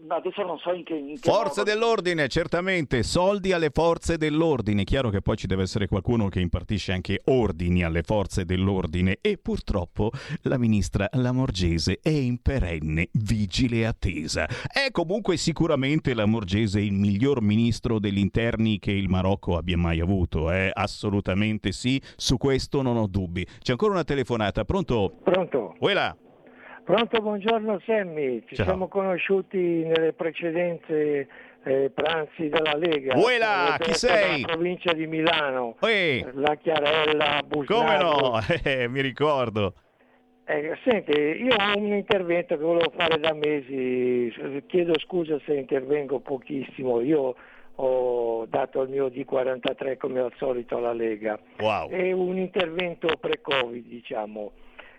adesso 0.08 0.42
non 0.42 0.58
so 0.58 0.72
in 0.72 0.84
che, 0.84 0.94
in 0.94 1.18
che 1.18 1.30
Forze 1.30 1.60
modo... 1.60 1.70
dell'ordine, 1.70 2.28
certamente, 2.28 3.02
soldi 3.02 3.52
alle 3.52 3.70
forze 3.70 4.16
dell'ordine. 4.16 4.84
Chiaro 4.84 5.10
che 5.10 5.20
poi 5.20 5.36
ci 5.36 5.46
deve 5.46 5.62
essere 5.62 5.88
qualcuno 5.88 6.28
che 6.28 6.40
impartisce 6.40 6.92
anche 6.92 7.22
ordini 7.26 7.82
alle 7.82 8.02
forze 8.02 8.44
dell'ordine 8.44 9.18
e 9.20 9.38
purtroppo 9.38 10.10
la 10.42 10.58
ministra 10.58 11.08
Lamorgese 11.12 11.98
è 12.02 12.10
in 12.10 12.40
perenne 12.40 13.08
vigile 13.12 13.86
attesa. 13.86 14.46
È 14.46 14.90
comunque 14.90 15.36
sicuramente 15.36 16.14
Lamorgese 16.14 16.80
il 16.80 16.92
miglior 16.92 17.42
ministro 17.42 17.98
degli 17.98 18.18
interni 18.18 18.78
che 18.78 18.92
il 18.92 19.08
Marocco 19.08 19.56
abbia 19.56 19.76
mai 19.76 20.00
avuto, 20.00 20.50
eh? 20.50 20.70
assolutamente 20.72 21.72
sì, 21.72 22.00
su 22.16 22.36
questo 22.36 22.82
non 22.82 22.96
ho 22.96 23.06
dubbi. 23.06 23.44
C'è 23.60 23.72
ancora 23.72 23.92
una 23.92 24.04
telefonata, 24.04 24.64
pronto? 24.64 25.18
Pronto. 25.22 25.74
Uela. 25.80 26.16
Pronto, 26.88 27.20
buongiorno 27.20 27.82
Sammy, 27.84 28.42
ci 28.46 28.54
Ciao. 28.54 28.64
siamo 28.64 28.88
conosciuti 28.88 29.58
nelle 29.58 30.14
precedenze 30.14 31.28
eh, 31.62 31.90
pranzi 31.92 32.48
della 32.48 32.74
Lega. 32.78 33.14
Uela, 33.14 33.76
chi 33.78 33.92
sei? 33.92 34.40
provincia 34.40 34.94
di 34.94 35.06
Milano, 35.06 35.76
Ehi. 35.82 36.24
la 36.32 36.54
Chiarella, 36.54 37.42
Busnardo. 37.46 37.74
Come 37.74 37.98
no? 37.98 38.40
Eh, 38.64 38.88
mi 38.88 39.02
ricordo. 39.02 39.74
Eh, 40.46 40.78
senti, 40.82 41.10
io 41.12 41.56
ho 41.56 41.76
un 41.78 41.92
intervento 41.92 42.56
che 42.56 42.64
volevo 42.64 42.90
fare 42.96 43.20
da 43.20 43.34
mesi, 43.34 44.32
chiedo 44.66 44.98
scusa 44.98 45.38
se 45.44 45.56
intervengo 45.56 46.20
pochissimo, 46.20 47.02
io 47.02 47.34
ho 47.74 48.46
dato 48.46 48.80
il 48.80 48.88
mio 48.88 49.08
D43 49.08 49.98
come 49.98 50.20
al 50.20 50.32
solito 50.38 50.78
alla 50.78 50.94
Lega. 50.94 51.38
Wow. 51.58 51.90
È 51.90 52.12
un 52.12 52.38
intervento 52.38 53.14
pre-Covid, 53.20 53.86
diciamo. 53.86 54.52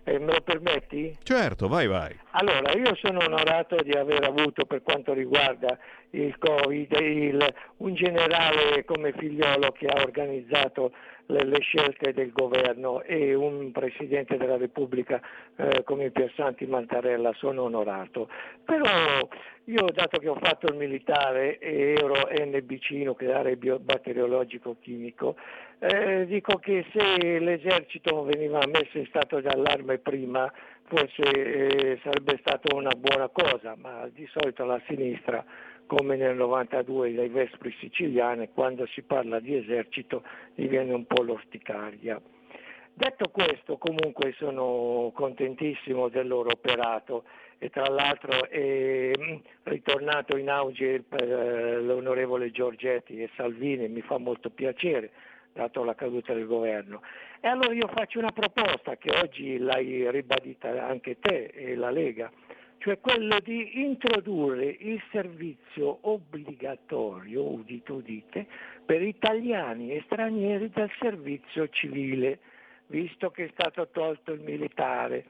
Eh, 0.04 0.20
me 0.20 0.34
lo 0.34 0.41
permetti? 0.41 1.18
Certo, 1.24 1.68
vai 1.68 1.88
vai. 1.88 2.18
Allora, 2.32 2.74
io 2.74 2.95
sono 2.95 3.20
onorato 3.20 3.76
di 3.84 3.91
aver 3.91 4.24
avuto 4.24 4.66
per 4.66 4.82
quanto 4.82 5.14
riguarda 5.14 5.78
il 6.12 6.38
Covid 6.38 6.91
il, 7.00 7.54
un 7.78 7.93
generale 7.93 8.84
come 8.86 9.14
figliolo 9.14 9.72
che 9.72 9.88
ha 9.88 10.02
organizzato 10.02 10.91
le, 11.28 11.43
le, 11.43 11.60
scelte 11.60 12.14
del 12.14 12.32
governo 12.32 13.02
e 13.04 13.34
un 13.36 13.72
Presidente 13.72 14.38
della 14.38 14.58
Repubblica 14.58 15.22
eh, 15.56 15.84
come 15.84 16.10
Piersanti 16.10 16.66
Mantarella, 16.66 17.32
sono 17.34 17.64
onorato. 17.64 18.30
Però 18.66 19.28
io, 19.66 19.86
dato 19.93 20.18
che 20.18 20.28
ho 20.28 20.38
fatto 20.41 20.66
il 20.68 20.76
militare 20.76 21.60
e 21.60 21.93
ero 21.93 22.28
NBC, 22.32 22.91
nucleare 23.04 23.56
batteriologico 23.56 24.78
chimico, 24.80 25.36
eh, 25.80 26.25
dico 26.25 26.57
che 26.57 26.86
se 26.91 27.39
l'esercito 27.39 28.23
veniva 28.23 28.59
messo 28.67 28.97
in 28.97 29.05
stato 29.07 29.39
d'allarme 29.39 29.97
prima, 29.97 30.51
forse 30.84 31.21
eh, 31.21 31.99
sarebbe 32.03 32.38
stata 32.39 32.75
una 32.75 32.93
buona 32.95 33.30
cosa, 33.30 33.75
ma 33.77 34.07
di 34.13 34.27
solito 34.32 34.65
la 34.65 34.82
sinistra, 34.88 35.43
come 35.86 36.17
nel 36.17 36.36
92 36.36 37.13
dai 37.13 37.30
Vespri 37.30 37.73
siciliane, 37.80 38.49
quando 38.49 38.86
si 38.88 39.01
parla 39.03 39.39
di 39.39 39.55
esercito 39.55 40.23
gli 40.53 40.67
viene 40.67 40.93
un 40.93 41.05
po' 41.05 41.23
l'orticaria. 41.23 42.21
Detto 42.93 43.30
questo, 43.32 43.77
comunque 43.77 44.34
sono 44.38 45.11
contentissimo 45.15 46.09
del 46.09 46.27
loro 46.27 46.49
operato 46.51 47.23
e 47.57 47.69
tra 47.69 47.88
l'altro 47.88 48.49
è 48.49 49.11
ritornato 49.63 50.36
in 50.36 50.49
auge 50.49 51.03
eh, 51.09 51.82
l'onorevole 51.82 52.51
Giorgetti 52.51 53.21
e 53.21 53.30
Salvini, 53.36 53.88
mi 53.88 54.01
fa 54.01 54.17
molto 54.17 54.49
piacere, 54.49 55.11
dato 55.54 55.84
la 55.84 55.95
caduta 55.95 56.34
del 56.34 56.45
governo. 56.45 57.02
E 57.39 57.47
allora 57.47 57.74
io 57.74 57.88
faccio 57.88 58.20
una 58.20 58.32
proposta 58.32 58.97
che 58.97 59.12
oggi 59.16 59.58
l'hai 59.58 60.10
ribadita 60.12 60.86
anche 60.86 61.20
te 61.20 61.52
e 61.54 61.76
la 61.76 61.89
Lega, 61.89 62.32
cioè 62.80 63.00
quello 63.00 63.39
di 63.39 63.82
introdurre 63.82 64.76
il 64.80 65.02
servizio 65.12 66.00
obbligatorio, 66.02 67.43
udite 67.43 67.91
udite, 67.91 68.47
per 68.86 69.02
italiani 69.02 69.91
e 69.91 70.02
stranieri 70.06 70.70
del 70.70 70.89
servizio 71.00 71.68
civile, 71.70 72.39
visto 72.88 73.32
che 73.32 73.45
è 73.45 73.50
stato 73.52 73.88
tolto 73.89 74.32
il 74.32 74.41
militare. 74.41 75.26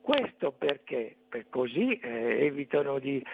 Questo 0.00 0.52
perché? 0.52 1.16
Per 1.28 1.46
così 1.48 1.98
eh, 1.98 2.44
evitano 2.46 2.98
di 2.98 3.24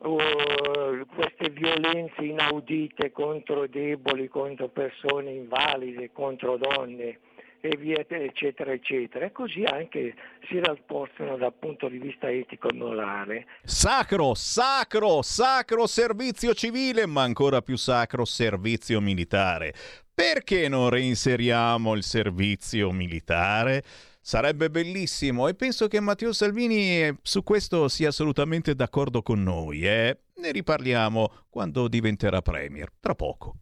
uh, 0.00 1.06
queste 1.14 1.50
violenze 1.50 2.22
inaudite 2.22 3.10
contro 3.12 3.66
deboli, 3.66 4.28
contro 4.28 4.68
persone 4.68 5.32
invalide, 5.32 6.10
contro 6.12 6.56
donne 6.56 7.18
e 7.60 7.76
via 7.76 8.04
eccetera 8.06 8.72
eccetera 8.72 9.26
e 9.26 9.32
così 9.32 9.64
anche 9.64 10.14
si 10.48 10.60
rafforzano 10.60 11.36
dal 11.36 11.52
punto 11.52 11.88
di 11.88 11.98
vista 11.98 12.30
etico 12.30 12.68
e 12.68 12.74
morale. 12.74 13.46
Sacro, 13.64 14.34
sacro, 14.34 15.22
sacro 15.22 15.86
servizio 15.86 16.54
civile, 16.54 17.06
ma 17.06 17.22
ancora 17.22 17.60
più 17.60 17.76
sacro 17.76 18.24
servizio 18.24 19.00
militare. 19.00 19.74
Perché 20.14 20.68
non 20.68 20.90
reinseriamo 20.90 21.94
il 21.94 22.02
servizio 22.02 22.90
militare? 22.90 23.82
Sarebbe 24.28 24.68
bellissimo 24.68 25.48
e 25.48 25.54
penso 25.54 25.88
che 25.88 26.00
Matteo 26.00 26.34
Salvini 26.34 27.00
eh, 27.00 27.16
su 27.22 27.42
questo 27.42 27.88
sia 27.88 28.08
assolutamente 28.08 28.74
d'accordo 28.74 29.22
con 29.22 29.42
noi. 29.42 29.86
Eh? 29.86 30.18
Ne 30.34 30.52
riparliamo 30.52 31.46
quando 31.48 31.88
diventerà 31.88 32.42
Premier, 32.42 32.92
tra 33.00 33.14
poco. 33.14 33.54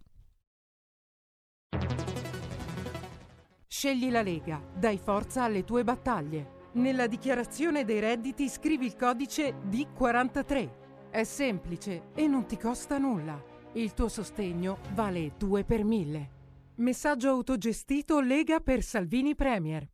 Scegli 3.68 4.10
la 4.10 4.22
Lega, 4.22 4.60
dai 4.76 4.98
forza 4.98 5.44
alle 5.44 5.62
tue 5.62 5.84
battaglie. 5.84 6.70
Nella 6.72 7.06
dichiarazione 7.06 7.84
dei 7.84 8.00
redditi 8.00 8.48
scrivi 8.48 8.86
il 8.86 8.96
codice 8.96 9.60
D43. 9.70 11.10
È 11.10 11.22
semplice 11.22 12.06
e 12.12 12.26
non 12.26 12.44
ti 12.44 12.58
costa 12.58 12.98
nulla. 12.98 13.40
Il 13.74 13.94
tuo 13.94 14.08
sostegno 14.08 14.80
vale 14.94 15.34
2 15.38 15.62
per 15.62 15.84
1000. 15.84 16.30
Messaggio 16.78 17.28
autogestito 17.28 18.18
Lega 18.18 18.58
per 18.58 18.82
Salvini 18.82 19.36
Premier. 19.36 19.88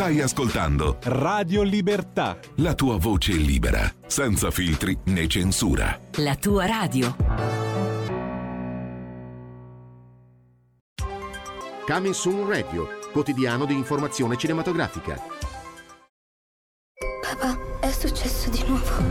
Stai 0.00 0.22
ascoltando 0.22 0.96
Radio 1.02 1.60
Libertà. 1.60 2.38
La 2.56 2.72
tua 2.72 2.96
voce 2.96 3.32
libera, 3.32 3.82
senza 4.06 4.50
filtri 4.50 4.96
né 5.04 5.26
censura. 5.26 6.00
La 6.14 6.36
tua 6.36 6.64
radio. 6.64 7.14
Coming 11.86 12.14
Soon 12.14 12.48
Radio, 12.48 12.88
quotidiano 13.12 13.66
di 13.66 13.74
informazione 13.74 14.38
cinematografica. 14.38 15.20
Papà, 17.20 17.58
è 17.80 17.90
successo 17.90 18.48
di 18.48 18.64
nuovo. 18.66 19.04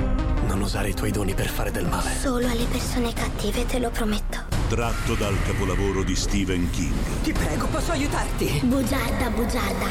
Non 0.47 0.59
usare 0.59 0.89
i 0.89 0.95
tuoi 0.95 1.11
doni 1.11 1.35
per 1.35 1.49
fare 1.49 1.69
del 1.69 1.85
male. 1.87 2.15
Solo 2.15 2.47
alle 2.47 2.65
persone 2.65 3.13
cattive, 3.13 3.63
te 3.67 3.77
lo 3.77 3.91
prometto. 3.91 4.39
Tratto 4.69 5.13
dal 5.13 5.35
capolavoro 5.43 6.01
di 6.01 6.15
Stephen 6.15 6.67
King. 6.71 7.21
Ti 7.21 7.31
prego, 7.31 7.67
posso 7.67 7.91
aiutarti? 7.91 8.61
Bugiarda, 8.63 9.29
bugiarda, 9.29 9.85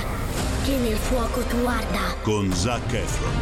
che 0.69 0.77
nel 0.77 0.97
fuoco 0.97 1.41
tu 1.45 1.65
arda. 1.65 2.15
Con 2.21 2.53
Zac 2.53 2.93
Efron. 2.93 3.33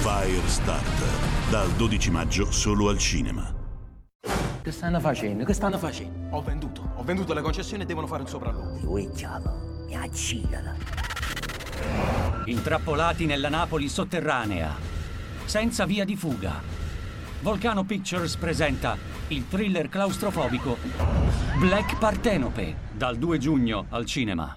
Firestarter. 0.00 1.50
Dal 1.50 1.70
12 1.72 2.10
maggio 2.10 2.50
solo 2.50 2.88
al 2.88 2.96
cinema. 2.96 3.54
Che 4.62 4.72
stanno 4.72 5.00
facendo? 5.00 5.44
Che 5.44 5.52
stanno 5.52 5.76
facendo? 5.76 6.34
Ho 6.34 6.40
venduto. 6.40 6.92
Ho 6.96 7.02
venduto 7.02 7.34
le 7.34 7.42
concessioni 7.42 7.82
e 7.82 7.86
devono 7.86 8.06
fare 8.06 8.22
un 8.22 8.28
sopralluogo. 8.28 8.78
Lui 8.80 9.10
diavolo, 9.12 9.84
mi 9.86 9.94
accidala. 9.94 10.76
Intrappolati 12.46 13.26
nella 13.26 13.50
Napoli 13.50 13.90
sotterranea. 13.90 14.74
Senza 15.44 15.84
via 15.84 16.06
di 16.06 16.16
fuga. 16.16 16.62
Volcano 17.42 17.84
Pictures 17.84 18.36
presenta 18.36 18.96
il 19.28 19.46
thriller 19.46 19.90
claustrofobico 19.90 20.78
Black 21.58 21.98
Partenope 21.98 22.88
dal 22.92 23.18
2 23.18 23.36
giugno 23.36 23.86
al 23.90 24.06
cinema. 24.06 24.56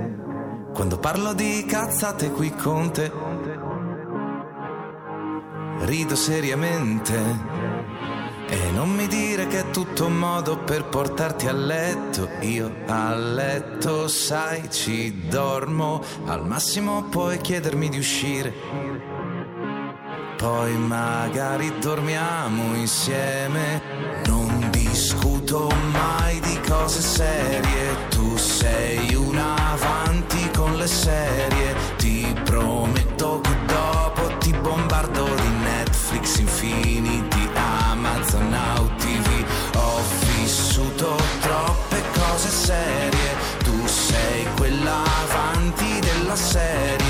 Quando 0.73 0.97
parlo 0.97 1.33
di 1.33 1.65
cazzate 1.65 2.31
qui 2.31 2.49
con 2.55 2.91
te, 2.91 3.11
rido 5.81 6.15
seriamente. 6.15 7.59
E 8.47 8.71
non 8.71 8.89
mi 8.89 9.07
dire 9.07 9.47
che 9.47 9.59
è 9.59 9.69
tutto 9.69 10.07
un 10.07 10.17
modo 10.17 10.57
per 10.57 10.85
portarti 10.85 11.47
a 11.47 11.53
letto. 11.53 12.27
Io 12.41 12.69
a 12.87 13.15
letto, 13.15 14.07
sai, 14.07 14.69
ci 14.69 15.27
dormo. 15.27 16.01
Al 16.25 16.45
massimo 16.45 17.03
puoi 17.03 17.39
chiedermi 17.39 17.87
di 17.89 17.97
uscire. 17.97 18.53
Poi 20.37 20.75
magari 20.75 21.71
dormiamo 21.79 22.75
insieme. 22.75 23.81
Non 24.25 24.69
discuto 24.69 25.69
mai 25.91 26.39
di 26.41 26.59
cose 26.67 26.99
serie. 26.99 28.07
Tu 28.09 28.35
sei 28.37 29.15
un 29.15 29.37
avanti 29.37 30.40
le 30.81 30.87
serie. 30.87 31.75
Ti 31.97 32.35
prometto 32.43 33.39
che 33.41 33.55
dopo 33.67 34.37
ti 34.39 34.51
bombardo 34.51 35.25
di 35.25 35.49
Netflix 35.63 36.39
Infinity, 36.39 37.49
Amazon 37.53 38.49
Now 38.49 38.89
TV. 38.97 39.45
Ho 39.75 40.01
vissuto 40.37 41.15
troppe 41.41 42.01
cose 42.13 42.49
serie. 42.49 43.35
Tu 43.63 43.85
sei 43.85 44.47
quella 44.55 45.03
avanti 45.23 45.99
della 45.99 46.35
serie. 46.35 47.00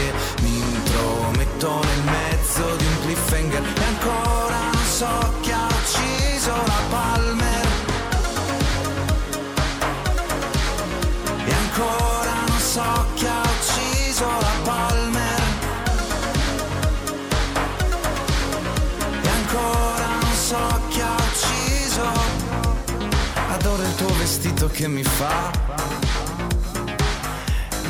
Vestito 24.61 24.67
che 24.67 24.87
mi 24.87 25.03
fa 25.03 25.51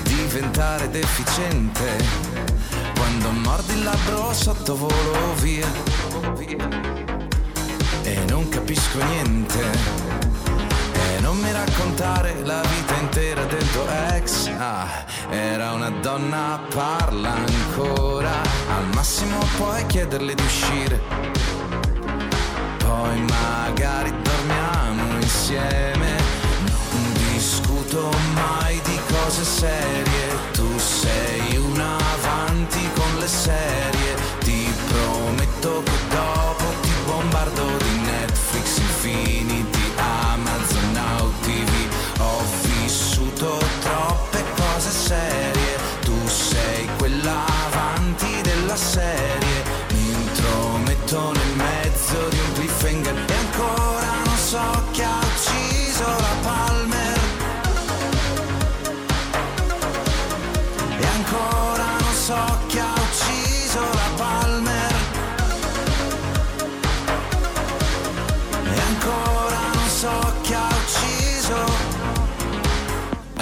diventare 0.04 0.90
deficiente. 0.90 1.98
Quando 2.96 3.32
mordi 3.32 3.74
il 3.74 3.84
labbro 3.84 4.34
sottovolo 4.34 5.34
via. 5.42 5.68
E 8.04 8.26
non 8.30 8.48
capisco 8.50 9.04
niente. 9.04 9.60
E 10.94 11.20
non 11.20 11.38
mi 11.38 11.52
raccontare 11.52 12.36
la 12.44 12.62
vita 12.62 12.96
intera 13.00 13.44
del 13.46 13.70
tuo 13.72 13.86
ex. 14.14 14.50
Ah, 14.58 15.06
era 15.30 15.72
una 15.74 15.90
donna, 15.90 16.62
parla 16.74 17.34
ancora. 17.34 18.42
Al 18.70 18.88
massimo 18.94 19.40
puoi 19.58 19.86
chiederle 19.88 20.36
di 20.36 20.44
uscire. 20.44 21.02
Poi 22.78 23.20
magari 23.22 24.14
dormiamo 24.22 25.20
insieme. 25.20 26.11
Discuto 27.92 28.18
mai 28.34 28.80
di 28.86 28.98
cose 29.10 29.44
serie. 29.44 30.38
Tu 30.54 30.78
sei 30.78 31.58
una 31.58 31.98
avanti 31.98 32.90
con 32.96 33.20
le 33.20 33.28
serie. 33.28 33.81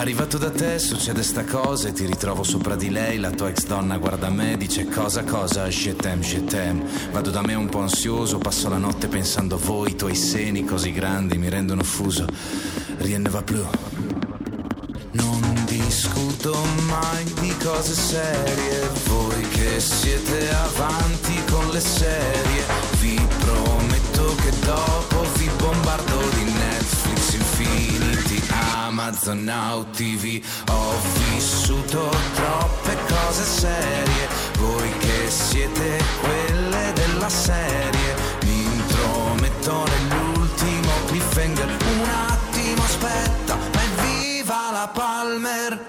Arrivato 0.09 0.39
da 0.39 0.49
te 0.49 0.79
succede 0.79 1.21
sta 1.21 1.43
cosa 1.43 1.87
e 1.87 1.91
ti 1.91 2.03
ritrovo 2.07 2.41
sopra 2.41 2.75
di 2.75 2.89
lei. 2.89 3.19
La 3.19 3.29
tua 3.29 3.49
ex 3.49 3.67
donna 3.67 3.99
guarda 3.99 4.31
me, 4.31 4.57
dice 4.57 4.87
cosa 4.87 5.23
cosa? 5.23 5.67
Je 5.67 5.95
t'aime, 5.95 6.23
je 6.23 6.43
t'aime. 6.45 6.83
Vado 7.11 7.29
da 7.29 7.43
me 7.43 7.53
un 7.53 7.69
po' 7.69 7.81
ansioso, 7.81 8.39
passo 8.39 8.69
la 8.69 8.79
notte 8.79 9.07
pensando 9.07 9.53
a 9.53 9.59
voi 9.59 9.91
I 9.91 9.95
tuoi 9.95 10.15
seni 10.15 10.65
così 10.65 10.91
grandi 10.93 11.37
mi 11.37 11.47
rendono 11.47 11.83
fuso. 11.83 12.25
Rien 12.97 13.21
ne 13.21 13.29
va 13.29 13.43
più 13.43 13.63
Non 15.11 15.63
discuto 15.65 16.57
mai 16.87 17.23
di 17.39 17.55
cose 17.63 17.93
serie. 17.93 18.89
Voi 19.05 19.47
che 19.49 19.79
siete 19.79 20.49
avanti 20.73 21.35
con 21.51 21.69
le 21.69 21.79
serie 21.79 22.63
Vi 22.99 23.27
prometto 23.45 24.35
che 24.41 24.53
dopo 24.65 25.23
vi 25.37 25.49
bombardo 25.55 26.17
di 26.33 26.48
Amazon 29.19 29.43
Now 29.43 29.85
TV 29.91 30.41
Ho 30.69 30.93
vissuto 31.33 32.09
troppe 32.35 32.95
cose 33.07 33.43
serie. 33.43 34.27
Voi 34.57 34.89
che 34.99 35.29
siete 35.29 36.01
quelle 36.21 36.93
della 36.93 37.27
serie. 37.27 38.15
Mi 38.43 38.63
intrometto 38.63 39.83
nell'ultimo 39.83 40.91
cliffhanger. 41.07 41.67
Un 41.67 42.09
attimo 42.09 42.81
aspetta, 42.83 43.55
ma 43.55 44.03
viva 44.03 44.71
la 44.71 44.89
Palmer 44.93 45.88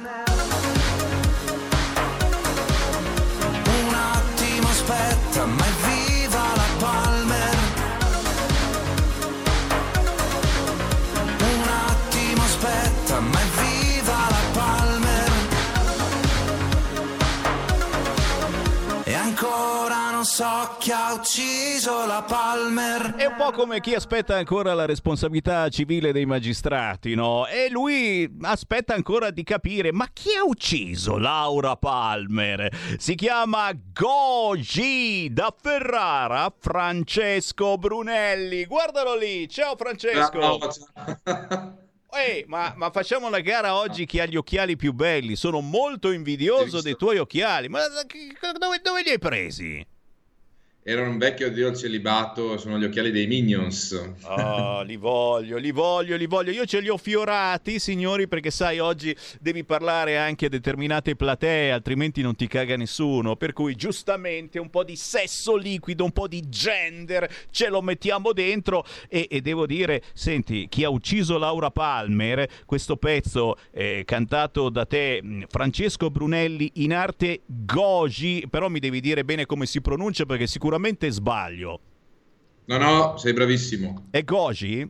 so 20.41 20.77
chi 20.79 20.91
ha 20.91 21.13
ucciso 21.13 22.07
la 22.07 22.25
Palmer 22.27 23.15
È 23.17 23.27
un 23.27 23.35
po' 23.37 23.51
come 23.51 23.79
chi 23.83 23.95
aspetta 23.95 24.37
ancora 24.37 24.73
la 24.73 24.87
responsabilità 24.87 25.69
civile 25.69 26.13
dei 26.13 26.25
magistrati, 26.25 27.15
no? 27.15 27.47
E 27.47 27.69
lui 27.69 28.39
aspetta 28.41 28.95
ancora 28.95 29.31
di 29.31 29.43
capire, 29.43 29.93
ma 29.93 30.09
chi 30.11 30.31
ha 30.33 30.43
ucciso 30.43 31.19
Laura 31.19 31.77
Palmer? 31.77 32.75
Si 32.97 33.17
chiama 33.17 33.71
Goji 33.93 35.31
da 35.31 35.55
Ferrara, 35.55 36.51
Francesco 36.59 37.77
Brunelli. 37.77 38.65
Guardalo 38.65 39.19
lì, 39.19 39.47
ciao 39.47 39.77
Francesco. 39.77 40.59
Ehi, 42.13 42.45
ma, 42.47 42.73
ma 42.77 42.91
facciamo 42.91 43.27
una 43.27 43.41
gara 43.41 43.75
oggi 43.75 44.07
chi 44.07 44.19
ha 44.21 44.25
gli 44.25 44.37
occhiali 44.37 44.77
più 44.77 44.95
belli. 44.95 45.37
Sono 45.37 45.61
molto 45.61 46.11
invidioso 46.11 46.81
dei 46.81 46.97
tuoi 46.97 47.19
occhiali. 47.19 47.69
Ma 47.69 47.81
che- 48.07 48.35
dove, 48.59 48.81
dove 48.83 49.03
li 49.03 49.11
hai 49.11 49.19
presi? 49.19 49.99
Era 50.83 51.03
un 51.03 51.19
vecchio 51.19 51.51
dio 51.51 51.69
al 51.69 51.77
celibato, 51.77 52.57
sono 52.57 52.79
gli 52.79 52.85
occhiali 52.85 53.11
dei 53.11 53.27
Minions. 53.27 54.15
Oh, 54.23 54.81
li 54.81 54.97
voglio, 54.97 55.59
li 55.59 55.73
voglio, 55.73 56.17
li 56.17 56.25
voglio. 56.25 56.53
Io 56.53 56.65
ce 56.65 56.81
li 56.81 56.89
ho 56.89 56.97
fiorati, 56.97 57.79
signori, 57.79 58.27
perché 58.27 58.51
sai, 58.51 58.79
oggi 58.79 59.15
devi 59.41 59.63
parlare 59.63 60.17
anche 60.17 60.47
a 60.47 60.49
determinate 60.49 61.17
platee, 61.17 61.71
altrimenti 61.71 62.23
non 62.23 62.35
ti 62.35 62.47
caga 62.47 62.79
nessuno. 62.79 63.37
Per 63.37 63.53
cui, 63.53 63.75
giustamente, 63.75 64.59
un 64.59 64.71
po' 64.71 64.83
di 64.83 64.97
sesso 64.97 65.55
liquido, 65.55 66.03
un 66.03 66.13
po' 66.13 66.27
di 66.27 66.49
gender, 66.49 67.31
ce 67.51 67.69
lo 67.69 67.83
mettiamo 67.83 68.33
dentro. 68.33 68.83
E, 69.11 69.29
e 69.31 69.43
devo 69.43 69.67
dire, 69.67 70.03
senti, 70.15 70.67
chi 70.71 70.85
ha 70.85 70.89
ucciso 70.89 71.37
Laura 71.37 71.71
Palmer, 71.71 72.49
questo 72.65 72.97
pezzo 72.97 73.59
eh, 73.71 74.05
cantato 74.07 74.71
da 74.71 74.87
te, 74.87 75.21
mh, 75.23 75.43
Francesco 75.51 76.11
Brunelli, 76.11 76.71
in 76.77 76.95
arte 76.95 77.43
Goji, 77.45 78.47
però 78.49 78.71
mi 78.71 78.79
devi 78.79 79.03
dire 79.03 79.27
bene 79.27 79.45
come 79.45 79.67
si 79.67 79.83
pronuncia 79.83 80.25
perché 80.25 80.47
sicuramente 80.47 80.69
sbaglio. 81.11 81.81
No, 82.67 82.77
no, 82.77 83.17
sei 83.17 83.33
bravissimo. 83.33 84.07
È 84.11 84.23
Goji? 84.23 84.89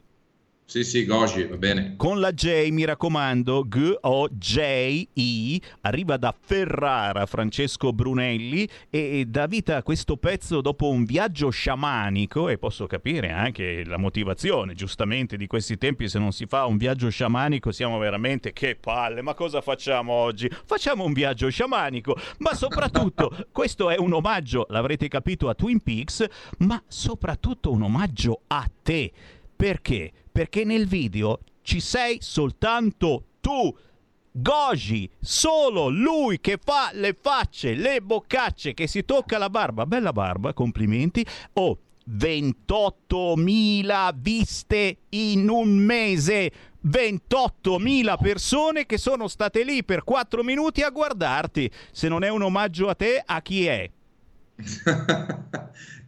Sì, 0.70 0.84
sì, 0.84 1.04
Goji, 1.04 1.46
va 1.46 1.56
bene. 1.56 1.94
Con 1.96 2.20
la 2.20 2.30
J, 2.30 2.68
mi 2.70 2.84
raccomando, 2.84 3.64
G-O-J-I, 3.66 5.60
arriva 5.80 6.16
da 6.16 6.32
Ferrara 6.38 7.26
Francesco 7.26 7.92
Brunelli 7.92 8.68
e 8.88 9.24
dà 9.26 9.46
vita 9.46 9.78
a 9.78 9.82
questo 9.82 10.16
pezzo 10.16 10.60
dopo 10.60 10.88
un 10.88 11.04
viaggio 11.04 11.50
sciamanico 11.50 12.48
e 12.48 12.56
posso 12.56 12.86
capire 12.86 13.32
anche 13.32 13.84
la 13.84 13.98
motivazione, 13.98 14.74
giustamente, 14.74 15.36
di 15.36 15.48
questi 15.48 15.76
tempi 15.76 16.08
se 16.08 16.20
non 16.20 16.30
si 16.30 16.46
fa 16.46 16.66
un 16.66 16.76
viaggio 16.76 17.08
sciamanico 17.08 17.72
siamo 17.72 17.98
veramente 17.98 18.52
che 18.52 18.76
palle, 18.80 19.22
ma 19.22 19.34
cosa 19.34 19.60
facciamo 19.60 20.12
oggi? 20.12 20.48
Facciamo 20.64 21.02
un 21.02 21.12
viaggio 21.12 21.48
sciamanico, 21.48 22.16
ma 22.38 22.54
soprattutto 22.54 23.36
questo 23.50 23.90
è 23.90 23.98
un 23.98 24.12
omaggio, 24.12 24.66
l'avrete 24.68 25.08
capito, 25.08 25.48
a 25.48 25.54
Twin 25.54 25.80
Peaks, 25.80 26.24
ma 26.58 26.80
soprattutto 26.86 27.72
un 27.72 27.82
omaggio 27.82 28.42
a 28.46 28.70
te. 28.84 29.10
Perché? 29.56 30.12
Perché 30.32 30.64
nel 30.64 30.86
video 30.86 31.40
ci 31.62 31.80
sei 31.80 32.18
soltanto 32.20 33.24
tu. 33.40 33.76
Goji, 34.32 35.10
solo 35.18 35.88
lui 35.88 36.38
che 36.40 36.56
fa 36.62 36.90
le 36.92 37.16
facce, 37.20 37.74
le 37.74 38.00
boccacce, 38.00 38.74
che 38.74 38.86
si 38.86 39.04
tocca 39.04 39.38
la 39.38 39.50
barba. 39.50 39.86
Bella 39.86 40.12
barba, 40.12 40.52
complimenti. 40.52 41.26
Oh, 41.54 41.76
28.000 42.08 44.12
viste 44.16 44.98
in 45.10 45.48
un 45.48 45.76
mese. 45.76 46.52
28.000 46.86 48.16
persone 48.20 48.86
che 48.86 48.98
sono 48.98 49.26
state 49.28 49.64
lì 49.64 49.84
per 49.84 50.04
4 50.04 50.44
minuti 50.44 50.82
a 50.82 50.90
guardarti. 50.90 51.68
Se 51.90 52.08
non 52.08 52.22
è 52.22 52.28
un 52.28 52.42
omaggio 52.42 52.88
a 52.88 52.94
te, 52.94 53.20
a 53.24 53.42
chi 53.42 53.66
è? 53.66 53.90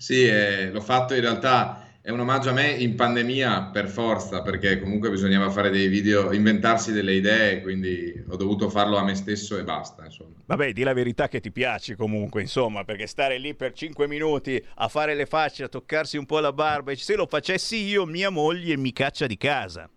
Sì, 0.03 0.25
eh, 0.25 0.73
l'ho 0.73 0.81
fatto 0.81 1.15
in 1.15 1.21
realtà, 1.21 1.81
è 2.05 2.11
un 2.11 2.19
omaggio 2.19 2.51
a 2.51 2.53
me 2.53 2.69
in 2.69 2.97
pandemia 2.97 3.71
per 3.73 3.89
forza, 3.89 4.43
perché 4.43 4.81
comunque 4.81 5.09
bisognava 5.09 5.51
fare 5.51 5.71
dei 5.71 5.87
video, 5.87 6.33
inventarsi 6.33 6.91
delle 6.91 7.15
idee, 7.15 7.61
quindi 7.61 8.13
ho 8.29 8.35
dovuto 8.35 8.69
farlo 8.69 8.97
a 8.97 9.05
me 9.05 9.15
stesso 9.15 9.57
e 9.57 9.63
basta, 9.63 10.05
insomma. 10.05 10.35
Vabbè, 10.45 10.73
di 10.73 10.83
la 10.83 10.95
verità 10.95 11.29
che 11.29 11.39
ti 11.39 11.53
piace 11.53 11.95
comunque, 11.95 12.41
insomma, 12.41 12.83
perché 12.83 13.07
stare 13.07 13.39
lì 13.39 13.55
per 13.55 13.73
5 13.73 14.09
minuti 14.09 14.61
a 14.75 14.89
fare 14.89 15.15
le 15.15 15.27
facce, 15.27 15.63
a 15.63 15.69
toccarsi 15.69 16.17
un 16.17 16.27
po' 16.27 16.41
la 16.41 16.53
barba, 16.53 16.93
se 16.97 17.15
lo 17.15 17.27
facessi 17.27 17.77
io, 17.77 18.05
mia 18.05 18.31
moglie 18.31 18.77
mi 18.77 18.93
caccia 18.93 19.29
di 19.29 19.37
casa. 19.37 19.89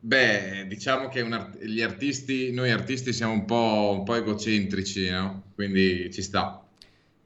Beh, 0.00 0.66
diciamo 0.68 1.08
che 1.08 1.20
art- 1.20 1.64
gli 1.64 1.80
artisti, 1.80 2.52
noi 2.52 2.70
artisti 2.70 3.14
siamo 3.14 3.32
un 3.32 3.46
po', 3.46 3.96
un 3.96 4.04
po' 4.04 4.16
egocentrici, 4.16 5.08
no? 5.08 5.44
Quindi 5.54 6.12
ci 6.12 6.20
sta. 6.20 6.63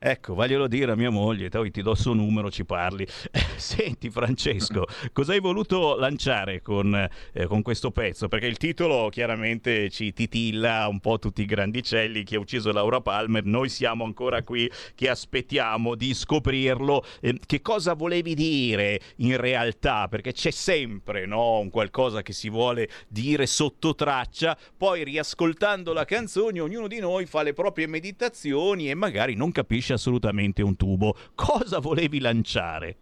Ecco, 0.01 0.35
vaglielo 0.35 0.69
dire 0.69 0.93
a 0.93 0.95
mia 0.95 1.11
moglie, 1.11 1.49
poi 1.49 1.73
ti 1.73 1.83
do 1.83 1.91
il 1.91 1.97
suo 1.97 2.13
numero, 2.13 2.53
ci 2.53 2.65
parli. 2.65 3.05
Senti 3.57 4.11
Francesco, 4.11 4.87
cosa 5.13 5.33
hai 5.33 5.41
voluto 5.41 5.97
lanciare 5.97 6.63
con, 6.63 6.95
eh, 7.33 7.47
con 7.47 7.63
questo 7.63 7.91
pezzo? 7.91 8.29
Perché 8.29 8.47
il 8.47 8.59
titolo 8.59 9.09
chiaramente 9.09 9.91
ci 9.91 10.13
titilla 10.13 10.87
un 10.87 11.01
po' 11.01 11.19
tutti 11.19 11.43
i 11.43 11.47
grandicelli, 11.47 12.23
chi 12.23 12.37
ha 12.37 12.39
ucciso 12.39 12.71
Laura 12.71 13.01
Palmer, 13.01 13.45
noi 13.45 13.69
siamo 13.69 14.05
ancora 14.05 14.45
qui 14.45 14.71
che 14.95 15.09
aspettiamo 15.09 15.97
di 15.97 16.15
scoprirlo. 16.15 17.05
Eh, 17.21 17.37
che 17.45 17.61
cosa 17.61 17.95
volevi 17.95 18.35
dire 18.35 19.01
in 19.17 19.37
realtà? 19.37 20.07
Perché 20.07 20.33
c'è 20.33 20.53
sempre 20.53 21.27
no, 21.27 21.59
un 21.59 21.71
qualcosa 21.71 22.23
che 22.23 22.33
si 22.33 22.49
vuole 22.49 22.89
dire 23.09 23.47
sotto 23.47 23.97
traccia, 23.97 24.57
poi 24.77 25.03
riascoltando 25.03 25.93
la 25.93 26.05
canzone 26.05 26.61
ognuno 26.61 26.87
di 26.87 27.01
noi 27.01 27.27
fa 27.27 27.43
le 27.43 27.53
proprie 27.53 27.89
meditazioni 27.89 28.89
e 28.89 28.95
magari 28.95 29.35
non 29.35 29.51
capisce 29.51 29.87
assolutamente 29.93 30.63
un 30.63 30.77
tubo. 30.77 31.17
Cosa 31.35 31.79
volevi 31.79 32.21
lanciare? 32.21 32.97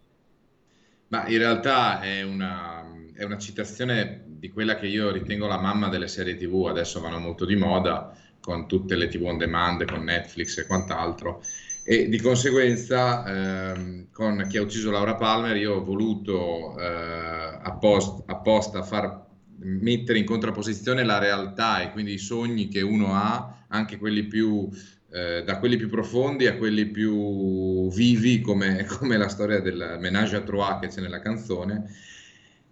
Ma 1.09 1.27
in 1.27 1.37
realtà 1.37 2.01
è 2.01 2.21
una, 2.23 2.85
è 3.13 3.23
una 3.23 3.37
citazione 3.37 4.23
di 4.27 4.49
quella 4.49 4.75
che 4.75 4.87
io 4.87 5.11
ritengo 5.11 5.47
la 5.47 5.59
mamma 5.59 5.87
delle 5.87 6.07
serie 6.07 6.35
TV, 6.35 6.65
adesso 6.67 6.99
vanno 6.99 7.19
molto 7.19 7.45
di 7.45 7.55
moda 7.55 8.13
con 8.39 8.67
tutte 8.67 8.95
le 8.95 9.07
TV 9.07 9.23
on 9.23 9.37
demand, 9.37 9.85
con 9.85 10.03
Netflix 10.03 10.57
e 10.57 10.65
quant'altro. 10.65 11.41
E 11.83 12.09
di 12.09 12.19
conseguenza, 12.19 13.25
ehm, 13.25 14.07
con 14.11 14.45
chi 14.49 14.57
ha 14.57 14.61
ucciso 14.61 14.91
Laura 14.91 15.15
Palmer, 15.15 15.55
io 15.55 15.75
ho 15.75 15.83
voluto 15.83 16.77
eh, 16.77 17.59
appost- 17.61 18.23
apposta 18.25 18.83
far 18.83 19.25
mettere 19.59 20.19
in 20.19 20.25
contrapposizione 20.25 21.03
la 21.03 21.17
realtà 21.17 21.81
e 21.81 21.91
quindi 21.91 22.13
i 22.13 22.17
sogni 22.17 22.67
che 22.67 22.81
uno 22.81 23.13
ha, 23.15 23.65
anche 23.69 23.97
quelli 23.97 24.25
più 24.25 24.69
eh, 25.09 25.43
da 25.43 25.57
quelli 25.57 25.77
più 25.77 25.89
profondi 25.89 26.47
a 26.47 26.57
quelli 26.57 26.85
più 26.85 27.89
vivi, 27.89 28.41
come, 28.41 28.85
come 28.99 29.17
la 29.17 29.29
storia 29.29 29.59
del 29.59 29.97
menage 29.99 30.35
à 30.35 30.41
trois 30.41 30.79
che 30.79 30.87
c'è 30.87 31.01
nella 31.01 31.21
canzone, 31.21 31.89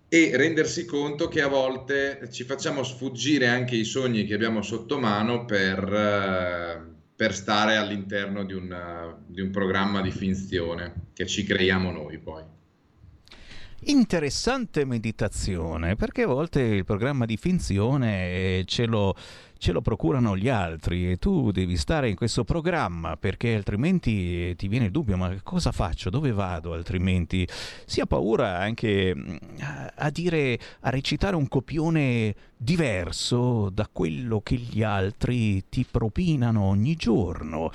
e 0.08 0.32
rendersi 0.36 0.86
conto 0.86 1.28
che 1.28 1.42
a 1.42 1.48
volte 1.48 2.30
ci 2.32 2.44
facciamo 2.44 2.84
sfuggire 2.84 3.48
anche 3.48 3.76
i 3.76 3.84
sogni 3.84 4.26
che 4.26 4.34
abbiamo 4.34 4.62
sotto 4.62 5.00
mano 5.00 5.46
per, 5.46 5.94
eh, 5.94 6.94
per 7.16 7.34
stare 7.34 7.76
all'interno 7.76 8.44
di 8.44 8.54
un, 8.54 9.16
di 9.26 9.42
un 9.42 9.50
programma 9.50 10.02
di 10.02 10.12
finzione 10.12 11.08
che 11.14 11.26
ci 11.26 11.44
creiamo 11.44 11.92
noi 11.92 12.20
poi. 12.20 12.44
interessante 13.88 14.86
meditazione, 14.86 15.96
perché 15.96 16.24
a 16.24 16.28
volte 16.28 16.62
il 16.62 16.86
programma 16.86 17.26
di 17.26 17.38
finzione 17.38 18.64
ce 18.66 18.86
lo 18.86 19.16
ce 19.58 19.72
lo 19.72 19.82
procurano 19.82 20.38
gli 20.38 20.50
altri. 20.50 21.12
E 21.12 21.18
tu 21.18 21.52
devi 21.52 21.78
stare 21.78 22.10
in 22.10 22.16
questo 22.16 22.44
programma 22.44 23.18
perché 23.18 23.56
altrimenti 23.56 24.56
ti 24.56 24.68
viene 24.68 24.86
il 24.86 24.92
dubbio 24.92 25.18
ma 25.18 25.34
cosa 25.44 25.72
faccio, 25.72 26.10
dove 26.10 26.32
vado 26.32 26.74
altrimenti? 26.74 27.48
Si 27.86 28.00
ha 28.00 28.06
paura 28.06 28.58
anche 28.58 29.16
mm, 29.16 29.36
a 29.96 30.10
dire, 30.10 30.60
a 30.82 30.90
recitare 30.90 31.36
un 31.36 31.48
copione 31.48 32.36
diverso 32.58 33.70
da 33.70 33.88
quello 33.92 34.42
che 34.42 34.56
gli 34.56 34.82
altri 34.82 35.68
ti 35.70 35.86
propinano 35.90 36.64
ogni 36.64 36.96
giorno. 36.96 37.72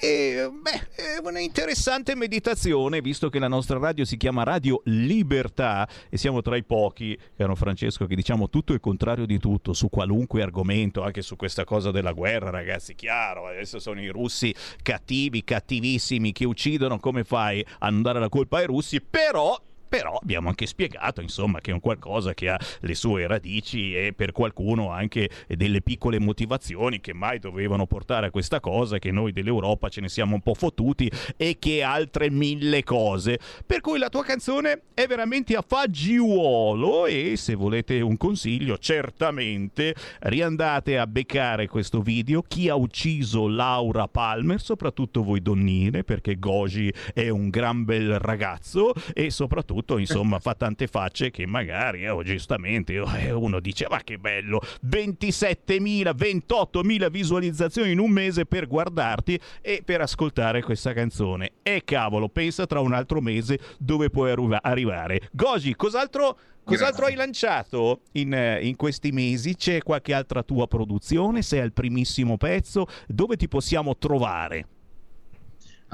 E 0.00 0.50
beh, 0.52 0.88
è 0.94 1.20
una 1.22 1.38
interessante 1.38 2.16
meditazione, 2.16 3.00
visto 3.00 3.28
che 3.28 3.38
la 3.38 3.48
nostra 3.48 3.78
radio 3.78 4.04
si 4.04 4.16
chiama 4.16 4.42
Radio 4.42 4.82
Libertà 4.86 5.88
e 6.08 6.16
siamo 6.16 6.42
tra 6.42 6.56
i 6.56 6.64
pochi, 6.64 7.16
caro 7.36 7.54
Francesco, 7.54 8.06
che 8.06 8.16
diciamo 8.16 8.50
tutto 8.50 8.72
il 8.72 8.80
contrario 8.80 9.24
di 9.24 9.38
tutto 9.38 9.72
su 9.72 9.88
qualunque 9.88 10.42
argomento, 10.42 11.02
anche 11.02 11.22
su 11.22 11.36
questa 11.36 11.64
cosa 11.64 11.92
della 11.92 12.12
guerra, 12.12 12.50
ragazzi, 12.50 12.94
chiaro, 12.94 13.46
adesso 13.46 13.78
sono 13.78 14.00
i 14.02 14.08
russi 14.08 14.52
cattivi, 14.82 15.44
cattivissimi, 15.44 16.32
che 16.32 16.44
uccidono, 16.44 16.98
come 16.98 17.22
fai 17.22 17.64
a 17.78 17.88
non 17.88 18.02
dare 18.02 18.18
la 18.18 18.28
colpa 18.28 18.58
ai 18.58 18.66
russi? 18.66 19.00
Però 19.00 19.56
però 19.94 20.18
abbiamo 20.20 20.48
anche 20.48 20.66
spiegato 20.66 21.20
insomma 21.20 21.60
che 21.60 21.70
è 21.70 21.72
un 21.72 21.78
qualcosa 21.78 22.34
che 22.34 22.48
ha 22.48 22.58
le 22.80 22.96
sue 22.96 23.28
radici 23.28 23.94
e 23.94 24.12
per 24.12 24.32
qualcuno 24.32 24.90
anche 24.90 25.30
delle 25.46 25.82
piccole 25.82 26.18
motivazioni 26.18 27.00
che 27.00 27.14
mai 27.14 27.38
dovevano 27.38 27.86
portare 27.86 28.26
a 28.26 28.30
questa 28.32 28.58
cosa 28.58 28.98
che 28.98 29.12
noi 29.12 29.30
dell'Europa 29.30 29.88
ce 29.88 30.00
ne 30.00 30.08
siamo 30.08 30.34
un 30.34 30.40
po' 30.40 30.54
fottuti 30.54 31.08
e 31.36 31.58
che 31.60 31.84
altre 31.84 32.28
mille 32.28 32.82
cose. 32.82 33.38
Per 33.64 33.80
cui 33.80 34.00
la 34.00 34.08
tua 34.08 34.24
canzone 34.24 34.82
è 34.94 35.06
veramente 35.06 35.54
a 35.54 35.62
fagiolo 35.64 37.06
e 37.06 37.34
se 37.36 37.54
volete 37.54 38.00
un 38.00 38.16
consiglio 38.16 38.78
certamente 38.78 39.94
riandate 40.22 40.98
a 40.98 41.06
beccare 41.06 41.68
questo 41.68 42.00
video. 42.00 42.42
Chi 42.42 42.68
ha 42.68 42.74
ucciso 42.74 43.46
Laura 43.46 44.08
Palmer 44.08 44.60
soprattutto 44.60 45.22
voi 45.22 45.40
donnine 45.40 46.02
perché 46.02 46.36
Goji 46.36 46.92
è 47.12 47.28
un 47.28 47.48
gran 47.48 47.84
bel 47.84 48.18
ragazzo 48.18 48.92
e 49.12 49.30
soprattutto 49.30 49.82
tutto, 49.84 49.98
insomma, 49.98 50.38
fa 50.38 50.54
tante 50.54 50.86
facce 50.86 51.30
che 51.30 51.46
magari, 51.46 52.08
oh, 52.08 52.22
giustamente, 52.22 52.98
oh, 52.98 53.16
eh, 53.16 53.30
uno 53.30 53.60
dice, 53.60 53.86
ma 53.88 54.00
che 54.02 54.18
bello, 54.18 54.60
27.000, 54.86 56.14
28.000 56.16 57.10
visualizzazioni 57.10 57.92
in 57.92 57.98
un 57.98 58.10
mese 58.10 58.46
per 58.46 58.66
guardarti 58.66 59.38
e 59.60 59.82
per 59.84 60.00
ascoltare 60.00 60.62
questa 60.62 60.92
canzone. 60.94 61.52
E 61.62 61.82
cavolo, 61.84 62.28
pensa 62.28 62.66
tra 62.66 62.80
un 62.80 62.94
altro 62.94 63.20
mese 63.20 63.58
dove 63.78 64.08
puoi 64.08 64.32
arrivare. 64.62 65.28
Goji, 65.30 65.76
cos'altro... 65.76 66.38
Cos'altro 66.64 67.04
hai 67.04 67.14
lanciato 67.14 68.00
in, 68.12 68.32
eh, 68.32 68.66
in, 68.66 68.76
questi 68.76 69.12
mesi? 69.12 69.54
C'è 69.54 69.82
qualche 69.82 70.14
altra 70.14 70.42
tua 70.42 70.66
produzione? 70.66 71.42
Sei 71.42 71.60
al 71.60 71.74
primissimo 71.74 72.38
pezzo? 72.38 72.86
Dove 73.06 73.36
ti 73.36 73.48
possiamo 73.48 73.98
trovare? 73.98 74.68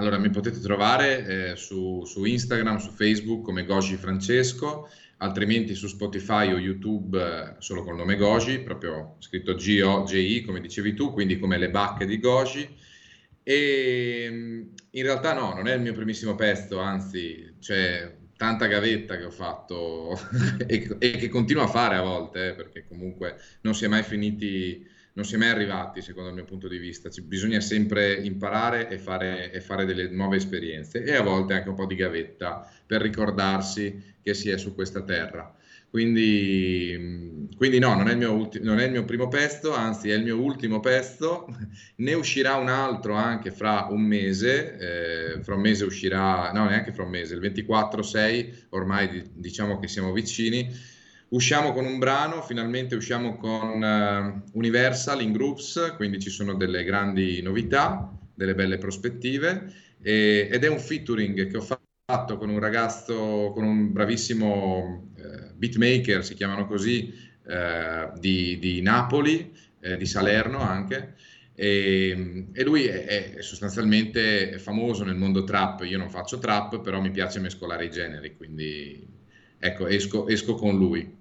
Allora, 0.00 0.16
mi 0.16 0.30
potete 0.30 0.60
trovare 0.60 1.26
eh, 1.50 1.56
su, 1.56 2.04
su, 2.06 2.24
Instagram, 2.24 2.78
su 2.78 2.90
Facebook 2.90 3.44
come 3.44 3.66
Goji 3.66 3.96
Francesco, 3.96 4.88
altrimenti 5.18 5.74
su 5.74 5.88
Spotify 5.88 6.50
o 6.54 6.58
YouTube 6.58 7.22
eh, 7.22 7.54
solo 7.58 7.84
col 7.84 7.96
nome 7.96 8.16
Goji, 8.16 8.60
proprio 8.60 9.16
scritto 9.18 9.54
G-O-J-I, 9.54 10.40
come 10.40 10.62
dicevi 10.62 10.94
tu, 10.94 11.12
quindi 11.12 11.38
come 11.38 11.58
le 11.58 11.68
bacche 11.68 12.06
di 12.06 12.18
Goji. 12.18 12.66
E 13.42 14.28
mm, 14.30 14.62
in 14.92 15.02
realtà 15.02 15.34
no, 15.34 15.52
non 15.52 15.68
è 15.68 15.74
il 15.74 15.82
mio 15.82 15.92
primissimo 15.92 16.34
pezzo, 16.34 16.78
anzi 16.78 17.56
c'è 17.60 18.16
tanta 18.38 18.68
gavetta 18.68 19.18
che 19.18 19.24
ho 19.24 19.30
fatto 19.30 20.18
e, 20.66 20.96
e, 20.98 21.10
che 21.10 21.28
continuo 21.28 21.64
a 21.64 21.68
fare 21.68 21.96
a 21.96 22.02
volte, 22.02 22.48
eh, 22.48 22.54
perché 22.54 22.86
comunque 22.88 23.36
non 23.60 23.74
si 23.74 23.84
è 23.84 23.88
mai 23.88 24.02
finiti 24.02 24.82
non 25.20 25.28
si 25.28 25.34
è 25.34 25.38
mai 25.38 25.50
arrivati, 25.50 26.00
secondo 26.00 26.30
il 26.30 26.34
mio 26.34 26.44
punto 26.44 26.66
di 26.66 26.78
vista. 26.78 27.10
Ci, 27.10 27.20
bisogna 27.20 27.60
sempre 27.60 28.14
imparare 28.14 28.88
e 28.88 28.98
fare, 28.98 29.52
e 29.52 29.60
fare, 29.60 29.84
delle 29.84 30.08
nuove 30.08 30.36
esperienze 30.36 31.04
e 31.04 31.14
a 31.14 31.20
volte 31.20 31.52
anche 31.52 31.68
un 31.68 31.74
po' 31.74 31.84
di 31.84 31.94
gavetta 31.94 32.66
per 32.86 33.02
ricordarsi 33.02 34.16
che 34.22 34.32
si 34.32 34.48
è 34.48 34.56
su 34.56 34.74
questa 34.74 35.02
terra. 35.02 35.54
Quindi, 35.90 37.48
quindi 37.56 37.78
no, 37.80 37.94
non 37.96 38.08
è, 38.08 38.26
ulti- 38.26 38.62
non 38.62 38.78
è, 38.78 38.84
il 38.84 38.92
mio 38.92 39.04
primo 39.04 39.28
pezzo, 39.28 39.74
anzi 39.74 40.08
è 40.08 40.14
il 40.14 40.22
mio 40.22 40.40
ultimo 40.40 40.80
pezzo. 40.80 41.46
Ne 41.96 42.14
uscirà 42.14 42.54
un 42.54 42.68
altro 42.68 43.12
anche 43.14 43.50
fra 43.50 43.88
un 43.90 44.00
mese. 44.00 44.78
Eh, 44.78 45.42
fra 45.42 45.54
un 45.54 45.60
mese 45.60 45.84
uscirà, 45.84 46.50
no, 46.52 46.66
neanche 46.66 46.92
fra 46.92 47.02
un 47.02 47.10
mese, 47.10 47.34
il 47.34 47.40
24-6, 47.42 48.68
ormai 48.70 49.30
diciamo 49.34 49.78
che 49.78 49.86
siamo 49.86 50.12
vicini 50.12 50.98
Usciamo 51.30 51.72
con 51.72 51.84
un 51.84 52.00
brano, 52.00 52.42
finalmente 52.42 52.96
usciamo 52.96 53.36
con 53.36 53.80
uh, 53.80 54.58
Universal 54.58 55.22
in 55.22 55.30
groups, 55.30 55.94
quindi 55.94 56.18
ci 56.18 56.28
sono 56.28 56.54
delle 56.54 56.82
grandi 56.82 57.40
novità, 57.40 58.12
delle 58.34 58.56
belle 58.56 58.78
prospettive 58.78 59.72
e, 60.02 60.48
ed 60.50 60.64
è 60.64 60.68
un 60.68 60.80
featuring 60.80 61.48
che 61.48 61.56
ho 61.56 61.60
fatto 61.60 62.36
con 62.36 62.48
un 62.48 62.58
ragazzo, 62.58 63.52
con 63.54 63.62
un 63.62 63.92
bravissimo 63.92 65.12
uh, 65.16 65.54
beatmaker, 65.54 66.24
si 66.24 66.34
chiamano 66.34 66.66
così, 66.66 67.14
uh, 67.44 68.18
di, 68.18 68.58
di, 68.58 68.82
Napoli, 68.82 69.56
di 69.96 70.06
Salerno 70.06 70.58
anche. 70.58 71.14
E, 71.54 72.48
e 72.52 72.64
lui 72.64 72.86
è, 72.86 73.36
è, 73.36 73.42
sostanzialmente 73.42 74.58
famoso 74.58 75.04
nel 75.04 75.14
mondo 75.14 75.44
trap, 75.44 75.84
io 75.84 75.96
non 75.96 76.10
faccio 76.10 76.38
trap, 76.38 76.80
però 76.80 77.00
mi 77.00 77.12
piace 77.12 77.38
mescolare 77.38 77.84
i 77.84 77.90
generi, 77.90 78.36
quindi 78.36 79.06
ecco, 79.60 79.86
esco, 79.86 80.26
esco 80.26 80.54
con 80.56 80.76
lui. 80.76 81.18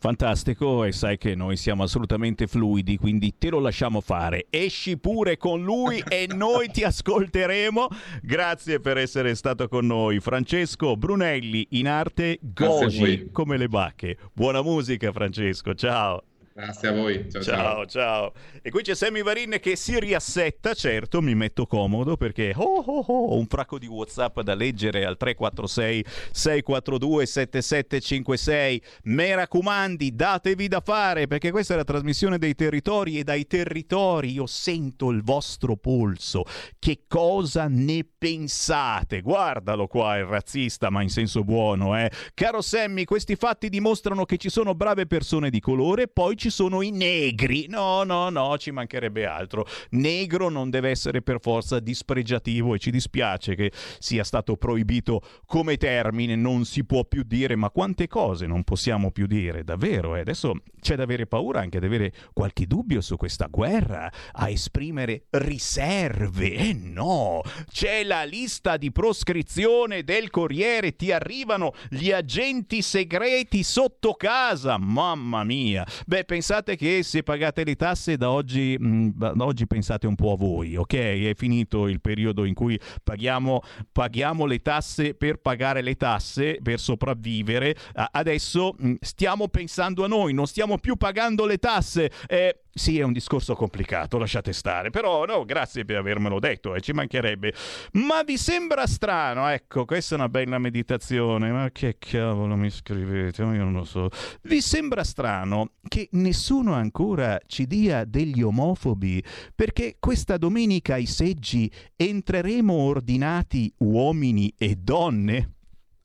Fantastico 0.00 0.84
e 0.84 0.92
sai 0.92 1.18
che 1.18 1.34
noi 1.34 1.58
siamo 1.58 1.82
assolutamente 1.82 2.46
fluidi, 2.46 2.96
quindi 2.96 3.34
te 3.36 3.50
lo 3.50 3.58
lasciamo 3.58 4.00
fare. 4.00 4.46
Esci 4.48 4.96
pure 4.96 5.36
con 5.36 5.62
lui 5.62 6.02
e 6.08 6.26
noi 6.34 6.68
ti 6.70 6.84
ascolteremo. 6.84 7.86
Grazie 8.22 8.80
per 8.80 8.96
essere 8.96 9.34
stato 9.34 9.68
con 9.68 9.84
noi. 9.84 10.18
Francesco 10.20 10.96
Brunelli 10.96 11.66
in 11.72 11.86
arte 11.86 12.38
Goji 12.40 13.28
come 13.30 13.58
le 13.58 13.68
bacche. 13.68 14.16
Buona 14.32 14.62
musica 14.62 15.12
Francesco, 15.12 15.74
ciao. 15.74 16.29
Grazie 16.60 16.88
a 16.88 16.92
voi. 16.92 17.26
Ciao, 17.30 17.42
ciao, 17.42 17.56
ciao. 17.64 17.86
ciao. 17.86 18.32
E 18.60 18.70
qui 18.70 18.82
c'è 18.82 18.94
Sammy 18.94 19.22
Varin 19.22 19.56
che 19.60 19.76
si 19.76 19.98
riassetta, 19.98 20.74
certo, 20.74 21.22
mi 21.22 21.34
metto 21.34 21.64
comodo 21.64 22.18
perché 22.18 22.52
oh, 22.54 22.84
oh, 22.84 23.04
oh, 23.06 23.26
ho 23.28 23.38
un 23.38 23.46
fracco 23.46 23.78
di 23.78 23.86
WhatsApp 23.86 24.40
da 24.40 24.54
leggere 24.54 25.06
al 25.06 25.16
346 25.16 26.04
642 26.32 27.26
7756. 27.26 28.82
Me 29.04 29.34
raccomandi, 29.34 30.14
datevi 30.14 30.68
da 30.68 30.82
fare 30.84 31.26
perché 31.26 31.50
questa 31.50 31.72
è 31.72 31.76
la 31.78 31.84
trasmissione 31.84 32.36
dei 32.36 32.54
territori 32.54 33.18
e 33.18 33.24
dai 33.24 33.46
territori 33.46 34.32
io 34.32 34.46
sento 34.46 35.08
il 35.10 35.22
vostro 35.22 35.76
polso. 35.76 36.44
Che 36.78 37.04
cosa 37.08 37.68
ne 37.68 38.04
pensate? 38.18 39.22
Guardalo 39.22 39.86
qua 39.86 40.18
il 40.18 40.26
razzista, 40.26 40.90
ma 40.90 41.00
in 41.00 41.08
senso 41.08 41.42
buono, 41.42 41.98
eh. 41.98 42.10
Caro 42.34 42.60
Sammy, 42.60 43.04
questi 43.04 43.34
fatti 43.36 43.70
dimostrano 43.70 44.26
che 44.26 44.36
ci 44.36 44.50
sono 44.50 44.74
brave 44.74 45.06
persone 45.06 45.48
di 45.48 45.60
colore, 45.60 46.06
poi 46.06 46.36
ci 46.36 46.49
sono 46.50 46.82
i 46.82 46.90
negri. 46.90 47.66
No, 47.68 48.02
no, 48.02 48.28
no, 48.28 48.58
ci 48.58 48.70
mancherebbe 48.70 49.26
altro. 49.26 49.66
Negro 49.90 50.48
non 50.48 50.70
deve 50.70 50.90
essere 50.90 51.22
per 51.22 51.38
forza 51.40 51.80
dispregiativo 51.80 52.74
e 52.74 52.78
ci 52.78 52.90
dispiace 52.90 53.54
che 53.54 53.72
sia 53.98 54.24
stato 54.24 54.56
proibito 54.56 55.22
come 55.46 55.76
termine, 55.76 56.36
non 56.36 56.64
si 56.64 56.84
può 56.84 57.04
più 57.04 57.22
dire, 57.22 57.56
ma 57.56 57.70
quante 57.70 58.06
cose 58.08 58.46
non 58.46 58.64
possiamo 58.64 59.10
più 59.10 59.26
dire, 59.26 59.64
davvero. 59.64 60.16
Eh? 60.16 60.20
adesso 60.20 60.54
c'è 60.80 60.96
da 60.96 61.04
avere 61.04 61.26
paura 61.26 61.60
anche 61.60 61.78
di 61.78 61.86
avere 61.86 62.12
qualche 62.32 62.66
dubbio 62.66 63.00
su 63.00 63.16
questa 63.16 63.46
guerra, 63.46 64.10
a 64.32 64.48
esprimere 64.48 65.24
riserve. 65.30 66.52
Eh 66.52 66.72
no, 66.72 67.42
c'è 67.70 68.04
la 68.04 68.24
lista 68.24 68.76
di 68.76 68.90
proscrizione 68.90 70.04
del 70.04 70.30
Corriere, 70.30 70.96
ti 70.96 71.12
arrivano 71.12 71.72
gli 71.88 72.10
agenti 72.10 72.82
segreti 72.82 73.62
sotto 73.62 74.14
casa. 74.14 74.78
Mamma 74.78 75.44
mia. 75.44 75.86
Beh, 76.06 76.24
pensate 76.24 76.39
che 76.76 77.02
se 77.02 77.22
pagate 77.22 77.64
le 77.64 77.76
tasse 77.76 78.16
da 78.16 78.30
oggi, 78.30 78.76
mh, 78.78 78.86
mm, 78.86 79.08
da 79.16 79.44
oggi 79.44 79.66
pensate 79.66 80.06
un 80.06 80.14
po' 80.14 80.32
a 80.32 80.36
voi, 80.36 80.76
ok? 80.76 80.94
È 80.94 81.32
finito 81.36 81.88
il 81.88 82.00
periodo 82.00 82.44
in 82.44 82.54
cui 82.54 82.78
paghiamo, 83.02 83.62
paghiamo 83.92 84.46
le 84.46 84.60
tasse 84.62 85.14
per 85.14 85.36
pagare 85.36 85.82
le 85.82 85.96
tasse, 85.96 86.58
per 86.62 86.78
sopravvivere. 86.78 87.76
adesso 88.12 88.74
mh, 88.76 88.88
mm, 88.88 88.94
stiamo 89.00 89.48
pensando 89.48 90.04
a 90.04 90.08
noi, 90.08 90.32
non 90.32 90.46
stiamo 90.46 90.78
più 90.78 90.96
pagando 90.96 91.46
le 91.46 91.58
tasse. 91.58 92.10
Eh, 92.26 92.60
sì, 92.72 92.98
è 92.98 93.02
un 93.02 93.12
discorso 93.12 93.54
complicato, 93.54 94.18
lasciate 94.18 94.52
stare, 94.52 94.90
però 94.90 95.24
no, 95.24 95.44
grazie 95.44 95.84
per 95.84 95.96
avermelo 95.96 96.38
detto, 96.38 96.74
eh, 96.74 96.80
ci 96.80 96.92
mancherebbe. 96.92 97.52
Ma 97.92 98.22
vi 98.22 98.36
sembra 98.36 98.86
strano? 98.86 99.48
Ecco, 99.48 99.84
questa 99.84 100.14
è 100.14 100.18
una 100.18 100.28
bella 100.28 100.58
meditazione, 100.58 101.50
ma 101.50 101.70
che 101.72 101.96
cavolo 101.98 102.54
mi 102.56 102.70
scrivete? 102.70 103.42
Io 103.42 103.64
non 103.64 103.72
lo 103.72 103.84
so. 103.84 104.08
Vi 104.42 104.60
sembra 104.60 105.02
strano 105.04 105.72
che 105.88 106.08
nessuno 106.12 106.74
ancora 106.74 107.38
ci 107.46 107.66
dia 107.66 108.04
degli 108.04 108.42
omofobi 108.42 109.22
perché 109.54 109.96
questa 109.98 110.36
domenica 110.36 110.94
ai 110.94 111.06
seggi 111.06 111.70
entreremo 111.96 112.72
ordinati 112.72 113.72
uomini 113.78 114.52
e 114.56 114.76
donne? 114.76 115.54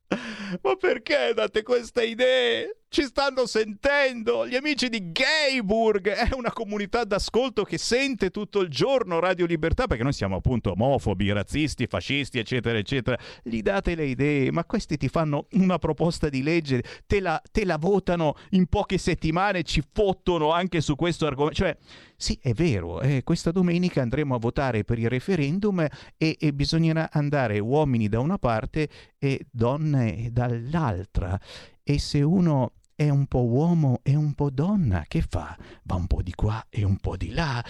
Ma 0.62 0.76
perché 0.76 1.32
date 1.34 1.64
queste 1.64 2.06
idee? 2.06 2.85
Ci 2.96 3.04
stanno 3.04 3.46
sentendo 3.46 4.48
gli 4.48 4.56
amici 4.56 4.88
di 4.88 5.12
Gayburg, 5.12 6.08
è 6.08 6.34
una 6.34 6.54
comunità 6.54 7.04
d'ascolto 7.04 7.66
che 7.66 7.78
sente 7.78 8.30
tutto 8.30 8.62
il 8.62 8.70
giorno 8.70 9.20
Radio 9.20 9.46
Libertà 9.46 9.86
perché 9.86 10.02
noi 10.02 10.14
siamo 10.14 10.38
appunto 10.38 10.72
omofobi, 10.72 11.30
razzisti, 11.34 11.88
fascisti, 11.88 12.40
eccetera, 12.40 12.78
eccetera. 12.78 13.18
Gli 13.44 13.62
date 13.62 13.96
le 13.96 14.06
idee, 14.06 14.50
ma 14.50 14.64
questi 14.64 14.96
ti 14.96 15.10
fanno 15.10 15.48
una 15.56 15.78
proposta 15.78 16.30
di 16.30 16.42
legge, 16.42 16.86
te 17.06 17.20
la, 17.20 17.42
te 17.52 17.66
la 17.66 17.78
votano 17.78 18.36
in 18.52 18.68
poche 18.68 18.98
settimane, 18.98 19.64
ci 19.64 19.84
fottono 19.92 20.54
anche 20.54 20.80
su 20.80 20.96
questo 20.96 21.26
argomento. 21.26 21.58
Cioè, 21.58 21.78
sì, 22.16 22.40
è 22.42 22.54
vero, 22.54 23.02
eh, 23.02 23.24
questa 23.26 23.52
domenica 23.52 24.02
andremo 24.04 24.36
a 24.36 24.40
votare 24.40 24.86
per 24.86 25.00
il 25.00 25.10
referendum 25.10 25.86
e, 26.16 26.38
e 26.40 26.54
bisognerà 26.54 27.10
andare 27.12 27.60
uomini 27.60 28.08
da 28.08 28.22
una 28.22 28.38
parte 28.38 28.88
e 29.20 29.48
donne 29.52 30.30
dall'altra. 30.32 31.38
E 31.84 32.00
se 32.00 32.22
uno 32.22 32.72
è 32.96 33.10
un 33.10 33.26
po' 33.26 33.44
uomo 33.44 34.00
e 34.04 34.16
un 34.16 34.34
po' 34.34 34.50
donna, 34.50 35.04
che 35.08 35.22
fa? 35.22 35.56
Va 35.84 35.96
un 35.96 36.08
po' 36.08 36.22
di 36.22 36.34
qua 36.34 36.66
e 36.70 36.86
un 36.86 36.98
po' 36.98 37.18
di 37.18 37.32
là. 37.32 37.64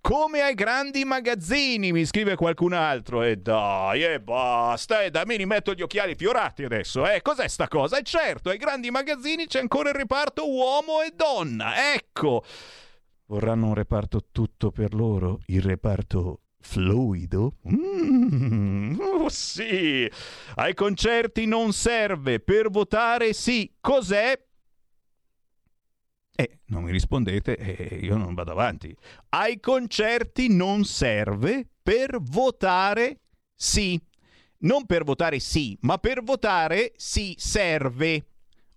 Come 0.00 0.40
ai 0.40 0.54
grandi 0.54 1.04
magazzini, 1.04 1.90
mi 1.90 2.06
scrive 2.06 2.36
qualcun 2.36 2.72
altro. 2.72 3.24
E 3.24 3.36
dai, 3.36 4.04
e 4.04 4.20
basta, 4.20 5.02
e 5.02 5.10
da 5.10 5.24
me 5.26 5.36
mi 5.36 5.46
metto 5.46 5.74
gli 5.74 5.82
occhiali 5.82 6.14
fiorati 6.14 6.62
adesso. 6.62 7.06
Eh, 7.06 7.20
cos'è 7.22 7.48
sta 7.48 7.66
cosa? 7.66 7.98
E 7.98 8.02
certo, 8.04 8.50
ai 8.50 8.56
grandi 8.56 8.90
magazzini 8.90 9.46
c'è 9.46 9.58
ancora 9.58 9.88
il 9.88 9.96
reparto 9.96 10.48
uomo 10.48 11.02
e 11.02 11.12
donna. 11.14 11.92
Ecco. 11.94 12.44
Vorranno 13.26 13.66
un 13.66 13.74
reparto 13.74 14.26
tutto 14.30 14.70
per 14.70 14.94
loro? 14.94 15.40
Il 15.46 15.60
reparto 15.60 16.42
fluido? 16.60 17.56
Mm, 17.68 18.98
oh 19.00 19.28
sì! 19.28 20.10
Ai 20.54 20.72
concerti 20.74 21.46
non 21.46 21.72
serve, 21.72 22.38
per 22.38 22.70
votare 22.70 23.32
sì. 23.32 23.70
Cos'è? 23.80 24.46
Eh, 26.40 26.60
non 26.66 26.84
mi 26.84 26.92
rispondete 26.92 27.56
e 27.56 27.88
eh, 27.90 27.96
io 27.96 28.16
non 28.16 28.32
vado 28.32 28.52
avanti. 28.52 28.96
Ai 29.30 29.58
concerti 29.58 30.46
non 30.54 30.84
serve 30.84 31.66
per 31.82 32.18
votare 32.20 33.22
sì. 33.56 34.00
Non 34.58 34.86
per 34.86 35.02
votare 35.02 35.40
sì, 35.40 35.76
ma 35.80 35.98
per 35.98 36.22
votare 36.22 36.92
sì 36.94 37.34
serve. 37.36 38.26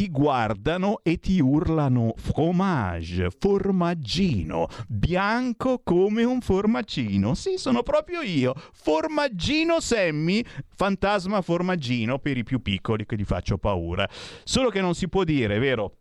ti 0.01 0.09
guardano 0.09 1.01
e 1.02 1.18
ti 1.18 1.40
urlano 1.40 2.14
fromage, 2.16 3.28
formaggino, 3.28 4.66
bianco 4.89 5.82
come 5.85 6.24
un 6.24 6.40
formaggino. 6.40 7.35
Sì, 7.35 7.59
sono 7.59 7.82
proprio 7.82 8.22
io, 8.22 8.55
formaggino 8.72 9.78
Sammy, 9.78 10.43
fantasma 10.74 11.43
formaggino 11.43 12.18
per 12.18 12.39
i 12.39 12.44
più 12.44 12.62
piccoli 12.62 13.05
che 13.05 13.14
gli 13.14 13.24
faccio 13.24 13.59
paura. 13.59 14.09
Solo 14.43 14.70
che 14.70 14.81
non 14.81 14.94
si 14.94 15.06
può 15.06 15.22
dire, 15.22 15.59
vero? 15.59 15.99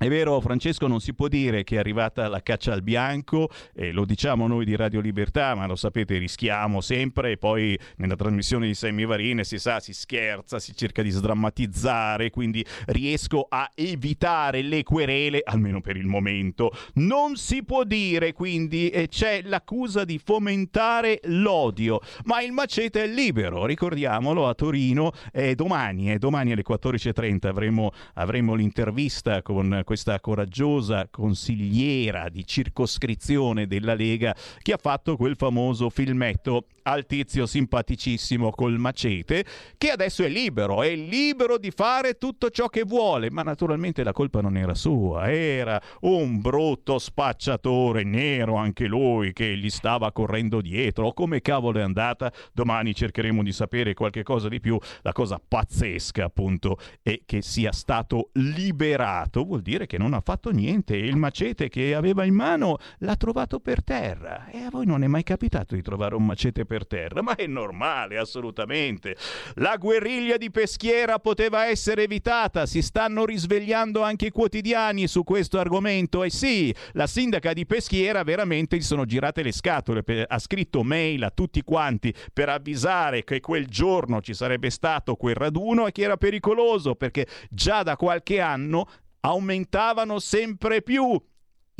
È 0.00 0.06
vero, 0.06 0.38
Francesco, 0.40 0.86
non 0.86 1.00
si 1.00 1.12
può 1.12 1.26
dire 1.26 1.64
che 1.64 1.74
è 1.74 1.78
arrivata 1.80 2.28
la 2.28 2.40
caccia 2.40 2.72
al 2.72 2.82
bianco, 2.82 3.50
eh, 3.74 3.90
lo 3.90 4.04
diciamo 4.04 4.46
noi 4.46 4.64
di 4.64 4.76
Radio 4.76 5.00
Libertà, 5.00 5.56
ma 5.56 5.66
lo 5.66 5.74
sapete, 5.74 6.18
rischiamo 6.18 6.80
sempre 6.80 7.32
e 7.32 7.36
poi 7.36 7.76
nella 7.96 8.14
trasmissione 8.14 8.68
di 8.68 8.74
Sammy 8.74 9.06
Varine 9.06 9.42
si 9.42 9.58
sa, 9.58 9.80
si 9.80 9.92
scherza, 9.92 10.60
si 10.60 10.76
cerca 10.76 11.02
di 11.02 11.10
sdrammatizzare, 11.10 12.30
quindi 12.30 12.64
riesco 12.86 13.44
a 13.48 13.68
evitare 13.74 14.62
le 14.62 14.84
querele, 14.84 15.40
almeno 15.44 15.80
per 15.80 15.96
il 15.96 16.06
momento. 16.06 16.70
Non 16.94 17.34
si 17.34 17.64
può 17.64 17.82
dire, 17.82 18.32
quindi 18.32 18.90
eh, 18.90 19.08
c'è 19.08 19.42
l'accusa 19.42 20.04
di 20.04 20.20
fomentare 20.24 21.18
l'odio, 21.24 21.98
ma 22.26 22.40
il 22.40 22.52
macete 22.52 23.02
è 23.02 23.06
libero, 23.08 23.66
ricordiamolo, 23.66 24.46
a 24.46 24.54
Torino 24.54 25.10
è 25.32 25.56
domani, 25.56 26.16
domani 26.18 26.52
alle 26.52 26.62
14.30 26.64 27.48
avremo, 27.48 27.90
avremo 28.14 28.54
l'intervista 28.54 29.42
con 29.42 29.82
questa 29.88 30.20
coraggiosa 30.20 31.08
consigliera 31.10 32.28
di 32.28 32.46
circoscrizione 32.46 33.66
della 33.66 33.94
Lega 33.94 34.36
che 34.60 34.74
ha 34.74 34.78
fatto 34.78 35.16
quel 35.16 35.34
famoso 35.34 35.88
filmetto 35.88 36.66
al 36.82 37.06
tizio 37.06 37.46
simpaticissimo 37.46 38.50
col 38.50 38.78
macete 38.78 39.44
che 39.78 39.90
adesso 39.90 40.24
è 40.24 40.28
libero, 40.28 40.82
è 40.82 40.94
libero 40.94 41.56
di 41.56 41.70
fare 41.70 42.18
tutto 42.18 42.50
ciò 42.50 42.68
che 42.68 42.82
vuole, 42.82 43.30
ma 43.30 43.42
naturalmente 43.42 44.02
la 44.02 44.12
colpa 44.12 44.42
non 44.42 44.58
era 44.58 44.74
sua, 44.74 45.30
era 45.30 45.80
un 46.00 46.40
brutto 46.40 46.98
spacciatore 46.98 48.04
nero 48.04 48.56
anche 48.56 48.86
lui 48.86 49.32
che 49.32 49.56
gli 49.56 49.70
stava 49.70 50.12
correndo 50.12 50.60
dietro. 50.60 51.12
Come 51.12 51.40
cavolo 51.40 51.78
è 51.78 51.82
andata? 51.82 52.30
Domani 52.52 52.94
cercheremo 52.94 53.42
di 53.42 53.52
sapere 53.52 53.94
qualche 53.94 54.22
cosa 54.22 54.48
di 54.48 54.60
più. 54.60 54.78
La 55.00 55.12
cosa 55.12 55.40
pazzesca 55.46 56.24
appunto 56.24 56.76
è 57.02 57.20
che 57.24 57.40
sia 57.40 57.72
stato 57.72 58.30
liberato, 58.34 59.44
vuol 59.44 59.62
dire 59.62 59.77
dire 59.78 59.86
che 59.86 59.98
non 59.98 60.12
ha 60.12 60.20
fatto 60.20 60.50
niente 60.50 60.94
e 60.94 61.06
il 61.06 61.16
macete 61.16 61.68
che 61.68 61.94
aveva 61.94 62.24
in 62.24 62.34
mano 62.34 62.78
l'ha 62.98 63.16
trovato 63.16 63.60
per 63.60 63.84
terra. 63.84 64.48
E 64.50 64.62
a 64.62 64.70
voi 64.70 64.84
non 64.86 65.04
è 65.04 65.06
mai 65.06 65.22
capitato 65.22 65.74
di 65.74 65.82
trovare 65.82 66.16
un 66.16 66.26
macete 66.26 66.64
per 66.64 66.86
terra, 66.86 67.22
ma 67.22 67.36
è 67.36 67.46
normale, 67.46 68.18
assolutamente. 68.18 69.16
La 69.54 69.76
guerriglia 69.76 70.36
di 70.36 70.50
Peschiera 70.50 71.18
poteva 71.20 71.66
essere 71.66 72.02
evitata, 72.02 72.66
si 72.66 72.82
stanno 72.82 73.24
risvegliando 73.24 74.02
anche 74.02 74.26
i 74.26 74.30
quotidiani 74.30 75.06
su 75.06 75.22
questo 75.22 75.58
argomento 75.58 76.24
e 76.24 76.30
sì, 76.30 76.74
la 76.92 77.06
sindaca 77.06 77.52
di 77.52 77.64
Peschiera 77.64 78.24
veramente 78.24 78.76
gli 78.76 78.82
sono 78.82 79.04
girate 79.04 79.42
le 79.42 79.52
scatole, 79.52 80.02
ha 80.26 80.38
scritto 80.38 80.82
mail 80.82 81.22
a 81.22 81.30
tutti 81.30 81.62
quanti 81.62 82.12
per 82.32 82.48
avvisare 82.48 83.22
che 83.22 83.40
quel 83.40 83.66
giorno 83.66 84.20
ci 84.20 84.34
sarebbe 84.34 84.70
stato 84.70 85.14
quel 85.14 85.36
raduno 85.36 85.86
e 85.86 85.92
che 85.92 86.02
era 86.02 86.16
pericoloso 86.16 86.94
perché 86.94 87.26
già 87.50 87.82
da 87.82 87.96
qualche 87.96 88.40
anno 88.40 88.86
aumentavano 89.20 90.18
sempre 90.18 90.82
più 90.82 91.20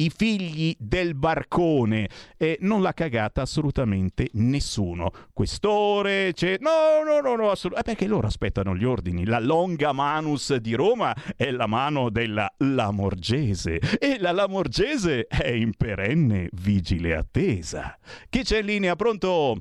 i 0.01 0.11
figli 0.11 0.77
del 0.79 1.15
barcone 1.15 2.09
e 2.37 2.59
non 2.61 2.83
l'ha 2.83 2.93
cagata 2.93 3.43
assolutamente 3.43 4.29
nessuno. 4.35 5.11
Questore, 5.33 6.33
c'è... 6.35 6.57
no, 6.61 7.03
no, 7.05 7.21
no, 7.21 7.37
no, 7.37 7.51
assolut- 7.51 7.79
eh, 7.79 7.83
perché 7.83 8.07
loro 8.07 8.27
aspettano 8.27 8.77
gli 8.77 8.85
ordini. 8.85 9.25
La 9.25 9.41
longa 9.41 9.93
manus 9.93 10.55
di 10.57 10.75
Roma 10.75 11.15
è 11.37 11.51
la 11.51 11.67
mano 11.67 12.11
della 12.11 12.53
Lamorgese 12.59 13.81
e 13.99 14.19
la 14.19 14.33
Lamorgese 14.33 15.27
è 15.27 15.49
in 15.49 15.75
perenne 15.77 16.49
vigile 16.53 17.17
attesa. 17.17 17.99
Chi 18.29 18.43
c'è 18.43 18.61
in 18.61 18.67
linea? 18.67 18.97
Pronto? 18.97 19.61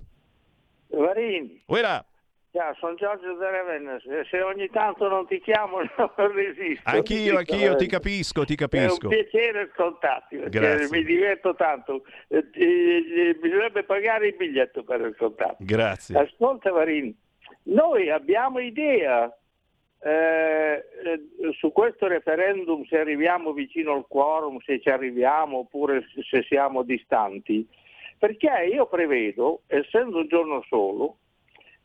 Varini. 0.90 1.64
Uera. 1.68 2.06
Ciao, 2.52 2.74
sono 2.76 2.96
Giorgio 2.96 3.34
da 3.34 3.50
Ravenna. 3.50 4.00
Se, 4.30 4.42
ogni 4.42 4.70
tanto 4.70 5.08
non 5.08 5.28
ti 5.28 5.40
chiamo 5.42 5.80
non 5.98 6.32
resisto. 6.34 6.90
Anch'io, 6.90 7.38
anch'io, 7.38 7.76
ti 7.76 7.88
capisco, 7.88 8.46
ti 8.46 8.56
capisco. 8.56 9.10
È 9.10 9.16
un 9.16 9.22
piacere 9.30 9.70
ascoltarti, 9.70 10.40
Grazie. 10.50 10.88
mi 10.90 11.04
diverto 11.04 11.56
tanto. 11.56 12.04
Eh, 12.30 12.46
eh, 12.54 13.38
bisognerebbe 13.40 13.84
pagare 13.84 14.28
il 14.28 14.36
biglietto 14.36 14.84
per 14.84 15.02
ascoltarti. 15.02 15.66
Grazie. 15.66 16.18
Ascolta 16.18 16.72
Varini, 16.72 17.16
noi 17.64 18.10
abbiamo 18.10 18.60
idea 18.60 19.32
eh, 20.00 20.86
eh, 21.04 21.54
su 21.58 21.72
questo 21.72 22.08
referendum 22.08 22.86
se 22.86 23.00
arriviamo 23.00 23.52
vicino 23.52 23.94
al 23.94 24.06
quorum, 24.08 24.60
se 24.60 24.80
ci 24.80 24.90
arriviamo 24.90 25.60
oppure 25.60 26.06
se 26.30 26.44
siamo 26.44 26.84
distanti, 26.84 27.68
perché 28.18 28.70
io 28.72 28.88
prevedo, 28.88 29.64
essendo 29.68 30.20
un 30.20 30.28
giorno 30.28 30.64
solo, 30.68 31.18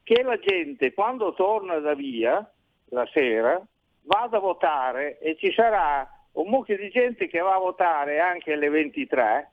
che 0.03 0.23
la 0.23 0.39
gente 0.39 0.93
quando 0.93 1.35
torna 1.35 1.79
da 1.79 1.95
via 1.95 2.49
la 2.91 3.09
sera 3.13 3.61
vada 4.03 4.37
a 4.37 4.41
votare 4.41 5.19
e 5.19 5.37
ci 5.37 5.53
sarà 5.53 6.09
un 6.33 6.49
mucchio 6.49 6.77
di 6.77 6.91
gente 6.91 7.29
che 7.29 7.39
va 7.41 7.55
a 7.55 7.59
votare 7.59 8.21
anche 8.21 8.53
alle 8.53 8.69
23 8.69 9.51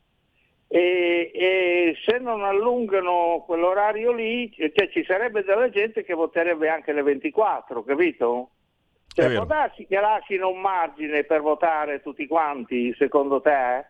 e, 0.72 1.32
e 1.34 1.98
se 2.06 2.20
non 2.20 2.44
allungano 2.44 3.44
quell'orario 3.46 4.12
lì, 4.12 4.52
cioè 4.54 4.90
ci 4.92 5.04
sarebbe 5.04 5.44
della 5.44 5.70
gente 5.70 6.04
che 6.04 6.14
voterebbe 6.14 6.70
anche 6.70 6.92
alle 6.92 7.02
24, 7.02 7.84
capito? 7.84 8.52
Cioè, 9.12 9.34
può 9.34 9.46
darsi 9.46 9.88
che 9.88 10.00
lasciano 10.00 10.50
un 10.50 10.62
margine 10.62 11.24
per 11.24 11.42
votare 11.42 12.02
tutti 12.02 12.28
quanti, 12.28 12.94
secondo 12.98 13.42
te? 13.42 13.86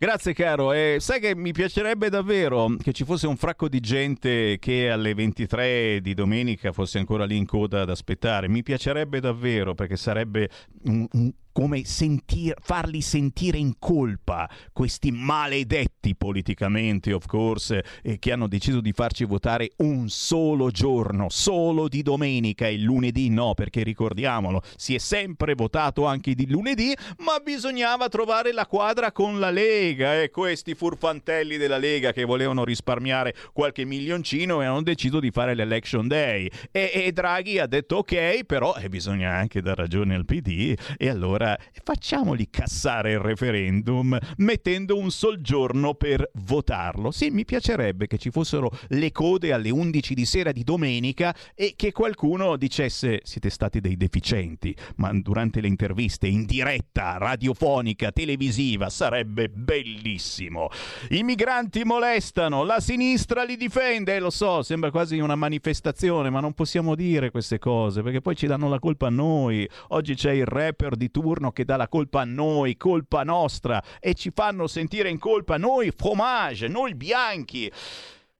Grazie 0.00 0.32
caro, 0.32 0.72
e 0.72 0.98
sai 1.00 1.18
che 1.18 1.34
mi 1.34 1.50
piacerebbe 1.50 2.08
davvero 2.08 2.68
che 2.80 2.92
ci 2.92 3.02
fosse 3.04 3.26
un 3.26 3.36
fracco 3.36 3.68
di 3.68 3.80
gente 3.80 4.56
che 4.60 4.90
alle 4.90 5.12
23 5.12 5.98
di 6.00 6.14
domenica 6.14 6.70
fosse 6.70 6.98
ancora 6.98 7.24
lì 7.24 7.36
in 7.36 7.46
coda 7.46 7.80
ad 7.80 7.90
aspettare, 7.90 8.48
mi 8.48 8.62
piacerebbe 8.62 9.18
davvero 9.18 9.74
perché 9.74 9.96
sarebbe 9.96 10.48
un- 10.84 11.04
un- 11.10 11.32
come 11.58 11.84
sentir- 11.84 12.54
farli 12.60 13.00
sentire 13.00 13.58
in 13.58 13.80
colpa 13.80 14.48
questi 14.72 15.10
maledetti 15.10 16.14
politicamente, 16.14 17.12
of 17.12 17.26
course, 17.26 17.84
eh, 18.00 18.20
che 18.20 18.30
hanno 18.30 18.46
deciso 18.46 18.80
di 18.80 18.92
farci 18.92 19.24
votare 19.24 19.72
un 19.78 20.08
solo 20.08 20.70
giorno, 20.70 21.26
solo 21.30 21.88
di 21.88 22.02
domenica, 22.02 22.68
il 22.68 22.82
lunedì 22.82 23.28
no, 23.28 23.54
perché 23.54 23.82
ricordiamolo, 23.82 24.62
si 24.76 24.94
è 24.94 24.98
sempre 24.98 25.54
votato 25.54 26.06
anche 26.06 26.36
di 26.36 26.48
lunedì, 26.48 26.96
ma 27.24 27.40
bisognava 27.42 28.08
trovare 28.08 28.52
la 28.52 28.66
quadra 28.66 29.10
con 29.10 29.40
la 29.40 29.50
Lega 29.50 30.22
e 30.22 30.30
questi 30.30 30.76
furfantelli 30.76 31.56
della 31.56 31.78
Lega 31.78 32.12
che 32.12 32.22
volevano 32.22 32.62
risparmiare 32.62 33.34
qualche 33.52 33.84
milioncino 33.84 34.62
e 34.62 34.66
hanno 34.66 34.82
deciso 34.82 35.18
di 35.18 35.32
fare 35.32 35.56
l'election 35.56 36.06
day. 36.06 36.48
E, 36.70 36.92
e 36.94 37.10
Draghi 37.10 37.58
ha 37.58 37.66
detto 37.66 37.96
ok, 37.96 38.44
però 38.44 38.76
eh, 38.76 38.88
bisogna 38.88 39.32
anche 39.32 39.60
dar 39.60 39.76
ragione 39.76 40.14
al 40.14 40.24
PD 40.24 40.76
e 40.96 41.08
allora 41.08 41.46
facciamoli 41.84 42.50
cassare 42.50 43.12
il 43.12 43.20
referendum 43.20 44.18
mettendo 44.38 44.98
un 44.98 45.10
sol 45.10 45.40
giorno 45.40 45.94
per 45.94 46.30
votarlo. 46.34 47.10
Sì, 47.10 47.30
mi 47.30 47.44
piacerebbe 47.44 48.06
che 48.06 48.18
ci 48.18 48.30
fossero 48.30 48.70
le 48.88 49.12
code 49.12 49.52
alle 49.52 49.70
11 49.70 50.14
di 50.14 50.24
sera 50.24 50.52
di 50.52 50.64
domenica 50.64 51.34
e 51.54 51.74
che 51.76 51.92
qualcuno 51.92 52.56
dicesse 52.56 53.20
siete 53.22 53.50
stati 53.50 53.80
dei 53.80 53.96
deficienti, 53.96 54.74
ma 54.96 55.10
durante 55.12 55.60
le 55.60 55.68
interviste 55.68 56.26
in 56.26 56.44
diretta, 56.44 57.16
radiofonica, 57.18 58.12
televisiva 58.12 58.90
sarebbe 58.90 59.48
bellissimo. 59.48 60.68
I 61.10 61.22
migranti 61.22 61.84
molestano, 61.84 62.64
la 62.64 62.80
sinistra 62.80 63.44
li 63.44 63.56
difende, 63.56 64.16
eh, 64.16 64.18
lo 64.18 64.30
so, 64.30 64.62
sembra 64.62 64.90
quasi 64.90 65.18
una 65.18 65.36
manifestazione, 65.36 66.30
ma 66.30 66.40
non 66.40 66.52
possiamo 66.52 66.94
dire 66.94 67.30
queste 67.30 67.58
cose 67.58 68.02
perché 68.02 68.20
poi 68.20 68.36
ci 68.36 68.46
danno 68.46 68.68
la 68.68 68.78
colpa 68.78 69.06
a 69.06 69.10
noi. 69.10 69.68
Oggi 69.88 70.14
c'è 70.14 70.32
il 70.32 70.46
rapper 70.46 70.96
di 70.96 71.10
turno 71.10 71.37
che 71.52 71.64
dà 71.64 71.76
la 71.76 71.88
colpa 71.88 72.20
a 72.20 72.24
noi, 72.24 72.76
colpa 72.76 73.22
nostra, 73.22 73.82
e 74.00 74.14
ci 74.14 74.30
fanno 74.34 74.66
sentire 74.66 75.08
in 75.08 75.18
colpa 75.18 75.56
noi 75.56 75.90
fromage, 75.90 76.68
noi 76.68 76.94
bianchi. 76.94 77.70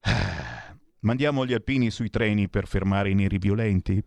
Mandiamo 1.00 1.46
gli 1.46 1.52
alpini 1.52 1.90
sui 1.90 2.10
treni 2.10 2.48
per 2.48 2.66
fermare 2.66 3.10
i 3.10 3.14
neri 3.14 3.38
violenti? 3.38 4.02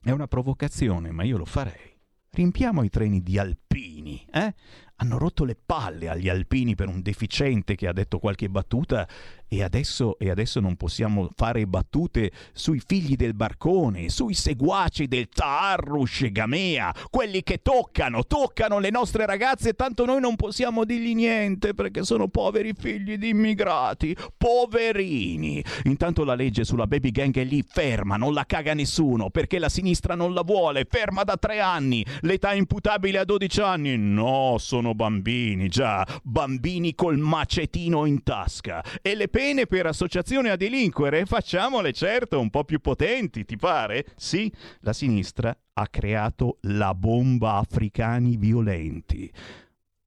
È 0.00 0.10
una 0.10 0.26
provocazione, 0.26 1.10
ma 1.10 1.22
io 1.22 1.36
lo 1.36 1.44
farei. 1.44 1.96
Riempiamo 2.30 2.82
i 2.82 2.88
treni 2.88 3.22
di 3.22 3.38
alpini, 3.38 4.26
eh? 4.32 4.54
Hanno 4.96 5.18
rotto 5.18 5.44
le 5.44 5.56
palle 5.56 6.08
agli 6.08 6.28
alpini 6.28 6.74
per 6.74 6.88
un 6.88 7.02
deficiente 7.02 7.74
che 7.74 7.86
ha 7.86 7.92
detto 7.92 8.18
qualche 8.18 8.48
battuta 8.48 9.08
e 9.48 9.62
adesso, 9.62 10.18
e 10.18 10.30
adesso 10.30 10.60
non 10.60 10.76
possiamo 10.76 11.30
fare 11.34 11.66
battute 11.66 12.30
sui 12.52 12.80
figli 12.84 13.16
del 13.16 13.34
barcone, 13.34 14.10
sui 14.10 14.34
seguaci 14.34 15.08
del 15.08 15.28
Taarrush 15.28 16.30
Gamea, 16.30 16.94
quelli 17.10 17.42
che 17.42 17.60
toccano, 17.62 18.24
toccano 18.24 18.78
le 18.78 18.90
nostre 18.90 19.24
ragazze, 19.24 19.72
tanto 19.72 20.04
noi 20.04 20.20
non 20.20 20.36
possiamo 20.36 20.84
dirgli 20.84 21.14
niente 21.14 21.72
perché 21.72 22.04
sono 22.04 22.28
poveri 22.28 22.74
figli 22.78 23.16
di 23.16 23.30
immigrati, 23.30 24.14
poverini. 24.36 25.64
Intanto 25.84 26.24
la 26.24 26.34
legge 26.34 26.64
sulla 26.64 26.86
baby 26.86 27.10
gang 27.10 27.34
è 27.36 27.44
lì 27.44 27.64
ferma, 27.66 28.16
non 28.16 28.34
la 28.34 28.44
caga 28.44 28.74
nessuno 28.74 29.30
perché 29.30 29.58
la 29.58 29.68
sinistra 29.68 30.14
non 30.14 30.34
la 30.34 30.42
vuole, 30.42 30.86
ferma 30.88 31.24
da 31.24 31.36
tre 31.36 31.60
anni, 31.60 32.04
l'età 32.20 32.52
imputabile 32.52 33.18
a 33.18 33.24
12 33.24 33.60
anni, 33.60 33.96
no, 33.96 34.56
sono 34.58 34.94
bambini, 34.94 35.68
già, 35.68 36.06
bambini 36.22 36.94
col 36.94 37.16
macetino 37.18 38.04
in 38.04 38.22
tasca. 38.22 38.84
E 39.00 39.14
le 39.14 39.28
pene 39.38 39.66
per 39.66 39.86
associazione 39.86 40.50
a 40.50 40.56
delinquere, 40.56 41.24
facciamole 41.24 41.92
certo 41.92 42.40
un 42.40 42.50
po' 42.50 42.64
più 42.64 42.80
potenti, 42.80 43.44
ti 43.44 43.54
pare? 43.54 44.04
Sì, 44.16 44.52
la 44.80 44.92
sinistra 44.92 45.56
ha 45.74 45.86
creato 45.86 46.58
la 46.62 46.92
bomba 46.92 47.54
africani 47.54 48.36
violenti. 48.36 49.32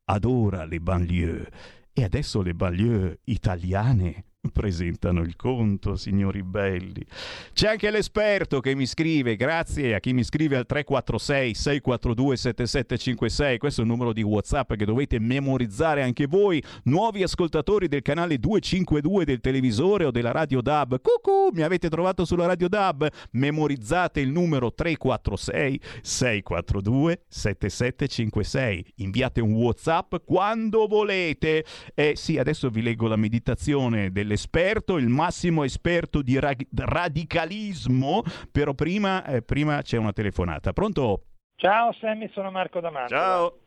Adora 0.10 0.66
le 0.66 0.82
banlieue. 0.82 1.50
E 1.94 2.04
adesso 2.04 2.42
le 2.42 2.54
banlieue 2.54 3.20
italiane 3.24 4.26
presentano 4.52 5.22
il 5.22 5.36
conto, 5.36 5.96
signori 5.96 6.42
belli. 6.44 7.06
C'è 7.54 7.70
anche 7.70 7.92
l'esperto 7.92 8.60
che 8.60 8.74
mi 8.76 8.86
scrive, 8.86 9.36
grazie 9.36 9.96
a 9.96 10.00
chi 10.00 10.14
mi 10.14 10.24
scrive 10.24 10.58
al 10.58 10.66
346 10.66 11.54
642 11.54 12.38
7756, 12.38 13.58
questo 13.58 13.82
è 13.82 13.84
un 13.84 13.90
numero 13.90 14.14
di 14.14 14.24
WhatsApp 14.24 14.74
che 14.74 14.86
dovete 14.86 15.20
memorizzare 15.20 16.02
anche 16.02 16.26
voi, 16.26 16.64
nuovi 16.84 17.24
ascoltatori 17.24 17.88
del 17.88 18.02
canale 18.02 18.38
252 18.38 19.26
del 19.26 19.42
televisore 19.42 20.06
o 20.06 20.12
della 20.12 20.32
radio 20.32 20.62
DAB. 20.62 21.02
Cucù, 21.02 21.50
mi 21.54 21.62
avete 21.62 21.90
trovato 21.90 22.26
sulla 22.26 22.48
radio 22.48 22.68
DAB? 22.68 23.08
Memorizzate 23.32 24.22
il 24.22 24.32
numero 24.32 24.74
346 24.74 25.80
642 26.02 27.24
7756. 27.28 28.94
Inviate 28.96 29.42
un 29.42 29.54
WhatsApp 29.54 30.16
quando 30.26 30.88
volete. 30.88 31.64
Eh 31.94 32.14
sì, 32.16 32.38
adesso 32.38 32.70
vi 32.70 32.82
leggo 32.82 33.08
la 33.08 33.16
meditazione 33.16 34.12
dell'esperto, 34.32 34.98
il 34.98 35.10
massimo 35.10 35.64
esperto 35.64 36.22
di 36.22 36.40
ra- 36.40 36.56
radicalismo, 36.74 38.24
però 38.50 38.74
prima, 38.74 39.26
eh, 39.26 39.42
prima 39.42 39.82
c'è 39.82 39.98
una 39.98 40.14
telefonata. 40.14 40.72
Pronto? 40.72 41.24
Ciao 41.56 41.92
Sammy, 41.94 42.30
sono 42.34 42.50
Marco 42.50 42.80
D'Amato. 42.80 43.10
Ciao. 43.10 43.58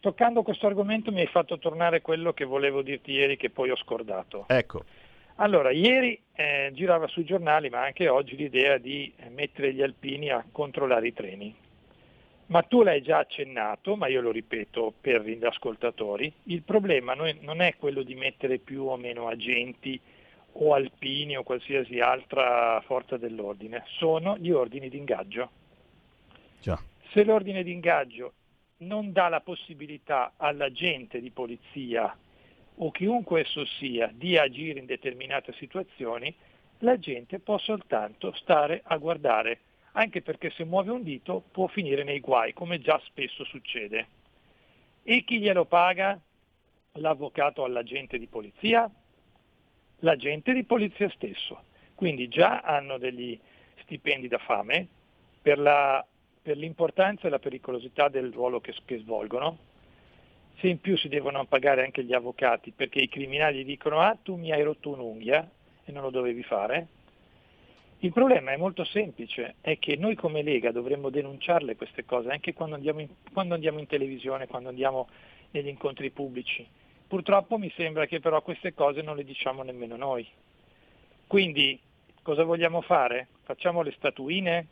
Toccando 0.00 0.42
questo 0.42 0.68
argomento 0.68 1.10
mi 1.10 1.20
hai 1.20 1.26
fatto 1.26 1.58
tornare 1.58 2.00
quello 2.00 2.32
che 2.32 2.44
volevo 2.44 2.82
dirti 2.82 3.10
ieri 3.10 3.36
che 3.36 3.50
poi 3.50 3.70
ho 3.70 3.76
scordato. 3.76 4.44
Ecco. 4.46 4.84
Allora, 5.40 5.70
ieri 5.70 6.20
eh, 6.34 6.70
girava 6.72 7.08
sui 7.08 7.24
giornali, 7.24 7.68
ma 7.68 7.82
anche 7.82 8.08
oggi, 8.08 8.36
l'idea 8.36 8.78
di 8.78 9.12
mettere 9.30 9.72
gli 9.72 9.82
alpini 9.82 10.30
a 10.30 10.44
controllare 10.50 11.08
i 11.08 11.12
treni. 11.12 11.54
Ma 12.48 12.62
tu 12.62 12.82
l'hai 12.82 13.02
già 13.02 13.18
accennato, 13.18 13.94
ma 13.96 14.06
io 14.08 14.22
lo 14.22 14.30
ripeto 14.30 14.94
per 15.00 15.22
gli 15.22 15.44
ascoltatori, 15.44 16.32
il 16.44 16.62
problema 16.62 17.12
non 17.14 17.60
è- 17.60 17.76
quello 17.76 18.02
di 18.02 18.14
mettere 18.14 18.58
più 18.58 18.84
o 18.84 18.96
meno 18.96 19.28
agenti 19.28 20.00
o 20.52 20.72
alpini 20.72 21.36
o 21.36 21.42
qualsiasi 21.42 22.00
altra 22.00 22.80
forza 22.86 23.18
dell'ordine, 23.18 23.84
sono 23.98 24.36
gli 24.38 24.50
ordini 24.50 24.88
di 24.88 24.96
ingaggio. 24.96 25.50
Già. 26.60 26.80
Se 27.10 27.22
l'ordine 27.22 27.62
di 27.62 27.72
ingaggio 27.72 28.32
non 28.78 29.12
dà 29.12 29.28
la 29.28 29.40
possibilità 29.40 30.32
all'agente 30.36 31.20
di 31.20 31.30
polizia 31.30 32.16
o 32.76 32.90
chiunque 32.90 33.40
esso 33.40 33.64
sia 33.64 34.10
di 34.12 34.38
agire 34.38 34.78
in 34.78 34.86
determinate 34.86 35.52
situazioni, 35.54 36.34
la 36.78 36.98
gente 36.98 37.40
può 37.40 37.58
soltanto 37.58 38.32
stare 38.34 38.82
a 38.84 38.96
guardare, 38.98 39.58
anche 39.98 40.22
perché 40.22 40.50
se 40.50 40.64
muove 40.64 40.92
un 40.92 41.02
dito 41.02 41.42
può 41.50 41.66
finire 41.66 42.04
nei 42.04 42.20
guai, 42.20 42.52
come 42.52 42.78
già 42.78 43.00
spesso 43.04 43.44
succede. 43.44 44.06
E 45.02 45.24
chi 45.24 45.40
glielo 45.40 45.64
paga? 45.64 46.20
l'avvocato 46.92 47.64
all'agente 47.64 48.18
di 48.18 48.26
polizia? 48.26 48.90
L'agente 50.00 50.52
di 50.52 50.64
polizia 50.64 51.08
stesso. 51.10 51.64
Quindi 51.94 52.28
già 52.28 52.60
hanno 52.60 52.98
degli 52.98 53.38
stipendi 53.82 54.28
da 54.28 54.38
fame 54.38 54.86
per, 55.40 55.58
la, 55.58 56.04
per 56.42 56.56
l'importanza 56.56 57.26
e 57.26 57.30
la 57.30 57.38
pericolosità 57.38 58.08
del 58.08 58.32
ruolo 58.32 58.60
che, 58.60 58.74
che 58.84 58.98
svolgono. 58.98 59.58
Se 60.58 60.68
in 60.68 60.80
più 60.80 60.96
si 60.96 61.08
devono 61.08 61.44
pagare 61.46 61.84
anche 61.84 62.04
gli 62.04 62.12
avvocati 62.12 62.72
perché 62.72 62.98
i 62.98 63.08
criminali 63.08 63.64
dicono 63.64 64.00
ah 64.00 64.16
tu 64.20 64.36
mi 64.36 64.52
hai 64.52 64.62
rotto 64.62 64.90
un'unghia 64.90 65.48
e 65.84 65.92
non 65.92 66.02
lo 66.02 66.10
dovevi 66.10 66.42
fare, 66.42 66.86
il 68.00 68.12
problema 68.12 68.52
è 68.52 68.56
molto 68.56 68.84
semplice, 68.84 69.56
è 69.60 69.78
che 69.78 69.96
noi 69.96 70.14
come 70.14 70.42
Lega 70.42 70.70
dovremmo 70.70 71.10
denunciarle 71.10 71.74
queste 71.74 72.04
cose 72.04 72.30
anche 72.30 72.54
quando 72.54 72.76
andiamo 72.76 73.00
in, 73.00 73.08
quando 73.32 73.54
andiamo 73.54 73.80
in 73.80 73.86
televisione, 73.86 74.46
quando 74.46 74.68
andiamo 74.68 75.08
negli 75.50 75.66
incontri 75.66 76.10
pubblici. 76.10 76.66
Purtroppo 77.08 77.58
mi 77.58 77.72
sembra 77.74 78.06
che 78.06 78.20
però 78.20 78.40
queste 78.42 78.72
cose 78.72 79.02
non 79.02 79.16
le 79.16 79.24
diciamo 79.24 79.62
nemmeno 79.62 79.96
noi. 79.96 80.26
Quindi 81.26 81.80
cosa 82.22 82.44
vogliamo 82.44 82.82
fare? 82.82 83.28
Facciamo 83.42 83.82
le 83.82 83.92
statuine 83.92 84.66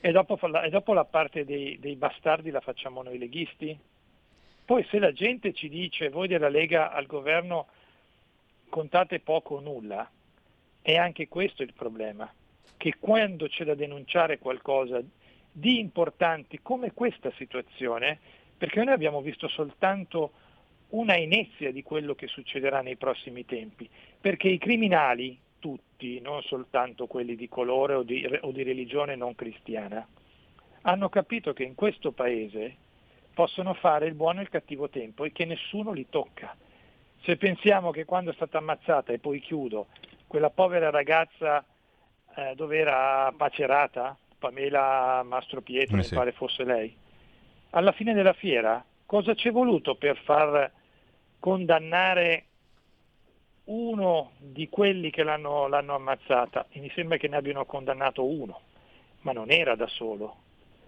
e 0.00 0.10
dopo, 0.10 0.38
e 0.62 0.70
dopo 0.70 0.94
la 0.94 1.04
parte 1.04 1.44
dei, 1.44 1.78
dei 1.78 1.94
bastardi 1.94 2.50
la 2.50 2.60
facciamo 2.60 3.02
noi 3.02 3.18
leghisti? 3.18 3.78
Poi 4.64 4.84
se 4.90 4.98
la 4.98 5.12
gente 5.12 5.52
ci 5.52 5.68
dice 5.68 6.08
voi 6.08 6.26
della 6.26 6.48
Lega 6.48 6.90
al 6.90 7.06
governo 7.06 7.68
contate 8.68 9.20
poco 9.20 9.56
o 9.56 9.60
nulla, 9.60 10.10
è 10.86 10.94
anche 10.94 11.26
questo 11.26 11.64
il 11.64 11.72
problema, 11.72 12.32
che 12.76 12.94
quando 13.00 13.48
c'è 13.48 13.64
da 13.64 13.74
denunciare 13.74 14.38
qualcosa 14.38 15.02
di 15.50 15.80
importante 15.80 16.60
come 16.62 16.92
questa 16.92 17.32
situazione, 17.32 18.20
perché 18.56 18.84
noi 18.84 18.94
abbiamo 18.94 19.20
visto 19.20 19.48
soltanto 19.48 20.30
una 20.90 21.16
inezia 21.16 21.72
di 21.72 21.82
quello 21.82 22.14
che 22.14 22.28
succederà 22.28 22.82
nei 22.82 22.94
prossimi 22.94 23.44
tempi, 23.44 23.90
perché 24.20 24.46
i 24.46 24.58
criminali, 24.58 25.36
tutti, 25.58 26.20
non 26.20 26.40
soltanto 26.42 27.08
quelli 27.08 27.34
di 27.34 27.48
colore 27.48 27.94
o 27.94 28.04
di, 28.04 28.24
o 28.42 28.52
di 28.52 28.62
religione 28.62 29.16
non 29.16 29.34
cristiana, 29.34 30.06
hanno 30.82 31.08
capito 31.08 31.52
che 31.52 31.64
in 31.64 31.74
questo 31.74 32.12
paese 32.12 32.76
possono 33.34 33.74
fare 33.74 34.06
il 34.06 34.14
buono 34.14 34.38
e 34.38 34.42
il 34.42 34.50
cattivo 34.50 34.88
tempo 34.88 35.24
e 35.24 35.32
che 35.32 35.46
nessuno 35.46 35.90
li 35.90 36.06
tocca. 36.08 36.56
Se 37.22 37.36
pensiamo 37.36 37.90
che 37.90 38.04
quando 38.04 38.30
è 38.30 38.34
stata 38.34 38.58
ammazzata, 38.58 39.12
e 39.12 39.18
poi 39.18 39.40
chiudo, 39.40 39.88
quella 40.26 40.50
povera 40.50 40.90
ragazza 40.90 41.64
eh, 42.36 42.54
dove 42.54 42.78
era 42.78 43.32
Pacerata, 43.36 44.16
Pamela 44.38 45.22
Mastro 45.22 45.62
Pietro, 45.62 45.96
eh 45.96 46.02
sì. 46.02 46.12
mi 46.12 46.18
pare 46.18 46.32
fosse 46.32 46.64
lei. 46.64 46.94
Alla 47.70 47.92
fine 47.92 48.12
della 48.12 48.32
fiera, 48.32 48.84
cosa 49.06 49.34
c'è 49.34 49.50
voluto 49.50 49.94
per 49.94 50.18
far 50.18 50.70
condannare 51.38 52.44
uno 53.64 54.32
di 54.38 54.68
quelli 54.68 55.10
che 55.10 55.22
l'hanno, 55.22 55.66
l'hanno 55.66 55.94
ammazzata? 55.94 56.66
E 56.70 56.80
mi 56.80 56.90
sembra 56.94 57.16
che 57.16 57.28
ne 57.28 57.36
abbiano 57.36 57.64
condannato 57.64 58.24
uno, 58.24 58.60
ma 59.20 59.32
non 59.32 59.50
era 59.50 59.74
da 59.74 59.86
solo. 59.86 60.42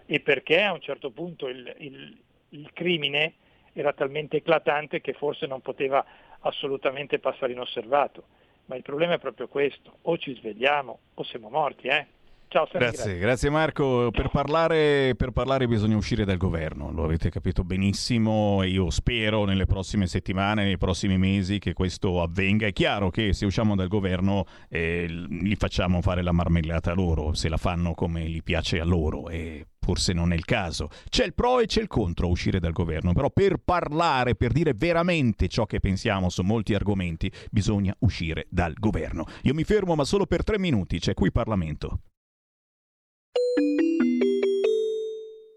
E 0.07 0.21
perché 0.21 0.63
a 0.63 0.73
un 0.73 0.81
certo 0.81 1.11
punto 1.11 1.49
il, 1.49 1.75
il, 1.79 2.19
il 2.51 2.71
crimine 2.73 3.35
era 3.73 3.93
talmente 3.93 4.39
eclatante 4.39 5.01
che 5.01 5.13
forse 5.13 5.47
non 5.47 5.61
poteva 5.61 6.05
assolutamente 6.41 7.19
passare 7.19 7.53
inosservato 7.53 8.25
ma 8.69 8.77
il 8.77 8.83
problema 8.83 9.15
è 9.15 9.19
proprio 9.19 9.49
questo, 9.49 9.99
o 10.03 10.17
ci 10.19 10.35
svegliamo 10.35 10.99
o 11.15 11.25
siamo 11.25 11.49
morti, 11.49 11.89
eh? 11.89 12.07
Ciao, 12.51 12.67
grazie, 12.73 13.19
grazie. 13.19 13.51
Marco. 13.51 14.11
Per 14.11 14.31
parlare, 14.31 15.15
per 15.17 15.33
parlare, 15.33 15.69
bisogna 15.69 15.97
uscire 15.97 16.25
dal 16.25 16.39
governo, 16.39 16.91
lo 16.91 17.05
avete 17.05 17.29
capito 17.29 17.63
benissimo. 17.63 18.63
Io 18.63 18.89
spero 18.89 19.45
nelle 19.45 19.67
prossime 19.67 20.07
settimane, 20.07 20.65
nei 20.65 20.79
prossimi 20.79 21.19
mesi 21.19 21.59
che 21.59 21.75
questo 21.75 22.23
avvenga. 22.23 22.67
È 22.67 22.73
chiaro 22.73 23.11
che 23.11 23.35
se 23.35 23.45
usciamo 23.45 23.77
dal 23.77 23.89
governo 23.89 24.47
eh, 24.71 25.07
li 25.07 25.57
facciamo 25.57 26.01
fare 26.01 26.23
la 26.23 26.33
marmellata 26.33 26.95
loro, 26.95 27.35
se 27.35 27.51
la 27.51 27.59
fanno 27.59 27.93
come 27.93 28.25
gli 28.25 28.43
piace 28.43 28.81
a 28.81 28.85
loro. 28.85 29.29
E 29.29 29.67
forse 29.89 30.13
non 30.13 30.33
è 30.33 30.37
il 30.37 30.45
caso. 30.45 30.91
C'è 31.09 31.25
il 31.25 31.33
pro 31.33 31.61
e 31.61 31.67
c'è 31.67 31.81
il 31.81 31.87
contro 31.87 32.27
a 32.27 32.31
uscire 32.31 32.61
dal 32.61 32.73
governo, 32.73 33.15
però 33.15 33.31
per 33.31 33.57
parlare, 33.57 34.35
per 34.35 34.53
dire 34.53 34.75
veramente 34.75 35.49
ciò 35.49 35.65
che 35.65 35.81
pensiamo 35.81 36.29
su 36.29 36.43
molti 36.43 36.75
argomenti, 36.75 37.33
bisogna 37.51 37.97
uscire 38.01 38.45
dal 38.51 38.75
governo. 38.75 39.25
Io 39.45 39.55
mi 39.55 39.65
fermo, 39.65 39.95
ma 39.95 40.05
solo 40.05 40.27
per 40.27 40.45
tre 40.45 40.59
minuti, 40.59 40.99
c'è 40.99 41.15
qui 41.15 41.33
Parlamento. 41.33 42.01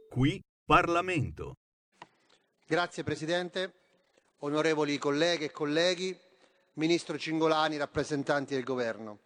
Qui 0.10 0.41
Parlamento. 0.64 1.58
Grazie 2.66 3.03
Presidente, 3.03 3.74
onorevoli 4.40 4.98
colleghe 4.98 5.45
e 5.45 5.52
colleghi, 5.52 6.18
Ministro 6.76 7.18
Cingolani, 7.18 7.76
rappresentanti 7.76 8.53
del 8.53 8.64
Governo. 8.64 9.20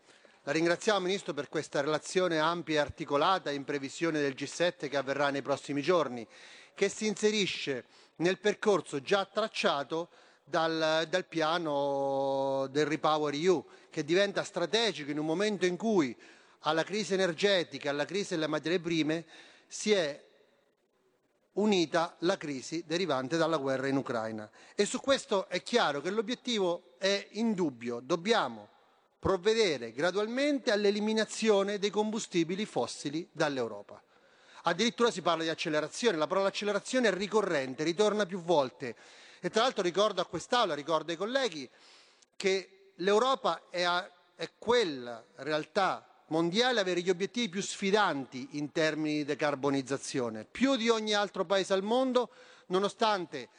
La 0.47 0.51
ringraziamo 0.51 0.99
Ministro 0.99 1.33
per 1.33 1.49
questa 1.49 1.81
relazione 1.81 2.37
ampia 2.37 2.75
e 2.75 2.77
articolata 2.77 3.49
in 3.49 3.63
previsione 3.63 4.21
del 4.21 4.35
G7 4.35 4.87
che 4.87 4.95
avverrà 4.95 5.31
nei 5.31 5.41
prossimi 5.41 5.81
giorni, 5.81 6.25
che 6.75 6.87
si 6.87 7.07
inserisce 7.07 7.85
nel 8.17 8.37
percorso 8.37 9.01
già 9.01 9.25
tracciato 9.25 10.09
dal, 10.43 11.07
dal 11.09 11.25
piano 11.25 12.67
del 12.69 12.85
Repower 12.85 13.33
EU, 13.33 13.65
che 13.89 14.03
diventa 14.03 14.43
strategico 14.43 15.09
in 15.09 15.17
un 15.17 15.25
momento 15.25 15.65
in 15.65 15.77
cui 15.77 16.15
alla 16.59 16.83
crisi 16.83 17.15
energetica, 17.15 17.89
alla 17.89 18.05
crisi 18.05 18.35
delle 18.35 18.45
materie 18.45 18.79
prime 18.79 19.25
si 19.65 19.93
è 19.93 20.23
unita 21.53 22.17
la 22.19 22.37
crisi 22.37 22.83
derivante 22.85 23.37
dalla 23.37 23.57
guerra 23.57 23.87
in 23.87 23.97
Ucraina. 23.97 24.47
E 24.75 24.85
su 24.85 24.99
questo 24.99 25.49
è 25.49 25.63
chiaro 25.63 26.01
che 26.01 26.11
l'obiettivo 26.11 26.93
è 26.99 27.29
indubbio, 27.31 27.99
dobbiamo 27.99 28.73
provvedere 29.25 29.91
gradualmente 29.91 30.69
all'eliminazione 30.69 31.79
dei 31.79 31.89
combustibili 31.89 32.63
fossili 32.63 33.27
dall'Europa. 33.31 33.99
Addirittura 34.65 35.09
si 35.09 35.23
parla 35.23 35.41
di 35.41 35.49
accelerazione, 35.49 36.15
la 36.15 36.27
parola 36.27 36.49
accelerazione 36.49 37.07
è 37.07 37.11
ricorrente, 37.11 37.83
ritorna 37.83 38.27
più 38.27 38.39
volte. 38.39 38.95
E 39.39 39.49
tra 39.49 39.63
l'altro 39.63 39.81
ricordo 39.81 40.21
a 40.21 40.27
quest'Aula, 40.27 40.75
ricordo 40.75 41.09
ai 41.09 41.17
colleghi, 41.17 41.67
che 42.35 42.91
l'Europa 42.97 43.63
è, 43.71 43.81
a, 43.81 44.07
è 44.35 44.47
quella 44.59 45.25
realtà 45.37 46.07
mondiale 46.27 46.77
a 46.77 46.83
avere 46.83 47.01
gli 47.01 47.09
obiettivi 47.09 47.49
più 47.49 47.63
sfidanti 47.63 48.49
in 48.51 48.71
termini 48.71 49.15
di 49.15 49.25
decarbonizzazione, 49.25 50.45
più 50.45 50.75
di 50.75 50.89
ogni 50.89 51.15
altro 51.15 51.45
paese 51.45 51.73
al 51.73 51.81
mondo, 51.81 52.29
nonostante 52.67 53.49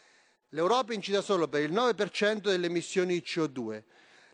l'Europa 0.51 0.95
incida 0.95 1.23
solo 1.23 1.49
per 1.49 1.63
il 1.63 1.73
9% 1.73 2.37
delle 2.37 2.67
emissioni 2.67 3.15
di 3.15 3.25
CO2 3.27 3.83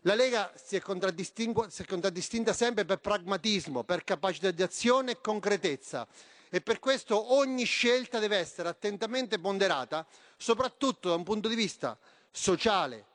la 0.03 0.15
Lega 0.15 0.51
si 0.55 0.75
è, 0.75 0.81
si 0.81 1.81
è 1.81 1.85
contraddistinta 1.85 2.53
sempre 2.53 2.85
per 2.85 2.99
pragmatismo, 2.99 3.83
per 3.83 4.03
capacità 4.03 4.51
di 4.51 4.63
azione 4.63 5.11
e 5.11 5.21
concretezza 5.21 6.07
e 6.49 6.61
per 6.61 6.79
questo 6.79 7.33
ogni 7.33 7.63
scelta 7.63 8.19
deve 8.19 8.37
essere 8.37 8.69
attentamente 8.69 9.39
ponderata, 9.39 10.05
soprattutto 10.37 11.09
da 11.09 11.15
un 11.15 11.23
punto 11.23 11.47
di 11.47 11.55
vista 11.55 11.97
sociale, 12.29 13.05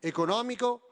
economico 0.00 0.82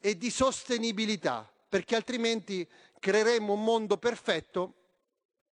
e 0.00 0.16
di 0.16 0.30
sostenibilità, 0.30 1.48
perché 1.68 1.94
altrimenti 1.94 2.68
creeremo 2.98 3.52
un 3.52 3.62
mondo 3.62 3.98
perfetto 3.98 4.74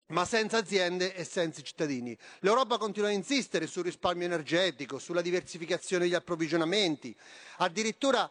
ma 0.07 0.23
senza 0.23 0.57
aziende 0.57 1.15
e 1.15 1.23
senza 1.23 1.61
cittadini. 1.61 2.15
L'Europa 2.39 2.77
continua 2.77 3.09
a 3.09 3.13
insistere 3.13 3.65
sul 3.65 3.83
risparmio 3.83 4.25
energetico, 4.25 4.99
sulla 4.99 5.21
diversificazione 5.21 6.03
degli 6.03 6.13
approvvigionamenti, 6.13 7.15
addirittura 7.57 8.29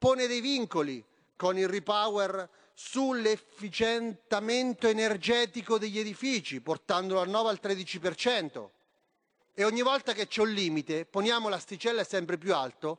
pone 0.00 0.26
dei 0.26 0.40
vincoli 0.40 1.04
con 1.36 1.56
il 1.58 1.68
repower 1.68 2.48
sull'efficientamento 2.72 4.88
energetico 4.88 5.76
degli 5.76 5.98
edifici, 5.98 6.62
portandolo 6.62 7.20
al 7.20 7.28
9 7.28 7.50
al 7.50 7.60
13%. 7.62 8.68
E 9.52 9.64
ogni 9.64 9.82
volta 9.82 10.14
che 10.14 10.26
c'è 10.26 10.40
un 10.40 10.52
limite 10.52 11.04
poniamo 11.04 11.50
l'asticella 11.50 12.02
sempre 12.02 12.38
più 12.38 12.54
alto 12.54 12.98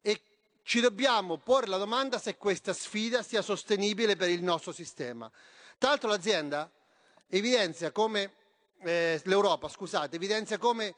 e 0.00 0.22
ci 0.62 0.80
dobbiamo 0.80 1.36
porre 1.36 1.66
la 1.66 1.76
domanda 1.76 2.18
se 2.18 2.38
questa 2.38 2.72
sfida 2.72 3.22
sia 3.22 3.42
sostenibile 3.42 4.16
per 4.16 4.30
il 4.30 4.42
nostro 4.42 4.72
sistema. 4.72 5.30
Tra 5.76 5.90
l'altro 5.90 6.08
l'azienda 6.08 6.70
evidenzia 7.26 7.92
come 7.92 8.32
eh, 8.80 9.20
l'Europa, 9.24 9.68
scusate, 9.68 10.16
evidenzia 10.16 10.56
come 10.56 10.94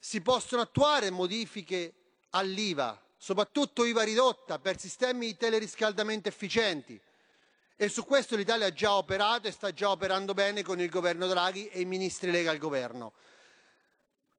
si 0.00 0.20
possono 0.20 0.62
attuare 0.62 1.10
modifiche 1.10 1.94
all'IVA 2.30 3.03
soprattutto 3.16 3.84
IVA 3.84 4.02
ridotta 4.02 4.58
per 4.58 4.78
sistemi 4.78 5.26
di 5.26 5.36
teleriscaldamento 5.36 6.28
efficienti. 6.28 7.00
E 7.76 7.88
su 7.88 8.04
questo 8.04 8.36
l'Italia 8.36 8.66
ha 8.66 8.72
già 8.72 8.94
operato 8.94 9.48
e 9.48 9.50
sta 9.50 9.72
già 9.72 9.90
operando 9.90 10.32
bene 10.32 10.62
con 10.62 10.80
il 10.80 10.88
governo 10.88 11.26
Draghi 11.26 11.68
e 11.68 11.80
i 11.80 11.84
ministri 11.84 12.30
Lega 12.30 12.50
al 12.50 12.58
governo. 12.58 13.12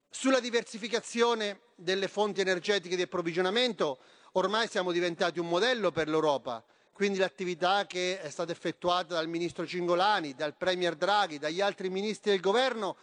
Sulla 0.10 0.40
diversificazione 0.40 1.60
delle 1.76 2.08
fonti 2.08 2.40
energetiche 2.40 2.96
di 2.96 3.02
approvvigionamento 3.02 4.00
ormai 4.34 4.70
siamo 4.70 4.94
diventati 4.94 5.40
un 5.40 5.50
modello 5.50 5.92
per 5.92 6.08
l'Europa, 6.08 6.64
quindi 6.94 7.18
l'attività 7.18 7.86
che 7.86 8.22
è 8.22 8.30
stata 8.30 8.54
effettuata 8.54 9.16
dal 9.16 9.28
ministro 9.28 9.68
Cingolani, 9.68 10.34
dal 10.34 10.56
premier 10.56 10.96
Draghi, 10.96 11.38
dagli 11.38 11.60
altri 11.60 11.90
ministri 11.90 12.32
del 12.32 12.40
governo 12.40 12.96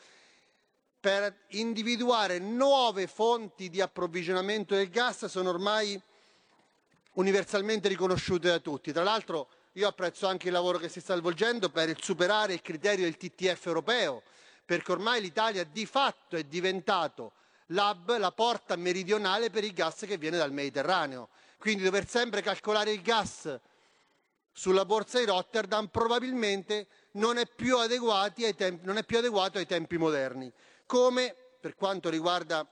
per 1.02 1.46
individuare 1.48 2.38
nuove 2.38 3.08
fonti 3.08 3.68
di 3.68 3.80
approvvigionamento 3.80 4.76
del 4.76 4.88
gas 4.88 5.24
sono 5.24 5.48
ormai 5.48 6.00
universalmente 7.14 7.88
riconosciute 7.88 8.46
da 8.46 8.60
tutti. 8.60 8.92
Tra 8.92 9.02
l'altro 9.02 9.48
io 9.72 9.88
apprezzo 9.88 10.28
anche 10.28 10.46
il 10.46 10.52
lavoro 10.52 10.78
che 10.78 10.88
si 10.88 11.00
sta 11.00 11.16
svolgendo 11.16 11.70
per 11.70 12.00
superare 12.00 12.52
il 12.52 12.62
criterio 12.62 13.02
del 13.02 13.16
TTF 13.16 13.66
europeo, 13.66 14.22
perché 14.64 14.92
ormai 14.92 15.20
l'Italia 15.20 15.64
di 15.64 15.86
fatto 15.86 16.36
è 16.36 16.44
diventato 16.44 17.32
l'hub, 17.66 18.16
la 18.16 18.30
porta 18.30 18.76
meridionale 18.76 19.50
per 19.50 19.64
il 19.64 19.72
gas 19.72 20.04
che 20.06 20.18
viene 20.18 20.36
dal 20.36 20.52
Mediterraneo. 20.52 21.30
Quindi 21.58 21.82
dover 21.82 22.08
sempre 22.08 22.42
calcolare 22.42 22.92
il 22.92 23.02
gas 23.02 23.58
sulla 24.52 24.84
borsa 24.84 25.18
di 25.18 25.24
Rotterdam 25.24 25.88
probabilmente 25.88 26.86
non 27.12 27.38
è 27.38 27.46
più, 27.46 27.76
adeguato 27.76 28.38
ai 29.58 29.66
tempi 29.66 29.96
moderni. 29.96 30.52
Come 30.92 31.34
per 31.58 31.74
quanto 31.74 32.10
riguarda 32.10 32.70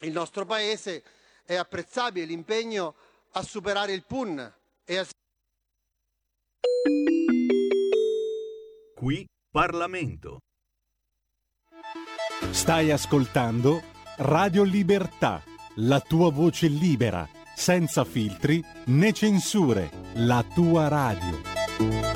il 0.00 0.10
nostro 0.10 0.46
Paese 0.46 1.04
è 1.44 1.54
apprezzabile 1.54 2.24
l'impegno 2.24 2.94
a 3.32 3.42
superare 3.42 3.92
il 3.92 4.04
PUN 4.04 4.54
e 4.86 4.96
a 4.96 5.06
Qui 8.94 9.26
Parlamento. 9.50 10.38
Stai 12.52 12.90
ascoltando 12.90 13.82
Radio 14.16 14.62
Libertà, 14.62 15.42
la 15.74 16.00
tua 16.00 16.30
voce 16.30 16.68
libera, 16.68 17.28
senza 17.54 18.06
filtri 18.06 18.64
né 18.86 19.12
censure, 19.12 19.90
la 20.14 20.42
tua 20.54 20.88
radio. 20.88 22.15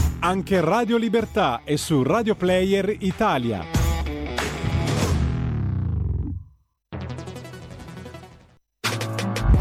Anche 0.23 0.61
Radio 0.61 0.97
Libertà 0.97 1.61
è 1.63 1.75
su 1.77 2.03
Radio 2.03 2.35
Player 2.35 2.95
Italia. 2.99 3.65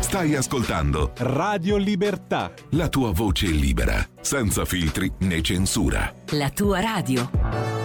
Stai 0.01 0.35
ascoltando 0.35 1.13
Radio 1.17 1.79
Libertà. 1.79 2.53
La 2.73 2.91
tua 2.91 3.11
voce 3.11 3.47
libera, 3.47 4.07
senza 4.21 4.67
filtri 4.67 5.11
né 5.21 5.41
censura. 5.41 6.13
La 6.33 6.51
tua 6.51 6.81
radio. 6.81 7.80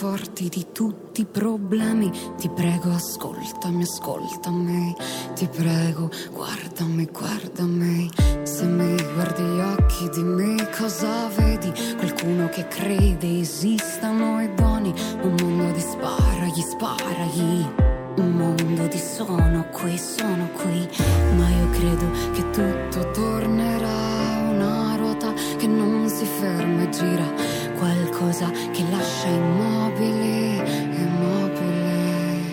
Forti 0.00 0.48
di 0.48 0.68
tutti 0.72 1.20
i 1.20 1.26
problemi. 1.26 2.10
Ti 2.38 2.48
prego, 2.48 2.90
ascoltami, 2.90 3.82
ascoltami. 3.82 4.96
Ti 5.34 5.46
prego, 5.48 6.08
guardami, 6.32 7.04
guardami. 7.04 8.10
Se 8.44 8.64
mi 8.64 8.96
guardi 9.12 9.42
gli 9.42 9.60
occhi, 9.60 10.08
dimmi 10.08 10.56
cosa 10.74 11.28
vedi. 11.36 11.70
Qualcuno 11.98 12.48
che 12.48 12.66
crede 12.66 13.40
esistano 13.40 14.40
i 14.40 14.48
buoni. 14.48 14.90
Un 15.20 15.34
mondo 15.38 15.70
di 15.70 15.80
sparagli, 15.80 16.62
sparagli. 16.62 17.66
Un 18.16 18.30
mondo 18.32 18.86
di 18.86 18.98
sono 18.98 19.66
qui, 19.70 19.98
sono 19.98 20.48
qui. 20.62 20.88
Ma 21.36 21.46
io 21.46 21.68
credo 21.72 22.10
che 22.32 22.48
tutto 22.48 23.10
tornerà. 23.10 24.48
Una 24.48 24.96
ruota 24.96 25.30
che 25.58 25.66
non 25.66 26.08
si 26.08 26.24
ferma 26.24 26.84
e 26.84 26.88
gira 26.88 27.49
qualcosa 28.20 28.50
che 28.50 28.84
lascia 28.90 29.28
immobili, 29.28 30.56
immobili. 30.94 32.44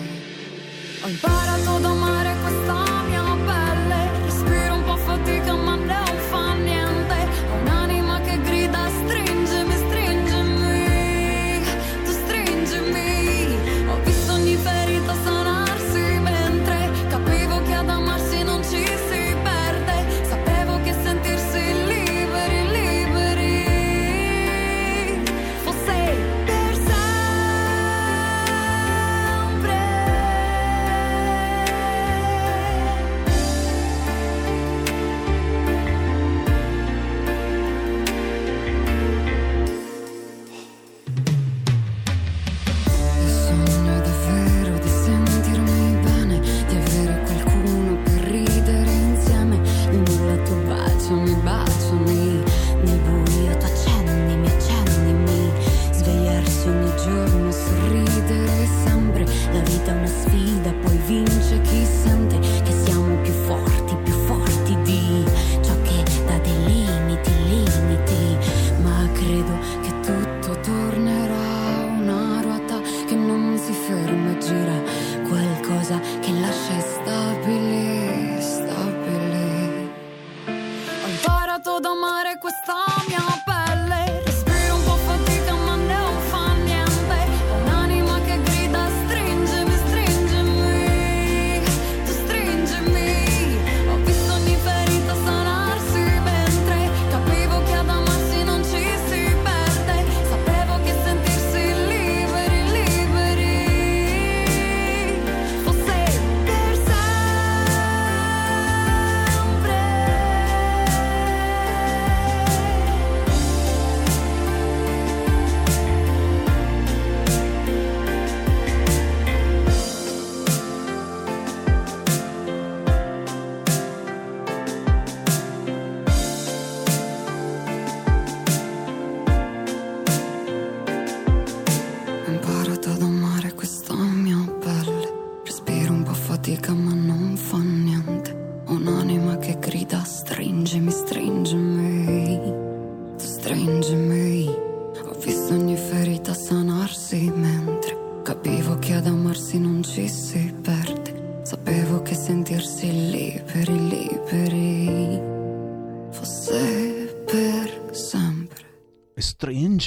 Ho 1.02 1.08
imparato 1.08 1.70
ad 1.76 1.84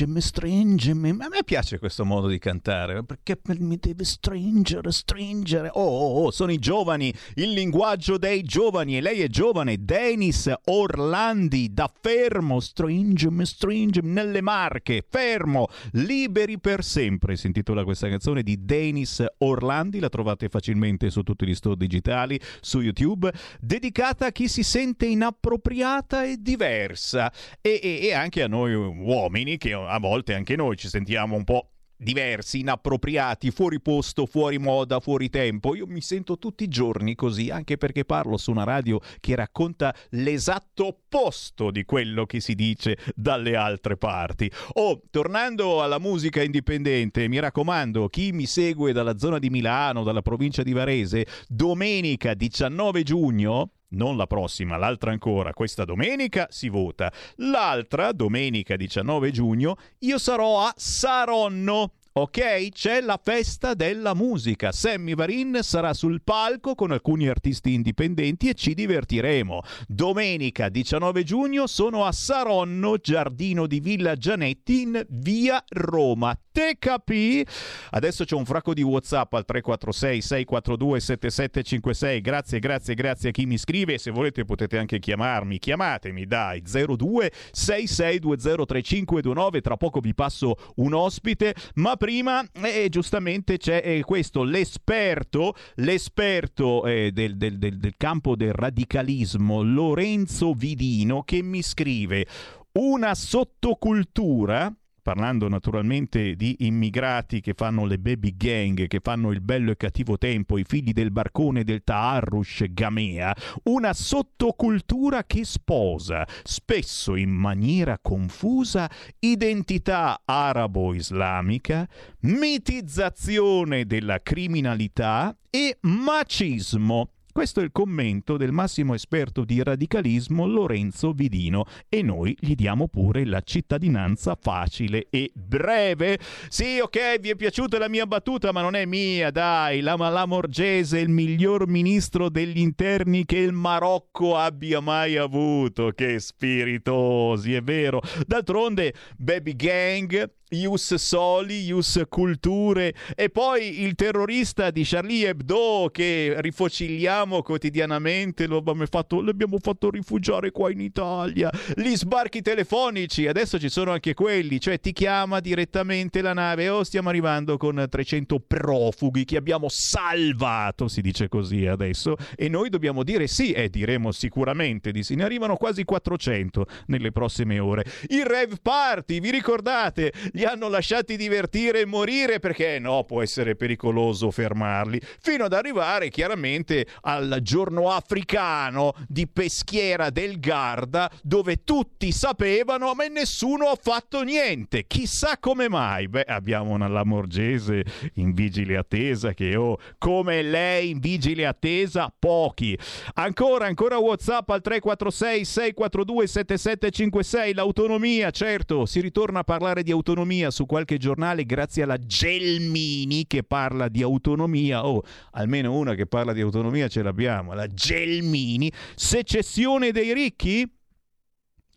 Stringimi, 0.01 0.21
stringimi. 0.21 1.09
A 1.09 1.27
me 1.29 1.43
piace 1.45 1.77
questo 1.77 2.03
modo 2.05 2.27
di 2.27 2.39
cantare 2.39 3.03
perché 3.03 3.39
mi 3.59 3.77
deve 3.77 4.03
stringere, 4.03 4.91
stringere. 4.91 5.69
Oh, 5.73 5.81
oh, 5.81 6.23
oh, 6.23 6.31
sono 6.31 6.51
i 6.51 6.57
giovani, 6.57 7.13
il 7.35 7.51
linguaggio 7.51 8.17
dei 8.17 8.41
giovani. 8.41 8.97
E 8.97 9.01
lei 9.01 9.21
è 9.21 9.27
giovane, 9.27 9.77
Denis 9.85 10.51
Orlandi, 10.65 11.71
da 11.71 11.91
fermo. 12.01 12.59
Stringimi, 12.59 13.45
stringimi, 13.45 14.09
nelle 14.11 14.41
marche, 14.41 15.05
fermo, 15.07 15.67
liberi 15.91 16.57
per 16.59 16.83
sempre. 16.83 17.35
Si 17.35 17.45
intitola 17.45 17.83
questa 17.83 18.09
canzone 18.09 18.41
di 18.41 18.65
Denis 18.65 19.23
Orlandi. 19.37 19.99
La 19.99 20.09
trovate 20.09 20.49
facilmente 20.49 21.11
su 21.11 21.21
tutti 21.21 21.45
gli 21.45 21.53
store 21.53 21.77
digitali, 21.77 22.39
su 22.59 22.79
YouTube. 22.79 23.31
Dedicata 23.59 24.25
a 24.25 24.31
chi 24.31 24.47
si 24.47 24.63
sente 24.63 25.05
inappropriata 25.05 26.23
e 26.23 26.37
diversa. 26.39 27.31
E, 27.61 27.79
e, 27.83 28.07
e 28.07 28.13
anche 28.13 28.41
a 28.41 28.47
noi 28.47 28.73
uomini 28.73 29.57
che 29.57 29.89
a 29.91 29.99
volte 29.99 30.33
anche 30.33 30.55
noi 30.55 30.77
ci 30.77 30.87
sentiamo 30.87 31.35
un 31.35 31.43
po' 31.43 31.71
diversi, 32.01 32.61
inappropriati, 32.61 33.51
fuori 33.51 33.79
posto, 33.79 34.25
fuori 34.25 34.57
moda, 34.57 34.99
fuori 34.99 35.29
tempo. 35.29 35.75
Io 35.75 35.85
mi 35.85 36.01
sento 36.01 36.37
tutti 36.37 36.63
i 36.63 36.67
giorni 36.67 37.13
così, 37.15 37.49
anche 37.49 37.77
perché 37.77 38.05
parlo 38.05 38.37
su 38.37 38.51
una 38.51 38.63
radio 38.63 38.99
che 39.19 39.35
racconta 39.35 39.93
l'esatto 40.11 40.87
opposto 40.87 41.69
di 41.69 41.85
quello 41.85 42.25
che 42.25 42.39
si 42.39 42.55
dice 42.55 42.97
dalle 43.15 43.55
altre 43.55 43.97
parti. 43.97 44.51
Oh, 44.73 45.01
tornando 45.11 45.83
alla 45.83 45.99
musica 45.99 46.41
indipendente, 46.41 47.27
mi 47.27 47.39
raccomando, 47.39 48.07
chi 48.07 48.31
mi 48.31 48.47
segue 48.47 48.93
dalla 48.93 49.17
zona 49.17 49.37
di 49.37 49.49
Milano, 49.49 50.03
dalla 50.03 50.21
provincia 50.21 50.63
di 50.63 50.73
Varese, 50.73 51.27
domenica 51.47 52.33
19 52.33 53.03
giugno 53.03 53.71
non 53.91 54.17
la 54.17 54.27
prossima, 54.27 54.77
l'altra 54.77 55.11
ancora, 55.11 55.53
questa 55.53 55.85
domenica 55.85 56.47
si 56.49 56.69
vota. 56.69 57.11
L'altra, 57.37 58.11
domenica 58.11 58.75
19 58.75 59.31
giugno, 59.31 59.75
io 59.99 60.17
sarò 60.17 60.65
a 60.65 60.73
Saronno. 60.75 61.93
Ok, 62.13 62.71
c'è 62.71 62.99
la 62.99 63.17
festa 63.23 63.73
della 63.73 64.13
musica. 64.13 64.73
Sammy 64.73 65.15
Varin 65.15 65.59
sarà 65.61 65.93
sul 65.93 66.21
palco 66.21 66.75
con 66.75 66.91
alcuni 66.91 67.29
artisti 67.29 67.71
indipendenti 67.71 68.49
e 68.49 68.53
ci 68.53 68.73
divertiremo. 68.73 69.61
Domenica 69.87 70.67
19 70.67 71.23
giugno 71.23 71.67
sono 71.67 72.03
a 72.03 72.11
Saronno, 72.11 72.97
giardino 72.97 73.65
di 73.65 73.79
Villa 73.79 74.15
Gianetti 74.15 74.81
in 74.81 75.05
via 75.07 75.63
Roma. 75.69 76.37
Te 76.51 76.75
capì? 76.77 77.45
Adesso 77.91 78.25
c'è 78.25 78.35
un 78.35 78.43
fracco 78.43 78.73
di 78.73 78.81
WhatsApp 78.81 79.33
al 79.35 79.45
346 79.45 80.21
642 80.21 80.99
7756. 80.99 82.19
Grazie, 82.19 82.59
grazie, 82.59 82.93
grazie 82.93 83.29
a 83.29 83.31
chi 83.31 83.45
mi 83.45 83.57
scrive. 83.57 83.97
Se 83.97 84.11
volete 84.11 84.43
potete 84.43 84.77
anche 84.77 84.99
chiamarmi. 84.99 85.59
Chiamatemi 85.59 86.25
dai 86.25 86.61
02 86.61 87.31
6620 87.51 88.65
3529. 88.65 89.61
Tra 89.61 89.77
poco 89.77 90.01
vi 90.01 90.13
passo 90.13 90.55
un 90.75 90.93
ospite, 90.93 91.55
ma 91.75 91.95
prima 91.95 92.43
eh, 92.61 92.87
giustamente 92.89 93.57
c'è 93.57 93.81
eh, 93.81 94.01
questo 94.03 94.43
l'esperto, 94.43 95.55
l'esperto 95.75 96.85
eh, 96.85 97.11
del, 97.13 97.37
del, 97.37 97.57
del, 97.59 97.77
del 97.77 97.93
campo 97.95 98.35
del 98.35 98.51
radicalismo 98.51 99.61
Lorenzo 99.61 100.51
Vidino 100.51 101.23
che 101.23 101.41
mi 101.41 101.61
scrive 101.61 102.25
una 102.73 103.15
sottocultura 103.15 104.73
parlando 105.11 105.49
naturalmente 105.49 106.37
di 106.37 106.55
immigrati 106.59 107.41
che 107.41 107.53
fanno 107.53 107.85
le 107.85 107.99
baby 107.99 108.33
gang, 108.37 108.87
che 108.87 109.01
fanno 109.03 109.33
il 109.33 109.41
bello 109.41 109.71
e 109.71 109.75
cattivo 109.75 110.17
tempo, 110.17 110.57
i 110.57 110.63
figli 110.63 110.93
del 110.93 111.11
barcone 111.11 111.65
del 111.65 111.83
Taarrush 111.83 112.63
Gamea, 112.69 113.35
una 113.63 113.91
sottocultura 113.91 115.25
che 115.25 115.43
sposa, 115.43 116.25
spesso 116.43 117.17
in 117.17 117.29
maniera 117.29 117.99
confusa, 118.01 118.89
identità 119.19 120.21
arabo-islamica, 120.23 121.85
mitizzazione 122.21 123.85
della 123.85 124.21
criminalità 124.21 125.37
e 125.49 125.77
macismo 125.81 127.09
questo 127.31 127.59
è 127.61 127.63
il 127.63 127.71
commento 127.71 128.37
del 128.37 128.51
massimo 128.51 128.93
esperto 128.93 129.43
di 129.43 129.63
radicalismo 129.63 130.45
Lorenzo 130.45 131.11
Vidino 131.13 131.65
e 131.87 132.01
noi 132.01 132.35
gli 132.39 132.55
diamo 132.55 132.87
pure 132.87 133.25
la 133.25 133.41
cittadinanza 133.41 134.37
facile 134.39 135.07
e 135.09 135.31
breve. 135.33 136.19
Sì, 136.49 136.79
ok, 136.79 137.19
vi 137.19 137.29
è 137.29 137.35
piaciuta 137.35 137.77
la 137.77 137.89
mia 137.89 138.05
battuta, 138.05 138.51
ma 138.51 138.61
non 138.61 138.75
è 138.75 138.85
mia, 138.85 139.31
dai. 139.31 139.81
La 139.81 139.95
Lamorgese 139.95 140.97
è 140.97 141.01
il 141.01 141.09
miglior 141.09 141.67
ministro 141.67 142.29
degli 142.29 142.59
interni 142.59 143.25
che 143.25 143.37
il 143.37 143.53
Marocco 143.53 144.35
abbia 144.35 144.79
mai 144.79 145.17
avuto. 145.17 145.91
Che 145.91 146.19
spiritosi, 146.19 147.53
è 147.53 147.61
vero. 147.61 148.01
D'altronde, 148.25 148.93
Baby 149.17 149.55
Gang 149.55 150.39
Ius 150.51 150.95
Soli, 150.95 151.65
Ius 151.65 152.01
Culture. 152.09 152.93
E 153.15 153.29
poi 153.29 153.81
il 153.81 153.95
terrorista 153.95 154.69
di 154.69 154.83
Charlie 154.83 155.29
Hebdo 155.29 155.89
che 155.91 156.35
rifocilliamo 156.37 157.41
quotidianamente, 157.41 158.47
lo 158.47 158.57
abbiamo 158.57 158.85
fatto, 158.85 159.21
l'abbiamo 159.21 159.57
fatto 159.59 159.89
rifugiare 159.89 160.51
qua 160.51 160.71
in 160.71 160.81
Italia, 160.81 161.49
gli 161.75 161.95
sbarchi 161.95 162.41
telefonici, 162.41 163.27
adesso 163.27 163.59
ci 163.59 163.69
sono 163.69 163.91
anche 163.91 164.13
quelli, 164.13 164.59
cioè 164.59 164.79
ti 164.79 164.91
chiama 164.91 165.39
direttamente 165.39 166.21
la 166.21 166.33
nave, 166.33 166.69
oh 166.69 166.83
stiamo 166.83 167.09
arrivando 167.09 167.57
con 167.57 167.85
300 167.89 168.39
profughi 168.45 169.25
che 169.25 169.37
abbiamo 169.37 169.67
salvato, 169.69 170.87
si 170.87 171.01
dice 171.01 171.29
così 171.29 171.65
adesso, 171.65 172.15
e 172.35 172.49
noi 172.49 172.69
dobbiamo 172.69 173.03
dire 173.03 173.27
sì, 173.27 173.51
e 173.51 173.69
diremo 173.69 174.11
sicuramente 174.11 174.91
di 174.91 175.03
sì, 175.03 175.15
ne 175.15 175.23
arrivano 175.23 175.55
quasi 175.55 175.83
400 175.83 176.65
nelle 176.87 177.11
prossime 177.11 177.59
ore. 177.59 177.85
Il 178.07 178.25
Rev 178.25 178.55
Party, 178.61 179.19
vi 179.19 179.31
ricordate? 179.31 180.11
Li 180.41 180.47
hanno 180.47 180.69
lasciati 180.69 181.17
divertire 181.17 181.81
e 181.81 181.85
morire 181.85 182.39
perché 182.39 182.79
no, 182.79 183.03
può 183.03 183.21
essere 183.21 183.55
pericoloso 183.55 184.31
fermarli, 184.31 184.99
fino 185.19 185.43
ad 185.43 185.53
arrivare 185.53 186.09
chiaramente 186.09 186.87
al 187.01 187.39
giorno 187.43 187.91
africano 187.91 188.95
di 189.07 189.27
Peschiera 189.27 190.09
del 190.09 190.39
Garda 190.39 191.11
dove 191.21 191.63
tutti 191.63 192.11
sapevano 192.11 192.93
ma 192.95 193.05
nessuno 193.05 193.67
ha 193.67 193.77
fatto 193.79 194.23
niente. 194.23 194.87
Chissà 194.87 195.37
come 195.37 195.69
mai. 195.69 196.07
Beh, 196.07 196.23
abbiamo 196.23 196.71
una 196.71 196.87
Lamorgese 196.87 197.83
in 198.15 198.33
vigile 198.33 198.77
attesa 198.77 199.33
che 199.33 199.55
oh, 199.55 199.77
come 199.99 200.41
lei 200.41 200.89
in 200.89 200.99
vigile 200.99 201.45
attesa 201.45 202.11
pochi. 202.17 202.75
Ancora, 203.13 203.67
ancora 203.67 203.99
WhatsApp 203.99 204.49
al 204.49 204.61
346 204.61 205.45
642 205.45 206.27
7756 206.27 207.53
l'autonomia, 207.53 208.31
certo, 208.31 208.87
si 208.87 209.01
ritorna 209.01 209.41
a 209.41 209.43
parlare 209.43 209.83
di 209.83 209.91
autonomia 209.91 210.29
autonomia 210.31 210.51
su 210.51 210.65
qualche 210.65 210.97
giornale 210.97 211.45
grazie 211.45 211.83
alla 211.83 211.97
Gelmini 211.97 213.27
che 213.27 213.43
parla 213.43 213.89
di 213.89 214.01
autonomia. 214.01 214.85
Oh, 214.85 215.03
almeno 215.31 215.75
una 215.75 215.93
che 215.93 216.07
parla 216.07 216.33
di 216.33 216.41
autonomia 216.41 216.87
ce 216.87 217.03
l'abbiamo, 217.03 217.53
la 217.53 217.67
Gelmini. 217.67 218.71
Secessione 218.95 219.91
dei 219.91 220.13
ricchi? 220.13 220.69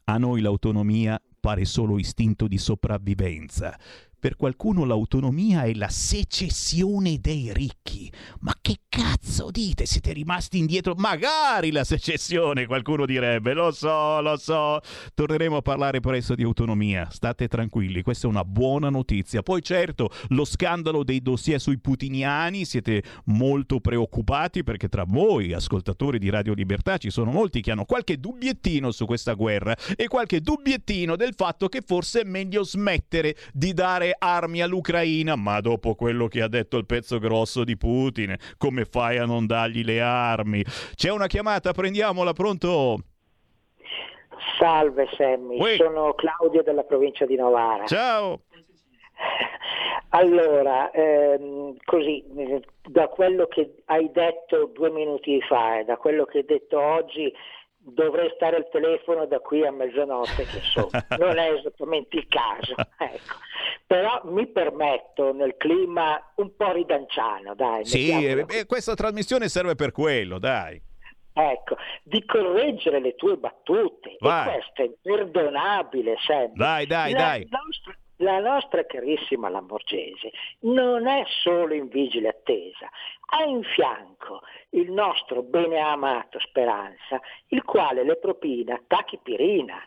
A 0.04 0.18
noi 0.18 0.40
l'autonomia 0.40 1.20
pare 1.40 1.64
solo 1.64 1.98
istinto 1.98 2.46
di 2.46 2.58
sopravvivenza. 2.58 3.76
Per 4.24 4.36
qualcuno 4.36 4.86
l'autonomia 4.86 5.64
è 5.64 5.74
la 5.74 5.90
secessione 5.90 7.18
dei 7.20 7.52
ricchi. 7.52 8.10
Ma 8.38 8.54
che 8.58 8.78
cazzo 8.88 9.50
dite? 9.50 9.84
Siete 9.84 10.14
rimasti 10.14 10.56
indietro? 10.56 10.94
Magari 10.96 11.70
la 11.70 11.84
secessione, 11.84 12.64
qualcuno 12.64 13.04
direbbe. 13.04 13.52
Lo 13.52 13.70
so, 13.70 14.22
lo 14.22 14.38
so. 14.38 14.80
Torneremo 15.12 15.58
a 15.58 15.60
parlare 15.60 16.00
presto 16.00 16.34
di 16.34 16.42
autonomia. 16.42 17.06
State 17.10 17.48
tranquilli, 17.48 18.00
questa 18.00 18.26
è 18.26 18.30
una 18.30 18.46
buona 18.46 18.88
notizia. 18.88 19.42
Poi 19.42 19.60
certo, 19.60 20.08
lo 20.28 20.46
scandalo 20.46 21.04
dei 21.04 21.20
dossier 21.20 21.60
sui 21.60 21.78
putiniani, 21.78 22.64
siete 22.64 23.02
molto 23.26 23.78
preoccupati 23.78 24.64
perché 24.64 24.88
tra 24.88 25.04
voi, 25.06 25.52
ascoltatori 25.52 26.18
di 26.18 26.30
Radio 26.30 26.54
Libertà, 26.54 26.96
ci 26.96 27.10
sono 27.10 27.30
molti 27.30 27.60
che 27.60 27.72
hanno 27.72 27.84
qualche 27.84 28.18
dubbiettino 28.18 28.90
su 28.90 29.04
questa 29.04 29.34
guerra 29.34 29.76
e 29.94 30.08
qualche 30.08 30.40
dubbiettino 30.40 31.14
del 31.14 31.34
fatto 31.36 31.68
che 31.68 31.82
forse 31.84 32.22
è 32.22 32.24
meglio 32.24 32.64
smettere 32.64 33.36
di 33.52 33.74
dare 33.74 34.12
armi 34.18 34.62
all'Ucraina, 34.62 35.36
ma 35.36 35.60
dopo 35.60 35.94
quello 35.94 36.26
che 36.26 36.42
ha 36.42 36.48
detto 36.48 36.76
il 36.76 36.86
pezzo 36.86 37.18
grosso 37.18 37.64
di 37.64 37.76
Putin, 37.76 38.34
come 38.56 38.84
fai 38.84 39.18
a 39.18 39.24
non 39.24 39.46
dargli 39.46 39.82
le 39.84 40.00
armi? 40.00 40.64
C'è 40.94 41.10
una 41.10 41.26
chiamata, 41.26 41.72
prendiamola, 41.72 42.32
pronto? 42.32 42.98
Salve 44.58 45.08
Sammy, 45.16 45.58
Uè. 45.60 45.76
sono 45.76 46.14
Claudio 46.14 46.62
della 46.62 46.84
provincia 46.84 47.26
di 47.26 47.36
Novara. 47.36 47.84
Ciao. 47.86 48.40
Allora, 50.14 50.92
ehm, 50.92 51.74
così, 51.84 52.24
eh, 52.36 52.62
da 52.88 53.08
quello 53.08 53.46
che 53.46 53.82
hai 53.86 54.12
detto 54.12 54.70
due 54.72 54.88
minuti 54.90 55.40
fa 55.42 55.80
e 55.80 55.84
da 55.84 55.96
quello 55.96 56.24
che 56.24 56.38
hai 56.38 56.44
detto 56.44 56.80
oggi, 56.80 57.32
dovrei 57.84 58.30
stare 58.34 58.56
al 58.56 58.68
telefono 58.70 59.26
da 59.26 59.38
qui 59.40 59.64
a 59.66 59.70
mezzanotte, 59.70 60.44
che 60.44 60.56
insomma 60.56 61.04
non 61.18 61.38
è 61.38 61.52
esattamente 61.52 62.16
il 62.16 62.26
caso. 62.28 62.74
Ecco. 62.98 63.36
Però 63.86 64.22
mi 64.24 64.46
permetto 64.46 65.32
nel 65.32 65.56
clima 65.56 66.32
un 66.36 66.56
po' 66.56 66.72
ridanciano, 66.72 67.54
dai. 67.54 67.84
Sì, 67.84 68.12
mettiamola 68.12 68.46
eh, 68.60 68.66
questa 68.66 68.94
trasmissione 68.94 69.48
serve 69.48 69.74
per 69.74 69.92
quello, 69.92 70.38
dai. 70.38 70.80
Ecco, 71.36 71.76
di 72.04 72.24
correggere 72.24 73.00
le 73.00 73.16
tue 73.16 73.36
battute 73.36 74.16
Vai. 74.20 74.48
e 74.48 74.52
questo 74.52 74.82
è 74.82 74.84
imperdonabile 74.84 76.14
sempre. 76.24 76.64
Dai, 76.64 76.86
dai, 76.86 77.12
la 77.12 77.18
dai. 77.18 77.48
Nostra, 77.50 77.96
la 78.18 78.38
nostra 78.38 78.84
carissima 78.86 79.48
Lamborghese 79.48 80.30
non 80.60 81.06
è 81.06 81.24
solo 81.42 81.74
in 81.74 81.88
vigile 81.88 82.28
attesa, 82.28 82.88
ha 83.30 83.42
in 83.44 83.62
fianco 83.62 84.40
il 84.70 84.90
nostro 84.92 85.42
beneamato 85.42 86.38
Speranza, 86.40 87.20
il 87.48 87.62
quale 87.64 88.04
le 88.04 88.16
propina 88.16 88.80
tachipirina. 88.86 89.82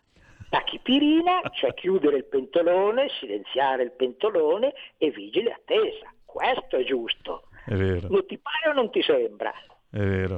Tachipirina, 0.50 1.42
cioè 1.52 1.74
chiudere 1.74 2.18
il 2.18 2.26
pentolone, 2.26 3.10
silenziare 3.20 3.84
il 3.84 3.92
pentolone 3.92 4.74
e 4.98 5.10
vigile 5.10 5.52
attesa. 5.52 6.14
Questo 6.24 6.78
è 6.78 6.84
giusto. 6.86 7.44
È 7.66 7.74
vero, 7.74 8.08
Non 8.10 8.26
ti 8.26 8.38
pare 8.38 8.70
o 8.70 8.74
non 8.74 8.90
ti 8.90 9.02
sembra? 9.02 9.52
è 9.92 9.98
vero, 9.98 10.38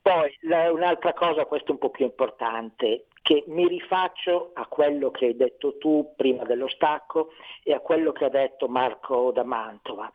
Poi 0.00 0.38
la- 0.42 0.72
un'altra 0.72 1.12
cosa, 1.12 1.44
questa 1.44 1.72
un 1.72 1.78
po' 1.78 1.90
più 1.90 2.04
importante, 2.04 3.06
che 3.22 3.44
mi 3.46 3.66
rifaccio 3.66 4.50
a 4.54 4.66
quello 4.66 5.10
che 5.10 5.26
hai 5.26 5.36
detto 5.36 5.78
tu 5.78 6.12
prima 6.16 6.44
dello 6.44 6.68
stacco 6.68 7.30
e 7.62 7.72
a 7.72 7.80
quello 7.80 8.12
che 8.12 8.26
ha 8.26 8.28
detto 8.28 8.68
Marco 8.68 9.32
da 9.32 9.44
Mantova 9.44 10.10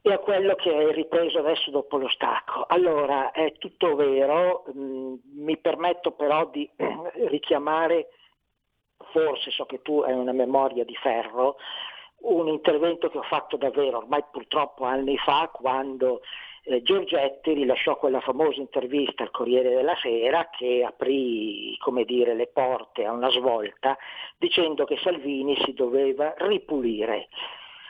e 0.00 0.12
a 0.12 0.18
quello 0.18 0.56
che 0.56 0.74
hai 0.74 0.92
ripreso 0.92 1.38
adesso 1.38 1.70
dopo 1.70 1.96
lo 1.96 2.08
stacco. 2.08 2.64
Allora, 2.66 3.30
è 3.30 3.52
tutto 3.58 3.94
vero, 3.94 4.64
mh, 4.72 5.14
mi 5.36 5.56
permetto 5.58 6.10
però 6.10 6.46
di 6.46 6.68
richiamare, 7.28 8.08
forse 9.12 9.52
so 9.52 9.64
che 9.64 9.80
tu 9.82 10.00
hai 10.00 10.14
una 10.14 10.32
memoria 10.32 10.84
di 10.84 10.96
ferro, 10.96 11.56
un 12.22 12.48
intervento 12.48 13.08
che 13.08 13.18
ho 13.18 13.22
fatto 13.22 13.56
davvero 13.56 13.98
ormai 13.98 14.24
purtroppo 14.30 14.84
anni 14.84 15.16
fa 15.18 15.48
quando 15.52 16.22
eh, 16.64 16.82
Giorgetti 16.82 17.52
rilasciò 17.52 17.96
quella 17.96 18.20
famosa 18.20 18.60
intervista 18.60 19.22
al 19.22 19.30
Corriere 19.30 19.70
della 19.70 19.96
Sera 20.00 20.48
che 20.50 20.84
aprì 20.86 21.76
dire, 22.04 22.34
le 22.34 22.46
porte 22.46 23.04
a 23.04 23.12
una 23.12 23.30
svolta 23.30 23.96
dicendo 24.38 24.84
che 24.84 24.96
Salvini 24.98 25.56
si 25.64 25.72
doveva 25.72 26.34
ripulire. 26.38 27.28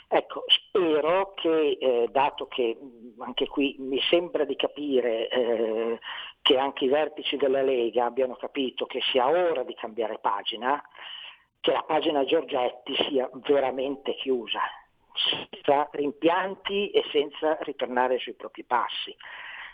Ecco, 0.08 0.44
spero 0.46 1.32
che, 1.34 1.78
eh, 1.80 2.08
dato 2.10 2.46
che 2.46 2.76
anche 3.18 3.46
qui 3.46 3.76
mi 3.78 3.98
sembra 4.10 4.44
di 4.44 4.56
capire 4.56 5.28
eh, 5.28 5.98
che 6.42 6.58
anche 6.58 6.84
i 6.84 6.88
vertici 6.88 7.36
della 7.38 7.62
Lega 7.62 8.04
abbiano 8.04 8.34
capito 8.34 8.84
che 8.84 9.00
sia 9.10 9.28
ora 9.28 9.62
di 9.62 9.74
cambiare 9.74 10.18
pagina, 10.18 10.82
che 11.60 11.72
la 11.72 11.82
pagina 11.82 12.24
Giorgetti 12.24 12.94
sia 13.08 13.30
veramente 13.32 14.14
chiusa, 14.16 14.60
senza 15.14 15.88
rimpianti 15.92 16.90
e 16.90 17.02
senza 17.10 17.56
ritornare 17.60 18.18
sui 18.18 18.34
propri 18.34 18.64
passi. 18.64 19.14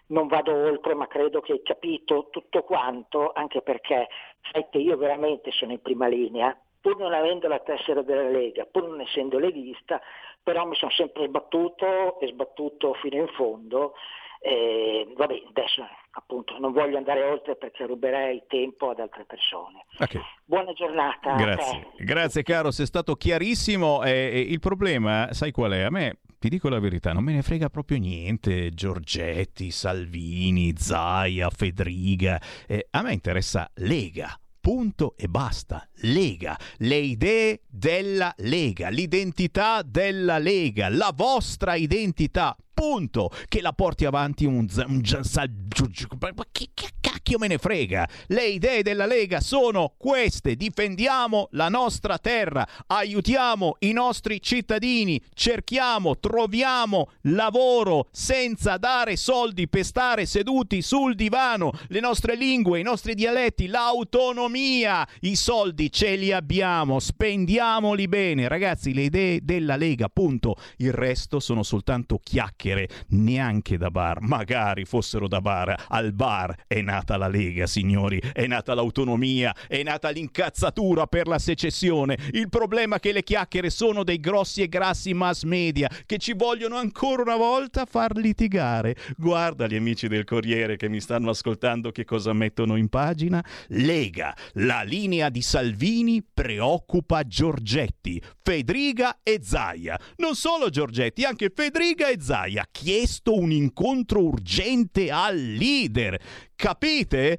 Non 0.09 0.27
vado 0.27 0.55
oltre, 0.55 0.95
ma 0.95 1.07
credo 1.07 1.41
che 1.41 1.53
hai 1.53 1.63
capito 1.63 2.29
tutto 2.31 2.63
quanto, 2.63 3.33
anche 3.33 3.61
perché 3.61 4.09
sai 4.51 4.67
che 4.71 4.79
io 4.79 4.97
veramente 4.97 5.51
sono 5.51 5.73
in 5.73 5.83
prima 5.83 6.07
linea, 6.07 6.59
pur 6.81 6.97
non 6.97 7.13
avendo 7.13 7.49
la 7.49 7.59
tessera 7.59 8.03
della 8.03 8.29
Lega, 8.29 8.65
pur 8.65 8.89
non 8.89 9.01
essendo 9.01 9.39
leghista, 9.39 10.01
però 10.43 10.65
mi 10.65 10.77
sono 10.77 10.91
sempre 10.93 11.27
sbattuto 11.27 12.19
e 12.21 12.29
sbattuto 12.29 12.95
fino 12.95 13.17
in 13.17 13.29
fondo. 13.29 13.95
E, 14.41 15.13
vabbè, 15.17 15.43
adesso 15.49 15.87
appunto 16.11 16.59
non 16.59 16.73
voglio 16.73 16.97
andare 16.97 17.23
oltre 17.23 17.57
perché 17.57 17.87
ruberei 17.87 18.45
tempo 18.49 18.91
ad 18.91 19.01
altre 19.01 19.25
persone. 19.25 19.85
Ok. 19.99 20.21
Buona 20.45 20.73
giornata. 20.73 21.33
a 21.33 21.37
te. 21.37 21.43
Grazie, 21.45 21.87
grazie 21.99 22.43
caro, 22.43 22.71
sei 22.71 22.87
stato 22.87 23.15
chiarissimo. 23.15 24.03
E, 24.05 24.11
e 24.11 24.41
il 24.41 24.61
problema, 24.61 25.33
sai 25.33 25.51
qual 25.51 25.73
è? 25.73 25.83
A 25.83 25.91
me, 25.91 26.19
ti 26.39 26.49
dico 26.49 26.69
la 26.69 26.79
verità, 26.79 27.13
non 27.13 27.25
me 27.25 27.33
ne 27.33 27.43
frega 27.43 27.69
proprio 27.69 27.99
niente. 27.99 28.71
Giorgetti, 28.71 29.71
Salvini, 29.71 30.75
Zaia, 30.77 31.51
Fedriga. 31.51 32.41
Eh, 32.67 32.87
a 32.91 33.03
me 33.03 33.13
interessa 33.13 33.71
Lega. 33.77 34.39
Punto 34.61 35.15
e 35.17 35.29
basta. 35.29 35.88
Lega. 36.01 36.59
Le 36.79 36.97
idee 36.97 37.61
della 37.67 38.33
Lega, 38.39 38.89
l'identità 38.89 39.83
della 39.83 40.39
Lega, 40.39 40.89
la 40.89 41.13
vostra 41.15 41.75
identità. 41.75 42.57
Punto. 42.79 43.33
Che 43.49 43.61
la 43.61 43.73
porti 43.73 44.05
avanti 44.05 44.45
un, 44.45 44.69
z- 44.69 44.85
ma 44.87 46.47
che, 46.53 46.69
che 46.73 46.89
cacchio 47.01 47.39
me 47.39 47.49
ne 47.49 47.59
frega? 47.59 48.09
Le 48.29 48.47
idee 48.47 48.83
della 48.83 49.05
Lega 49.05 49.41
sono 49.41 49.95
queste. 49.97 50.55
Difendiamo 50.55 51.49
la 51.53 51.69
nostra 51.69 52.19
terra, 52.19 52.65
aiutiamo 52.87 53.79
i 53.81 53.91
nostri 53.91 54.41
cittadini, 54.41 55.21
cerchiamo, 55.35 56.19
troviamo 56.19 57.11
lavoro 57.23 58.07
senza 58.13 58.77
dare 58.77 59.17
soldi 59.17 59.67
per 59.67 59.85
stare 59.85 60.25
seduti 60.25 60.81
sul 60.81 61.17
divano, 61.17 61.73
le 61.89 61.99
nostre 61.99 62.37
lingue, 62.37 62.79
i 62.79 62.85
nostri 62.85 63.15
dialetti, 63.15 63.67
l'autonomia, 63.67 65.05
i 65.23 65.35
soldi 65.35 65.88
ce 65.91 66.17
li 66.17 66.33
abbiamo, 66.33 66.99
spendiamoli 66.99 68.09
bene. 68.09 68.49
Ragazzi, 68.49 68.93
le 68.95 69.03
idee 69.03 69.41
della 69.43 69.77
Lega, 69.77 70.09
punto. 70.09 70.57
Il 70.77 70.93
resto 70.93 71.41
sono 71.41 71.63
soltanto 71.63 72.21
chiacchiere, 72.23 72.89
neanche 73.09 73.77
da 73.77 73.91
bar. 73.91 74.21
Magari 74.21 74.85
fossero 74.85 75.29
da 75.29 75.41
bar. 75.41 75.87
Al 75.89 76.13
bar 76.13 76.55
è 76.67 76.81
nata 76.81 77.17
la 77.17 77.29
Lega, 77.29 77.67
signori, 77.67 78.21
è 78.33 78.47
nata 78.47 78.75
l'autonomia, 78.75 79.55
è 79.67 79.83
nata 79.83 80.11
l'incazzatura 80.11 81.07
per 81.07 81.27
la 81.27 81.39
secessione. 81.39 82.17
Il 82.33 82.49
problema 82.49 82.97
è 82.97 83.01
che 83.01 83.13
le 83.13 83.23
chiacchiere 83.23 83.71
sono 83.71 84.05
dei 84.05 84.21
grossi 84.21 84.63
e 84.63 84.69
grassi 84.69 85.15
mass 85.15 85.43
media 85.45 85.89
che 86.07 86.19
ci 86.19 86.35
vogliono 86.35 86.77
ancora 86.77 87.23
una 87.23 87.37
volta 87.37 87.85
far 87.85 88.17
litigare. 88.17 88.97
Guarda 89.17 89.67
gli 89.67 89.77
amici 89.77 90.09
del 90.09 90.25
Corriere 90.25 90.77
che 90.77 90.89
mi 90.89 91.01
stanno 91.01 91.31
ascoltando 91.31 91.91
che 91.91 92.05
cosa 92.05 92.33
mettono 92.33 92.77
in 92.77 92.89
pagina. 92.89 93.45
Lega, 93.69 94.35
la 94.55 94.83
linea 94.83 95.29
di 95.29 95.43
Salvini 95.79 96.25
preoccupa 96.25 97.23
Giorgetti, 97.23 98.21
Fedriga 98.43 99.21
e 99.23 99.39
Zaia. 99.41 99.97
Non 100.17 100.35
solo 100.35 100.71
Giorgetti, 100.71 101.23
anche 101.23 101.53
Fedriga 101.55 102.09
e 102.09 102.17
Zaia. 102.19 102.67
Chiesto 102.69 103.39
un 103.39 103.53
incontro 103.53 104.25
urgente 104.25 105.09
al 105.09 105.37
leader. 105.37 106.21
Capite? 106.57 107.39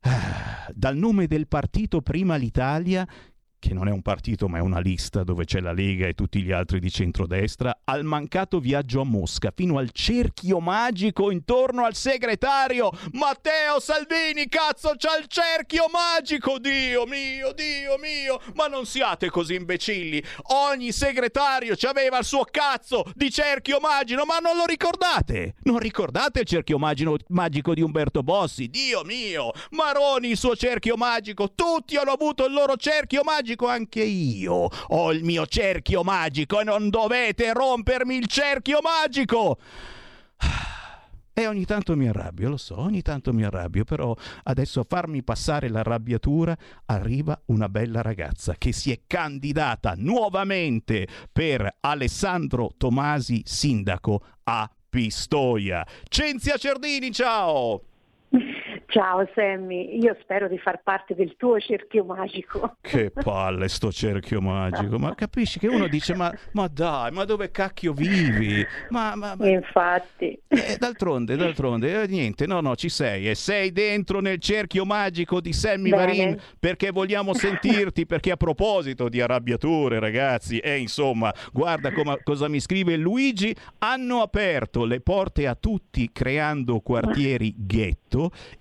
Ah, 0.00 0.66
Dal 0.72 0.96
nome 0.96 1.26
del 1.26 1.46
partito 1.46 2.00
Prima 2.00 2.36
l'Italia 2.36 3.06
che 3.64 3.72
non 3.72 3.88
è 3.88 3.90
un 3.90 4.02
partito 4.02 4.46
ma 4.46 4.58
è 4.58 4.60
una 4.60 4.78
lista 4.78 5.24
dove 5.24 5.46
c'è 5.46 5.60
la 5.60 5.72
Lega 5.72 6.06
e 6.06 6.12
tutti 6.12 6.42
gli 6.42 6.52
altri 6.52 6.80
di 6.80 6.90
centrodestra, 6.90 7.80
al 7.84 8.04
mancato 8.04 8.60
viaggio 8.60 9.00
a 9.00 9.04
Mosca, 9.04 9.50
fino 9.56 9.78
al 9.78 9.90
cerchio 9.90 10.60
magico 10.60 11.30
intorno 11.30 11.86
al 11.86 11.94
segretario 11.94 12.90
Matteo 13.12 13.80
Salvini, 13.80 14.48
cazzo 14.48 14.92
c'ha 14.98 15.16
il 15.16 15.28
cerchio 15.28 15.86
magico, 15.90 16.58
Dio 16.58 17.06
mio, 17.06 17.52
Dio 17.52 17.96
mio, 17.98 18.38
ma 18.54 18.66
non 18.66 18.84
siate 18.84 19.30
così 19.30 19.54
imbecilli, 19.54 20.22
ogni 20.68 20.92
segretario 20.92 21.74
ci 21.74 21.86
aveva 21.86 22.18
il 22.18 22.24
suo 22.26 22.44
cazzo 22.44 23.04
di 23.14 23.30
cerchio 23.30 23.78
magico, 23.80 24.26
ma 24.26 24.40
non 24.40 24.58
lo 24.58 24.66
ricordate? 24.66 25.54
Non 25.62 25.78
ricordate 25.78 26.40
il 26.40 26.46
cerchio 26.46 26.76
magino- 26.76 27.16
magico 27.28 27.72
di 27.72 27.80
Umberto 27.80 28.22
Bossi? 28.22 28.68
Dio 28.68 29.04
mio, 29.04 29.52
Maroni 29.70 30.28
il 30.28 30.36
suo 30.36 30.54
cerchio 30.54 30.96
magico, 30.96 31.54
tutti 31.54 31.96
hanno 31.96 32.12
avuto 32.12 32.44
il 32.44 32.52
loro 32.52 32.76
cerchio 32.76 33.22
magico, 33.24 33.52
anche 33.62 34.02
io 34.02 34.68
ho 34.88 35.12
il 35.12 35.24
mio 35.24 35.46
cerchio 35.46 36.02
magico 36.02 36.60
e 36.60 36.64
non 36.64 36.90
dovete 36.90 37.52
rompermi 37.52 38.16
il 38.16 38.26
cerchio 38.26 38.80
magico. 38.82 39.58
E 41.36 41.48
ogni 41.48 41.64
tanto 41.64 41.96
mi 41.96 42.06
arrabbio, 42.06 42.48
lo 42.48 42.56
so, 42.56 42.78
ogni 42.78 43.02
tanto 43.02 43.32
mi 43.32 43.42
arrabbio, 43.42 43.82
però 43.82 44.14
adesso 44.44 44.78
a 44.78 44.86
farmi 44.88 45.24
passare 45.24 45.68
l'arrabbiatura 45.68 46.56
arriva 46.86 47.36
una 47.46 47.68
bella 47.68 48.02
ragazza 48.02 48.54
che 48.56 48.70
si 48.72 48.92
è 48.92 49.00
candidata 49.04 49.94
nuovamente 49.96 51.08
per 51.32 51.78
Alessandro 51.80 52.74
Tomasi, 52.76 53.42
sindaco 53.44 54.22
a 54.44 54.70
Pistoia. 54.88 55.84
Cenzia 56.08 56.56
Cerdini, 56.56 57.10
ciao! 57.10 57.93
Ciao 58.94 59.28
Sammy, 59.34 59.98
io 60.00 60.16
spero 60.20 60.46
di 60.46 60.56
far 60.56 60.80
parte 60.84 61.16
del 61.16 61.34
tuo 61.36 61.58
cerchio 61.58 62.04
magico. 62.04 62.76
Che 62.80 63.10
palle 63.10 63.66
sto 63.66 63.90
cerchio 63.90 64.40
magico, 64.40 65.00
ma 65.00 65.16
capisci 65.16 65.58
che 65.58 65.66
uno 65.66 65.88
dice 65.88 66.14
ma, 66.14 66.32
ma 66.52 66.68
dai, 66.68 67.10
ma 67.10 67.24
dove 67.24 67.50
cacchio 67.50 67.92
vivi? 67.92 68.64
Ma, 68.90 69.16
ma, 69.16 69.34
ma... 69.34 69.48
Infatti. 69.48 70.40
Eh, 70.46 70.76
d'altronde, 70.78 71.34
d'altronde, 71.34 72.02
eh, 72.02 72.06
niente, 72.06 72.46
no, 72.46 72.60
no, 72.60 72.76
ci 72.76 72.88
sei 72.88 73.28
e 73.28 73.34
sei 73.34 73.72
dentro 73.72 74.20
nel 74.20 74.38
cerchio 74.38 74.84
magico 74.84 75.40
di 75.40 75.52
Sammy 75.52 75.90
Bene. 75.90 76.04
Varin 76.04 76.40
perché 76.60 76.92
vogliamo 76.92 77.34
sentirti, 77.34 78.06
perché 78.06 78.30
a 78.30 78.36
proposito 78.36 79.08
di 79.08 79.20
arrabbiature 79.20 79.98
ragazzi, 79.98 80.60
e 80.60 80.78
insomma, 80.78 81.34
guarda 81.52 81.92
come- 81.92 82.20
cosa 82.22 82.46
mi 82.46 82.60
scrive 82.60 82.94
Luigi, 82.96 83.52
hanno 83.78 84.22
aperto 84.22 84.84
le 84.84 85.00
porte 85.00 85.48
a 85.48 85.56
tutti 85.56 86.12
creando 86.12 86.78
quartieri 86.78 87.52
ghetto 87.56 88.03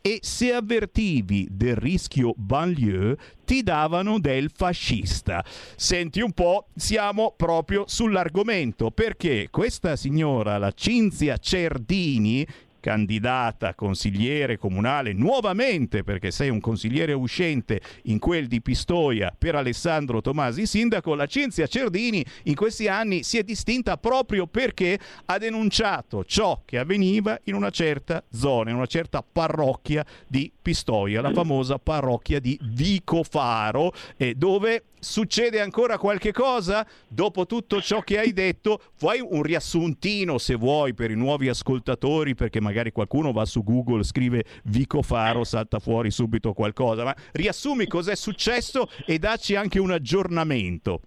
e 0.02 0.20
se 0.22 0.54
avvertivi 0.54 1.48
del 1.50 1.76
rischio 1.76 2.34
banlieue 2.36 3.18
ti 3.46 3.64
davano 3.64 4.20
del 4.20 4.52
fascista. 4.54 5.44
Senti 5.76 6.22
un 6.22 6.32
po', 6.32 6.68
siamo 6.76 7.34
proprio 7.36 7.84
sull'argomento 7.88 8.92
perché 8.92 9.48
questa 9.52 9.96
signora, 9.96 10.58
la 10.58 10.72
Cinzia 10.72 11.38
Cerdini, 11.38 12.46
candidata 12.84 13.76
consigliere 13.76 14.58
comunale 14.58 15.14
nuovamente 15.14 16.04
perché 16.04 16.32
sei 16.32 16.50
un 16.50 16.60
consigliere 16.60 17.14
uscente 17.14 17.80
in 18.04 18.20
quel 18.20 18.48
di 18.48 18.62
Pistoia 18.62 19.34
per 19.38 19.56
Alessandro 19.56 20.20
Tomasi 20.20 20.66
sindaco, 20.66 21.16
la 21.16 21.26
Cinzia 21.26 21.66
Cerdini 21.66 22.26
in 22.44 22.56
questi 22.56 22.90
anni 22.90 23.24
si 23.24 23.38
è 23.38 23.44
distinta 23.44 23.96
proprio 23.96 24.48
perché 24.48 25.00
ha 25.28 25.38
denunciato 25.38 26.26
ciò 26.26 26.62
che 26.66 26.78
avveniva 26.78 27.40
in 27.46 27.54
una 27.54 27.70
certa 27.70 28.22
zona, 28.30 28.72
in 28.72 28.76
una 28.76 28.86
certa 28.86 29.24
parrocchia 29.24 30.06
di 30.28 30.52
Pistoia, 30.62 31.22
la 31.22 31.32
famosa 31.32 31.80
parrocchia 31.80 32.42
di 32.42 32.60
Vicofaro, 32.62 33.94
eh, 34.18 34.36
dove 34.36 34.84
succede 35.04 35.60
ancora 35.60 36.00
qualche 36.00 36.32
cosa? 36.32 36.88
Dopo 37.08 37.46
tutto 37.46 37.82
ciò 37.82 38.00
che 38.02 38.18
hai 38.18 38.34
detto, 38.34 38.80
fai 38.96 39.20
un 39.20 39.44
riassuntino 39.44 40.38
se 40.40 40.56
vuoi 40.56 40.94
per 40.94 41.12
i 41.12 41.16
nuovi 41.16 41.50
ascoltatori, 41.50 42.34
perché 42.34 42.60
magari 42.60 42.92
qualcuno 42.92 43.32
va 43.32 43.46
su 43.46 43.64
Google, 43.64 44.04
scrive 44.04 44.44
Vico 44.64 45.02
Faro, 45.02 45.44
salta 45.44 45.80
fuori 45.80 46.10
subito 46.10 46.54
qualcosa, 46.54 47.04
ma 47.04 47.16
riassumi 47.34 47.86
cos'è 47.86 48.16
successo 48.16 48.88
e 49.06 49.20
dacci 49.20 49.56
anche 49.56 49.80
un 49.80 49.92
aggiornamento. 49.92 51.02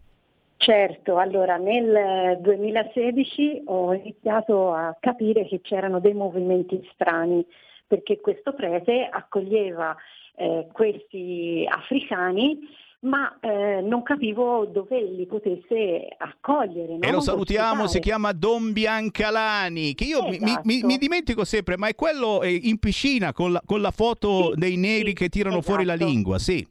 Certo, 0.58 1.18
allora 1.18 1.56
nel 1.56 2.38
2016 2.40 3.62
ho 3.66 3.92
iniziato 3.92 4.72
a 4.72 4.96
capire 4.98 5.46
che 5.46 5.60
c'erano 5.60 6.00
dei 6.00 6.14
movimenti 6.14 6.86
strani, 6.92 7.44
perché 7.86 8.20
questo 8.20 8.52
prete 8.52 9.08
accoglieva 9.10 9.94
eh, 10.36 10.66
questi 10.72 11.66
africani 11.68 12.58
ma 13.00 13.38
eh, 13.40 13.80
non 13.82 14.02
capivo 14.02 14.64
dove 14.66 15.02
li 15.02 15.26
potesse 15.26 16.08
accogliere. 16.16 16.94
E 16.94 16.98
no? 16.98 17.10
lo 17.12 17.20
salutiamo, 17.20 17.86
si 17.86 18.00
chiama 18.00 18.32
Don 18.32 18.72
Biancalani, 18.72 19.94
che 19.94 20.04
io 20.04 20.22
mi- 20.22 20.38
mi, 20.40 20.56
mi- 20.64 20.74
Esatto. 20.74 20.86
mi 20.86 20.96
dimentico 20.96 21.44
sempre, 21.44 21.76
ma 21.76 21.88
è 21.88 21.94
quello 21.94 22.42
eh, 22.42 22.52
in 22.54 22.78
piscina 22.78 23.32
con 23.32 23.52
la, 23.52 23.62
con 23.64 23.80
la 23.80 23.90
foto 23.90 24.52
dei 24.54 24.76
neri 24.76 25.12
che 25.12 25.28
tirano 25.28 25.60
fuori 25.62 25.84
la 25.84 25.94
esatto. 25.94 26.10
lingua, 26.10 26.38
sì. 26.38 26.66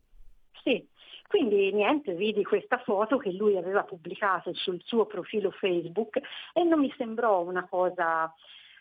Sì, 0.64 0.84
quindi 1.28 1.72
niente, 1.72 2.14
vidi 2.16 2.44
questa 2.44 2.80
foto 2.80 3.18
che 3.18 3.32
lui 3.32 3.56
aveva 3.56 3.84
pubblicato 3.84 4.54
sul 4.56 4.82
suo 4.84 5.06
profilo 5.06 5.52
Facebook 5.52 6.18
e 6.54 6.64
non 6.64 6.80
mi 6.80 6.92
sembrò 6.98 7.42
una 7.42 7.68
cosa 7.70 8.34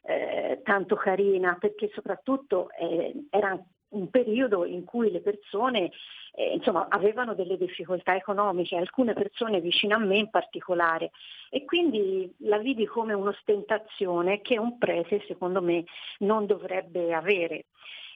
eh, 0.06 0.60
tanto 0.64 0.96
carina 0.96 1.56
perché 1.60 1.90
soprattutto 1.94 2.68
eh, 2.78 3.26
era 3.30 3.58
un 3.90 4.10
periodo 4.10 4.64
in 4.64 4.84
cui 4.84 5.10
le 5.10 5.20
persone 5.20 5.90
eh, 6.36 6.55
insomma, 6.55 6.86
avevano 6.89 7.35
delle 7.35 7.56
difficoltà 7.56 8.15
economiche, 8.16 8.77
alcune 8.77 9.12
persone 9.12 9.61
vicino 9.61 9.94
a 9.94 9.98
me 9.98 10.19
in 10.19 10.31
particolare 10.31 11.11
e 11.48 11.65
quindi 11.65 12.32
la 12.39 12.59
vidi 12.59 12.86
come 12.86 13.12
un'ostentazione 13.12 14.40
che 14.40 14.59
un 14.59 14.77
prete 14.77 15.23
secondo 15.27 15.62
me 15.62 15.85
non 16.19 16.47
dovrebbe 16.47 17.15
avere. 17.15 17.66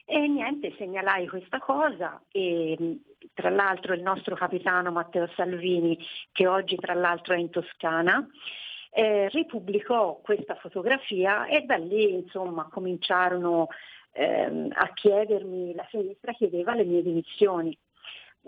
E 0.05 0.27
niente, 0.27 0.73
segnalai 0.77 1.27
questa 1.27 1.59
cosa 1.59 2.21
e 2.31 2.75
mh, 2.77 2.93
tra 3.33 3.49
l'altro 3.49 3.93
il 3.93 4.01
nostro 4.01 4.35
capitano 4.35 4.91
Matteo 4.91 5.29
Salvini, 5.35 5.97
che 6.31 6.47
oggi 6.47 6.75
tra 6.75 6.95
l'altro 6.95 7.35
è 7.35 7.37
in 7.37 7.51
Toscana, 7.51 8.27
eh, 8.91 9.29
ripubblicò 9.29 10.19
questa 10.21 10.55
fotografia 10.55 11.45
e 11.45 11.61
da 11.61 11.77
lì 11.77 12.11
insomma 12.11 12.67
cominciarono 12.69 13.67
ehm, 14.13 14.69
a 14.73 14.91
chiedermi, 14.93 15.75
la 15.75 15.85
sinistra 15.89 16.33
chiedeva 16.33 16.73
le 16.73 16.85
mie 16.85 17.03
dimissioni 17.03 17.77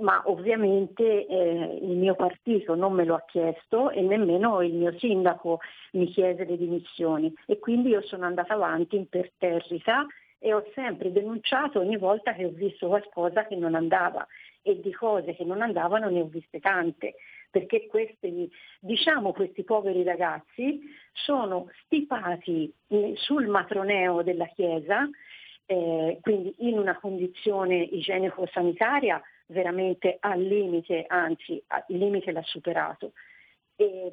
ma 0.01 0.21
ovviamente 0.25 1.25
eh, 1.25 1.79
il 1.81 1.95
mio 1.97 2.15
partito 2.15 2.75
non 2.75 2.93
me 2.93 3.05
lo 3.05 3.15
ha 3.15 3.23
chiesto 3.25 3.89
e 3.89 4.01
nemmeno 4.01 4.61
il 4.61 4.73
mio 4.73 4.97
sindaco 4.97 5.59
mi 5.93 6.07
chiese 6.07 6.45
le 6.45 6.57
dimissioni. 6.57 7.33
E 7.45 7.59
quindi 7.59 7.89
io 7.89 8.01
sono 8.01 8.25
andata 8.25 8.53
avanti 8.53 8.95
imperterrita 8.95 10.05
e 10.37 10.53
ho 10.53 10.65
sempre 10.73 11.11
denunciato 11.11 11.79
ogni 11.79 11.97
volta 11.97 12.33
che 12.33 12.45
ho 12.45 12.49
visto 12.49 12.87
qualcosa 12.87 13.45
che 13.45 13.55
non 13.55 13.75
andava. 13.75 14.25
E 14.63 14.79
di 14.79 14.91
cose 14.91 15.33
che 15.33 15.43
non 15.43 15.61
andavano 15.61 16.09
ne 16.09 16.21
ho 16.21 16.25
viste 16.25 16.59
tante 16.59 17.15
perché 17.49 17.87
questi, 17.87 18.49
diciamo 18.79 19.33
questi 19.33 19.63
poveri 19.63 20.03
ragazzi 20.03 20.79
sono 21.11 21.67
stipati 21.83 22.71
eh, 22.87 23.13
sul 23.17 23.47
matroneo 23.47 24.21
della 24.21 24.45
Chiesa 24.45 25.09
eh, 25.71 26.19
quindi 26.21 26.53
in 26.59 26.77
una 26.77 26.97
condizione 26.99 27.77
igienico-sanitaria 27.77 29.21
veramente 29.51 30.17
al 30.19 30.41
limite, 30.41 31.05
anzi 31.07 31.63
il 31.87 31.97
limite 31.97 32.31
l'ha 32.31 32.43
superato. 32.43 33.13
E, 33.75 34.11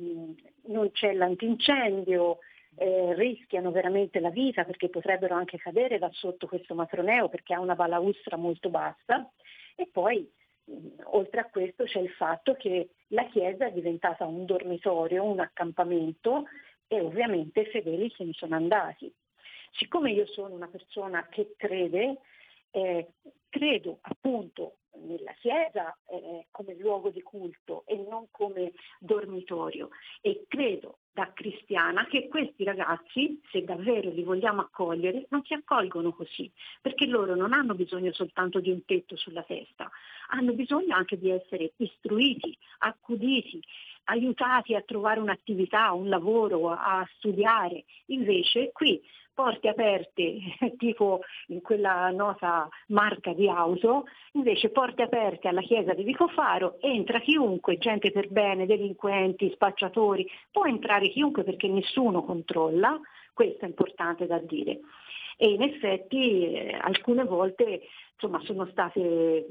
non 0.66 0.90
c'è 0.92 1.12
l'antincendio, 1.14 2.38
eh, 2.76 3.14
rischiano 3.14 3.70
veramente 3.70 4.20
la 4.20 4.30
vita 4.30 4.64
perché 4.64 4.88
potrebbero 4.88 5.34
anche 5.34 5.58
cadere 5.58 5.98
da 5.98 6.10
sotto 6.12 6.46
questo 6.46 6.74
matroneo 6.74 7.28
perché 7.28 7.54
ha 7.54 7.60
una 7.60 7.74
balaustra 7.74 8.36
molto 8.36 8.68
bassa 8.68 9.28
e 9.74 9.88
poi 9.90 10.30
oltre 11.04 11.40
a 11.40 11.46
questo 11.46 11.84
c'è 11.84 11.98
il 11.98 12.10
fatto 12.10 12.54
che 12.54 12.90
la 13.08 13.26
chiesa 13.26 13.66
è 13.66 13.72
diventata 13.72 14.26
un 14.26 14.44
dormitorio, 14.44 15.24
un 15.24 15.40
accampamento 15.40 16.44
e 16.86 17.00
ovviamente 17.00 17.60
i 17.60 17.66
fedeli 17.66 18.12
se 18.16 18.24
ne 18.24 18.32
sono 18.32 18.54
andati. 18.54 19.12
Siccome 19.72 20.12
io 20.12 20.26
sono 20.26 20.54
una 20.54 20.68
persona 20.68 21.26
che 21.28 21.54
crede, 21.56 22.18
eh, 22.70 23.08
credo 23.48 23.98
appunto 24.02 24.76
nella 25.02 25.32
chiesa 25.32 25.96
eh, 26.10 26.46
come 26.50 26.74
luogo 26.74 27.10
di 27.10 27.22
culto 27.22 27.84
e 27.86 27.96
non 28.08 28.28
come 28.30 28.72
dormitorio. 28.98 29.90
E 30.20 30.44
credo 30.48 30.98
da 31.12 31.32
cristiana 31.32 32.06
che 32.06 32.28
questi 32.28 32.62
ragazzi, 32.62 33.40
se 33.50 33.64
davvero 33.64 34.10
li 34.10 34.22
vogliamo 34.22 34.60
accogliere, 34.60 35.26
non 35.30 35.42
si 35.42 35.52
accolgono 35.52 36.12
così, 36.12 36.50
perché 36.80 37.06
loro 37.06 37.34
non 37.34 37.52
hanno 37.52 37.74
bisogno 37.74 38.12
soltanto 38.12 38.60
di 38.60 38.70
un 38.70 38.84
tetto 38.84 39.16
sulla 39.16 39.42
testa, 39.42 39.90
hanno 40.28 40.52
bisogno 40.52 40.94
anche 40.94 41.18
di 41.18 41.30
essere 41.30 41.72
istruiti, 41.76 42.56
accuditi, 42.78 43.60
aiutati 44.08 44.74
a 44.74 44.82
trovare 44.82 45.20
un'attività, 45.20 45.92
un 45.92 46.08
lavoro, 46.08 46.70
a 46.70 47.06
studiare. 47.16 47.84
Invece 48.06 48.70
qui 48.72 49.00
porte 49.38 49.68
aperte, 49.68 50.38
tipo 50.78 51.20
in 51.48 51.60
quella 51.60 52.10
nota 52.10 52.68
marca 52.88 53.32
di 53.32 53.48
auto, 53.48 54.06
invece 54.32 54.70
porte 54.70 55.02
aperte 55.02 55.46
alla 55.46 55.60
chiesa 55.60 55.94
di 55.94 56.02
Vicofaro, 56.02 56.78
entra 56.80 57.20
chiunque, 57.20 57.78
gente 57.78 58.10
per 58.10 58.28
bene, 58.28 58.66
delinquenti, 58.66 59.50
spacciatori, 59.52 60.28
può 60.50 60.64
entrare 60.64 61.08
chiunque 61.10 61.44
perché 61.44 61.68
nessuno 61.68 62.24
controlla, 62.24 63.00
questo 63.32 63.64
è 63.64 63.68
importante 63.68 64.26
da 64.26 64.38
dire. 64.38 64.80
E 65.36 65.50
in 65.50 65.62
effetti 65.62 66.52
eh, 66.52 66.76
alcune 66.80 67.22
volte 67.22 67.82
insomma, 68.14 68.40
sono 68.42 68.66
state 68.72 69.46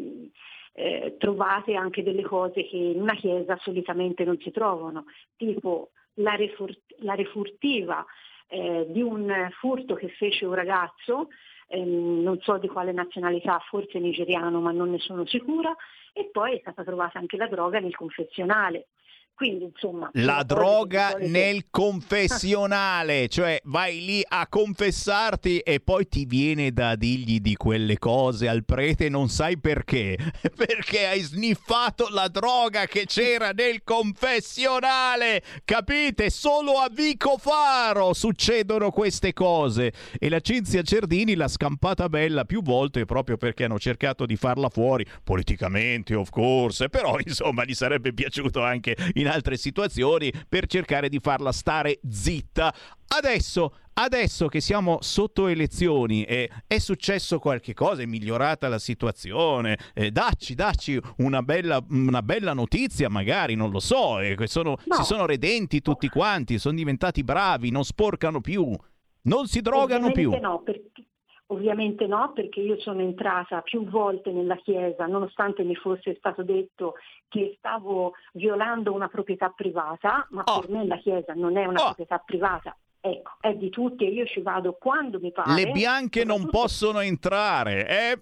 eh, 0.80 1.16
trovate 1.18 1.74
anche 1.74 2.04
delle 2.04 2.22
cose 2.22 2.64
che 2.64 2.78
in 2.78 3.02
una 3.02 3.16
chiesa 3.16 3.58
solitamente 3.64 4.24
non 4.24 4.38
si 4.38 4.52
trovano, 4.52 5.06
tipo 5.36 5.90
la, 6.16 6.36
refur- 6.36 6.80
la 7.00 7.16
refurtiva 7.16 8.06
eh, 8.48 8.86
di 8.88 9.02
un 9.02 9.50
furto 9.60 9.96
che 9.96 10.10
fece 10.10 10.46
un 10.46 10.54
ragazzo, 10.54 11.30
ehm, 11.70 12.22
non 12.22 12.40
so 12.42 12.60
di 12.60 12.68
quale 12.68 12.92
nazionalità, 12.92 13.58
forse 13.68 13.98
nigeriano, 13.98 14.62
ma 14.62 14.72
non 14.72 14.92
ne 14.92 15.00
sono 15.00 15.26
sicura, 15.26 15.76
e 16.14 16.30
poi 16.32 16.58
è 16.58 16.60
stata 16.60 16.84
trovata 16.84 17.18
anche 17.18 17.38
la 17.38 17.48
droga 17.48 17.80
nel 17.80 17.96
confezionale. 17.96 18.90
Quindi, 19.38 19.66
insomma, 19.66 20.10
la 20.14 20.42
droga 20.42 21.16
nel 21.20 21.68
confessionale, 21.70 23.28
cioè 23.30 23.62
vai 23.66 24.04
lì 24.04 24.24
a 24.28 24.48
confessarti 24.48 25.60
e 25.60 25.80
poi 25.80 26.08
ti 26.08 26.26
viene 26.26 26.72
da 26.72 26.96
dirgli 26.96 27.40
di 27.40 27.56
quelle 27.56 28.00
cose 28.00 28.48
al 28.48 28.66
prete, 28.66 29.10
non 29.10 29.30
sai 29.30 29.60
perché, 29.60 30.18
perché 30.58 31.06
hai 31.06 31.22
sniffato 31.22 32.08
la 32.10 32.30
droga 32.30 32.88
che 32.88 33.06
c'era 33.06 33.52
nel 33.52 33.84
confessionale, 33.84 35.44
capite? 35.66 36.32
Solo 36.32 36.80
a 36.80 36.90
Vico 36.92 37.38
Faro 37.38 38.16
succedono 38.16 38.90
queste 38.90 39.34
cose 39.34 39.94
e 40.18 40.30
la 40.30 40.40
Cinzia 40.40 40.82
Cerdini 40.82 41.36
l'ha 41.36 41.48
scampata 41.48 42.10
bella 42.10 42.44
più 42.44 42.64
volte 42.64 43.06
proprio 43.06 43.38
perché 43.38 43.66
hanno 43.66 43.78
cercato 43.78 44.26
di 44.26 44.36
farla 44.36 44.70
fuori 44.70 45.06
politicamente, 45.24 46.16
of 46.16 46.32
course, 46.32 46.90
però 46.90 47.20
insomma 47.24 47.66
gli 47.66 47.76
sarebbe 47.76 48.14
piaciuto 48.14 48.64
anche 48.64 48.96
in 49.14 49.26
altre 49.28 49.58
situazioni 49.58 50.32
per 50.48 50.68
cercare 50.68 51.10
di 51.10 51.20
farla 51.20 51.52
stare 51.52 52.00
zitta. 52.10 52.74
Adesso, 53.10 53.74
adesso 53.94 54.48
che 54.48 54.60
siamo 54.60 54.98
sotto 55.02 55.48
elezioni 55.48 56.24
e 56.24 56.50
è 56.68 56.78
successo 56.78 57.40
qualche 57.40 57.74
cosa, 57.74 58.02
è 58.02 58.06
migliorata 58.06 58.68
la 58.68 58.80
situazione, 58.80 59.78
eh, 59.94 60.12
dacci, 60.12 60.56
dacci 60.56 61.00
una 61.18 61.42
bella, 61.42 61.84
una 61.90 62.22
bella 62.22 62.54
notizia 62.54 63.10
magari, 63.10 63.56
non 63.56 63.72
lo 63.72 63.80
so, 63.80 64.20
eh, 64.20 64.36
sono, 64.48 64.78
no. 64.84 64.96
si 64.96 65.04
sono 65.04 65.26
redenti 65.26 65.82
tutti 65.82 66.10
quanti, 66.10 66.60
sono 66.60 66.76
diventati 66.76 67.24
bravi, 67.24 67.72
non 67.72 67.86
sporcano 67.86 68.42
più, 68.42 68.76
non 69.24 69.48
si 69.48 69.62
drogano 69.62 70.08
Ovviamente 70.08 70.38
più. 70.38 70.48
No, 70.48 70.62
perché 70.64 71.07
Ovviamente 71.50 72.08
no, 72.08 72.34
perché 72.34 72.60
io 72.60 72.78
sono 72.80 73.00
entrata 73.00 73.62
più 73.62 73.88
volte 73.88 74.32
nella 74.32 74.58
Chiesa, 74.58 75.06
nonostante 75.06 75.64
mi 75.64 75.76
fosse 75.76 76.16
stato 76.18 76.44
detto 76.44 76.96
che 77.30 77.56
stavo 77.58 78.16
violando 78.34 78.94
una 78.94 79.08
proprietà 79.08 79.50
privata, 79.56 80.28
ma 80.32 80.44
oh. 80.46 80.60
per 80.60 80.70
me 80.70 80.86
la 80.86 80.98
Chiesa 80.98 81.34
non 81.34 81.56
è 81.56 81.66
una 81.66 81.80
oh. 81.80 81.86
proprietà 81.86 82.18
privata, 82.18 82.76
ecco, 83.00 83.38
è 83.40 83.54
di 83.54 83.70
tutti 83.70 84.06
e 84.06 84.10
io 84.10 84.26
ci 84.26 84.42
vado 84.42 84.74
quando 84.74 85.20
mi 85.22 85.32
pare. 85.32 85.54
Le 85.54 85.72
bianche 85.72 86.26
non 86.26 86.50
possono 86.50 87.00
entrare, 87.00 87.88
eh? 87.88 88.22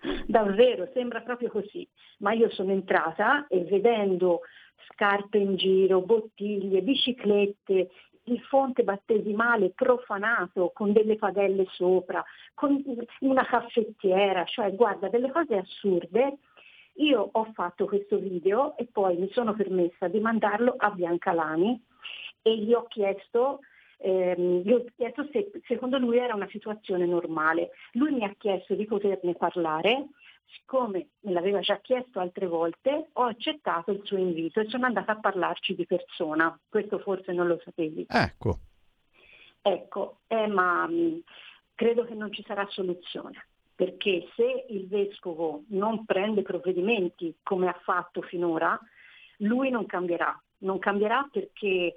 Davvero, 0.26 0.86
sembra 0.92 1.22
proprio 1.22 1.50
così, 1.50 1.88
ma 2.18 2.32
io 2.32 2.50
sono 2.50 2.72
entrata 2.72 3.46
e 3.46 3.64
vedendo 3.64 4.40
scarpe 4.90 5.38
in 5.38 5.56
giro, 5.56 6.02
bottiglie, 6.02 6.82
biciclette, 6.82 7.88
il 8.24 8.40
fonte 8.42 8.82
battesimale 8.82 9.70
profanato 9.70 10.70
con 10.74 10.92
delle 10.92 11.16
padelle 11.16 11.66
sopra, 11.70 12.24
con 12.54 12.82
una 13.20 13.44
caffettiera, 13.44 14.44
cioè 14.44 14.74
guarda 14.74 15.08
delle 15.08 15.30
cose 15.30 15.56
assurde. 15.56 16.38
Io 16.94 17.28
ho 17.32 17.44
fatto 17.54 17.86
questo 17.86 18.18
video 18.18 18.76
e 18.76 18.86
poi 18.86 19.16
mi 19.16 19.30
sono 19.32 19.54
permessa 19.54 20.08
di 20.08 20.20
mandarlo 20.20 20.74
a 20.76 20.90
Biancalani 20.90 21.82
e 22.42 22.58
gli 22.58 22.72
ho 22.74 22.86
chiesto, 22.88 23.60
ehm, 23.98 24.60
gli 24.60 24.72
ho 24.72 24.84
chiesto 24.96 25.26
se 25.32 25.50
secondo 25.66 25.98
lui 25.98 26.18
era 26.18 26.34
una 26.34 26.48
situazione 26.48 27.06
normale. 27.06 27.70
Lui 27.92 28.12
mi 28.12 28.24
ha 28.24 28.34
chiesto 28.36 28.74
di 28.74 28.84
poterne 28.84 29.34
parlare 29.34 30.08
siccome 30.52 31.08
me 31.20 31.32
l'aveva 31.32 31.60
già 31.60 31.78
chiesto 31.78 32.20
altre 32.20 32.46
volte, 32.46 33.08
ho 33.12 33.24
accettato 33.24 33.90
il 33.90 34.00
suo 34.04 34.18
invito 34.18 34.60
e 34.60 34.68
sono 34.68 34.86
andata 34.86 35.12
a 35.12 35.20
parlarci 35.20 35.74
di 35.74 35.86
persona. 35.86 36.58
Questo 36.68 36.98
forse 36.98 37.32
non 37.32 37.46
lo 37.46 37.60
sapevi. 37.64 38.06
Ecco. 38.08 38.58
Ecco, 39.62 40.20
eh, 40.26 40.46
ma 40.46 40.86
mh, 40.86 41.22
credo 41.74 42.04
che 42.04 42.14
non 42.14 42.32
ci 42.32 42.42
sarà 42.46 42.66
soluzione, 42.70 43.46
perché 43.74 44.28
se 44.34 44.66
il 44.68 44.88
vescovo 44.88 45.64
non 45.68 46.04
prende 46.04 46.42
provvedimenti 46.42 47.36
come 47.42 47.68
ha 47.68 47.78
fatto 47.82 48.22
finora, 48.22 48.78
lui 49.38 49.70
non 49.70 49.86
cambierà. 49.86 50.38
Non 50.58 50.78
cambierà 50.78 51.28
perché 51.30 51.94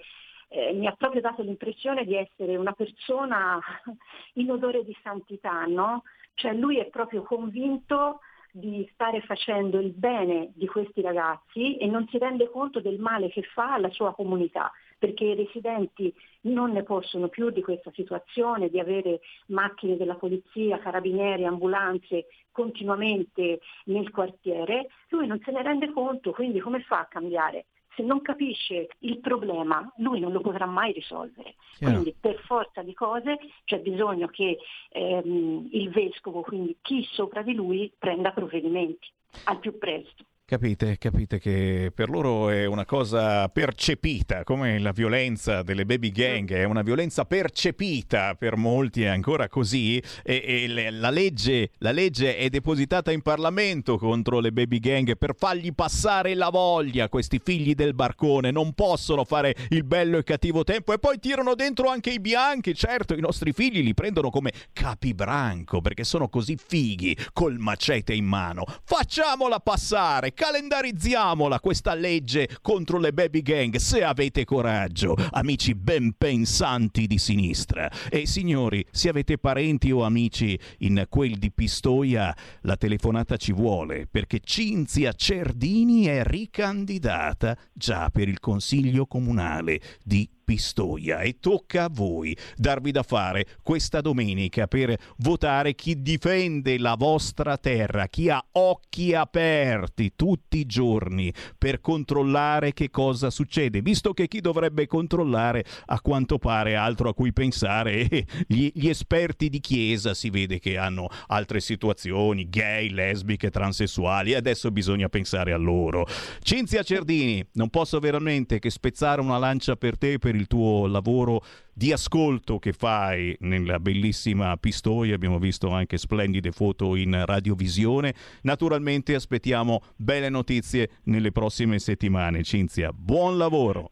eh, 0.48 0.74
mi 0.74 0.88
ha 0.88 0.94
proprio 0.94 1.22
dato 1.22 1.42
l'impressione 1.42 2.06
di 2.06 2.16
essere 2.16 2.56
una 2.56 2.74
persona 2.74 3.60
in 4.36 4.52
odore 4.52 4.84
di 4.84 4.96
santità, 5.02 5.66
no? 5.66 6.04
Cioè 6.36 6.54
lui 6.54 6.78
è 6.80 6.86
proprio 6.88 7.24
convinto 7.24 8.20
di 8.56 8.88
stare 8.94 9.22
facendo 9.22 9.80
il 9.80 9.90
bene 9.90 10.52
di 10.54 10.68
questi 10.68 11.02
ragazzi 11.02 11.76
e 11.78 11.88
non 11.88 12.08
si 12.10 12.20
rende 12.20 12.52
conto 12.52 12.82
del 12.82 13.00
male 13.00 13.30
che 13.30 13.42
fa 13.42 13.74
alla 13.74 13.90
sua 13.90 14.14
comunità, 14.14 14.72
perché 15.00 15.24
i 15.26 15.36
residenti 15.36 16.14
non 16.42 16.72
ne 16.72 16.84
possono 16.84 17.30
più 17.30 17.50
di 17.50 17.64
questa 17.64 17.92
situazione, 17.96 18.70
di 18.70 18.80
avere 18.80 19.22
macchine 19.48 19.98
della 19.98 20.16
polizia, 20.16 20.78
carabinieri, 20.78 21.46
ambulanze 21.46 22.28
continuamente 22.52 23.60
nel 23.86 24.12
quartiere, 24.12 24.88
lui 25.10 25.26
non 25.26 25.42
se 25.44 25.52
ne 25.52 25.64
rende 25.64 25.92
conto, 25.92 26.30
quindi 26.32 26.60
come 26.60 26.82
fa 26.82 27.00
a 27.00 27.08
cambiare? 27.08 27.66
Se 27.96 28.04
non 28.04 28.22
capisce 28.22 28.88
il 29.00 29.20
problema, 29.20 29.92
lui 29.98 30.20
non 30.20 30.32
lo 30.32 30.42
potrà 30.42 30.66
mai 30.66 30.92
risolvere. 30.92 31.56
Chiaro. 31.78 31.94
Quindi 31.94 32.16
per 32.20 32.40
forza 32.46 32.82
di 32.82 32.94
cose 32.94 33.38
c'è 33.66 33.80
bisogno 33.80 34.28
che 34.28 34.58
ehm, 34.90 35.70
il 35.72 35.90
vescovo, 35.90 36.42
quindi 36.42 36.78
chi 36.82 37.08
sopra 37.12 37.42
di 37.42 37.54
lui, 37.54 37.92
prenda 37.98 38.32
provvedimenti 38.32 39.12
al 39.46 39.60
più 39.60 39.78
presto. 39.78 40.26
Capite, 40.46 40.98
capite 40.98 41.40
che 41.40 41.90
per 41.96 42.10
loro 42.10 42.50
è 42.50 42.66
una 42.66 42.84
cosa 42.84 43.48
percepita, 43.48 44.44
come 44.44 44.78
la 44.78 44.92
violenza 44.92 45.64
delle 45.64 45.86
baby 45.86 46.12
gang, 46.12 46.52
è 46.52 46.66
una 46.66 46.82
violenza 46.82 47.24
percepita 47.24 48.36
per 48.36 48.58
molti, 48.58 49.04
è 49.04 49.08
ancora 49.08 49.48
così, 49.48 50.04
e, 50.22 50.66
e 50.66 50.92
la, 50.92 51.10
legge, 51.12 51.72
la, 51.78 51.92
legge, 51.92 52.36
è 52.36 52.50
depositata 52.50 53.14
in 53.14 53.22
Parlamento 53.22 53.98
contro 53.98 54.42
le 54.42 54.52
baby 54.52 54.80
gang 54.80 55.16
per 55.18 55.34
fargli 55.34 55.74
passare 55.74 56.36
la 56.36 56.50
voglia, 56.50 57.08
questi 57.08 57.40
figli 57.42 57.74
del 57.74 57.94
barcone, 57.94 58.52
non 58.52 58.74
possono 58.74 59.24
fare 59.24 59.56
il 59.70 59.86
bello 59.86 60.18
e 60.18 60.24
cattivo 60.24 60.66
tempo 60.66 60.92
e 60.92 61.00
poi 61.00 61.20
tirano 61.20 61.56
dentro 61.56 61.88
anche 61.88 62.10
i 62.10 62.20
bianchi, 62.20 62.76
certo 62.76 63.16
i 63.16 63.22
nostri 63.22 63.54
figli 63.54 63.82
li 63.82 63.94
prendono 63.94 64.30
come 64.30 64.52
capibranco 64.74 65.80
perché 65.80 66.04
sono 66.04 66.28
così 66.28 66.58
fighi 66.58 67.18
col 67.32 67.60
macete 67.60 68.14
in 68.14 68.26
mano, 68.26 68.66
facciamola 68.84 69.62
passare! 69.62 70.33
Calendarizziamola 70.34 71.60
questa 71.60 71.94
legge 71.94 72.50
contro 72.62 72.98
le 73.00 73.14
baby 73.14 73.42
gang 73.42 73.76
se 73.76 74.04
avete 74.04 74.46
coraggio, 74.46 75.16
amici 75.32 75.76
ben 75.76 76.14
pensanti 76.18 77.08
di 77.08 77.18
sinistra. 77.18 77.90
E 78.10 78.26
signori, 78.26 78.86
se 78.92 79.10
avete 79.10 79.38
parenti 79.38 79.92
o 79.92 80.04
amici 80.04 80.60
in 80.80 81.06
quel 81.10 81.38
di 81.38 81.52
Pistoia, 81.52 82.36
la 82.62 82.76
telefonata 82.76 83.38
ci 83.38 83.54
vuole 83.54 84.08
perché 84.10 84.40
Cinzia 84.44 85.14
Cerdini 85.14 86.06
è 86.06 86.24
ricandidata 86.24 87.58
già 87.74 88.10
per 88.10 88.28
il 88.28 88.40
consiglio 88.40 89.06
comunale 89.06 89.80
di 90.04 90.26
Pistoia 90.26 90.43
e 90.46 91.38
tocca 91.40 91.86
a 91.86 91.90
voi 91.92 92.38
darvi 92.56 92.92
da 92.92 93.04
fare 93.04 93.46
questa 93.64 94.02
domenica 94.02 94.68
per 94.68 94.96
votare 95.18 95.74
chi 95.74 96.02
difende 96.02 96.78
la 96.78 96.96
vostra 96.96 97.58
terra, 97.58 98.08
chi 98.08 98.30
ha 98.30 98.44
occhi 98.52 99.14
aperti 99.14 100.14
tutti 100.16 100.60
i 100.60 100.66
giorni 100.66 101.34
per 101.58 101.80
controllare 101.80 102.74
che 102.74 102.90
cosa 102.90 103.30
succede, 103.30 103.82
visto 103.82 104.14
che 104.14 104.28
chi 104.28 104.42
dovrebbe 104.42 104.86
controllare 104.86 105.64
a 105.86 106.02
quanto 106.02 106.38
pare 106.38 106.76
altro 106.76 107.10
a 107.10 107.14
cui 107.14 107.32
pensare 107.32 108.08
e 108.08 108.26
gli, 108.48 108.70
gli 108.74 108.90
esperti 108.90 109.50
di 109.50 109.60
chiesa 109.60 110.14
si 110.14 110.30
vede 110.30 110.60
che 110.60 110.78
hanno 110.78 111.08
altre 111.28 111.62
situazioni, 111.62 112.50
gay, 112.50 112.90
lesbiche, 112.90 113.50
transessuali, 113.50 114.34
adesso 114.34 114.72
bisogna 114.72 115.08
pensare 115.08 115.54
a 115.54 115.58
loro. 115.58 116.06
Cinzia 116.42 116.84
Cerdini, 116.84 117.46
non 117.54 117.70
posso 117.70 118.00
veramente 118.00 118.60
che 118.60 118.70
spezzare 118.70 119.22
una 119.22 119.38
lancia 119.38 119.76
per 119.76 119.98
te 119.98 120.20
per 120.20 120.33
per 120.34 120.40
il 120.40 120.48
tuo 120.48 120.88
lavoro 120.88 121.44
di 121.72 121.92
ascolto 121.92 122.58
che 122.58 122.74
fai 122.74 123.36
nella 123.42 123.80
bellissima 123.80 124.58
Pistoia. 124.58 125.14
Abbiamo 125.14 125.38
visto 125.38 125.70
anche 125.70 125.98
splendide 125.98 126.52
foto 126.52 126.96
in 126.96 127.24
radiovisione. 127.26 128.14
Naturalmente 128.42 129.14
aspettiamo 129.14 129.82
belle 129.96 130.30
notizie 130.30 130.90
nelle 131.04 131.32
prossime 131.32 131.78
settimane. 131.78 132.44
Cinzia, 132.44 132.92
buon 132.92 133.38
lavoro! 133.38 133.92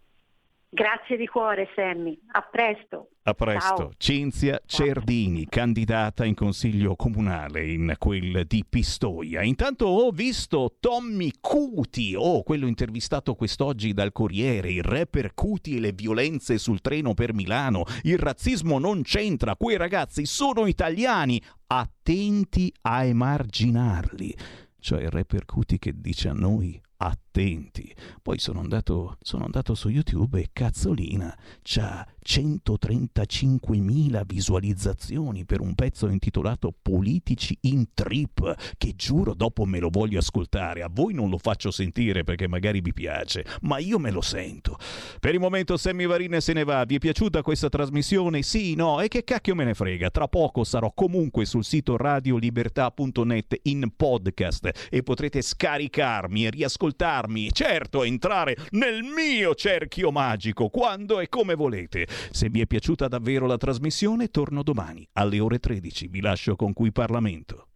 Grazie 0.70 1.18
di 1.18 1.28
cuore, 1.28 1.70
Sammy. 1.76 2.18
A 2.32 2.42
presto. 2.42 3.11
A 3.24 3.36
presto. 3.36 3.76
Ciao. 3.76 3.92
Cinzia 3.98 4.60
Cerdini, 4.66 5.46
candidata 5.48 6.26
in 6.26 6.34
consiglio 6.34 6.96
comunale 6.96 7.72
in 7.72 7.94
quel 8.00 8.46
di 8.48 8.66
Pistoia. 8.68 9.44
Intanto 9.44 9.86
ho 9.86 10.10
visto 10.10 10.78
Tommy 10.80 11.32
Cuti, 11.40 12.16
oh, 12.18 12.42
quello 12.42 12.66
intervistato 12.66 13.36
quest'oggi 13.36 13.94
dal 13.94 14.12
Corriere, 14.12 14.72
il 14.72 14.82
rapper 14.82 15.36
Cuti 15.36 15.76
e 15.76 15.80
le 15.80 15.92
violenze 15.92 16.58
sul 16.58 16.82
treno 16.82 17.14
per 17.14 17.36
Milano. 17.36 17.84
Il 18.02 18.18
razzismo 18.18 18.80
non 18.80 19.04
c'entra, 19.04 19.56
quei 19.56 19.78
ragazzi 19.78 20.26
sono 20.26 20.66
italiani. 20.66 21.40
Attenti 21.68 22.74
a 22.82 23.04
emarginarli. 23.04 24.36
Cioè 24.80 25.04
il 25.04 25.12
rapper 25.12 25.46
Cuti 25.46 25.78
che 25.78 25.94
dice 25.96 26.28
a 26.28 26.34
noi 26.34 26.82
attenti. 27.02 27.94
Poi 28.22 28.38
sono 28.40 28.60
andato, 28.60 29.18
sono 29.22 29.46
andato 29.46 29.74
su 29.74 29.90
YouTube 29.90 30.40
e 30.40 30.50
cazzolina, 30.54 31.36
c'ha 31.62 32.06
135.000 32.26 34.24
visualizzazioni 34.26 35.46
per 35.46 35.60
un 35.60 35.74
pezzo 35.76 36.08
intitolato 36.08 36.74
Politici 36.82 37.58
in 37.62 37.88
Trip, 37.94 38.74
che 38.78 38.94
giuro 38.96 39.34
dopo 39.34 39.66
me 39.66 39.80
lo 39.80 39.90
voglio 39.90 40.20
ascoltare. 40.20 40.84
A 40.84 40.90
voi 40.92 41.14
non 41.14 41.30
lo 41.30 41.38
faccio 41.38 41.72
sentire 41.72 42.24
perché 42.24 42.48
magari 42.48 42.82
vi 42.82 42.94
piace, 42.94 43.46
ma 43.62 43.78
io 43.80 44.00
me 44.00 44.12
lo 44.12 44.22
sento. 44.22 44.78
Per 45.20 45.34
il 45.34 45.40
momento 45.40 45.78
Sammy 45.78 46.06
Varin 46.06 46.38
se 46.40 46.54
ne 46.54 46.64
va. 46.64 46.86
Vi 46.86 46.96
è 46.96 47.00
piaciuta 47.00 47.42
questa 47.42 47.70
trasmissione? 47.70 48.42
Sì, 48.42 48.76
no? 48.76 49.02
E 49.02 49.08
che 49.08 49.24
cacchio 49.24 49.56
me 49.56 49.64
ne 49.64 49.74
frega? 49.74 50.10
Tra 50.10 50.28
poco 50.28 50.64
sarò 50.64 50.92
comunque 50.94 51.46
sul 51.46 51.64
sito 51.64 51.98
radiolibertà.net 51.98 53.60
in 53.64 53.92
podcast 53.96 54.88
e 54.90 55.04
potrete 55.04 55.42
scaricarmi 55.42 56.46
e 56.46 56.50
riascoltarmi. 56.50 57.52
Certo, 57.52 58.04
entrare 58.04 58.56
nel 58.72 59.04
mio 59.04 59.56
cerchio 59.56 60.12
magico 60.12 60.70
quando 60.70 61.20
e 61.20 61.30
come 61.30 61.56
volete. 61.56 62.08
Se 62.32 62.50
vi 62.50 62.62
è 62.62 62.66
piaciuta 62.66 63.08
davvero 63.08 63.46
la 63.46 63.58
trasmissione, 63.58 64.30
torno 64.30 64.64
domani 64.64 65.08
alle 65.14 65.40
ore 65.40 65.60
13. 65.60 66.08
Vi 66.08 66.22
lascio 66.22 66.56
con 66.56 66.74
Qui 66.74 66.92
Parlamento. 66.92 67.68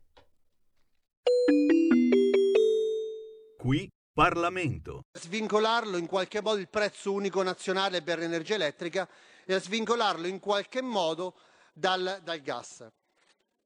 Qui 3.58 3.90
Parlamento. 4.14 5.04
Svincolarlo 5.12 5.98
in 5.98 6.06
qualche 6.06 6.42
modo 6.42 6.60
il 6.60 6.70
prezzo 6.70 7.12
unico 7.12 7.42
nazionale 7.44 8.02
per 8.02 8.20
l'energia 8.20 8.56
elettrica 8.56 9.10
e 9.46 9.54
a 9.54 9.60
svincolarlo 9.60 10.28
in 10.28 10.40
qualche 10.40 10.82
modo 10.82 11.36
dal, 11.74 12.22
dal 12.24 12.40
gas. 12.40 12.88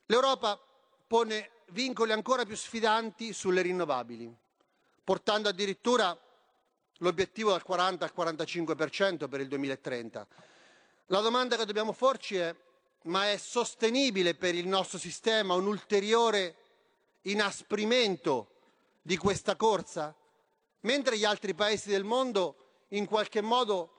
L'Europa 0.08 0.60
pone 1.06 1.52
vincoli 1.72 2.12
ancora 2.12 2.46
più 2.46 2.56
sfidanti 2.56 3.34
sulle 3.34 3.62
rinnovabili, 3.62 4.34
portando 5.04 5.50
addirittura 5.50 6.18
l'obiettivo 6.98 7.52
dal 7.52 7.64
40 7.64 8.06
al 8.06 8.14
45% 8.16 9.30
per 9.30 9.42
il 9.42 9.48
2030. 9.48 10.28
La 11.12 11.22
domanda 11.22 11.56
che 11.56 11.66
dobbiamo 11.66 11.94
porci 11.94 12.36
è 12.36 12.56
ma 13.04 13.32
è 13.32 13.38
sostenibile 13.38 14.36
per 14.36 14.54
il 14.54 14.68
nostro 14.68 15.00
sistema 15.00 15.56
un 15.56 15.66
ulteriore 15.66 16.56
inasprimento 17.22 18.52
di 19.02 19.18
questa 19.18 19.56
corsa? 19.56 20.16
Mentre 20.82 21.18
gli 21.18 21.26
altri 21.26 21.56
paesi 21.56 21.90
del 21.90 22.04
mondo 22.04 22.84
in 22.90 23.08
qualche 23.08 23.42
modo 23.42 23.94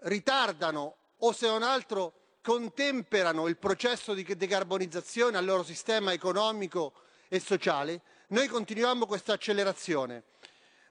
ritardano 0.00 0.96
o 1.18 1.30
se 1.30 1.46
non 1.46 1.62
altro 1.62 2.38
contemperano 2.42 3.46
il 3.46 3.56
processo 3.56 4.12
di 4.12 4.24
decarbonizzazione 4.24 5.36
al 5.36 5.44
loro 5.44 5.62
sistema 5.62 6.12
economico 6.12 6.94
e 7.28 7.38
sociale, 7.38 8.02
noi 8.28 8.48
continuiamo 8.48 9.06
questa 9.06 9.34
accelerazione. 9.34 10.24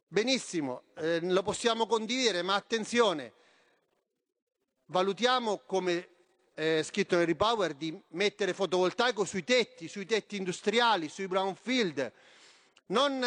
Benissimo, 0.07 0.83
eh, 0.95 1.19
lo 1.21 1.43
possiamo 1.43 1.85
condividere, 1.85 2.43
ma 2.43 2.55
attenzione, 2.55 3.33
valutiamo 4.93 5.63
come 5.65 6.07
eh, 6.53 6.83
scritto 6.83 7.15
nel 7.15 7.25
Repower 7.25 7.73
di 7.73 7.99
mettere 8.09 8.53
fotovoltaico 8.53 9.25
sui 9.25 9.43
tetti, 9.43 9.87
sui 9.87 10.05
tetti 10.05 10.37
industriali, 10.37 11.09
sui 11.09 11.27
brownfield. 11.27 12.11
Non 12.87 13.25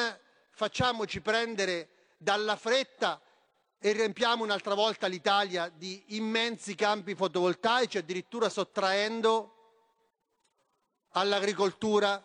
facciamoci 0.51 1.21
prendere 1.21 1.89
dalla 2.17 2.55
fretta 2.55 3.21
e 3.81 3.93
riempiamo 3.93 4.45
un'altra 4.45 4.75
volta 4.75 5.09
l'Italia 5.09 5.69
di 5.69 6.01
immensi 6.15 6.77
campi 6.77 7.17
fotovoltaici, 7.17 7.99
addirittura 7.99 8.49
sottraendo 8.49 9.55
all'agricoltura 11.11 12.25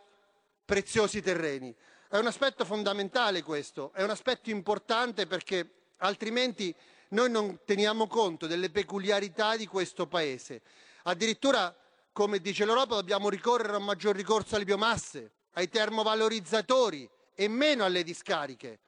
preziosi 0.64 1.20
terreni. 1.20 1.76
È 2.08 2.18
un 2.18 2.28
aspetto 2.28 2.64
fondamentale 2.64 3.42
questo, 3.42 3.92
è 3.94 4.04
un 4.04 4.12
aspetto 4.12 4.52
importante 4.52 5.26
perché 5.26 5.94
altrimenti 5.98 6.76
noi 7.12 7.30
non 7.30 7.60
teniamo 7.66 8.08
conto 8.08 8.48
delle 8.48 8.70
peculiarità 8.70 9.56
di 9.56 9.66
questo 9.66 10.08
Paese. 10.08 10.62
Addirittura, 11.04 11.76
come 12.12 12.40
dice 12.40 12.66
l'Europa, 12.66 12.96
dobbiamo 12.96 13.30
ricorrere 13.30 13.74
a 13.74 13.78
un 13.78 13.86
maggior 13.86 14.16
ricorso 14.16 14.56
alle 14.56 14.66
biomasse, 14.66 15.32
ai 15.54 15.70
termovalorizzatori 15.70 17.10
e 17.34 17.48
meno 17.48 17.84
alle 17.84 18.04
discariche, 18.04 18.80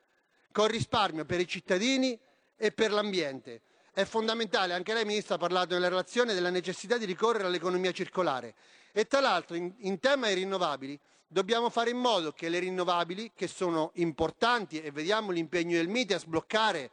con 0.52 0.68
risparmio 0.68 1.26
per 1.26 1.40
i 1.40 1.48
cittadini 1.48 2.18
e 2.56 2.72
per 2.72 2.92
l'ambiente. 2.92 3.62
È 3.94 4.06
fondamentale, 4.06 4.74
anche 4.74 4.94
lei 4.94 5.06
Ministro 5.06 5.36
ha 5.36 5.38
parlato 5.38 5.74
nella 5.74 5.90
relazione 5.90 6.34
della 6.34 6.50
necessità 6.50 6.98
di 6.98 7.06
ricorrere 7.06 7.46
all'economia 7.46 7.92
circolare 7.92 8.56
e 8.92 9.06
tra 9.06 9.20
l'altro 9.20 9.56
in, 9.56 9.74
in 9.80 10.00
tema 10.00 10.28
di 10.28 10.36
rinnovabili 10.36 11.00
dobbiamo 11.28 11.70
fare 11.70 11.90
in 11.90 11.98
modo 11.98 12.32
che 12.32 12.48
le 12.48 12.60
rinnovabili, 12.60 13.32
che 13.36 13.48
sono 13.48 13.92
importanti 13.96 14.82
e 14.82 14.92
vediamo 14.92 15.32
l'impegno 15.32 15.76
del 15.76 15.88
MITE 15.88 16.14
a 16.14 16.20
sbloccare 16.20 16.92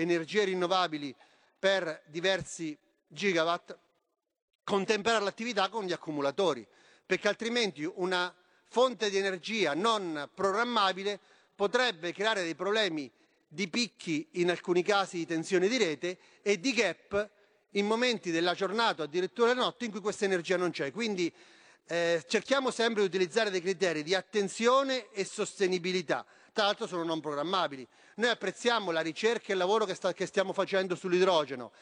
energie 0.00 0.44
rinnovabili 0.44 1.14
per 1.58 2.02
diversi 2.06 2.76
gigawatt, 3.06 3.76
contemperare 4.64 5.24
l'attività 5.24 5.68
con 5.68 5.84
gli 5.84 5.92
accumulatori, 5.92 6.66
perché 7.04 7.28
altrimenti 7.28 7.84
una 7.84 8.34
fonte 8.68 9.10
di 9.10 9.16
energia 9.16 9.74
non 9.74 10.28
programmabile 10.34 11.18
potrebbe 11.54 12.12
creare 12.12 12.42
dei 12.42 12.54
problemi 12.54 13.10
di 13.48 13.68
picchi 13.68 14.28
in 14.32 14.50
alcuni 14.50 14.82
casi 14.82 15.16
di 15.16 15.26
tensione 15.26 15.68
di 15.68 15.78
rete 15.78 16.18
e 16.42 16.60
di 16.60 16.72
gap 16.74 17.30
in 17.72 17.86
momenti 17.86 18.30
della 18.30 18.54
giornata 18.54 19.02
o 19.02 19.04
addirittura 19.06 19.48
della 19.48 19.62
notte 19.62 19.86
in 19.86 19.90
cui 19.90 20.00
questa 20.00 20.26
energia 20.26 20.56
non 20.56 20.70
c'è. 20.70 20.92
Quindi 20.92 21.32
eh, 21.86 22.22
cerchiamo 22.28 22.70
sempre 22.70 23.00
di 23.00 23.08
utilizzare 23.08 23.50
dei 23.50 23.62
criteri 23.62 24.02
di 24.02 24.14
attenzione 24.14 25.10
e 25.10 25.24
sostenibilità, 25.24 26.24
tra 26.52 26.64
l'altro 26.64 26.86
sono 26.86 27.04
non 27.04 27.20
programmabili. 27.20 27.86
Noi 28.16 28.30
apprezziamo 28.30 28.90
la 28.90 29.00
ricerca 29.00 29.48
e 29.48 29.52
il 29.52 29.58
lavoro 29.58 29.84
che, 29.84 29.94
sta, 29.94 30.12
che 30.12 30.26
stiamo 30.26 30.52
facendo 30.52 30.94
sull'idrogeno, 30.94 31.72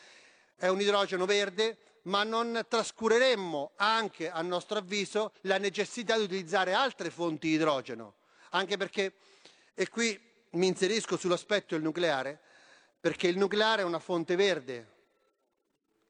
è 0.57 0.69
un 0.69 0.81
idrogeno 0.81 1.25
verde, 1.25 1.79
ma 2.03 2.25
non 2.25 2.65
trascureremmo 2.69 3.73
anche, 3.77 4.31
a 4.31 4.41
nostro 4.43 4.79
avviso, 4.79 5.33
la 5.43 5.59
necessità 5.59 6.17
di 6.17 6.25
utilizzare 6.25 6.73
altre 6.73 7.11
fonti 7.11 7.49
di 7.49 7.55
idrogeno, 7.55 8.15
anche 8.51 8.77
perché, 8.77 9.15
e 9.75 9.89
qui 9.89 10.19
mi 10.51 10.67
inserisco 10.69 11.17
sull'aspetto 11.17 11.75
del 11.75 11.83
nucleare, 11.83 12.41
perché 13.01 13.29
il 13.29 13.39
nucleare 13.39 13.83
è 13.83 13.85
una 13.85 13.99
fonte 13.99 14.37
verde, 14.37 14.95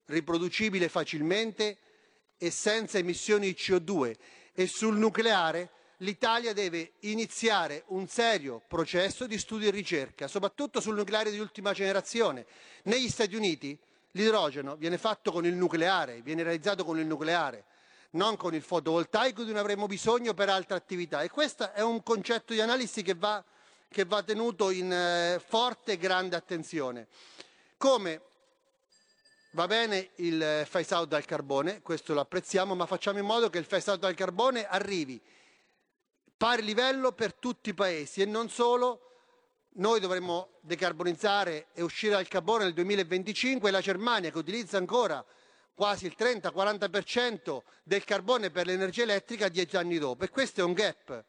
riproducibile 0.07 0.89
facilmente 0.89 1.79
e 2.39 2.51
senza 2.51 2.99
emissioni 2.99 3.49
di 3.49 3.57
CO2 3.59 4.15
e 4.53 4.67
sul 4.67 4.97
nucleare 4.97 5.71
l'Italia 5.99 6.53
deve 6.53 6.93
iniziare 7.01 7.85
un 7.89 8.07
serio 8.09 8.63
processo 8.67 9.27
di 9.27 9.39
studio 9.39 9.69
e 9.69 9.71
ricerca, 9.71 10.29
soprattutto 10.29 10.81
sul 10.81 10.97
nucleare 10.97 11.31
di 11.31 11.39
ultima 11.39 11.73
generazione. 11.73 12.47
Negli 12.85 13.09
Stati 13.09 13.35
Uniti 13.35 13.79
l'idrogeno 14.13 14.77
viene 14.77 14.99
fatto 14.99 15.33
con 15.33 15.47
il 15.47 15.55
nucleare, 15.55 16.21
viene 16.23 16.43
realizzato 16.43 16.85
con 16.85 16.99
il 16.99 17.07
nucleare, 17.07 17.65
non 18.11 18.37
con 18.37 18.55
il 18.55 18.63
fotovoltaico 18.63 19.43
di 19.43 19.51
cui 19.51 19.59
avremo 19.59 19.87
bisogno 19.87 20.35
per 20.35 20.49
altre 20.49 20.77
attività. 20.77 21.23
E 21.23 21.31
questo 21.31 21.73
è 21.73 21.83
un 21.83 22.03
concetto 22.03 22.53
di 22.53 22.61
analisi 22.61 23.03
che 23.03 23.15
va, 23.15 23.43
che 23.89 24.05
va 24.05 24.23
tenuto 24.23 24.71
in 24.71 24.93
eh, 24.93 25.43
forte 25.45 25.93
e 25.93 25.97
grande 25.97 26.37
attenzione. 26.37 27.07
Come 27.77 28.23
Va 29.57 29.67
bene 29.67 30.11
il 30.17 30.67
phase 30.71 30.93
out 30.93 31.09
dal 31.09 31.25
carbone, 31.25 31.81
questo 31.81 32.13
lo 32.13 32.21
apprezziamo, 32.21 32.75
ma 32.75 32.85
facciamo 32.85 33.21
in 33.21 33.25
modo 33.25 33.49
che 33.49 33.57
il 33.57 33.65
phase 33.65 33.91
out 33.91 34.01
dal 34.01 34.15
carbone 34.15 34.67
arrivi 34.67 35.19
pari 36.37 36.63
livello 36.63 37.13
per 37.13 37.35
tutti 37.35 37.71
i 37.71 37.75
paesi 37.75 38.23
e 38.23 38.25
non 38.25 38.49
solo. 38.49 39.01
Noi 39.77 40.01
dovremmo 40.01 40.53
decarbonizzare 40.61 41.67
e 41.73 41.83
uscire 41.83 42.15
dal 42.15 42.29
carbone 42.29 42.65
nel 42.65 42.73
2025 42.73 43.69
e 43.69 43.73
la 43.73 43.81
Germania, 43.81 44.31
che 44.31 44.39
utilizza 44.39 44.79
ancora 44.79 45.25
quasi 45.75 46.07
il 46.07 46.15
30-40% 46.19 47.61
del 47.83 48.05
carbone 48.05 48.51
per 48.51 48.67
l'energia 48.67 49.03
elettrica 49.03 49.49
dieci 49.49 49.77
anni 49.77 49.99
dopo. 49.99 50.25
E 50.25 50.31
questo 50.31 50.61
è 50.61 50.65
un 50.65 50.73
gap. 50.73 51.25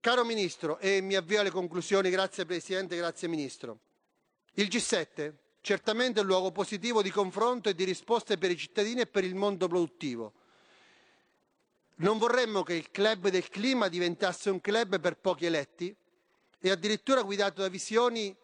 Caro 0.00 0.24
Ministro, 0.24 0.78
e 0.78 1.00
mi 1.00 1.14
avvio 1.14 1.40
alle 1.40 1.50
conclusioni, 1.50 2.10
grazie 2.10 2.44
Presidente, 2.44 2.96
grazie 2.96 3.28
Ministro. 3.28 3.78
Il 4.54 4.66
G7 4.66 5.32
certamente 5.66 6.20
un 6.20 6.26
luogo 6.26 6.52
positivo 6.52 7.02
di 7.02 7.10
confronto 7.10 7.68
e 7.68 7.74
di 7.74 7.82
risposte 7.82 8.38
per 8.38 8.52
i 8.52 8.56
cittadini 8.56 9.00
e 9.00 9.06
per 9.06 9.24
il 9.24 9.34
mondo 9.34 9.66
produttivo. 9.66 10.32
Non 11.98 12.18
vorremmo 12.18 12.62
che 12.62 12.74
il 12.74 12.90
club 12.90 13.28
del 13.28 13.48
clima 13.48 13.88
diventasse 13.88 14.50
un 14.50 14.60
club 14.60 15.00
per 15.00 15.16
pochi 15.16 15.46
eletti 15.46 15.94
e 16.58 16.70
addirittura 16.70 17.22
guidato 17.22 17.62
da 17.62 17.68
visioni 17.68 18.36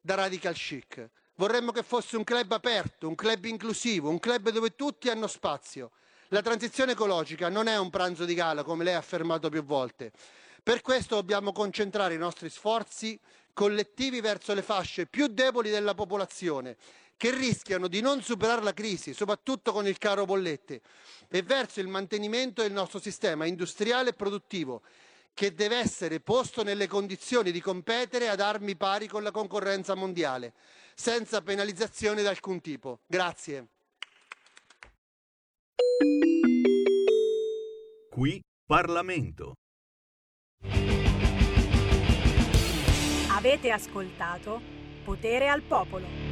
da 0.00 0.16
radical 0.16 0.54
chic. 0.54 1.08
Vorremmo 1.36 1.70
che 1.70 1.84
fosse 1.84 2.16
un 2.16 2.24
club 2.24 2.50
aperto, 2.50 3.06
un 3.06 3.14
club 3.14 3.44
inclusivo, 3.44 4.10
un 4.10 4.18
club 4.18 4.50
dove 4.50 4.74
tutti 4.74 5.08
hanno 5.08 5.28
spazio. 5.28 5.92
La 6.30 6.42
transizione 6.42 6.92
ecologica 6.92 7.48
non 7.48 7.68
è 7.68 7.78
un 7.78 7.88
pranzo 7.88 8.24
di 8.24 8.34
gala, 8.34 8.64
come 8.64 8.82
lei 8.82 8.94
ha 8.94 8.98
affermato 8.98 9.48
più 9.48 9.62
volte. 9.62 10.10
Per 10.60 10.82
questo 10.82 11.14
dobbiamo 11.14 11.52
concentrare 11.52 12.14
i 12.14 12.18
nostri 12.18 12.50
sforzi 12.50 13.18
collettivi 13.52 14.20
verso 14.20 14.54
le 14.54 14.62
fasce 14.62 15.06
più 15.06 15.28
deboli 15.28 15.70
della 15.70 15.94
popolazione 15.94 16.76
che 17.18 17.34
rischiano 17.34 17.88
di 17.88 18.00
non 18.00 18.22
superare 18.22 18.62
la 18.62 18.72
crisi, 18.72 19.12
soprattutto 19.12 19.72
con 19.72 19.86
il 19.86 19.98
caro 19.98 20.24
bollette, 20.24 20.80
e 21.28 21.42
verso 21.42 21.80
il 21.80 21.88
mantenimento 21.88 22.62
del 22.62 22.72
nostro 22.72 23.00
sistema 23.00 23.44
industriale 23.44 24.10
e 24.10 24.14
produttivo, 24.14 24.82
che 25.34 25.52
deve 25.52 25.76
essere 25.76 26.20
posto 26.20 26.62
nelle 26.62 26.86
condizioni 26.86 27.50
di 27.50 27.60
competere 27.60 28.28
ad 28.28 28.40
armi 28.40 28.76
pari 28.76 29.08
con 29.08 29.24
la 29.24 29.32
concorrenza 29.32 29.94
mondiale, 29.94 30.54
senza 30.94 31.42
penalizzazione 31.42 32.22
di 32.22 32.28
alcun 32.28 32.60
tipo. 32.60 33.00
Grazie. 33.06 33.66
Qui 38.10 38.40
Parlamento. 38.64 39.54
Avete 43.30 43.70
ascoltato 43.70 44.60
Potere 45.04 45.48
al 45.48 45.62
Popolo. 45.62 46.27